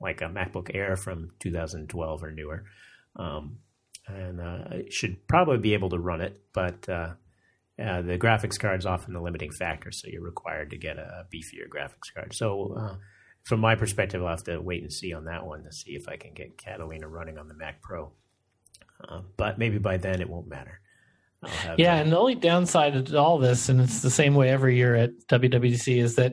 like 0.00 0.20
a 0.20 0.26
MacBook 0.26 0.74
Air 0.74 0.96
from 0.96 1.30
2012 1.40 2.22
or 2.22 2.30
newer. 2.30 2.64
Um, 3.16 3.58
and 4.08 4.40
uh, 4.40 4.88
should 4.90 5.26
probably 5.26 5.58
be 5.58 5.74
able 5.74 5.90
to 5.90 5.98
run 5.98 6.20
it, 6.20 6.40
but 6.52 6.88
uh, 6.88 7.14
uh, 7.82 8.00
the 8.02 8.18
graphics 8.18 8.58
card 8.58 8.80
is 8.80 8.86
often 8.86 9.12
the 9.12 9.20
limiting 9.20 9.50
factor, 9.50 9.92
so 9.92 10.08
you're 10.08 10.22
required 10.22 10.70
to 10.70 10.78
get 10.78 10.98
a 10.98 11.26
beefier 11.32 11.68
graphics 11.68 12.12
card. 12.14 12.34
So, 12.34 12.74
uh, 12.78 12.96
from 13.44 13.60
my 13.60 13.74
perspective, 13.74 14.22
I'll 14.22 14.30
have 14.30 14.44
to 14.44 14.60
wait 14.60 14.82
and 14.82 14.92
see 14.92 15.12
on 15.12 15.24
that 15.24 15.46
one 15.46 15.62
to 15.64 15.72
see 15.72 15.92
if 15.92 16.08
I 16.08 16.16
can 16.16 16.32
get 16.32 16.58
Catalina 16.58 17.06
running 17.06 17.38
on 17.38 17.48
the 17.48 17.54
Mac 17.54 17.82
Pro. 17.82 18.12
Uh, 19.06 19.20
but 19.36 19.58
maybe 19.58 19.78
by 19.78 19.98
then 19.98 20.20
it 20.20 20.28
won't 20.28 20.48
matter. 20.48 20.80
yeah, 21.76 21.96
and 21.96 22.10
the 22.10 22.18
only 22.18 22.34
downside 22.34 23.06
to 23.06 23.18
all 23.18 23.38
this, 23.38 23.68
and 23.68 23.80
it's 23.80 24.00
the 24.00 24.10
same 24.10 24.34
way 24.34 24.48
every 24.48 24.76
year 24.76 24.94
at 24.94 25.10
WWDC, 25.28 25.98
is 25.98 26.16
that 26.16 26.32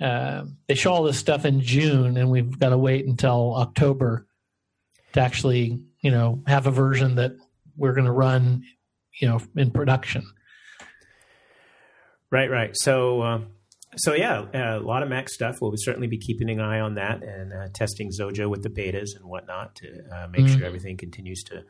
uh, 0.00 0.44
they 0.68 0.74
show 0.74 0.92
all 0.92 1.02
this 1.04 1.18
stuff 1.18 1.46
in 1.46 1.62
June, 1.62 2.18
and 2.18 2.30
we've 2.30 2.58
got 2.58 2.68
to 2.68 2.78
wait 2.78 3.06
until 3.06 3.54
October 3.56 4.26
to 5.14 5.20
actually, 5.20 5.82
you 6.00 6.10
know, 6.10 6.42
have 6.46 6.66
a 6.66 6.70
version 6.70 7.14
that 7.14 7.32
we're 7.76 7.94
going 7.94 8.04
to 8.04 8.12
run, 8.12 8.62
you 9.20 9.26
know, 9.26 9.40
in 9.56 9.70
production. 9.70 10.26
Right, 12.30 12.50
right. 12.50 12.70
So, 12.74 13.22
uh, 13.22 13.40
so 13.96 14.14
yeah, 14.14 14.78
a 14.78 14.80
lot 14.80 15.02
of 15.02 15.08
Mac 15.08 15.28
stuff. 15.28 15.56
We'll 15.60 15.72
certainly 15.76 16.08
be 16.08 16.18
keeping 16.18 16.50
an 16.50 16.60
eye 16.60 16.80
on 16.80 16.94
that 16.94 17.22
and 17.22 17.52
uh, 17.52 17.68
testing 17.72 18.10
Xojo 18.10 18.50
with 18.50 18.62
the 18.62 18.68
betas 18.68 19.16
and 19.16 19.24
whatnot 19.24 19.76
to 19.76 19.88
uh, 20.12 20.26
make 20.28 20.46
mm-hmm. 20.46 20.58
sure 20.58 20.66
everything 20.66 20.96
continues 20.96 21.42
to 21.44 21.64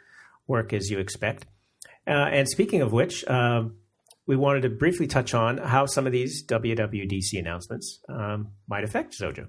work 0.46 0.72
as 0.72 0.90
you 0.90 0.98
expect. 0.98 1.46
Uh, 2.06 2.10
and 2.10 2.48
speaking 2.48 2.82
of 2.82 2.92
which, 2.92 3.24
um, 3.26 3.76
we 4.26 4.36
wanted 4.36 4.62
to 4.62 4.70
briefly 4.70 5.06
touch 5.06 5.34
on 5.34 5.58
how 5.58 5.86
some 5.86 6.06
of 6.06 6.12
these 6.12 6.44
WWDC 6.46 7.38
announcements 7.38 8.00
um, 8.08 8.48
might 8.68 8.84
affect 8.84 9.16
Xojo. 9.18 9.48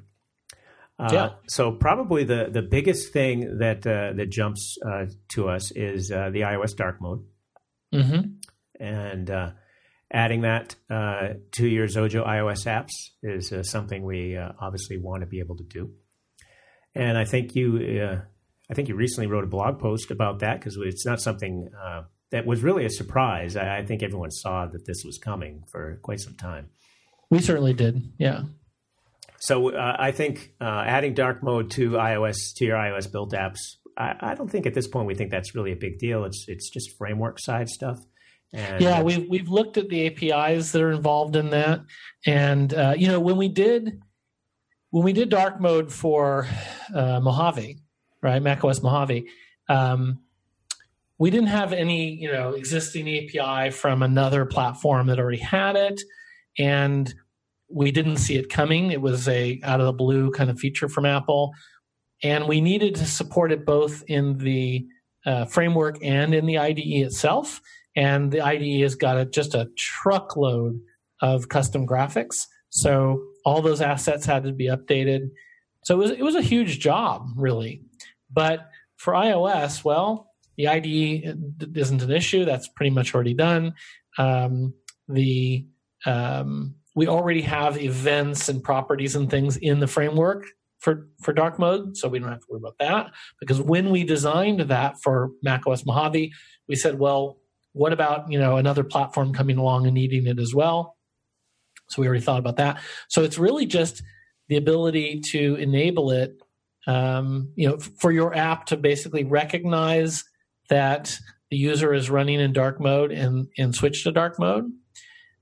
Uh, 0.99 1.09
yeah. 1.11 1.29
So 1.47 1.71
probably 1.71 2.23
the 2.23 2.49
the 2.51 2.63
biggest 2.63 3.13
thing 3.13 3.59
that 3.59 3.85
uh, 3.85 4.13
that 4.13 4.29
jumps 4.29 4.77
uh, 4.83 5.05
to 5.29 5.49
us 5.49 5.71
is 5.71 6.11
uh, 6.11 6.31
the 6.31 6.41
iOS 6.41 6.75
dark 6.75 6.99
mode, 6.99 7.23
mm-hmm. 7.93 8.83
and 8.83 9.29
uh, 9.29 9.51
adding 10.11 10.41
that 10.41 10.75
uh, 10.89 11.33
to 11.53 11.67
your 11.67 11.87
Xojo 11.87 12.25
iOS 12.25 12.65
apps 12.65 12.91
is 13.21 13.53
something 13.69 14.03
we 14.03 14.37
obviously 14.37 14.97
want 14.97 15.21
to 15.21 15.27
be 15.27 15.39
able 15.39 15.57
to 15.57 15.63
do. 15.63 15.91
And 16.95 17.17
I 17.17 17.25
think 17.25 17.55
you 17.55 18.21
I 18.69 18.73
think 18.73 18.89
you 18.89 18.95
recently 18.95 19.27
wrote 19.27 19.43
a 19.43 19.47
blog 19.47 19.79
post 19.79 20.11
about 20.11 20.39
that 20.39 20.59
because 20.59 20.77
it's 20.81 21.05
not 21.05 21.21
something 21.21 21.69
that 22.31 22.45
was 22.45 22.63
really 22.63 22.85
a 22.85 22.89
surprise. 22.89 23.55
I, 23.55 23.77
I, 23.77 23.85
think 23.85 24.03
everyone 24.03 24.31
saw 24.31 24.65
that 24.65 24.85
this 24.85 25.03
was 25.05 25.17
coming 25.17 25.63
for 25.71 25.99
quite 26.01 26.19
some 26.19 26.35
time. 26.35 26.69
We 27.29 27.39
certainly 27.39 27.73
did, 27.73 28.11
yeah. 28.17 28.43
So 29.39 29.71
uh, 29.71 29.95
I 29.99 30.11
think 30.11 30.53
uh, 30.59 30.83
adding 30.85 31.13
dark 31.13 31.43
mode 31.43 31.71
to 31.71 31.91
iOS 31.91 32.37
to 32.55 32.65
your 32.65 32.77
iOS 32.77 33.11
built 33.11 33.33
apps, 33.33 33.59
I, 33.97 34.15
I, 34.19 34.35
don't 34.35 34.49
think 34.49 34.65
at 34.65 34.73
this 34.73 34.87
point 34.87 35.07
we 35.07 35.15
think 35.15 35.31
that's 35.31 35.53
really 35.55 35.71
a 35.71 35.75
big 35.75 35.99
deal. 35.99 36.25
It's 36.25 36.45
it's 36.47 36.69
just 36.69 36.97
framework 36.97 37.39
side 37.39 37.69
stuff. 37.69 37.99
And 38.53 38.81
yeah, 38.81 39.01
we've 39.01 39.27
we've 39.29 39.49
looked 39.49 39.77
at 39.77 39.89
the 39.89 40.07
APIs 40.07 40.71
that 40.71 40.81
are 40.81 40.91
involved 40.91 41.35
in 41.35 41.49
that, 41.49 41.81
and 42.25 42.73
uh, 42.73 42.93
you 42.97 43.07
know 43.07 43.19
when 43.19 43.37
we 43.37 43.49
did 43.49 43.99
when 44.91 45.03
we 45.03 45.13
did 45.13 45.29
dark 45.29 45.59
mode 45.59 45.91
for 45.91 46.47
uh, 46.93 47.19
Mojave, 47.19 47.77
right, 48.21 48.41
macOS 48.41 48.81
Mojave. 48.81 49.27
Um, 49.69 50.19
we 51.19 51.29
didn't 51.29 51.47
have 51.47 51.73
any 51.73 52.13
you 52.13 52.31
know 52.31 52.51
existing 52.51 53.07
api 53.07 53.71
from 53.71 54.01
another 54.01 54.45
platform 54.45 55.07
that 55.07 55.19
already 55.19 55.39
had 55.39 55.75
it. 55.75 56.01
And 56.57 57.13
we 57.69 57.91
didn't 57.91 58.17
see 58.17 58.35
it 58.35 58.49
coming. 58.49 58.91
It 58.91 59.01
was 59.01 59.27
a 59.27 59.59
out 59.63 59.79
of 59.79 59.85
the 59.85 59.93
blue 59.93 60.31
kind 60.31 60.49
of 60.49 60.59
feature 60.59 60.87
from 60.87 61.05
apple. 61.05 61.53
And 62.23 62.47
we 62.47 62.61
needed 62.61 62.95
to 62.95 63.05
support 63.05 63.51
it 63.51 63.65
both 63.65 64.03
in 64.07 64.37
the 64.37 64.87
uh, 65.25 65.45
framework 65.45 65.97
and 66.01 66.33
in 66.33 66.45
the 66.45 66.57
ide 66.57 66.79
itself 66.79 67.61
and 67.97 68.31
the 68.31 68.39
ide 68.39 68.81
has 68.81 68.95
got 68.95 69.17
a, 69.17 69.25
just 69.25 69.53
a 69.53 69.67
truckload 69.77 70.79
of 71.21 71.49
custom 71.49 71.85
graphics 71.85 72.45
so 72.69 73.21
all 73.43 73.61
those 73.61 73.81
assets 73.81 74.25
had 74.25 74.43
to 74.43 74.53
be 74.53 74.67
updated 74.67 75.29
so 75.83 75.95
it 75.95 75.97
was, 75.97 76.11
it 76.11 76.23
was 76.23 76.35
a 76.35 76.41
huge 76.41 76.79
job 76.79 77.27
really 77.35 77.81
but 78.31 78.69
for 78.95 79.13
ios 79.13 79.83
well 79.83 80.27
the 80.57 80.67
IDE 80.67 81.37
isn't 81.75 82.01
an 82.01 82.11
issue. 82.11 82.43
That's 82.43 82.67
pretty 82.67 82.89
much 82.89 83.13
already 83.13 83.35
done. 83.35 83.73
Um, 84.17 84.73
the 85.07 85.65
um, 86.05 86.75
we 86.95 87.07
already 87.07 87.41
have 87.41 87.79
events 87.79 88.49
and 88.49 88.63
properties 88.63 89.15
and 89.15 89.29
things 89.29 89.57
in 89.57 89.79
the 89.79 89.87
framework 89.87 90.45
for 90.79 91.07
for 91.21 91.31
dark 91.31 91.59
mode, 91.59 91.95
so 91.95 92.07
we 92.07 92.19
don't 92.19 92.29
have 92.29 92.39
to 92.39 92.47
worry 92.49 92.59
about 92.59 92.77
that. 92.79 93.11
Because 93.39 93.61
when 93.61 93.91
we 93.91 94.03
designed 94.03 94.61
that 94.61 94.95
for 95.01 95.29
macOS 95.43 95.85
Mojave, 95.85 96.33
we 96.67 96.75
said, 96.75 96.97
well, 96.99 97.37
what 97.77 97.93
about 97.93 98.31
you 98.31 98.39
know 98.39 98.57
another 98.57 98.83
platform 98.83 99.33
coming 99.33 99.57
along 99.57 99.85
and 99.85 99.93
needing 99.93 100.27
it 100.27 100.39
as 100.39 100.53
well? 100.53 100.97
So 101.89 102.01
we 102.01 102.07
already 102.07 102.23
thought 102.23 102.39
about 102.39 102.57
that. 102.57 102.81
So 103.07 103.23
it's 103.23 103.37
really 103.37 103.65
just 103.65 104.03
the 104.49 104.57
ability 104.57 105.21
to 105.31 105.55
enable 105.55 106.11
it, 106.11 106.37
um, 106.85 107.51
you 107.55 107.67
know, 107.67 107.77
for 107.77 108.11
your 108.11 108.35
app 108.35 108.65
to 108.67 108.77
basically 108.77 109.23
recognize 109.23 110.23
that 110.69 111.17
the 111.49 111.57
user 111.57 111.93
is 111.93 112.09
running 112.09 112.39
in 112.39 112.51
dark 112.51 112.79
mode 112.79 113.11
and, 113.11 113.47
and 113.57 113.73
switch 113.73 114.03
to 114.03 114.11
dark 114.11 114.37
mode. 114.37 114.65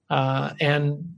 Uh, 0.09 0.53
and 0.59 1.15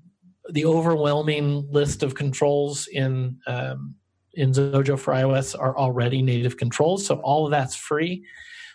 the 0.50 0.66
overwhelming 0.66 1.68
list 1.72 2.04
of 2.04 2.16
controls 2.16 2.88
in 2.88 3.38
um, 3.48 3.96
in 4.34 4.52
Xojo 4.52 5.00
for 5.00 5.14
iOS 5.14 5.60
are 5.60 5.76
already 5.76 6.22
native 6.22 6.58
controls, 6.58 7.06
so 7.06 7.16
all 7.16 7.46
of 7.46 7.52
that's 7.52 7.76
free. 7.76 8.24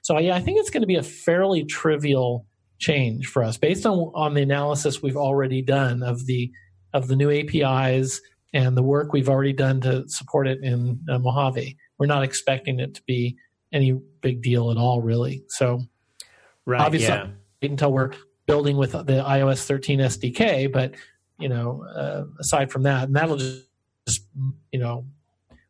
So 0.03 0.19
yeah, 0.19 0.37
I 0.37 0.41
think 0.41 0.59
it's 0.59 0.71
going 0.71 0.83
to 0.83 0.87
be 0.87 0.97
a 0.97 1.03
fairly 1.03 1.65
trivial 1.65 2.47
change 2.79 3.29
for 3.29 3.45
us 3.45 3.57
based 3.57 3.87
on 3.87 4.11
on 4.15 4.35
the 4.35 4.43
analysis 4.43 5.01
we've 5.01 5.17
already 5.17 5.63
done 5.63 6.03
of 6.03 6.27
the 6.27 6.51
of 6.93 7.09
the 7.09 7.17
new 7.17 7.31
APIs 7.31 8.21
and 8.53 8.77
the 8.77 8.83
work 8.83 9.13
we've 9.13 9.29
already 9.29 9.53
done 9.53 9.81
to 9.81 10.07
support 10.09 10.47
it 10.47 10.63
in 10.63 11.01
uh, 11.09 11.19
Mojave. 11.19 11.77
We're 11.99 12.07
not 12.07 12.23
expecting 12.23 12.81
it 12.81 12.95
to 12.95 13.03
be 13.07 13.37
any 13.73 13.93
big 14.21 14.43
deal 14.43 14.71
at 14.71 14.77
all, 14.77 15.01
really. 15.01 15.45
So, 15.49 15.81
right, 16.67 16.81
obviously, 16.81 17.15
yeah. 17.15 17.29
until 17.63 17.93
we're 17.93 18.13
building 18.47 18.77
with 18.77 18.93
the 18.93 19.25
iOS 19.27 19.65
13 19.65 20.01
SDK, 20.01 20.71
but 20.71 20.95
you 21.39 21.49
know, 21.49 21.85
uh, 21.85 22.25
aside 22.39 22.71
from 22.71 22.83
that, 22.83 23.05
and 23.05 23.17
that'll 23.17 23.37
just, 23.37 23.67
just, 24.07 24.23
you 24.71 24.79
know, 24.79 25.07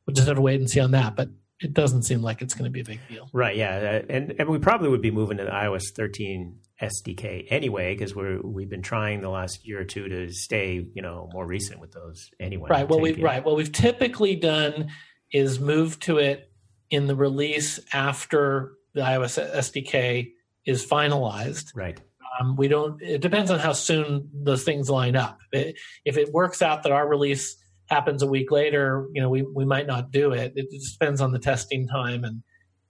we'll 0.07 0.15
just 0.15 0.27
have 0.27 0.37
to 0.37 0.43
wait 0.43 0.61
and 0.61 0.69
see 0.69 0.81
on 0.81 0.91
that. 0.91 1.15
But 1.17 1.29
it 1.63 1.73
doesn't 1.73 2.03
seem 2.03 2.23
like 2.23 2.43
it's 2.43 2.55
going 2.55 2.65
to 2.65 2.71
be 2.71 2.81
a 2.81 2.85
big 2.85 3.01
deal. 3.09 3.29
Right. 3.33 3.57
Yeah. 3.57 4.03
Uh, 4.03 4.07
and 4.13 4.35
and 4.39 4.49
we 4.49 4.59
probably 4.59 4.89
would 4.89 5.03
be 5.03 5.11
moving 5.11 5.39
to 5.39 5.45
the 5.45 5.51
iOS 5.51 5.85
13 5.95 6.59
SDK 6.81 7.47
anyway 7.51 7.95
because 7.95 8.15
we're 8.15 8.41
we've 8.43 8.69
been 8.69 8.83
trying 8.83 9.21
the 9.21 9.29
last 9.29 9.67
year 9.67 9.81
or 9.81 9.85
two 9.85 10.09
to 10.09 10.33
stay 10.33 10.87
you 10.95 11.03
know 11.03 11.29
more 11.33 11.47
recent 11.47 11.81
with 11.81 11.93
those 11.93 12.31
anyway. 12.41 12.69
Right. 12.71 12.89
Well, 12.89 13.01
we 13.01 13.15
right. 13.15 13.45
What 13.45 13.57
we've 13.57 13.73
typically 13.73 14.37
done 14.37 14.91
is 15.33 15.61
move 15.61 15.99
to 16.01 16.19
it 16.19 16.51
in 16.91 17.07
the 17.07 17.17
release 17.17 17.81
after 17.93 18.73
the 18.95 19.01
iOS 19.01 19.43
SDK 19.55 20.33
is 20.67 20.87
finalized. 20.87 21.73
Right. 21.75 22.01
Um, 22.41 22.57
we 22.57 22.69
don't. 22.69 23.01
It 23.03 23.21
depends 23.21 23.51
on 23.51 23.59
how 23.59 23.73
soon 23.73 24.29
those 24.33 24.65
things 24.65 24.89
line 24.91 25.17
up. 25.17 25.39
It, 25.53 25.79
if 26.05 26.17
it 26.17 26.33
works 26.33 26.63
out 26.63 26.83
that 26.83 26.93
our 26.93 27.07
release 27.07 27.57
happens 27.93 28.23
a 28.23 28.27
week 28.27 28.51
later, 28.51 29.07
you 29.13 29.21
know, 29.21 29.29
we 29.29 29.43
we 29.43 29.65
might 29.65 29.87
not 29.87 30.11
do 30.11 30.33
it. 30.33 30.53
It 30.57 30.69
depends 30.71 31.21
on 31.21 31.33
the 31.33 31.39
testing 31.39 31.87
time 31.87 32.25
and 32.25 32.43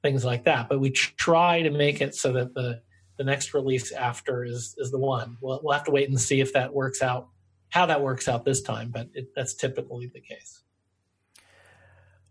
things 0.03 0.25
like 0.25 0.45
that. 0.45 0.69
But 0.69 0.81
we 0.81 0.91
try 0.91 1.63
to 1.63 1.71
make 1.71 2.01
it 2.01 2.15
so 2.15 2.33
that 2.33 2.55
the 2.55 2.81
the 3.19 3.25
next 3.25 3.55
release 3.55 3.93
after 3.93 4.45
is 4.45 4.75
is 4.79 4.91
the 4.91 4.99
one. 4.99 5.37
We'll, 5.41 5.61
we'll 5.63 5.75
have 5.75 5.85
to 5.85 5.91
wait 5.91 6.09
and 6.09 6.21
see 6.21 6.41
if 6.41 6.53
that 6.55 6.73
works 6.73 7.03
out, 7.03 7.29
how 7.69 7.87
that 7.87 8.03
works 8.03 8.29
out 8.29 8.45
this 8.45 8.63
time. 8.63 8.91
But 8.91 9.09
it, 9.15 9.29
that's 9.35 9.55
typically 9.55 10.11
the 10.13 10.21
case. 10.21 10.63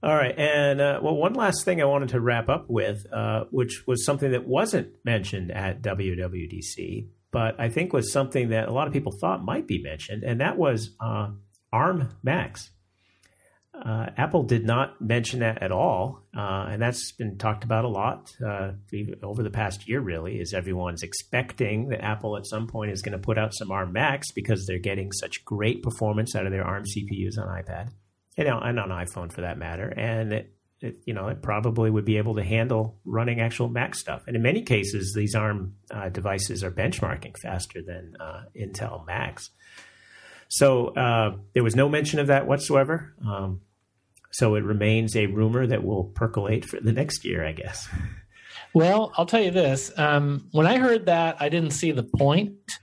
All 0.04 0.16
right, 0.16 0.34
and 0.36 0.82
uh, 0.82 1.00
well, 1.04 1.16
one 1.16 1.34
last 1.34 1.64
thing 1.64 1.80
I 1.80 1.86
wanted 1.86 2.10
to 2.10 2.20
wrap 2.20 2.50
up 2.50 2.66
with, 2.68 3.06
uh, 3.14 3.44
which 3.52 3.84
was 3.86 4.04
something 4.04 4.32
that 4.32 4.48
wasn't 4.48 4.94
mentioned 5.06 5.52
at 5.52 5.84
WWDC, 5.84 7.08
but 7.32 7.60
I 7.60 7.70
think 7.70 7.94
was 7.94 8.12
something 8.12 8.50
that 8.50 8.68
a 8.68 8.72
lot 8.72 8.88
of 8.88 8.94
people 8.94 9.12
thought 9.12 9.46
might 9.46 9.68
be 9.68 9.80
mentioned, 9.80 10.24
and 10.24 10.42
that 10.42 10.58
was 10.58 10.96
uh, 11.00 11.30
ARM 11.72 12.10
Macs. 12.24 12.72
Uh, 13.74 14.08
Apple 14.18 14.44
did 14.44 14.66
not 14.66 15.02
mention 15.02 15.40
that 15.40 15.64
at 15.64 15.72
all, 15.72 16.24
uh, 16.38 16.68
and 16.70 16.82
that's 16.82 17.14
been 17.14 17.38
talked 17.38 17.64
about 17.64 17.86
a 17.86 17.88
lot 17.88 18.32
uh, 18.46 18.72
over 19.24 19.42
the 19.42 19.50
past 19.50 19.88
year. 19.88 20.02
Really, 20.02 20.40
is 20.40 20.54
everyone's 20.54 21.04
expecting 21.04 21.88
that 21.90 22.04
Apple 22.04 22.38
at 22.38 22.46
some 22.46 22.68
point 22.68 22.92
is 22.92 23.02
going 23.02 23.14
to 23.14 23.18
put 23.18 23.38
out 23.38 23.56
some 23.56 23.72
ARM 23.72 23.94
Macs 23.94 24.32
because 24.32 24.68
they're 24.68 24.78
getting 24.78 25.12
such 25.12 25.44
great 25.46 25.82
performance 25.82 26.36
out 26.36 26.46
of 26.46 26.52
their 26.52 26.66
ARM 26.66 26.84
CPUs 26.84 27.40
on 27.40 27.48
iPad 27.48 27.92
you 28.38 28.44
know, 28.46 28.60
and 28.60 28.80
on 28.80 28.90
iPhone 28.90 29.32
for 29.32 29.42
that 29.42 29.58
matter. 29.58 29.88
And 29.90 30.34
it, 30.34 30.54
it, 30.80 30.98
you 31.06 31.14
know, 31.14 31.28
it 31.28 31.42
probably 31.42 31.90
would 31.90 32.06
be 32.06 32.18
able 32.18 32.36
to 32.36 32.44
handle 32.44 33.00
running 33.06 33.40
actual 33.40 33.68
Mac 33.68 33.96
stuff. 33.96 34.24
And 34.28 34.36
in 34.36 34.42
many 34.42 34.64
cases, 34.64 35.14
these 35.16 35.36
ARM 35.36 35.76
uh, 35.92 36.10
devices 36.10 36.64
are 36.64 36.72
benchmarking 36.72 37.36
faster 37.42 37.82
than 37.86 38.14
uh, 38.20 38.44
Intel 38.60 39.06
Macs. 39.06 39.52
So 40.52 40.88
uh, 40.88 41.38
there 41.54 41.64
was 41.64 41.78
no 41.78 41.88
mention 41.88 42.20
of 42.20 42.28
that 42.28 42.46
whatsoever. 42.46 43.14
Um, 43.26 43.62
so 44.32 44.56
it 44.56 44.66
remains 44.66 45.16
a 45.16 45.28
rumor 45.28 45.66
that 45.66 45.86
will 45.86 46.04
percolate 46.04 46.66
for 46.66 46.78
the 46.78 46.92
next 46.92 47.24
year, 47.24 47.46
I 47.46 47.54
guess. 47.54 47.88
Well, 48.74 49.14
I'll 49.16 49.26
tell 49.26 49.42
you 49.42 49.52
this. 49.52 49.98
Um, 49.98 50.50
when 50.52 50.68
I 50.68 50.78
heard 50.78 51.06
that, 51.06 51.38
I 51.40 51.48
didn't 51.48 51.72
see 51.72 51.94
the 51.94 52.04
point. 52.04 52.80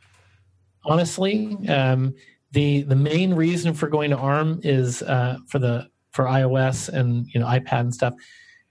Honestly, 0.87 1.59
um, 1.69 2.15
the 2.53 2.83
the 2.85 2.97
main 2.97 3.35
reason 3.35 3.75
for 3.75 3.89
going 3.89 4.11
to 4.11 4.17
ARM 4.17 4.61
is 4.63 5.03
uh, 5.03 5.37
for 5.49 5.59
the 5.59 5.91
for 6.13 6.25
iOS 6.25 6.89
and 6.89 7.27
you 7.35 7.41
know 7.41 7.47
iPad 7.47 7.81
and 7.81 7.95
stuff 7.95 8.15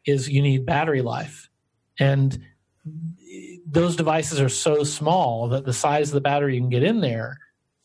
is 0.07 0.27
you 0.27 0.41
need 0.41 0.65
battery 0.65 1.03
life, 1.03 1.49
and 1.99 2.39
those 3.67 3.95
devices 3.95 4.41
are 4.41 4.49
so 4.49 4.83
small 4.83 5.49
that 5.49 5.65
the 5.65 5.73
size 5.73 6.09
of 6.09 6.15
the 6.15 6.21
battery 6.21 6.55
you 6.55 6.61
can 6.61 6.69
get 6.69 6.81
in 6.81 7.01
there 7.01 7.37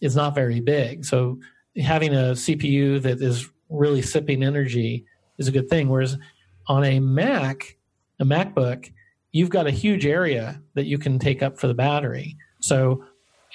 is 0.03 0.15
not 0.15 0.35
very 0.35 0.61
big. 0.61 1.07
So 1.07 1.39
having 1.83 2.13
a 2.13 2.33
CPU 2.33 3.01
that 3.01 3.23
is 3.23 3.49
really 3.71 4.03
sipping 4.03 4.43
energy 4.43 5.07
is 5.39 5.49
a 5.49 5.53
good 5.53 5.71
thing. 5.71 5.89
Whereas 5.89 6.19
on 6.67 6.85
a 6.85 7.01
Mac, 7.01 7.79
a 8.21 8.25
MacBook, 8.25 8.93
you've 9.31 9.49
got 9.49 9.67
a 9.67 9.71
huge 9.71 10.05
area 10.05 10.61
that 10.75 10.85
you 10.85 10.99
can 10.99 11.19
take 11.19 11.43
up 11.43 11.59
for 11.59 11.69
the 11.69 11.75
battery. 11.75 12.37
So 12.61 13.05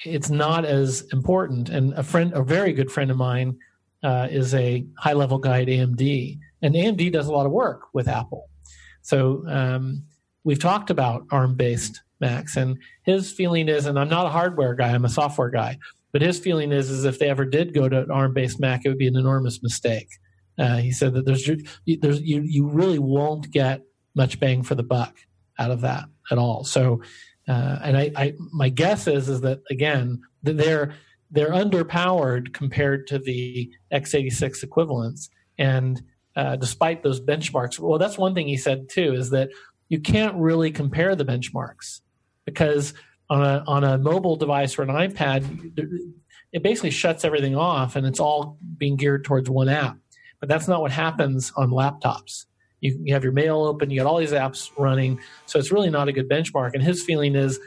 it's 0.04 0.30
not 0.30 0.64
as 0.64 1.02
important. 1.12 1.68
And 1.68 1.92
a 1.94 2.02
friend, 2.02 2.32
a 2.34 2.42
very 2.42 2.72
good 2.72 2.90
friend 2.90 3.10
of 3.10 3.16
mine, 3.16 3.58
uh, 4.02 4.28
is 4.30 4.54
a 4.54 4.86
high 4.96 5.12
level 5.12 5.38
guy 5.38 5.62
at 5.62 5.68
AMD, 5.68 6.38
and 6.62 6.74
AMD 6.74 7.12
does 7.12 7.26
a 7.26 7.32
lot 7.32 7.46
of 7.46 7.52
work 7.52 7.82
with 7.92 8.08
Apple. 8.08 8.48
So 9.02 9.44
um, 9.48 10.04
we've 10.44 10.58
talked 10.58 10.90
about 10.90 11.26
ARM 11.30 11.56
based 11.56 12.02
Macs, 12.20 12.56
and 12.56 12.78
his 13.02 13.32
feeling 13.32 13.68
is, 13.68 13.86
and 13.86 13.98
I'm 13.98 14.08
not 14.08 14.26
a 14.26 14.30
hardware 14.30 14.74
guy, 14.74 14.88
I'm 14.88 15.04
a 15.04 15.08
software 15.08 15.50
guy, 15.50 15.78
but 16.12 16.22
his 16.22 16.38
feeling 16.38 16.72
is, 16.72 16.90
is 16.90 17.04
if 17.04 17.18
they 17.18 17.28
ever 17.28 17.44
did 17.44 17.74
go 17.74 17.88
to 17.88 18.02
an 18.02 18.10
ARM 18.10 18.34
based 18.34 18.60
Mac, 18.60 18.82
it 18.84 18.88
would 18.88 18.98
be 18.98 19.08
an 19.08 19.16
enormous 19.16 19.62
mistake. 19.62 20.08
Uh, 20.58 20.76
he 20.76 20.90
said 20.90 21.14
that 21.14 21.24
there's, 21.24 21.48
there's 21.86 22.20
you, 22.20 22.42
you 22.42 22.66
really 22.66 22.98
won't 22.98 23.50
get 23.50 23.82
much 24.14 24.40
bang 24.40 24.62
for 24.62 24.74
the 24.74 24.82
buck 24.82 25.14
out 25.58 25.70
of 25.70 25.82
that 25.82 26.04
at 26.30 26.38
all. 26.38 26.64
So, 26.64 27.02
uh, 27.48 27.78
and 27.82 27.96
I, 27.96 28.10
I, 28.16 28.34
my 28.52 28.68
guess 28.68 29.06
is 29.06 29.28
is 29.28 29.40
that 29.40 29.60
again 29.70 30.20
they're 30.42 30.94
they're 31.30 31.50
underpowered 31.50 32.52
compared 32.52 33.06
to 33.08 33.18
the 33.18 33.70
x86 33.92 34.62
equivalents, 34.62 35.30
and 35.56 36.02
uh, 36.36 36.56
despite 36.56 37.02
those 37.02 37.20
benchmarks, 37.20 37.78
well, 37.78 37.98
that's 37.98 38.18
one 38.18 38.34
thing 38.34 38.48
he 38.48 38.56
said 38.56 38.88
too 38.88 39.14
is 39.14 39.30
that 39.30 39.50
you 39.88 40.00
can't 40.00 40.36
really 40.36 40.70
compare 40.70 41.14
the 41.14 41.24
benchmarks 41.24 42.00
because 42.44 42.94
on 43.30 43.42
a 43.42 43.64
on 43.66 43.84
a 43.84 43.98
mobile 43.98 44.36
device 44.36 44.78
or 44.78 44.82
an 44.82 44.88
iPad, 44.88 45.44
it 46.52 46.62
basically 46.62 46.90
shuts 46.90 47.24
everything 47.24 47.56
off 47.56 47.96
and 47.96 48.06
it's 48.06 48.20
all 48.20 48.58
being 48.76 48.96
geared 48.96 49.24
towards 49.24 49.50
one 49.50 49.68
app. 49.68 49.98
But 50.40 50.48
that's 50.48 50.68
not 50.68 50.80
what 50.80 50.92
happens 50.92 51.52
on 51.56 51.70
laptops. 51.70 52.46
You, 52.80 52.96
you 53.02 53.14
have 53.14 53.24
your 53.24 53.32
mail 53.32 53.64
open, 53.64 53.90
you 53.90 53.98
got 54.00 54.06
all 54.06 54.18
these 54.18 54.32
apps 54.32 54.70
running, 54.78 55.20
so 55.46 55.58
it's 55.58 55.72
really 55.72 55.90
not 55.90 56.08
a 56.08 56.12
good 56.12 56.28
benchmark. 56.28 56.74
And 56.74 56.82
his 56.82 57.02
feeling 57.02 57.34
is 57.34 57.58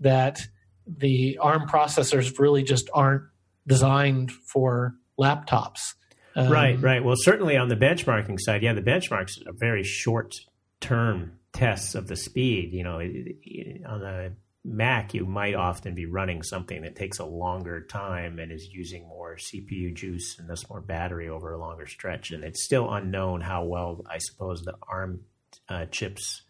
that 0.00 0.40
the 0.86 1.38
ARM 1.38 1.66
processors 1.66 2.38
really 2.38 2.62
just 2.62 2.90
aren't 2.92 3.22
designed 3.66 4.32
for 4.32 4.94
laptops. 5.18 5.94
Um, 6.36 6.52
right, 6.52 6.80
right. 6.80 7.02
Well, 7.02 7.16
certainly 7.18 7.56
on 7.56 7.68
the 7.68 7.76
benchmarking 7.76 8.38
side, 8.38 8.62
yeah, 8.62 8.74
the 8.74 8.82
benchmarks 8.82 9.38
are 9.46 9.52
very 9.52 9.82
short 9.82 10.34
term 10.80 11.32
tests 11.52 11.94
of 11.94 12.06
the 12.06 12.16
speed. 12.16 12.72
You 12.72 12.84
know, 12.84 13.00
on 13.00 14.00
the 14.00 14.32
Mac, 14.62 15.14
you 15.14 15.24
might 15.24 15.54
often 15.54 15.94
be 15.94 16.04
running 16.04 16.42
something 16.42 16.82
that 16.82 16.94
takes 16.94 17.18
a 17.18 17.24
longer 17.24 17.80
time 17.80 18.38
and 18.38 18.52
is 18.52 18.68
using 18.68 19.08
more 19.08 19.36
CPU 19.36 19.94
juice 19.94 20.38
and 20.38 20.48
thus 20.48 20.68
more 20.68 20.82
battery 20.82 21.28
over 21.30 21.52
a 21.52 21.58
longer 21.58 21.86
stretch. 21.86 22.30
And 22.30 22.44
it's 22.44 22.62
still 22.62 22.92
unknown 22.92 23.40
how 23.40 23.64
well, 23.64 24.04
I 24.10 24.18
suppose, 24.18 24.62
the 24.62 24.74
ARM 24.86 25.20
uh, 25.68 25.86
chips 25.86 26.42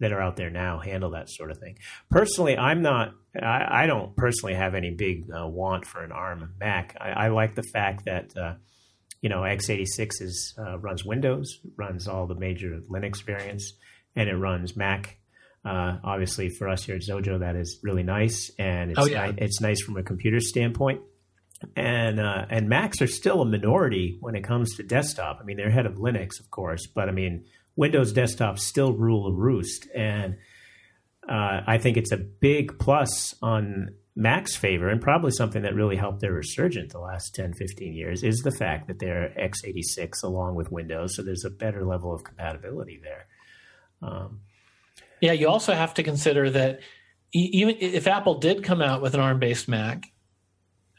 that 0.00 0.12
are 0.12 0.22
out 0.22 0.36
there 0.36 0.48
now 0.48 0.78
handle 0.78 1.10
that 1.10 1.28
sort 1.28 1.50
of 1.50 1.58
thing. 1.58 1.76
Personally, 2.10 2.56
I'm 2.56 2.80
not. 2.82 3.12
I, 3.40 3.82
I 3.82 3.86
don't 3.86 4.16
personally 4.16 4.54
have 4.54 4.74
any 4.74 4.90
big 4.90 5.30
uh, 5.30 5.46
want 5.46 5.84
for 5.84 6.02
an 6.02 6.12
ARM 6.12 6.54
Mac. 6.58 6.96
I, 6.98 7.10
I 7.10 7.28
like 7.28 7.54
the 7.54 7.62
fact 7.62 8.06
that 8.06 8.34
uh, 8.36 8.54
you 9.20 9.28
know 9.28 9.42
x86 9.42 10.22
is 10.22 10.54
uh, 10.58 10.78
runs 10.78 11.04
Windows, 11.04 11.60
runs 11.76 12.08
all 12.08 12.26
the 12.26 12.34
major 12.34 12.80
Linux 12.90 13.22
variants, 13.22 13.74
and 14.16 14.30
it 14.30 14.36
runs 14.36 14.74
Mac 14.74 15.19
uh, 15.64 15.98
obviously, 16.02 16.48
for 16.48 16.68
us 16.68 16.84
here 16.84 16.96
at 16.96 17.02
Xojo, 17.02 17.40
that 17.40 17.56
is 17.56 17.78
really 17.82 18.02
nice, 18.02 18.50
and 18.58 18.90
it's 18.90 19.00
oh, 19.00 19.06
yeah. 19.06 19.30
ni- 19.30 19.38
it's 19.38 19.60
nice 19.60 19.82
from 19.82 19.96
a 19.96 20.02
computer 20.02 20.40
standpoint. 20.40 21.02
And 21.76 22.18
uh, 22.18 22.46
and 22.48 22.70
Macs 22.70 23.02
are 23.02 23.06
still 23.06 23.42
a 23.42 23.44
minority 23.44 24.16
when 24.20 24.34
it 24.34 24.42
comes 24.42 24.74
to 24.76 24.82
desktop. 24.82 25.38
I 25.40 25.44
mean, 25.44 25.58
they're 25.58 25.68
ahead 25.68 25.84
of 25.84 25.96
Linux, 25.96 26.40
of 26.40 26.50
course, 26.50 26.86
but 26.86 27.10
I 27.10 27.12
mean, 27.12 27.44
Windows 27.76 28.14
desktops 28.14 28.60
still 28.60 28.94
rule 28.94 29.24
the 29.24 29.36
roost, 29.36 29.86
and 29.94 30.36
uh, 31.28 31.60
I 31.66 31.76
think 31.76 31.98
it's 31.98 32.12
a 32.12 32.16
big 32.16 32.78
plus 32.78 33.34
on 33.42 33.94
Mac's 34.16 34.56
favor, 34.56 34.88
and 34.88 35.00
probably 35.00 35.30
something 35.30 35.62
that 35.62 35.74
really 35.74 35.96
helped 35.96 36.20
their 36.20 36.32
resurgence 36.32 36.92
the 36.92 36.98
last 36.98 37.34
10, 37.34 37.52
15 37.54 37.92
years, 37.92 38.22
is 38.22 38.38
the 38.38 38.50
fact 38.50 38.88
that 38.88 38.98
they're 38.98 39.32
x86 39.38 40.22
along 40.24 40.56
with 40.56 40.72
Windows, 40.72 41.14
so 41.14 41.22
there's 41.22 41.44
a 41.44 41.50
better 41.50 41.84
level 41.84 42.14
of 42.14 42.24
compatibility 42.24 43.00
there. 43.02 43.26
Um, 44.02 44.40
yeah, 45.20 45.32
you 45.32 45.48
also 45.48 45.72
have 45.74 45.94
to 45.94 46.02
consider 46.02 46.50
that 46.50 46.80
even 47.32 47.76
if 47.78 48.06
Apple 48.06 48.34
did 48.34 48.64
come 48.64 48.82
out 48.82 49.02
with 49.02 49.14
an 49.14 49.20
ARM-based 49.20 49.68
Mac, 49.68 50.06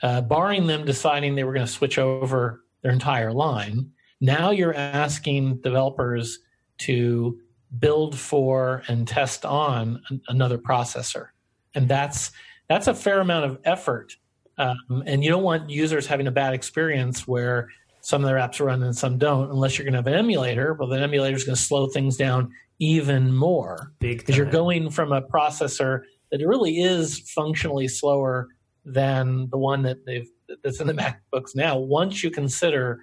uh, 0.02 0.22
barring 0.22 0.68
them 0.68 0.86
deciding 0.86 1.36
they 1.36 1.44
were 1.44 1.54
going 1.54 1.66
to 1.66 1.72
switch 1.72 1.98
over 1.98 2.64
their 2.82 2.92
entire 2.92 3.34
line, 3.34 3.92
now 4.22 4.52
you're 4.52 4.74
asking 4.74 5.58
developers 5.58 6.40
to 6.80 7.40
build 7.80 8.18
for 8.18 8.84
and 8.88 9.08
test 9.08 9.46
on 9.46 10.02
another 10.28 10.58
processor, 10.58 11.28
and 11.76 11.88
that's 11.88 12.32
that's 12.70 12.88
a 12.88 12.94
fair 12.94 13.20
amount 13.20 13.46
of 13.46 13.60
effort. 13.66 14.16
Um, 14.58 15.04
and 15.06 15.24
you 15.24 15.30
don't 15.30 15.44
want 15.44 15.70
users 15.70 16.06
having 16.06 16.28
a 16.28 16.32
bad 16.32 16.54
experience 16.54 17.28
where 17.28 17.70
some 18.02 18.24
of 18.24 18.28
their 18.28 18.38
apps 18.38 18.64
run 18.64 18.84
and 18.84 18.96
some 18.96 19.18
don't, 19.18 19.50
unless 19.50 19.78
you're 19.78 19.86
going 19.86 19.94
to 19.94 20.00
have 20.00 20.08
an 20.08 20.14
emulator. 20.14 20.74
Well, 20.74 20.88
the 20.88 21.00
emulator 21.00 21.36
is 21.36 21.44
going 21.44 21.56
to 21.56 21.62
slow 21.62 21.88
things 21.88 22.18
down 22.18 22.52
even 22.82 23.32
more 23.32 23.94
because 24.00 24.36
you're 24.36 24.44
going 24.44 24.90
from 24.90 25.12
a 25.12 25.22
processor 25.22 26.02
that 26.32 26.40
really 26.40 26.82
is 26.82 27.20
functionally 27.30 27.88
slower 27.88 28.48
than 28.84 29.48
the 29.52 29.58
one 29.58 29.84
that 29.84 30.04
they've 30.08 30.28
that's 30.64 30.82
in 30.82 30.88
the 30.88 30.94
MacBooks 31.34 31.56
now. 31.56 31.78
Once 31.78 32.24
you 32.24 32.32
consider 32.32 33.00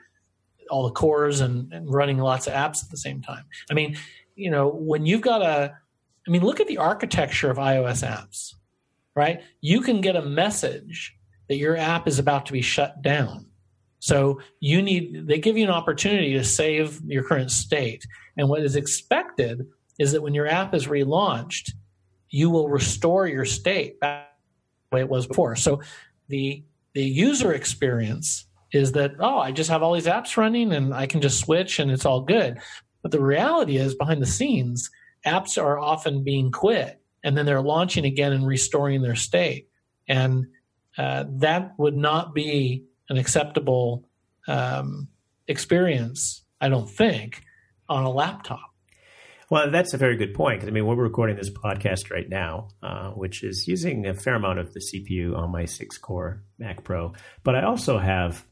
all 0.68 0.82
the 0.82 0.92
cores 0.92 1.40
and, 1.40 1.72
and 1.72 1.94
running 1.94 2.18
lots 2.18 2.48
of 2.48 2.54
apps 2.54 2.82
at 2.82 2.90
the 2.90 2.96
same 2.96 3.22
time, 3.22 3.44
I 3.70 3.74
mean, 3.74 3.96
you 4.34 4.50
know, 4.50 4.68
when 4.68 5.06
you've 5.06 5.20
got 5.20 5.42
a, 5.42 5.72
I 6.26 6.30
mean, 6.30 6.42
look 6.42 6.58
at 6.58 6.66
the 6.66 6.78
architecture 6.78 7.48
of 7.48 7.56
iOS 7.56 8.04
apps, 8.04 8.54
right? 9.14 9.42
You 9.60 9.80
can 9.80 10.00
get 10.00 10.16
a 10.16 10.22
message 10.22 11.16
that 11.48 11.56
your 11.56 11.76
app 11.76 12.08
is 12.08 12.18
about 12.18 12.46
to 12.46 12.52
be 12.52 12.62
shut 12.62 13.00
down. 13.00 13.46
So 14.00 14.40
you 14.58 14.82
need, 14.82 15.26
they 15.28 15.38
give 15.38 15.56
you 15.56 15.64
an 15.64 15.70
opportunity 15.70 16.32
to 16.34 16.44
save 16.44 17.00
your 17.04 17.22
current 17.22 17.50
state. 17.50 18.04
And 18.38 18.48
what 18.48 18.62
is 18.62 18.76
expected 18.76 19.66
is 19.98 20.12
that 20.12 20.22
when 20.22 20.32
your 20.32 20.46
app 20.46 20.74
is 20.74 20.86
relaunched, 20.86 21.72
you 22.30 22.50
will 22.50 22.68
restore 22.68 23.26
your 23.26 23.44
state 23.44 23.98
back 24.00 24.30
the 24.90 24.96
way 24.96 25.00
it 25.00 25.08
was 25.08 25.26
before. 25.26 25.56
So 25.56 25.82
the 26.28 26.62
the 26.94 27.04
user 27.04 27.52
experience 27.52 28.46
is 28.72 28.92
that 28.92 29.12
oh, 29.18 29.38
I 29.38 29.52
just 29.52 29.70
have 29.70 29.82
all 29.82 29.94
these 29.94 30.06
apps 30.06 30.36
running 30.36 30.72
and 30.72 30.94
I 30.94 31.06
can 31.06 31.20
just 31.20 31.40
switch 31.40 31.78
and 31.78 31.90
it's 31.90 32.06
all 32.06 32.20
good. 32.20 32.58
But 33.02 33.12
the 33.12 33.20
reality 33.20 33.76
is 33.76 33.94
behind 33.94 34.22
the 34.22 34.26
scenes, 34.26 34.90
apps 35.26 35.60
are 35.60 35.78
often 35.78 36.24
being 36.24 36.50
quit 36.50 37.00
and 37.24 37.36
then 37.36 37.46
they're 37.46 37.62
launching 37.62 38.04
again 38.04 38.32
and 38.32 38.46
restoring 38.46 39.02
their 39.02 39.16
state. 39.16 39.68
And 40.06 40.46
uh, 40.96 41.24
that 41.28 41.72
would 41.78 41.96
not 41.96 42.34
be 42.34 42.84
an 43.08 43.16
acceptable 43.16 44.08
um, 44.46 45.08
experience, 45.46 46.42
I 46.60 46.68
don't 46.68 46.88
think, 46.88 47.42
on 47.88 48.04
a 48.04 48.10
laptop. 48.10 48.74
Well, 49.50 49.70
that's 49.70 49.94
a 49.94 49.96
very 49.96 50.16
good 50.16 50.34
point 50.34 50.60
because 50.60 50.68
I 50.68 50.72
mean 50.72 50.84
we're 50.86 50.94
recording 50.96 51.36
this 51.36 51.50
podcast 51.50 52.10
right 52.10 52.28
now, 52.28 52.68
uh, 52.82 53.10
which 53.10 53.42
is 53.42 53.66
using 53.66 54.06
a 54.06 54.14
fair 54.14 54.34
amount 54.34 54.58
of 54.58 54.74
the 54.74 54.80
CPU 54.80 55.34
on 55.36 55.50
my 55.50 55.64
six-core 55.64 56.42
Mac 56.58 56.84
Pro. 56.84 57.14
But 57.44 57.54
I 57.54 57.62
also 57.62 57.98
have, 57.98 58.44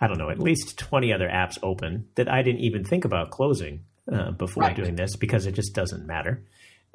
I 0.00 0.06
don't 0.06 0.18
know, 0.18 0.30
at 0.30 0.38
least 0.38 0.78
twenty 0.78 1.12
other 1.12 1.28
apps 1.28 1.58
open 1.64 2.08
that 2.14 2.30
I 2.30 2.42
didn't 2.42 2.60
even 2.60 2.84
think 2.84 3.04
about 3.04 3.30
closing 3.30 3.86
uh, 4.12 4.30
before 4.30 4.62
right. 4.62 4.76
doing 4.76 4.94
this 4.94 5.16
because 5.16 5.46
it 5.46 5.52
just 5.52 5.74
doesn't 5.74 6.06
matter. 6.06 6.44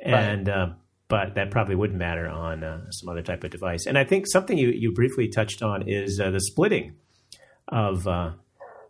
And 0.02 0.48
right. 0.48 0.58
uh, 0.58 0.70
but 1.10 1.36
that 1.36 1.52
probably 1.52 1.76
wouldn't 1.76 2.00
matter 2.00 2.30
on 2.30 2.64
uh, 2.64 2.90
some 2.92 3.10
other 3.10 3.22
type 3.22 3.44
of 3.44 3.52
device. 3.52 3.86
And 3.86 3.98
I 3.98 4.06
think 4.06 4.28
something 4.32 4.58
you 4.58 4.70
you 4.70 4.94
briefly 4.94 5.28
touched 5.28 5.62
on 5.62 5.90
is 5.90 6.22
uh, 6.22 6.32
the 6.32 6.40
splitting 6.40 6.96
of 7.68 8.08
uh, 8.08 8.32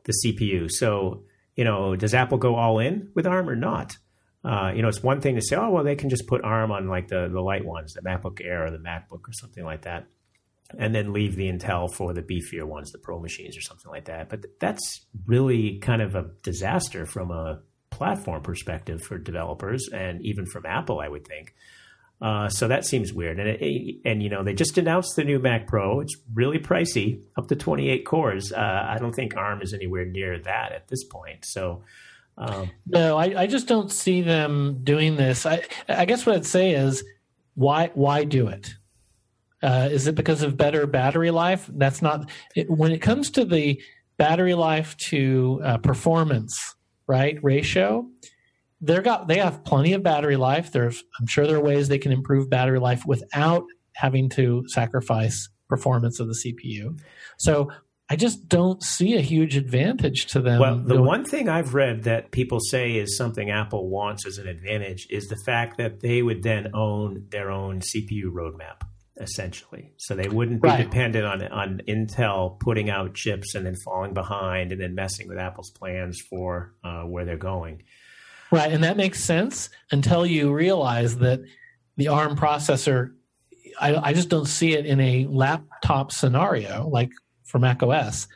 the 0.03 0.13
CPU. 0.23 0.69
So 0.69 1.23
you 1.55 1.63
know, 1.63 1.95
does 1.95 2.13
Apple 2.13 2.37
go 2.37 2.55
all 2.55 2.79
in 2.79 3.09
with 3.15 3.27
ARM 3.27 3.49
or 3.49 3.55
not? 3.55 3.97
Uh, 4.43 4.71
you 4.75 4.81
know, 4.81 4.87
it's 4.87 5.03
one 5.03 5.21
thing 5.21 5.35
to 5.35 5.41
say, 5.41 5.55
oh, 5.55 5.69
well, 5.69 5.83
they 5.83 5.95
can 5.95 6.09
just 6.09 6.27
put 6.27 6.43
ARM 6.43 6.71
on 6.71 6.87
like 6.87 7.07
the, 7.07 7.29
the 7.31 7.41
light 7.41 7.63
ones, 7.65 7.93
the 7.93 8.01
MacBook 8.01 8.39
Air 8.43 8.65
or 8.65 8.71
the 8.71 8.77
MacBook 8.79 9.27
or 9.27 9.33
something 9.33 9.63
like 9.63 9.83
that. 9.83 10.07
and 10.77 10.95
then 10.95 11.13
leave 11.13 11.35
the 11.35 11.51
Intel 11.51 11.93
for 11.93 12.13
the 12.13 12.21
beefier 12.21 12.63
ones, 12.63 12.91
the 12.91 12.97
Pro 12.97 13.19
machines 13.19 13.57
or 13.57 13.61
something 13.61 13.91
like 13.91 14.05
that. 14.05 14.29
But 14.29 14.45
that's 14.59 15.05
really 15.25 15.79
kind 15.79 16.01
of 16.01 16.15
a 16.15 16.31
disaster 16.43 17.05
from 17.05 17.31
a 17.31 17.61
platform 17.89 18.41
perspective 18.41 19.01
for 19.03 19.17
developers 19.17 19.89
and 19.93 20.25
even 20.25 20.45
from 20.45 20.65
Apple, 20.65 20.99
I 20.99 21.09
would 21.09 21.27
think. 21.27 21.53
Uh, 22.21 22.47
so 22.49 22.67
that 22.67 22.85
seems 22.85 23.11
weird. 23.11 23.39
And 23.39 23.49
it, 23.49 23.95
and 24.05 24.21
you 24.21 24.29
know 24.29 24.43
they 24.43 24.53
just 24.53 24.77
announced 24.77 25.15
the 25.15 25.23
new 25.23 25.39
Mac 25.39 25.67
Pro. 25.67 26.01
It's 26.01 26.15
really 26.33 26.59
pricey, 26.59 27.21
up 27.37 27.47
to 27.47 27.55
28 27.55 28.05
cores. 28.05 28.51
Uh, 28.51 28.85
I 28.87 28.97
don't 28.99 29.13
think 29.13 29.35
ARM 29.35 29.61
is 29.61 29.73
anywhere 29.73 30.05
near 30.05 30.37
that 30.39 30.71
at 30.71 30.87
this 30.87 31.03
point. 31.03 31.45
So. 31.45 31.83
Um, 32.37 32.71
no, 32.87 33.17
I, 33.17 33.41
I, 33.41 33.45
just 33.45 33.67
don't 33.67 33.91
see 33.91 34.21
them 34.21 34.79
doing 34.83 35.17
this. 35.17 35.45
I, 35.45 35.63
I 35.89 36.05
guess 36.05 36.25
what 36.25 36.37
I'd 36.37 36.45
say 36.45 36.71
is, 36.71 37.03
why 37.55 37.91
why 37.93 38.23
do 38.23 38.47
it? 38.47 38.73
Uh, 39.61 39.89
is 39.91 40.07
it 40.07 40.15
because 40.15 40.41
of 40.41 40.57
better 40.57 40.87
battery 40.87 41.29
life? 41.29 41.69
That's 41.71 42.01
not 42.01 42.29
it, 42.55 42.69
when 42.69 42.91
it 42.91 42.99
comes 42.99 43.29
to 43.31 43.45
the 43.45 43.81
battery 44.17 44.55
life 44.55 44.95
to 44.97 45.61
uh, 45.63 45.77
performance, 45.77 46.75
right? 47.05 47.37
Ratio. 47.43 48.07
They're 48.81 49.01
got 49.01 49.27
they 49.27 49.37
have 49.37 49.63
plenty 49.63 49.93
of 49.93 50.03
battery 50.03 50.37
life. 50.37 50.71
There's 50.71 51.03
I'm 51.19 51.27
sure 51.27 51.45
there 51.45 51.57
are 51.57 51.63
ways 51.63 51.87
they 51.87 51.99
can 51.99 52.11
improve 52.11 52.49
battery 52.49 52.79
life 52.79 53.05
without 53.05 53.63
having 53.95 54.29
to 54.29 54.63
sacrifice 54.67 55.49
performance 55.69 56.19
of 56.19 56.27
the 56.27 56.33
CPU. 56.33 56.99
So 57.37 57.71
I 58.09 58.17
just 58.17 58.49
don't 58.49 58.83
see 58.83 59.15
a 59.15 59.21
huge 59.21 59.55
advantage 59.55 60.25
to 60.27 60.41
them. 60.41 60.59
Well, 60.59 60.77
the 60.77 61.01
one 61.01 61.23
thing 61.23 61.47
I've 61.47 61.73
read 61.73 62.03
that 62.03 62.31
people 62.31 62.59
say 62.59 62.97
is 62.97 63.15
something 63.15 63.49
Apple 63.49 63.87
wants 63.87 64.25
as 64.25 64.37
an 64.37 64.49
advantage 64.49 65.07
is 65.09 65.29
the 65.29 65.37
fact 65.45 65.77
that 65.77 66.01
they 66.01 66.21
would 66.21 66.43
then 66.43 66.71
own 66.73 67.27
their 67.29 67.49
own 67.51 67.79
CPU 67.79 68.25
roadmap 68.25 68.81
essentially. 69.17 69.93
So 69.97 70.15
they 70.15 70.27
wouldn't 70.27 70.61
be 70.61 70.67
right. 70.67 70.83
dependent 70.83 71.25
on 71.25 71.43
on 71.47 71.81
Intel 71.87 72.59
putting 72.59 72.89
out 72.89 73.13
chips 73.13 73.55
and 73.55 73.65
then 73.65 73.75
falling 73.85 74.13
behind 74.13 74.71
and 74.71 74.81
then 74.81 74.95
messing 74.95 75.27
with 75.27 75.37
Apple's 75.37 75.71
plans 75.71 76.19
for 76.29 76.73
uh, 76.83 77.03
where 77.03 77.23
they're 77.23 77.37
going. 77.37 77.83
Right, 78.51 78.71
and 78.71 78.83
that 78.83 78.97
makes 78.97 79.23
sense 79.23 79.69
until 79.91 80.25
you 80.25 80.53
realize 80.53 81.17
that 81.17 81.41
the 81.97 82.09
ARM 82.09 82.35
processor. 82.35 83.13
I, 83.79 83.95
I 83.95 84.13
just 84.13 84.27
don't 84.27 84.47
see 84.47 84.73
it 84.73 84.85
in 84.85 84.99
a 84.99 85.25
laptop 85.27 86.11
scenario 86.11 86.87
like 86.89 87.11
for 87.45 87.57
Mac 87.57 87.81
OS 87.81 88.27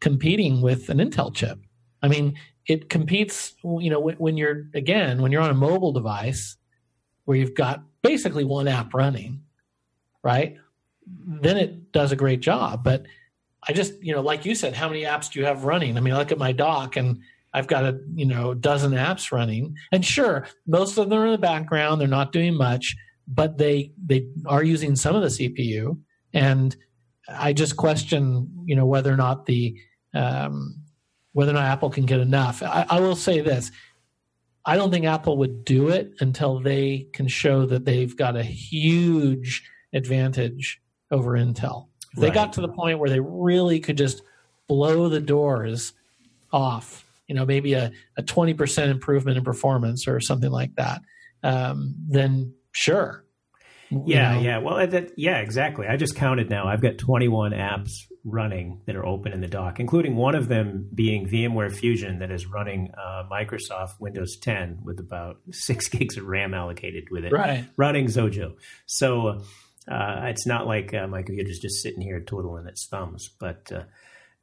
competing 0.00 0.60
with 0.60 0.88
an 0.88 0.98
Intel 0.98 1.32
chip. 1.32 1.60
I 2.02 2.08
mean, 2.08 2.36
it 2.66 2.90
competes. 2.90 3.54
You 3.62 3.90
know, 3.90 4.00
when, 4.00 4.16
when 4.16 4.36
you're 4.36 4.66
again 4.74 5.22
when 5.22 5.30
you're 5.30 5.42
on 5.42 5.50
a 5.50 5.54
mobile 5.54 5.92
device 5.92 6.56
where 7.24 7.36
you've 7.36 7.54
got 7.54 7.84
basically 8.02 8.44
one 8.44 8.66
app 8.66 8.92
running 8.92 9.42
right? 10.22 10.56
Then 11.06 11.56
it 11.56 11.92
does 11.92 12.12
a 12.12 12.16
great 12.16 12.40
job. 12.40 12.84
But 12.84 13.04
I 13.66 13.72
just, 13.72 14.02
you 14.02 14.14
know, 14.14 14.20
like 14.20 14.44
you 14.44 14.54
said, 14.54 14.74
how 14.74 14.88
many 14.88 15.02
apps 15.02 15.30
do 15.30 15.40
you 15.40 15.46
have 15.46 15.64
running? 15.64 15.96
I 15.96 16.00
mean, 16.00 16.14
I 16.14 16.18
look 16.18 16.32
at 16.32 16.38
my 16.38 16.52
dock 16.52 16.96
and 16.96 17.20
I've 17.52 17.66
got 17.66 17.84
a, 17.84 17.98
you 18.14 18.26
know, 18.26 18.54
dozen 18.54 18.92
apps 18.92 19.32
running. 19.32 19.76
And 19.92 20.04
sure, 20.04 20.46
most 20.66 20.96
of 20.98 21.08
them 21.08 21.18
are 21.18 21.26
in 21.26 21.32
the 21.32 21.38
background, 21.38 22.00
they're 22.00 22.08
not 22.08 22.32
doing 22.32 22.54
much, 22.54 22.96
but 23.26 23.58
they 23.58 23.92
they 24.04 24.26
are 24.46 24.62
using 24.62 24.96
some 24.96 25.16
of 25.16 25.22
the 25.22 25.28
CPU. 25.28 25.98
And 26.32 26.76
I 27.28 27.52
just 27.52 27.76
question, 27.76 28.48
you 28.64 28.76
know, 28.76 28.86
whether 28.86 29.12
or 29.12 29.16
not 29.16 29.46
the 29.46 29.76
um, 30.14 30.80
whether 31.32 31.52
or 31.52 31.54
not 31.54 31.64
Apple 31.64 31.90
can 31.90 32.06
get 32.06 32.20
enough. 32.20 32.62
I, 32.62 32.86
I 32.88 33.00
will 33.00 33.16
say 33.16 33.40
this. 33.40 33.70
I 34.64 34.76
don't 34.76 34.90
think 34.90 35.06
Apple 35.06 35.38
would 35.38 35.64
do 35.64 35.88
it 35.88 36.12
until 36.20 36.60
they 36.60 37.08
can 37.12 37.28
show 37.28 37.66
that 37.66 37.84
they've 37.84 38.14
got 38.16 38.36
a 38.36 38.42
huge 38.42 39.64
advantage 39.92 40.80
over 41.10 41.32
Intel. 41.32 41.86
If 42.12 42.20
they 42.20 42.26
right. 42.26 42.34
got 42.34 42.52
to 42.54 42.60
the 42.60 42.68
point 42.68 42.98
where 42.98 43.08
they 43.08 43.20
really 43.20 43.80
could 43.80 43.96
just 43.96 44.22
blow 44.68 45.08
the 45.08 45.20
doors 45.20 45.92
off, 46.52 47.04
you 47.30 47.36
know, 47.36 47.46
maybe 47.46 47.74
a, 47.74 47.92
a 48.18 48.24
20% 48.24 48.88
improvement 48.88 49.38
in 49.38 49.44
performance 49.44 50.08
or 50.08 50.18
something 50.18 50.50
like 50.50 50.74
that, 50.74 51.00
um, 51.44 51.94
then 52.08 52.52
sure. 52.72 53.24
Yeah, 53.88 54.34
you 54.34 54.36
know. 54.36 54.40
yeah. 54.40 54.58
Well, 54.58 54.84
that, 54.84 55.12
yeah, 55.16 55.38
exactly. 55.38 55.86
I 55.86 55.96
just 55.96 56.16
counted 56.16 56.50
now. 56.50 56.66
I've 56.66 56.82
got 56.82 56.98
21 56.98 57.52
apps 57.52 57.92
running 58.24 58.80
that 58.86 58.96
are 58.96 59.06
open 59.06 59.32
in 59.32 59.40
the 59.40 59.46
dock, 59.46 59.78
including 59.78 60.16
one 60.16 60.34
of 60.34 60.48
them 60.48 60.88
being 60.92 61.28
VMware 61.28 61.72
Fusion 61.72 62.18
that 62.18 62.32
is 62.32 62.46
running 62.46 62.90
uh, 62.98 63.22
Microsoft 63.30 64.00
Windows 64.00 64.36
10 64.42 64.80
with 64.82 64.98
about 64.98 65.36
six 65.52 65.88
gigs 65.88 66.16
of 66.16 66.24
RAM 66.24 66.52
allocated 66.52 67.04
with 67.12 67.24
it, 67.24 67.32
right. 67.32 67.64
running 67.76 68.06
Xojo. 68.06 68.56
So, 68.86 69.40
uh, 69.88 70.20
it's 70.24 70.46
not 70.48 70.66
like 70.66 70.92
uh, 70.94 71.06
my 71.06 71.22
computer's 71.22 71.60
just 71.60 71.80
sitting 71.80 72.00
here 72.00 72.20
twiddling 72.20 72.66
its 72.66 72.88
thumbs, 72.88 73.30
but 73.38 73.70
uh, 73.72 73.84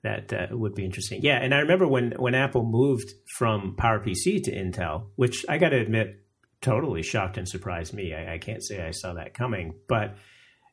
that 0.08 0.34
uh, 0.34 0.58
would 0.58 0.76
be 0.76 0.86
interesting. 0.86 1.22
Yeah, 1.22 1.38
and 1.38 1.54
I 1.54 1.60
remember 1.60 1.88
when 1.88 2.14
when 2.18 2.36
Apple 2.36 2.64
moved 2.64 3.14
from 3.38 3.76
PowerPC 3.78 4.44
to 4.44 4.52
Intel, 4.52 5.08
which 5.16 5.46
I 5.50 5.58
got 5.58 5.70
to 5.70 5.80
admit, 5.80 6.24
totally 6.62 7.04
shocked 7.04 7.38
and 7.38 7.48
surprised 7.48 7.94
me. 7.94 8.14
I, 8.14 8.36
I 8.36 8.38
can't 8.38 8.64
say 8.64 8.86
I 8.86 8.92
saw 8.92 9.14
that 9.14 9.34
coming, 9.34 9.76
but 9.88 10.16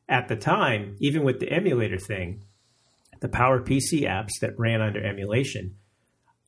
at 0.07 0.27
the 0.27 0.35
time, 0.35 0.95
even 0.99 1.23
with 1.23 1.39
the 1.39 1.51
emulator 1.51 1.97
thing, 1.97 2.43
the 3.21 3.29
PowerPC 3.29 4.03
apps 4.03 4.39
that 4.41 4.57
ran 4.57 4.81
under 4.81 5.03
emulation 5.03 5.75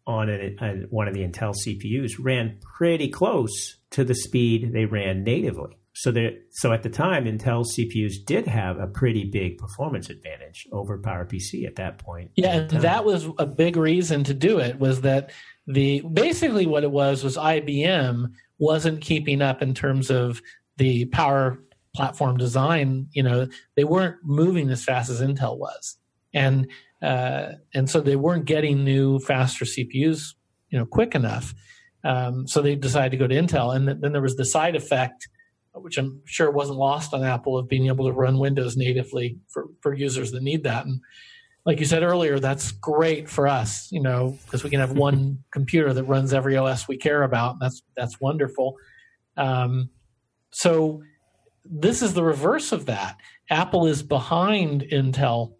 on 0.05 0.29
a, 0.29 0.55
a, 0.61 0.73
one 0.89 1.07
of 1.07 1.13
the 1.13 1.27
Intel 1.27 1.53
CPUs 1.53 2.13
ran 2.19 2.59
pretty 2.77 3.09
close 3.09 3.77
to 3.91 4.03
the 4.03 4.15
speed 4.15 4.71
they 4.73 4.85
ran 4.85 5.23
natively. 5.23 5.77
So 5.99 6.11
that 6.11 6.43
so 6.51 6.73
at 6.73 6.83
the 6.83 6.91
time, 6.91 7.25
Intel 7.25 7.65
CPUs 7.65 8.23
did 8.23 8.45
have 8.45 8.77
a 8.77 8.85
pretty 8.85 9.23
big 9.23 9.57
performance 9.57 10.11
advantage 10.11 10.67
over 10.71 10.99
PowerPC 10.99 11.65
at 11.65 11.77
that 11.77 11.97
point. 11.97 12.29
Yeah, 12.35 12.53
and 12.53 12.69
that 12.69 13.03
was 13.03 13.27
a 13.39 13.47
big 13.47 13.77
reason 13.77 14.23
to 14.25 14.35
do 14.35 14.59
it 14.59 14.77
was 14.77 15.01
that 15.01 15.31
the 15.65 16.01
basically 16.01 16.67
what 16.67 16.83
it 16.83 16.91
was 16.91 17.23
was 17.23 17.35
IBM 17.35 18.31
wasn't 18.59 19.01
keeping 19.01 19.41
up 19.41 19.63
in 19.63 19.73
terms 19.73 20.11
of 20.11 20.39
the 20.77 21.05
power 21.05 21.57
platform 21.95 22.37
design. 22.37 23.07
You 23.13 23.23
know, 23.23 23.47
they 23.75 23.83
weren't 23.83 24.17
moving 24.23 24.69
as 24.69 24.83
fast 24.83 25.09
as 25.09 25.19
Intel 25.19 25.57
was, 25.57 25.97
and 26.31 26.69
uh, 27.01 27.53
and 27.73 27.89
so 27.89 28.01
they 28.01 28.15
weren't 28.15 28.45
getting 28.45 28.83
new, 28.83 29.17
faster 29.17 29.65
CPUs, 29.65 30.35
you 30.69 30.77
know, 30.77 30.85
quick 30.85 31.15
enough. 31.15 31.55
Um, 32.03 32.47
so 32.47 32.61
they 32.61 32.75
decided 32.75 33.09
to 33.09 33.17
go 33.17 33.25
to 33.25 33.33
Intel, 33.33 33.75
and 33.75 33.87
then 33.87 34.11
there 34.11 34.21
was 34.21 34.35
the 34.35 34.45
side 34.45 34.75
effect 34.75 35.27
which 35.81 35.97
I'm 35.97 36.21
sure 36.25 36.51
wasn't 36.51 36.79
lost 36.79 37.13
on 37.13 37.23
Apple 37.23 37.57
of 37.57 37.67
being 37.67 37.87
able 37.87 38.05
to 38.05 38.11
run 38.11 38.39
Windows 38.39 38.77
natively 38.77 39.39
for, 39.49 39.67
for 39.81 39.93
users 39.93 40.31
that 40.31 40.43
need 40.43 40.63
that. 40.63 40.85
And 40.85 41.01
like 41.67 41.79
you 41.81 41.85
said 41.85 42.01
earlier, 42.01 42.39
that's 42.39 42.71
great 42.71 43.29
for 43.29 43.45
us, 43.45 43.91
you 43.91 44.01
know, 44.01 44.37
because 44.45 44.63
we 44.63 44.69
can 44.69 44.79
have 44.79 44.93
one 44.93 45.43
computer 45.51 45.93
that 45.93 46.05
runs 46.05 46.33
every 46.33 46.55
OS 46.55 46.87
we 46.87 46.97
care 46.97 47.23
about. 47.23 47.59
That's 47.59 47.83
that's 47.95 48.21
wonderful. 48.21 48.77
Um, 49.35 49.89
so 50.51 51.03
this 51.65 52.01
is 52.01 52.13
the 52.13 52.23
reverse 52.23 52.71
of 52.71 52.85
that. 52.85 53.17
Apple 53.49 53.85
is 53.85 54.01
behind 54.01 54.83
Intel 54.83 55.55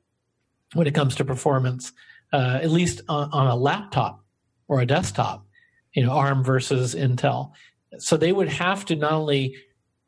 when 0.73 0.87
it 0.87 0.95
comes 0.95 1.15
to 1.15 1.25
performance, 1.25 1.91
uh, 2.31 2.59
at 2.61 2.71
least 2.71 3.01
on, 3.09 3.29
on 3.31 3.47
a 3.47 3.55
laptop 3.55 4.23
or 4.69 4.79
a 4.79 4.85
desktop. 4.85 5.45
You 5.93 6.05
know, 6.05 6.11
ARM 6.11 6.43
versus 6.43 6.95
Intel. 6.95 7.51
So 7.97 8.15
they 8.15 8.31
would 8.31 8.49
have 8.49 8.85
to 8.85 8.95
not 8.95 9.11
only 9.11 9.55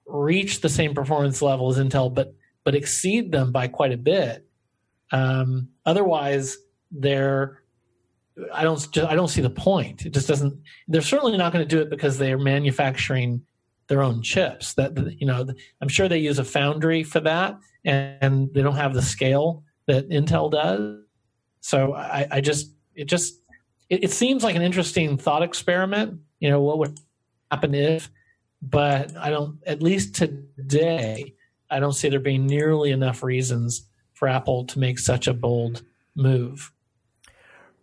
reach 0.09 0.61
the 0.61 0.69
same 0.69 0.93
performance 0.93 1.41
level 1.41 1.69
as 1.69 1.77
Intel, 1.77 2.13
but 2.13 2.33
but 2.63 2.75
exceed 2.75 3.31
them 3.31 3.51
by 3.51 3.67
quite 3.67 3.91
a 3.91 3.97
bit. 3.97 4.45
Um, 5.11 5.69
otherwise, 5.85 6.57
they're 6.91 7.61
I 8.53 8.63
don't 8.63 8.97
I 8.97 9.15
don't 9.15 9.27
see 9.27 9.41
the 9.41 9.49
point. 9.49 10.05
It 10.05 10.13
just 10.13 10.27
doesn't. 10.27 10.61
They're 10.87 11.01
certainly 11.01 11.37
not 11.37 11.53
going 11.53 11.67
to 11.67 11.75
do 11.75 11.81
it 11.81 11.89
because 11.89 12.17
they 12.17 12.31
are 12.31 12.37
manufacturing 12.37 13.41
their 13.87 14.01
own 14.01 14.21
chips. 14.21 14.73
That 14.73 14.97
you 15.19 15.27
know, 15.27 15.47
I'm 15.81 15.87
sure 15.87 16.07
they 16.07 16.19
use 16.19 16.39
a 16.39 16.43
foundry 16.43 17.03
for 17.03 17.19
that, 17.21 17.57
and 17.85 18.53
they 18.53 18.61
don't 18.61 18.75
have 18.75 18.93
the 18.93 19.01
scale 19.01 19.63
that 19.87 20.09
Intel 20.09 20.51
does. 20.51 21.01
So 21.61 21.93
I, 21.93 22.27
I 22.31 22.41
just 22.41 22.73
it 22.95 23.05
just 23.05 23.41
it, 23.89 24.05
it 24.05 24.11
seems 24.11 24.43
like 24.43 24.55
an 24.55 24.61
interesting 24.61 25.17
thought 25.17 25.43
experiment. 25.43 26.19
You 26.39 26.49
know, 26.49 26.61
what 26.61 26.79
would 26.79 26.99
happen 27.51 27.75
if 27.75 28.09
but 28.61 29.15
I 29.17 29.29
don't, 29.29 29.59
at 29.65 29.81
least 29.81 30.15
today, 30.15 31.35
I 31.69 31.79
don't 31.79 31.93
see 31.93 32.09
there 32.09 32.19
being 32.19 32.45
nearly 32.45 32.91
enough 32.91 33.23
reasons 33.23 33.87
for 34.13 34.27
Apple 34.27 34.65
to 34.65 34.79
make 34.79 34.99
such 34.99 35.27
a 35.27 35.33
bold 35.33 35.83
move. 36.15 36.71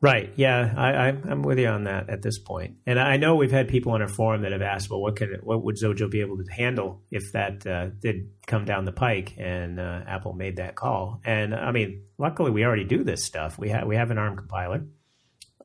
Right. 0.02 0.30
Yeah, 0.36 0.74
I, 0.76 1.08
am 1.08 1.42
with 1.42 1.58
you 1.58 1.68
on 1.68 1.84
that 1.84 2.10
at 2.10 2.20
this 2.20 2.38
point. 2.38 2.76
And 2.86 3.00
I 3.00 3.16
know 3.16 3.34
we've 3.34 3.50
had 3.50 3.66
people 3.68 3.92
on 3.92 4.02
our 4.02 4.08
forum 4.08 4.42
that 4.42 4.52
have 4.52 4.60
asked, 4.60 4.90
well, 4.90 5.00
what 5.00 5.16
could 5.16 5.40
what 5.42 5.64
would 5.64 5.76
Xojo 5.76 6.10
be 6.10 6.20
able 6.20 6.36
to 6.36 6.44
handle 6.52 7.02
if 7.10 7.32
that 7.32 7.66
uh, 7.66 7.88
did 8.00 8.28
come 8.46 8.66
down 8.66 8.84
the 8.84 8.92
pike? 8.92 9.34
And 9.38 9.80
uh, 9.80 10.02
Apple 10.06 10.34
made 10.34 10.56
that 10.56 10.74
call. 10.74 11.20
And 11.24 11.54
I 11.54 11.72
mean, 11.72 12.04
luckily 12.18 12.50
we 12.50 12.64
already 12.64 12.84
do 12.84 13.04
this 13.04 13.24
stuff. 13.24 13.58
We 13.58 13.70
have 13.70 13.86
we 13.86 13.96
have 13.96 14.10
an 14.10 14.18
ARM 14.18 14.36
compiler, 14.36 14.84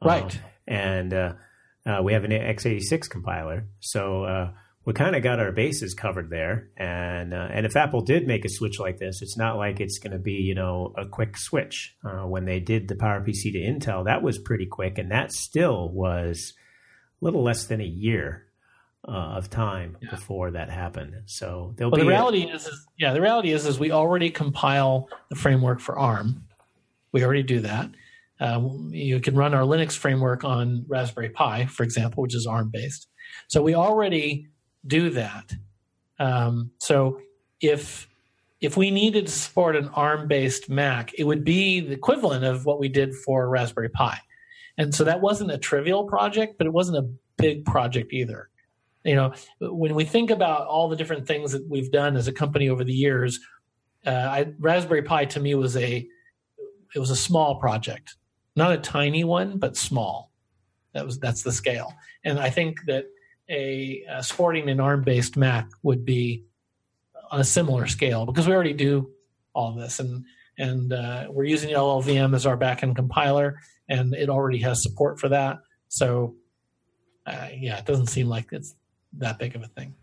right? 0.01 0.23
Um, 0.23 0.41
and 0.65 1.13
uh, 1.13 1.33
uh 1.85 2.01
we 2.01 2.13
have 2.13 2.23
an 2.23 2.31
x86 2.31 3.09
compiler, 3.09 3.67
so 3.81 4.23
uh, 4.23 4.51
we 4.83 4.93
kind 4.93 5.15
of 5.15 5.21
got 5.21 5.39
our 5.39 5.51
bases 5.51 5.93
covered 5.93 6.29
there. 6.29 6.69
And 6.77 7.33
uh, 7.33 7.49
and 7.51 7.65
if 7.65 7.75
Apple 7.75 8.01
did 8.01 8.27
make 8.27 8.45
a 8.45 8.49
switch 8.49 8.79
like 8.79 8.97
this, 8.97 9.21
it's 9.21 9.37
not 9.37 9.57
like 9.57 9.79
it's 9.79 9.99
going 9.99 10.13
to 10.13 10.19
be 10.19 10.33
you 10.33 10.55
know 10.55 10.93
a 10.97 11.05
quick 11.05 11.37
switch. 11.37 11.95
Uh, 12.03 12.27
when 12.27 12.45
they 12.45 12.59
did 12.59 12.87
the 12.87 12.95
PowerPC 12.95 13.51
to 13.53 13.59
Intel, 13.59 14.05
that 14.05 14.23
was 14.23 14.37
pretty 14.37 14.65
quick, 14.65 14.97
and 14.97 15.11
that 15.11 15.31
still 15.31 15.89
was 15.89 16.53
a 17.21 17.25
little 17.25 17.43
less 17.43 17.65
than 17.65 17.81
a 17.81 17.85
year 17.85 18.45
uh, 19.07 19.11
of 19.11 19.49
time 19.49 19.97
yeah. 20.01 20.09
before 20.09 20.51
that 20.51 20.69
happened. 20.69 21.13
So 21.25 21.73
there'll 21.77 21.91
well, 21.91 21.99
be 21.99 22.05
the 22.05 22.09
reality 22.09 22.49
a- 22.49 22.55
is, 22.55 22.65
is, 22.65 22.87
yeah, 22.97 23.13
the 23.13 23.21
reality 23.21 23.51
is 23.51 23.65
is 23.65 23.79
we 23.79 23.91
already 23.91 24.31
compile 24.31 25.09
the 25.29 25.35
framework 25.35 25.79
for 25.79 25.97
ARM. 25.97 26.45
We 27.11 27.23
already 27.23 27.43
do 27.43 27.59
that. 27.61 27.89
Um, 28.39 28.89
you 28.91 29.19
can 29.19 29.35
run 29.35 29.53
our 29.53 29.61
Linux 29.61 29.95
framework 29.95 30.43
on 30.43 30.85
Raspberry 30.87 31.29
Pi, 31.29 31.67
for 31.67 31.83
example, 31.83 32.23
which 32.23 32.33
is 32.33 32.47
ARM 32.47 32.71
based. 32.73 33.07
So 33.47 33.61
we 33.61 33.75
already 33.75 34.47
do 34.85 35.09
that. 35.11 35.53
Um, 36.19 36.71
so 36.79 37.19
if 37.59 38.07
if 38.59 38.77
we 38.77 38.91
needed 38.91 39.25
to 39.25 39.31
support 39.31 39.75
an 39.75 39.87
ARM 39.89 40.27
based 40.27 40.69
Mac, 40.69 41.13
it 41.17 41.23
would 41.23 41.43
be 41.43 41.79
the 41.79 41.93
equivalent 41.93 42.45
of 42.45 42.65
what 42.65 42.79
we 42.79 42.89
did 42.89 43.15
for 43.15 43.49
Raspberry 43.49 43.89
Pi. 43.89 44.17
And 44.77 44.93
so 44.93 45.03
that 45.03 45.19
wasn't 45.19 45.51
a 45.51 45.57
trivial 45.57 46.03
project, 46.03 46.59
but 46.59 46.67
it 46.67 46.73
wasn't 46.73 46.97
a 46.97 47.09
big 47.37 47.65
project 47.65 48.13
either 48.13 48.51
you 49.03 49.15
know 49.15 49.33
when 49.59 49.95
we 49.95 50.05
think 50.05 50.29
about 50.29 50.67
all 50.67 50.89
the 50.89 50.95
different 50.95 51.25
things 51.25 51.51
that 51.51 51.67
we've 51.67 51.91
done 51.91 52.15
as 52.15 52.27
a 52.27 52.33
company 52.33 52.69
over 52.69 52.83
the 52.83 52.93
years 52.93 53.39
uh, 54.05 54.09
I, 54.09 54.53
raspberry 54.59 55.03
pi 55.03 55.25
to 55.25 55.39
me 55.39 55.55
was 55.55 55.75
a 55.75 56.07
it 56.95 56.99
was 56.99 57.09
a 57.09 57.15
small 57.15 57.59
project 57.59 58.15
not 58.55 58.71
a 58.71 58.77
tiny 58.77 59.23
one 59.23 59.57
but 59.57 59.77
small 59.77 60.31
that 60.93 61.05
was 61.05 61.19
that's 61.19 61.43
the 61.43 61.51
scale 61.51 61.93
and 62.23 62.39
i 62.39 62.49
think 62.49 62.77
that 62.87 63.05
a, 63.51 64.03
a 64.09 64.23
sporting 64.23 64.69
an 64.69 64.79
arm 64.79 65.03
based 65.03 65.37
mac 65.37 65.69
would 65.83 66.05
be 66.05 66.45
on 67.29 67.39
a 67.39 67.43
similar 67.43 67.87
scale 67.87 68.25
because 68.25 68.47
we 68.47 68.53
already 68.53 68.73
do 68.73 69.11
all 69.53 69.73
this 69.73 69.99
and 69.99 70.25
and 70.57 70.93
uh, 70.93 71.27
we're 71.29 71.43
using 71.43 71.69
llvm 71.71 72.35
as 72.35 72.45
our 72.45 72.57
backend 72.57 72.95
compiler 72.95 73.59
and 73.89 74.13
it 74.13 74.29
already 74.29 74.59
has 74.59 74.81
support 74.81 75.19
for 75.19 75.29
that 75.29 75.59
so 75.87 76.35
uh, 77.25 77.47
yeah 77.55 77.77
it 77.77 77.85
doesn't 77.85 78.07
seem 78.07 78.27
like 78.27 78.47
it's 78.51 78.75
that 79.13 79.39
big 79.39 79.55
of 79.55 79.63
a 79.63 79.67
thing. 79.67 79.95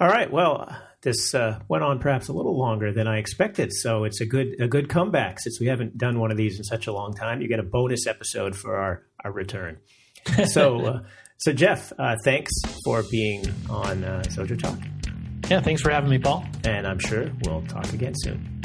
All 0.00 0.08
right. 0.08 0.30
Well, 0.30 0.76
this 1.02 1.34
uh, 1.34 1.60
went 1.68 1.84
on 1.84 1.98
perhaps 1.98 2.28
a 2.28 2.32
little 2.32 2.58
longer 2.58 2.92
than 2.92 3.06
I 3.06 3.18
expected, 3.18 3.72
so 3.72 4.04
it's 4.04 4.20
a 4.20 4.26
good 4.26 4.56
a 4.60 4.66
good 4.66 4.88
comeback 4.88 5.38
since 5.40 5.60
we 5.60 5.66
haven't 5.66 5.96
done 5.96 6.18
one 6.18 6.30
of 6.30 6.36
these 6.36 6.58
in 6.58 6.64
such 6.64 6.86
a 6.86 6.92
long 6.92 7.14
time. 7.14 7.40
You 7.40 7.48
get 7.48 7.60
a 7.60 7.64
bonus 7.64 8.06
episode 8.06 8.56
for 8.56 8.76
our 8.76 9.02
our 9.24 9.32
return. 9.32 9.78
So, 10.46 10.80
uh, 10.80 11.02
so 11.38 11.52
Geoff, 11.52 11.92
uh, 11.98 12.16
thanks 12.24 12.52
for 12.84 13.02
being 13.10 13.44
on 13.68 14.04
uh, 14.04 14.22
Xojo 14.28 14.58
Talk. 14.58 14.78
Yeah, 15.50 15.60
thanks 15.60 15.82
for 15.82 15.90
having 15.90 16.10
me, 16.10 16.18
Paul. 16.18 16.44
And 16.64 16.86
I'm 16.86 16.98
sure 16.98 17.30
we'll 17.44 17.62
talk 17.66 17.92
again 17.92 18.14
soon. 18.16 18.62